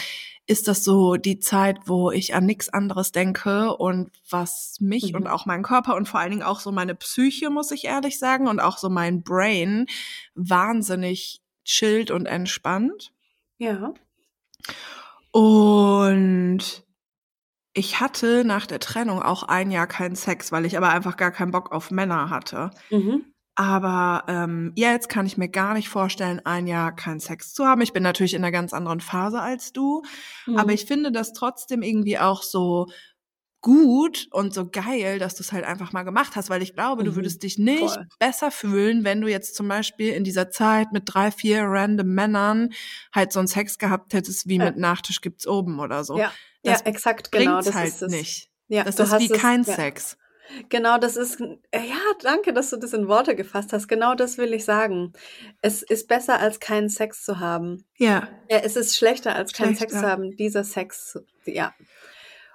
ist 0.46 0.68
das 0.68 0.84
so 0.84 1.16
die 1.16 1.38
Zeit, 1.38 1.78
wo 1.86 2.10
ich 2.10 2.34
an 2.34 2.44
nichts 2.46 2.68
anderes 2.68 3.12
denke 3.12 3.74
und 3.76 4.10
was 4.28 4.76
mich 4.80 5.10
Mhm. 5.12 5.16
und 5.16 5.26
auch 5.26 5.46
meinen 5.46 5.62
Körper 5.62 5.94
und 5.96 6.06
vor 6.08 6.20
allen 6.20 6.30
Dingen 6.30 6.42
auch 6.42 6.60
so 6.60 6.70
meine 6.70 6.94
Psyche, 6.94 7.50
muss 7.50 7.70
ich 7.70 7.84
ehrlich 7.84 8.18
sagen, 8.18 8.46
und 8.46 8.60
auch 8.60 8.78
so 8.78 8.88
mein 8.90 9.22
Brain 9.22 9.86
wahnsinnig 10.34 11.40
chillt 11.64 12.10
und 12.10 12.26
entspannt. 12.26 13.12
Ja. 13.58 13.94
Und 15.32 16.83
ich 17.74 18.00
hatte 18.00 18.44
nach 18.44 18.66
der 18.66 18.78
Trennung 18.80 19.20
auch 19.22 19.42
ein 19.42 19.70
Jahr 19.70 19.86
keinen 19.86 20.16
Sex, 20.16 20.52
weil 20.52 20.64
ich 20.64 20.76
aber 20.78 20.88
einfach 20.90 21.16
gar 21.16 21.30
keinen 21.32 21.50
Bock 21.50 21.72
auf 21.72 21.90
Männer 21.90 22.30
hatte. 22.30 22.70
Mhm. 22.90 23.24
Aber 23.56 24.24
ähm, 24.28 24.72
jetzt 24.74 25.08
kann 25.08 25.26
ich 25.26 25.36
mir 25.36 25.48
gar 25.48 25.74
nicht 25.74 25.88
vorstellen, 25.88 26.40
ein 26.44 26.66
Jahr 26.66 26.94
keinen 26.94 27.20
Sex 27.20 27.52
zu 27.54 27.66
haben. 27.66 27.82
Ich 27.82 27.92
bin 27.92 28.02
natürlich 28.02 28.34
in 28.34 28.42
einer 28.42 28.50
ganz 28.50 28.72
anderen 28.72 29.00
Phase 29.00 29.40
als 29.40 29.72
du, 29.72 30.02
Mhm. 30.46 30.56
aber 30.58 30.72
ich 30.72 30.86
finde 30.86 31.12
das 31.12 31.32
trotzdem 31.32 31.82
irgendwie 31.82 32.18
auch 32.18 32.42
so 32.42 32.86
gut 33.60 34.28
und 34.30 34.52
so 34.52 34.68
geil, 34.68 35.18
dass 35.18 35.36
du 35.36 35.42
es 35.42 35.50
halt 35.52 35.64
einfach 35.64 35.92
mal 35.92 36.02
gemacht 36.02 36.36
hast, 36.36 36.50
weil 36.50 36.62
ich 36.62 36.74
glaube, 36.74 37.02
du 37.02 37.12
Mhm. 37.12 37.16
würdest 37.16 37.42
dich 37.42 37.56
nicht 37.58 37.78
Voll. 37.94 38.06
besser 38.18 38.50
fühlen, 38.50 39.04
wenn 39.04 39.20
du 39.22 39.28
jetzt 39.28 39.54
zum 39.56 39.68
Beispiel 39.68 40.12
in 40.12 40.22
dieser 40.22 40.50
Zeit 40.50 40.92
mit 40.92 41.04
drei, 41.06 41.30
vier 41.30 41.62
random 41.64 42.08
Männern 42.08 42.70
halt 43.14 43.32
so 43.32 43.38
einen 43.38 43.48
Sex 43.48 43.78
gehabt 43.78 44.12
hättest, 44.12 44.48
wie 44.48 44.58
Ja. 44.58 44.64
mit 44.66 44.76
Nachtisch 44.76 45.22
gibt's 45.22 45.46
oben 45.46 45.80
oder 45.80 46.04
so. 46.04 46.18
Ja, 46.18 46.30
Das 46.64 46.80
ja, 46.80 46.86
exakt, 46.86 47.30
genau. 47.30 47.58
Das 47.60 47.74
halt 47.74 47.88
ist 47.88 48.02
es. 48.02 48.10
nicht. 48.12 48.50
Ja, 48.68 48.84
Das 48.84 48.96
du 48.96 49.02
ist 49.04 49.12
hast 49.12 49.20
wie 49.20 49.32
es- 49.32 49.40
kein 49.40 49.62
ja. 49.62 49.74
Sex. 49.74 50.16
Genau, 50.68 50.98
das 50.98 51.16
ist, 51.16 51.40
äh, 51.40 51.80
ja, 51.86 51.96
danke, 52.22 52.52
dass 52.52 52.68
du 52.70 52.76
das 52.76 52.92
in 52.92 53.08
Worte 53.08 53.34
gefasst 53.34 53.72
hast. 53.72 53.88
Genau 53.88 54.14
das 54.14 54.36
will 54.36 54.52
ich 54.52 54.64
sagen. 54.64 55.12
Es 55.62 55.82
ist 55.82 56.06
besser, 56.06 56.38
als 56.38 56.60
keinen 56.60 56.90
Sex 56.90 57.24
zu 57.24 57.40
haben. 57.40 57.86
Ja. 57.96 58.28
Ja, 58.50 58.58
es 58.58 58.76
ist 58.76 58.94
schlechter, 58.96 59.34
als 59.34 59.52
keinen 59.54 59.74
Sex 59.74 59.92
Schlechter. 59.92 60.00
zu 60.06 60.12
haben. 60.12 60.36
Dieser 60.36 60.62
Sex, 60.64 61.18
ja. 61.46 61.74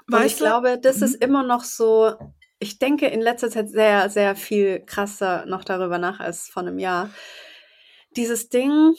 Und 0.07 0.13
Weißt 0.13 0.25
ich 0.27 0.37
du- 0.37 0.45
glaube, 0.45 0.77
das 0.79 0.97
Mhm. 0.97 1.03
ist 1.03 1.15
immer 1.23 1.43
noch 1.43 1.63
so, 1.63 2.13
ich 2.59 2.77
denke 2.77 3.07
in 3.07 3.21
letzter 3.21 3.49
Zeit 3.49 3.69
sehr, 3.69 4.09
sehr 4.09 4.35
viel 4.35 4.81
krasser 4.85 5.45
noch 5.47 5.63
darüber 5.63 5.97
nach 5.97 6.19
als 6.19 6.47
vor 6.47 6.61
einem 6.63 6.77
Jahr. 6.79 7.09
Dieses 8.15 8.49
Ding, 8.49 8.93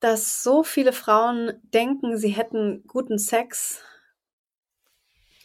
dass 0.00 0.42
so 0.42 0.62
viele 0.64 0.92
Frauen 0.92 1.52
denken, 1.62 2.16
sie 2.16 2.30
hätten 2.30 2.82
guten 2.86 3.18
Sex, 3.18 3.82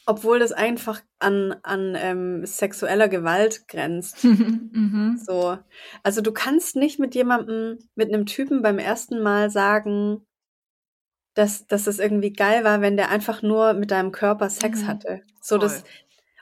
obwohl 0.06 0.40
das 0.40 0.52
einfach 0.52 1.02
an, 1.20 1.56
an 1.64 1.96
ähm, 1.98 2.46
sexueller 2.46 3.08
Gewalt 3.10 3.68
grenzt. 3.68 4.24
mhm. 4.24 5.20
So. 5.26 5.58
Also 6.04 6.22
du 6.22 6.32
kannst 6.32 6.76
nicht 6.76 7.00
mit 7.00 7.16
jemandem, 7.16 7.80
mit 7.96 8.14
einem 8.14 8.26
Typen 8.26 8.62
beim 8.62 8.78
ersten 8.80 9.22
Mal 9.22 9.50
sagen, 9.50 10.26
dass, 11.34 11.68
dass 11.68 11.88
es 11.88 12.00
irgendwie 12.00 12.32
geil 12.32 12.64
war, 12.64 12.82
wenn 12.82 12.98
der 12.98 13.10
einfach 13.10 13.42
nur 13.42 13.74
mit 13.74 13.92
deinem 13.92 14.12
Körper 14.12 14.50
Sex 14.50 14.82
Mhm. 14.84 14.88
hatte. 14.88 15.22
So 15.42 15.58
das, 15.58 15.80
Voll. 15.82 15.90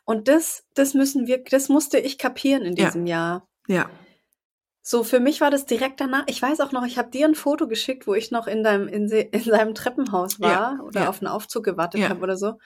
und 0.05 0.27
das, 0.27 0.65
das 0.75 0.93
müssen 0.93 1.25
wir, 1.27 1.43
das 1.43 1.69
musste 1.69 1.97
ich 1.97 2.17
kapieren 2.17 2.63
in 2.63 2.75
Ja. 2.75 2.85
diesem 2.85 3.05
Jahr. 3.07 3.47
Ja. 3.67 3.89
So, 4.85 5.05
für 5.05 5.21
mich 5.21 5.39
war 5.39 5.49
das 5.49 5.65
direkt 5.65 6.01
danach. 6.01 6.25
Ich 6.27 6.41
weiß 6.41 6.59
auch 6.59 6.73
noch, 6.73 6.85
ich 6.85 6.97
habe 6.97 7.09
dir 7.09 7.25
ein 7.25 7.35
Foto 7.35 7.69
geschickt, 7.69 8.05
wo 8.05 8.13
ich 8.13 8.31
noch 8.31 8.47
in 8.47 8.63
deinem, 8.63 8.89
in, 8.89 9.07
in 9.09 9.41
seinem 9.41 9.73
Treppenhaus 9.73 10.41
war 10.41 10.51
Ja, 10.51 10.79
oder 10.83 11.03
ja. 11.03 11.09
auf 11.09 11.21
einen 11.21 11.29
Aufzug 11.29 11.63
gewartet 11.63 12.01
Ja. 12.01 12.09
habe 12.09 12.19
oder 12.21 12.35
so. 12.35 12.59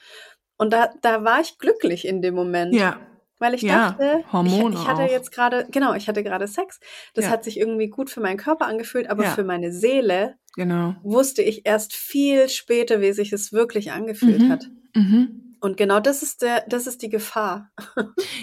Und 0.58 0.72
da, 0.72 0.90
da 1.00 1.24
war 1.24 1.40
ich 1.40 1.58
glücklich 1.58 2.06
in 2.06 2.20
dem 2.20 2.34
Moment. 2.34 2.74
Ja. 2.74 2.98
Weil 3.40 3.54
ich 3.54 3.62
Ja, 3.62 3.92
dachte, 3.92 4.24
Hormone 4.32 4.74
ich, 4.74 4.82
ich 4.82 4.88
hatte 4.88 5.02
auch. 5.02 5.10
jetzt 5.10 5.30
gerade, 5.30 5.66
genau, 5.70 5.94
ich 5.94 6.08
hatte 6.08 6.24
gerade 6.24 6.48
Sex. 6.48 6.80
Das 7.14 7.26
Ja. 7.26 7.30
hat 7.30 7.44
sich 7.44 7.56
irgendwie 7.58 7.86
gut 7.88 8.10
für 8.10 8.20
meinen 8.20 8.36
Körper 8.36 8.66
angefühlt, 8.66 9.08
aber 9.08 9.22
Ja. 9.24 9.30
für 9.30 9.44
meine 9.44 9.72
Seele 9.72 10.34
Genau. 10.56 10.96
wusste 11.04 11.42
ich 11.42 11.64
erst 11.64 11.94
viel 11.94 12.48
später, 12.48 13.00
wie 13.00 13.12
sich 13.12 13.32
es 13.32 13.52
wirklich 13.52 13.92
angefühlt 13.92 14.42
Mhm. 14.42 14.50
hat. 14.50 14.68
Mhm. 14.96 15.47
Und 15.60 15.76
genau 15.76 16.00
das 16.00 16.22
ist 16.22 16.42
der, 16.42 16.64
das 16.68 16.86
ist 16.86 17.02
die 17.02 17.08
Gefahr. 17.08 17.70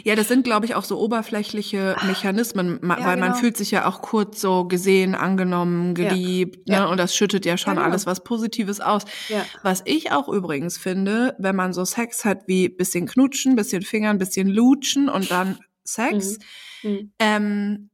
Ja, 0.04 0.16
das 0.16 0.28
sind, 0.28 0.44
glaube 0.44 0.66
ich, 0.66 0.76
auch 0.76 0.84
so 0.84 1.00
oberflächliche 1.00 1.96
Mechanismen, 2.06 2.80
ma- 2.82 3.00
Ja, 3.00 3.06
weil 3.06 3.18
man 3.18 3.30
genau. 3.30 3.40
fühlt 3.42 3.58
sich 3.58 3.72
ja 3.72 3.88
auch 3.88 4.02
kurz 4.02 4.42
so 4.42 4.66
gesehen, 4.66 5.16
angenommen, 5.16 5.96
Ja. 5.96 6.10
geliebt, 6.10 6.68
Ja. 6.70 6.82
ne? 6.82 6.90
Und 6.90 6.98
das 6.98 7.16
schüttet 7.16 7.46
ja 7.46 7.58
schon 7.58 7.72
Ja, 7.76 7.82
genau. 7.82 7.86
alles 7.92 8.06
was 8.06 8.24
Positives 8.24 8.82
aus. 8.82 9.04
Ja. 9.30 9.46
Was 9.64 9.82
ich 9.86 10.12
auch 10.12 10.28
übrigens 10.30 10.78
finde, 10.78 11.36
wenn 11.40 11.56
man 11.56 11.74
so 11.74 11.86
Sex 11.86 12.26
hat 12.26 12.48
wie 12.48 12.70
bisschen 12.70 13.08
knutschen, 13.08 13.56
bisschen 13.56 13.82
fingern, 13.82 14.18
bisschen 14.18 14.48
lutschen 14.50 15.10
und 15.10 15.32
dann 15.32 15.58
Sex, 15.84 16.38
Mhm. 16.84 17.12
ähm, 17.20 17.90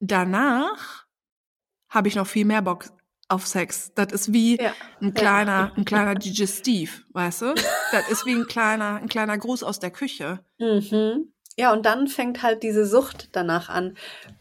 danach 0.00 1.06
habe 1.88 2.08
ich 2.08 2.14
noch 2.16 2.26
viel 2.26 2.44
mehr 2.44 2.62
Bock 2.62 2.86
auf 3.32 3.46
Sex. 3.46 3.92
Das 3.94 4.12
ist 4.12 4.32
wie 4.32 4.60
Ja. 4.60 4.72
ein 5.00 5.14
kleiner, 5.14 5.72
ein 5.76 5.84
kleiner 5.84 6.14
Digestiv, 6.14 7.04
weißt 7.12 7.42
du? 7.42 7.54
Das 7.90 8.08
ist 8.08 8.26
wie 8.26 8.34
ein 8.34 8.46
kleiner, 8.46 8.96
ein 8.96 9.08
kleiner 9.08 9.36
Gruß 9.38 9.62
aus 9.64 9.78
der 9.78 9.90
Küche. 9.90 10.40
Mhm. 10.58 11.32
Ja, 11.56 11.72
und 11.72 11.84
dann 11.84 12.08
fängt 12.08 12.42
halt 12.42 12.62
diese 12.62 12.86
Sucht 12.86 13.28
danach 13.32 13.68
an. 13.68 13.96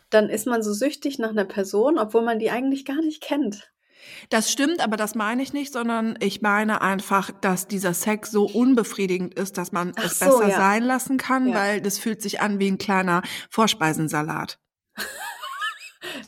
Dann 0.10 0.30
ist 0.30 0.46
man 0.48 0.62
so 0.62 0.74
süchtig 0.74 1.20
nach 1.20 1.30
einer 1.32 1.46
Person, 1.46 1.98
obwohl 1.98 2.22
man 2.22 2.40
die 2.40 2.52
eigentlich 2.52 2.86
gar 2.86 3.02
nicht 3.02 3.22
kennt. 3.22 3.72
Das 4.30 4.52
stimmt, 4.52 4.82
aber 4.82 4.98
das 4.98 5.14
meine 5.14 5.44
ich 5.44 5.54
nicht, 5.54 5.72
sondern 5.74 6.18
ich 6.22 6.42
meine 6.42 6.82
einfach, 6.82 7.30
dass 7.42 7.68
dieser 7.68 7.94
Sex 7.94 8.32
so 8.32 8.46
unbefriedigend 8.46 9.34
ist, 9.36 9.58
dass 9.58 9.72
man 9.72 9.94
Ach 9.96 10.06
es 10.06 10.20
so, 10.20 10.26
besser 10.40 10.50
ja. 10.50 10.58
sein 10.58 10.84
lassen 10.84 11.18
kann, 11.18 11.50
Ja. 11.50 11.56
weil 11.56 11.82
das 11.82 12.00
fühlt 12.00 12.22
sich 12.22 12.42
an 12.42 12.58
wie 12.60 12.68
ein 12.70 12.78
kleiner 12.78 13.22
Vorspeisensalat. 13.50 14.58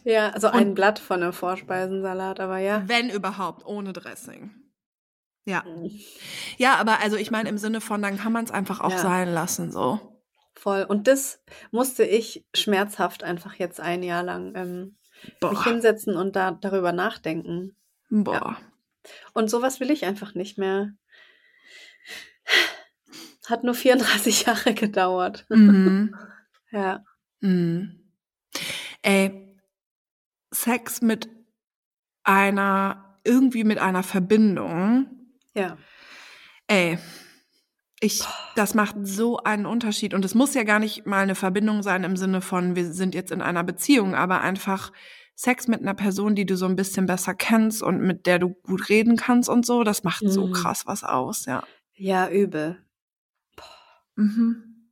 Ja, 0.03 0.29
also 0.29 0.47
Und- 0.47 0.53
ein 0.55 0.73
Blatt 0.75 0.99
von 0.99 1.21
einem 1.23 1.33
Vorspeisensalat, 1.33 2.39
aber 2.39 2.57
ja. 2.59 2.83
Wenn 2.87 3.09
überhaupt, 3.09 3.65
ohne 3.65 3.93
Dressing. 3.93 4.51
Ja. 5.45 5.63
Mhm. 5.63 5.89
Ja, 6.57 6.75
aber 6.75 6.99
also 7.01 7.17
ich 7.17 7.31
meine 7.31 7.49
im 7.49 7.57
Sinne 7.57 7.81
von, 7.81 8.01
dann 8.01 8.17
kann 8.17 8.31
man 8.31 8.45
es 8.45 8.51
einfach 8.51 8.79
auch 8.81 8.91
Ja. 8.91 8.97
sein 8.99 9.33
lassen, 9.33 9.71
so. 9.71 10.21
Voll. 10.55 10.83
Und 10.87 11.07
das 11.07 11.41
musste 11.71 12.03
ich 12.05 12.45
schmerzhaft 12.55 13.23
einfach 13.23 13.55
jetzt 13.55 13.79
ein 13.79 14.03
Jahr 14.03 14.23
lang 14.23 14.53
ähm, 14.55 14.97
mich 15.41 15.63
hinsetzen 15.63 16.15
und 16.15 16.35
da 16.35 16.51
darüber 16.51 16.91
nachdenken. 16.93 17.75
Boah. 18.09 18.57
Und 19.33 19.49
sowas 19.49 19.79
will 19.79 19.89
ich 19.91 20.05
einfach 20.05 20.35
nicht 20.35 20.57
mehr. 20.57 20.91
Hat 23.47 23.63
nur 23.63 23.73
34 23.73 24.43
Jahre 24.45 24.73
gedauert. 24.73 25.45
Mhm. 25.49 26.15
Ja. 26.71 27.03
Mhm. 27.41 27.99
Ey, 29.01 29.42
Sex 30.63 31.01
mit 31.01 31.29
einer, 32.23 33.19
irgendwie 33.23 33.63
mit 33.63 33.79
einer 33.79 34.03
Verbindung. 34.03 35.07
Ja. 35.53 35.77
Ey, 36.67 36.97
ich, 37.99 38.23
das 38.55 38.73
macht 38.73 38.95
so 39.03 39.37
einen 39.37 39.65
Unterschied. 39.65 40.13
Und 40.13 40.25
es 40.25 40.35
muss 40.35 40.53
ja 40.53 40.63
gar 40.63 40.79
nicht 40.79 41.05
mal 41.05 41.23
eine 41.23 41.35
Verbindung 41.35 41.83
sein 41.83 42.03
im 42.03 42.17
Sinne 42.17 42.41
von, 42.41 42.75
wir 42.75 42.91
sind 42.93 43.13
jetzt 43.15 43.31
in 43.31 43.41
einer 43.41 43.63
Beziehung, 43.63 44.15
aber 44.15 44.41
einfach 44.41 44.91
Sex 45.35 45.67
mit 45.67 45.81
einer 45.81 45.93
Person, 45.95 46.35
die 46.35 46.45
du 46.45 46.55
so 46.55 46.65
ein 46.65 46.75
bisschen 46.75 47.05
besser 47.07 47.33
kennst 47.33 47.81
und 47.81 48.01
mit 48.01 48.25
der 48.27 48.39
du 48.39 48.49
gut 48.49 48.89
reden 48.89 49.15
kannst 49.17 49.49
und 49.49 49.65
so, 49.65 49.83
das 49.83 50.03
macht 50.03 50.23
so 50.25 50.47
Mhm. 50.47 50.53
krass 50.53 50.85
was 50.85 51.03
aus, 51.03 51.45
ja. 51.45 51.63
Ja, 51.95 52.29
übel. 52.29 52.85
Mhm. 54.15 54.89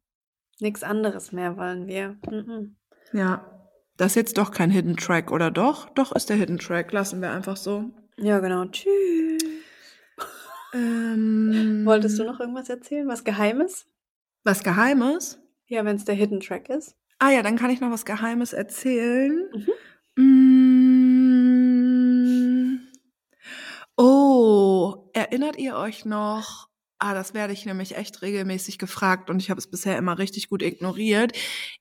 Nichts 0.60 0.84
anderes 0.84 1.32
mehr 1.32 1.58
wollen 1.58 1.88
wir. 1.88 2.18
Mhm. 2.30 2.76
Ja. 3.14 3.61
Das 3.98 4.12
ist 4.12 4.16
jetzt 4.16 4.38
doch 4.38 4.52
kein 4.52 4.70
Hidden 4.72 4.96
Track, 4.98 5.32
oder 5.32 5.52
doch? 5.52 5.90
Doch 5.90 6.12
ist 6.14 6.30
der 6.30 6.38
Hidden 6.38 6.58
Track. 6.60 6.92
Lassen 6.92 7.22
wir 7.22 7.32
einfach 7.32 7.58
so. 7.58 7.92
Ja, 8.18 8.40
genau. 8.40 8.66
Tschüss. 8.66 9.42
Ähm, 10.74 11.82
Wolltest 11.86 12.18
du 12.20 12.24
noch 12.24 12.40
irgendwas 12.40 12.70
erzählen? 12.70 13.08
Was 13.08 13.24
Geheimes? 13.24 13.86
was 14.44 14.64
Geheimes? 14.64 15.40
Ja, 15.68 15.86
wenn 15.86 15.98
es 15.98 16.06
der 16.06 16.16
Hidden 16.16 16.40
Track 16.40 16.68
ist. 16.70 16.96
Ah 17.20 17.30
ja, 17.30 17.44
dann 17.44 17.58
kann 17.58 17.70
ich 17.70 17.80
noch 17.80 17.92
was 17.92 18.06
Geheimes 18.06 18.54
erzählen. 18.54 19.48
Mhm. 20.18 20.24
Mm. 20.24 20.32
Oh, 23.98 25.10
erinnert 25.14 25.58
ihr 25.58 25.76
euch 25.76 26.06
noch? 26.06 26.70
Ah, 27.04 27.16
das 27.16 27.34
werde 27.34 27.52
ich 27.52 27.66
nämlich 27.66 27.98
echt 27.98 28.22
regelmäßig 28.22 28.78
gefragt 28.78 29.32
und 29.32 29.42
ich 29.42 29.50
habe 29.50 29.58
es 29.58 29.66
bisher 29.66 29.98
immer 29.98 30.20
richtig 30.20 30.50
gut 30.50 30.62
ignoriert. 30.62 31.32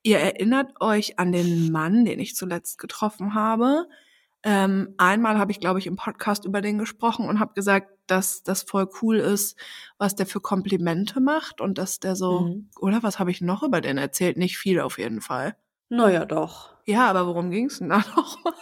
Ihr 0.03 0.19
erinnert 0.19 0.81
euch 0.81 1.19
an 1.19 1.31
den 1.31 1.71
Mann, 1.71 2.07
den 2.07 2.19
ich 2.21 2.35
zuletzt 2.35 2.79
getroffen 2.79 3.35
habe? 3.35 3.87
Ähm, 4.43 4.95
einmal 4.97 5.37
habe 5.39 5.53
ich, 5.53 5.61
glaube 5.61 5.79
ich, 5.79 5.87
im 5.87 5.97
Podcast 5.97 6.47
über 6.47 6.63
den 6.63 6.79
gesprochen 6.79 7.29
und 7.29 7.39
habe 7.39 7.53
gesagt, 7.53 7.91
dass 8.07 8.43
das 8.43 8.63
voll 8.63 8.89
cool 9.03 9.19
ist, 9.19 9.59
was 9.99 10.15
der 10.15 10.25
für 10.25 10.41
Komplimente 10.41 11.21
macht 11.21 11.61
und 11.61 11.77
dass 11.77 12.01
der 12.01 12.17
so, 12.17 12.41
Mhm. 12.41 12.71
oder 12.81 13.03
was 13.03 13.19
habe 13.19 13.31
ich 13.31 13.43
noch 13.43 13.63
über 13.63 13.83
den 13.83 13.99
erzählt? 13.99 14.39
Nicht 14.39 14.57
viel 14.57 14.81
auf 14.81 14.97
jeden 14.97 15.21
Fall. 15.21 15.55
Naja, 15.91 16.25
doch. 16.25 16.71
Ja, 16.87 17.11
aber 17.11 17.27
worum 17.27 17.51
ging's 17.51 17.79
denn 17.81 17.91
da 17.91 17.99
noch? 18.17 18.39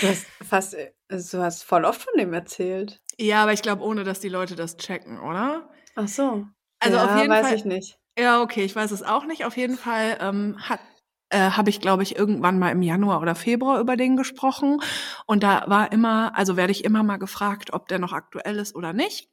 Du 0.00 0.08
hast 0.08 0.26
fast, 0.44 0.74
äh, 0.74 0.92
du 1.08 1.42
hast 1.42 1.62
voll 1.62 1.84
oft 1.84 2.02
von 2.02 2.12
dem 2.18 2.32
erzählt. 2.34 3.00
Ja, 3.18 3.42
aber 3.42 3.52
ich 3.52 3.62
glaube, 3.62 3.82
ohne 3.82 4.04
dass 4.04 4.20
die 4.20 4.28
Leute 4.28 4.56
das 4.56 4.76
checken, 4.76 5.20
oder? 5.20 5.68
Ach 5.94 6.08
so. 6.08 6.46
Also 6.80 6.96
ja, 6.96 7.04
auf 7.04 7.16
jeden 7.18 7.30
weiß 7.30 7.46
Fall. 7.46 7.56
ich 7.56 7.64
nicht. 7.64 7.98
Ja, 8.18 8.42
okay, 8.42 8.64
ich 8.64 8.74
weiß 8.74 8.90
es 8.90 9.02
auch 9.02 9.24
nicht. 9.26 9.44
Auf 9.44 9.56
jeden 9.56 9.76
Fall 9.76 10.18
ähm, 10.20 10.56
hat 10.60 10.80
äh, 11.30 11.50
habe 11.50 11.70
ich, 11.70 11.80
glaube 11.80 12.02
ich, 12.02 12.16
irgendwann 12.16 12.58
mal 12.58 12.70
im 12.70 12.82
Januar 12.82 13.20
oder 13.20 13.34
Februar 13.34 13.80
über 13.80 13.96
den 13.96 14.16
gesprochen. 14.16 14.80
Und 15.26 15.42
da 15.42 15.64
war 15.66 15.90
immer, 15.90 16.36
also 16.36 16.56
werde 16.56 16.72
ich 16.72 16.84
immer 16.84 17.02
mal 17.02 17.16
gefragt, 17.16 17.72
ob 17.72 17.88
der 17.88 17.98
noch 17.98 18.12
aktuell 18.12 18.58
ist 18.58 18.74
oder 18.74 18.92
nicht. 18.92 19.28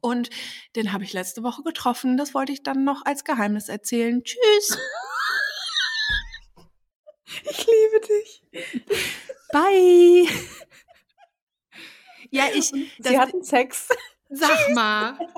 Und 0.00 0.30
den 0.76 0.92
habe 0.92 1.04
ich 1.04 1.12
letzte 1.12 1.42
Woche 1.42 1.62
getroffen. 1.62 2.16
Das 2.16 2.34
wollte 2.34 2.52
ich 2.52 2.62
dann 2.62 2.84
noch 2.84 3.04
als 3.04 3.24
Geheimnis 3.24 3.68
erzählen. 3.68 4.22
Tschüss. 4.24 4.78
Ich 7.50 7.66
liebe 7.66 8.00
dich. 8.06 8.42
Bye. 9.52 10.28
Ja, 12.30 12.44
ich. 12.54 12.72
Sie 12.98 13.18
hatten 13.18 13.42
Sex. 13.42 13.88
sag 14.28 14.74
mal. 14.74 15.18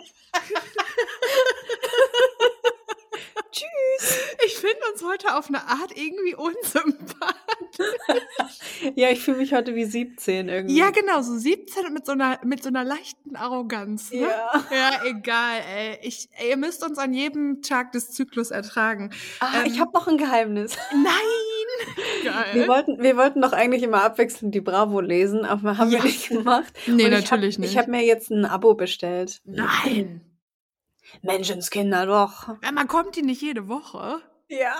Tschüss. 3.52 4.18
Ich 4.46 4.56
finde 4.56 4.78
uns 4.92 5.02
heute 5.04 5.36
auf 5.36 5.48
eine 5.48 5.66
Art 5.66 5.90
irgendwie 5.96 6.34
unsympathisch. 6.36 7.34
Ja, 8.94 9.10
ich 9.10 9.20
fühle 9.20 9.38
mich 9.38 9.52
heute 9.52 9.74
wie 9.74 9.84
17 9.84 10.48
irgendwie. 10.48 10.76
Ja, 10.76 10.90
genau, 10.90 11.20
so 11.22 11.36
17 11.36 11.86
und 11.86 11.92
mit 11.94 12.06
so 12.06 12.12
einer, 12.12 12.38
mit 12.44 12.62
so 12.62 12.68
einer 12.68 12.84
leichten 12.84 13.34
Arroganz. 13.36 14.12
Ne? 14.12 14.20
Ja. 14.20 14.64
Ja, 14.70 15.04
egal, 15.04 15.60
ey. 15.68 15.98
Ich, 16.02 16.28
ey, 16.38 16.50
ihr 16.50 16.56
müsst 16.56 16.84
uns 16.84 16.98
an 16.98 17.12
jedem 17.12 17.60
Tag 17.62 17.90
des 17.92 18.12
Zyklus 18.12 18.50
ertragen. 18.52 19.10
Ah, 19.40 19.64
ich 19.64 19.74
Ähm, 19.74 19.80
habe 19.80 19.90
noch 19.94 20.06
ein 20.06 20.16
Geheimnis. 20.18 20.76
Nein! 20.92 21.12
Geil. 22.24 22.46
Wir 22.54 22.68
wollten, 22.68 23.02
wir 23.02 23.16
wollten 23.16 23.40
doch 23.42 23.52
eigentlich 23.52 23.82
immer 23.82 24.02
abwechselnd 24.02 24.54
die 24.54 24.60
Bravo 24.60 25.00
lesen, 25.00 25.44
aber 25.44 25.78
haben 25.78 25.90
Ja. 25.90 25.98
wir 25.98 26.04
nicht 26.04 26.28
gemacht. 26.28 26.72
nee, 26.86 27.04
Und 27.04 27.10
natürlich 27.10 27.24
ich 27.24 27.30
hab, 27.56 27.60
nicht. 27.60 27.70
Ich 27.72 27.78
habe 27.78 27.90
mir 27.90 28.04
jetzt 28.04 28.30
ein 28.30 28.44
Abo 28.44 28.74
bestellt. 28.74 29.40
Nein! 29.44 30.20
Menschenskinder, 31.22 32.06
doch. 32.06 32.48
Ja, 32.62 32.72
Man 32.72 32.86
kommt 32.88 33.16
die 33.16 33.22
nicht 33.22 33.42
jede 33.42 33.68
Woche. 33.68 34.20
Ja. 34.48 34.74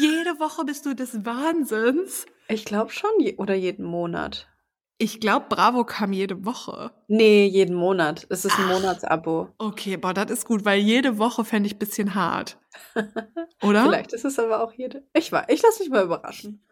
Jede 0.00 0.38
Woche 0.38 0.64
bist 0.64 0.86
du 0.86 0.94
des 0.94 1.24
Wahnsinns. 1.24 2.26
Ich 2.48 2.64
glaube 2.64 2.90
schon, 2.90 3.10
je 3.18 3.36
oder 3.36 3.54
jeden 3.54 3.84
Monat. 3.84 4.48
Ich 4.96 5.18
glaube, 5.18 5.46
Bravo 5.48 5.84
kam 5.84 6.12
jede 6.12 6.44
Woche. 6.44 6.92
Nee, 7.08 7.46
jeden 7.46 7.74
Monat. 7.74 8.26
Es 8.30 8.44
ist 8.44 8.56
ein 8.58 8.66
Ach. 8.68 8.74
Monatsabo. 8.74 9.48
Okay, 9.58 9.96
boah, 9.96 10.14
das 10.14 10.30
ist 10.30 10.46
gut, 10.46 10.64
weil 10.64 10.80
jede 10.80 11.18
Woche 11.18 11.44
fände 11.44 11.66
ich 11.66 11.74
ein 11.74 11.80
bisschen 11.80 12.14
hart. 12.14 12.58
Oder? 13.62 13.84
Vielleicht 13.84 14.12
ist 14.12 14.24
es 14.24 14.38
aber 14.38 14.62
auch 14.62 14.72
jede. 14.72 15.04
Ich 15.12 15.32
war, 15.32 15.48
ich 15.48 15.62
lasse 15.62 15.82
mich 15.82 15.90
mal 15.90 16.04
überraschen. 16.04 16.64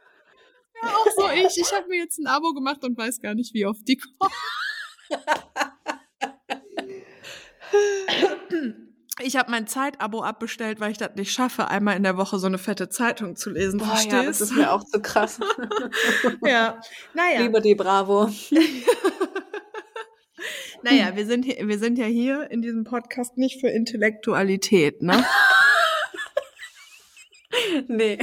Ja, 0.82 0.88
auch 0.88 1.06
so 1.16 1.28
ich. 1.30 1.58
Ich 1.58 1.72
habe 1.72 1.88
mir 1.88 1.98
jetzt 1.98 2.18
ein 2.18 2.26
Abo 2.26 2.52
gemacht 2.52 2.84
und 2.84 2.96
weiß 2.96 3.20
gar 3.20 3.34
nicht, 3.34 3.54
wie 3.54 3.66
oft 3.66 3.86
die 3.86 3.96
kommen. 3.96 4.32
Ich 9.20 9.36
habe 9.36 9.50
mein 9.50 9.66
Zeitabo 9.66 10.22
abbestellt, 10.22 10.80
weil 10.80 10.92
ich 10.92 10.98
das 10.98 11.10
nicht 11.16 11.32
schaffe, 11.32 11.68
einmal 11.68 11.96
in 11.96 12.02
der 12.02 12.16
Woche 12.16 12.38
so 12.38 12.46
eine 12.46 12.58
fette 12.58 12.88
Zeitung 12.88 13.36
zu 13.36 13.50
lesen. 13.50 13.78
Boah, 13.78 13.86
ja, 13.86 13.94
das 13.94 13.98
verstehst 13.98 14.40
ist 14.40 14.52
mir 14.52 14.72
auch 14.72 14.84
zu 14.84 15.02
krass. 15.02 15.38
ja. 16.44 16.80
Naja, 17.12 17.42
Lieber 17.42 17.60
die 17.60 17.74
Bravo. 17.74 18.26
naja 20.82 21.14
wir, 21.14 21.26
sind 21.26 21.44
hier, 21.44 21.68
wir 21.68 21.78
sind 21.78 21.98
ja 21.98 22.06
hier 22.06 22.50
in 22.50 22.62
diesem 22.62 22.84
Podcast 22.84 23.36
nicht 23.36 23.60
für 23.60 23.68
Intellektualität, 23.68 25.02
ne? 25.02 25.24
Nee. 27.86 28.16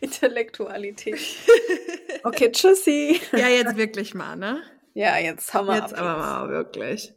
Intellektualität. 0.00 1.20
Okay, 2.24 2.50
tschüssi. 2.50 3.20
ja, 3.32 3.46
jetzt 3.48 3.76
wirklich 3.76 4.12
mal, 4.12 4.34
ne? 4.36 4.60
Ja, 4.94 5.16
jetzt 5.18 5.54
haben 5.54 5.68
wir 5.68 5.76
Jetzt 5.76 5.94
aber 5.94 6.18
mal 6.18 6.48
wirklich. 6.48 7.14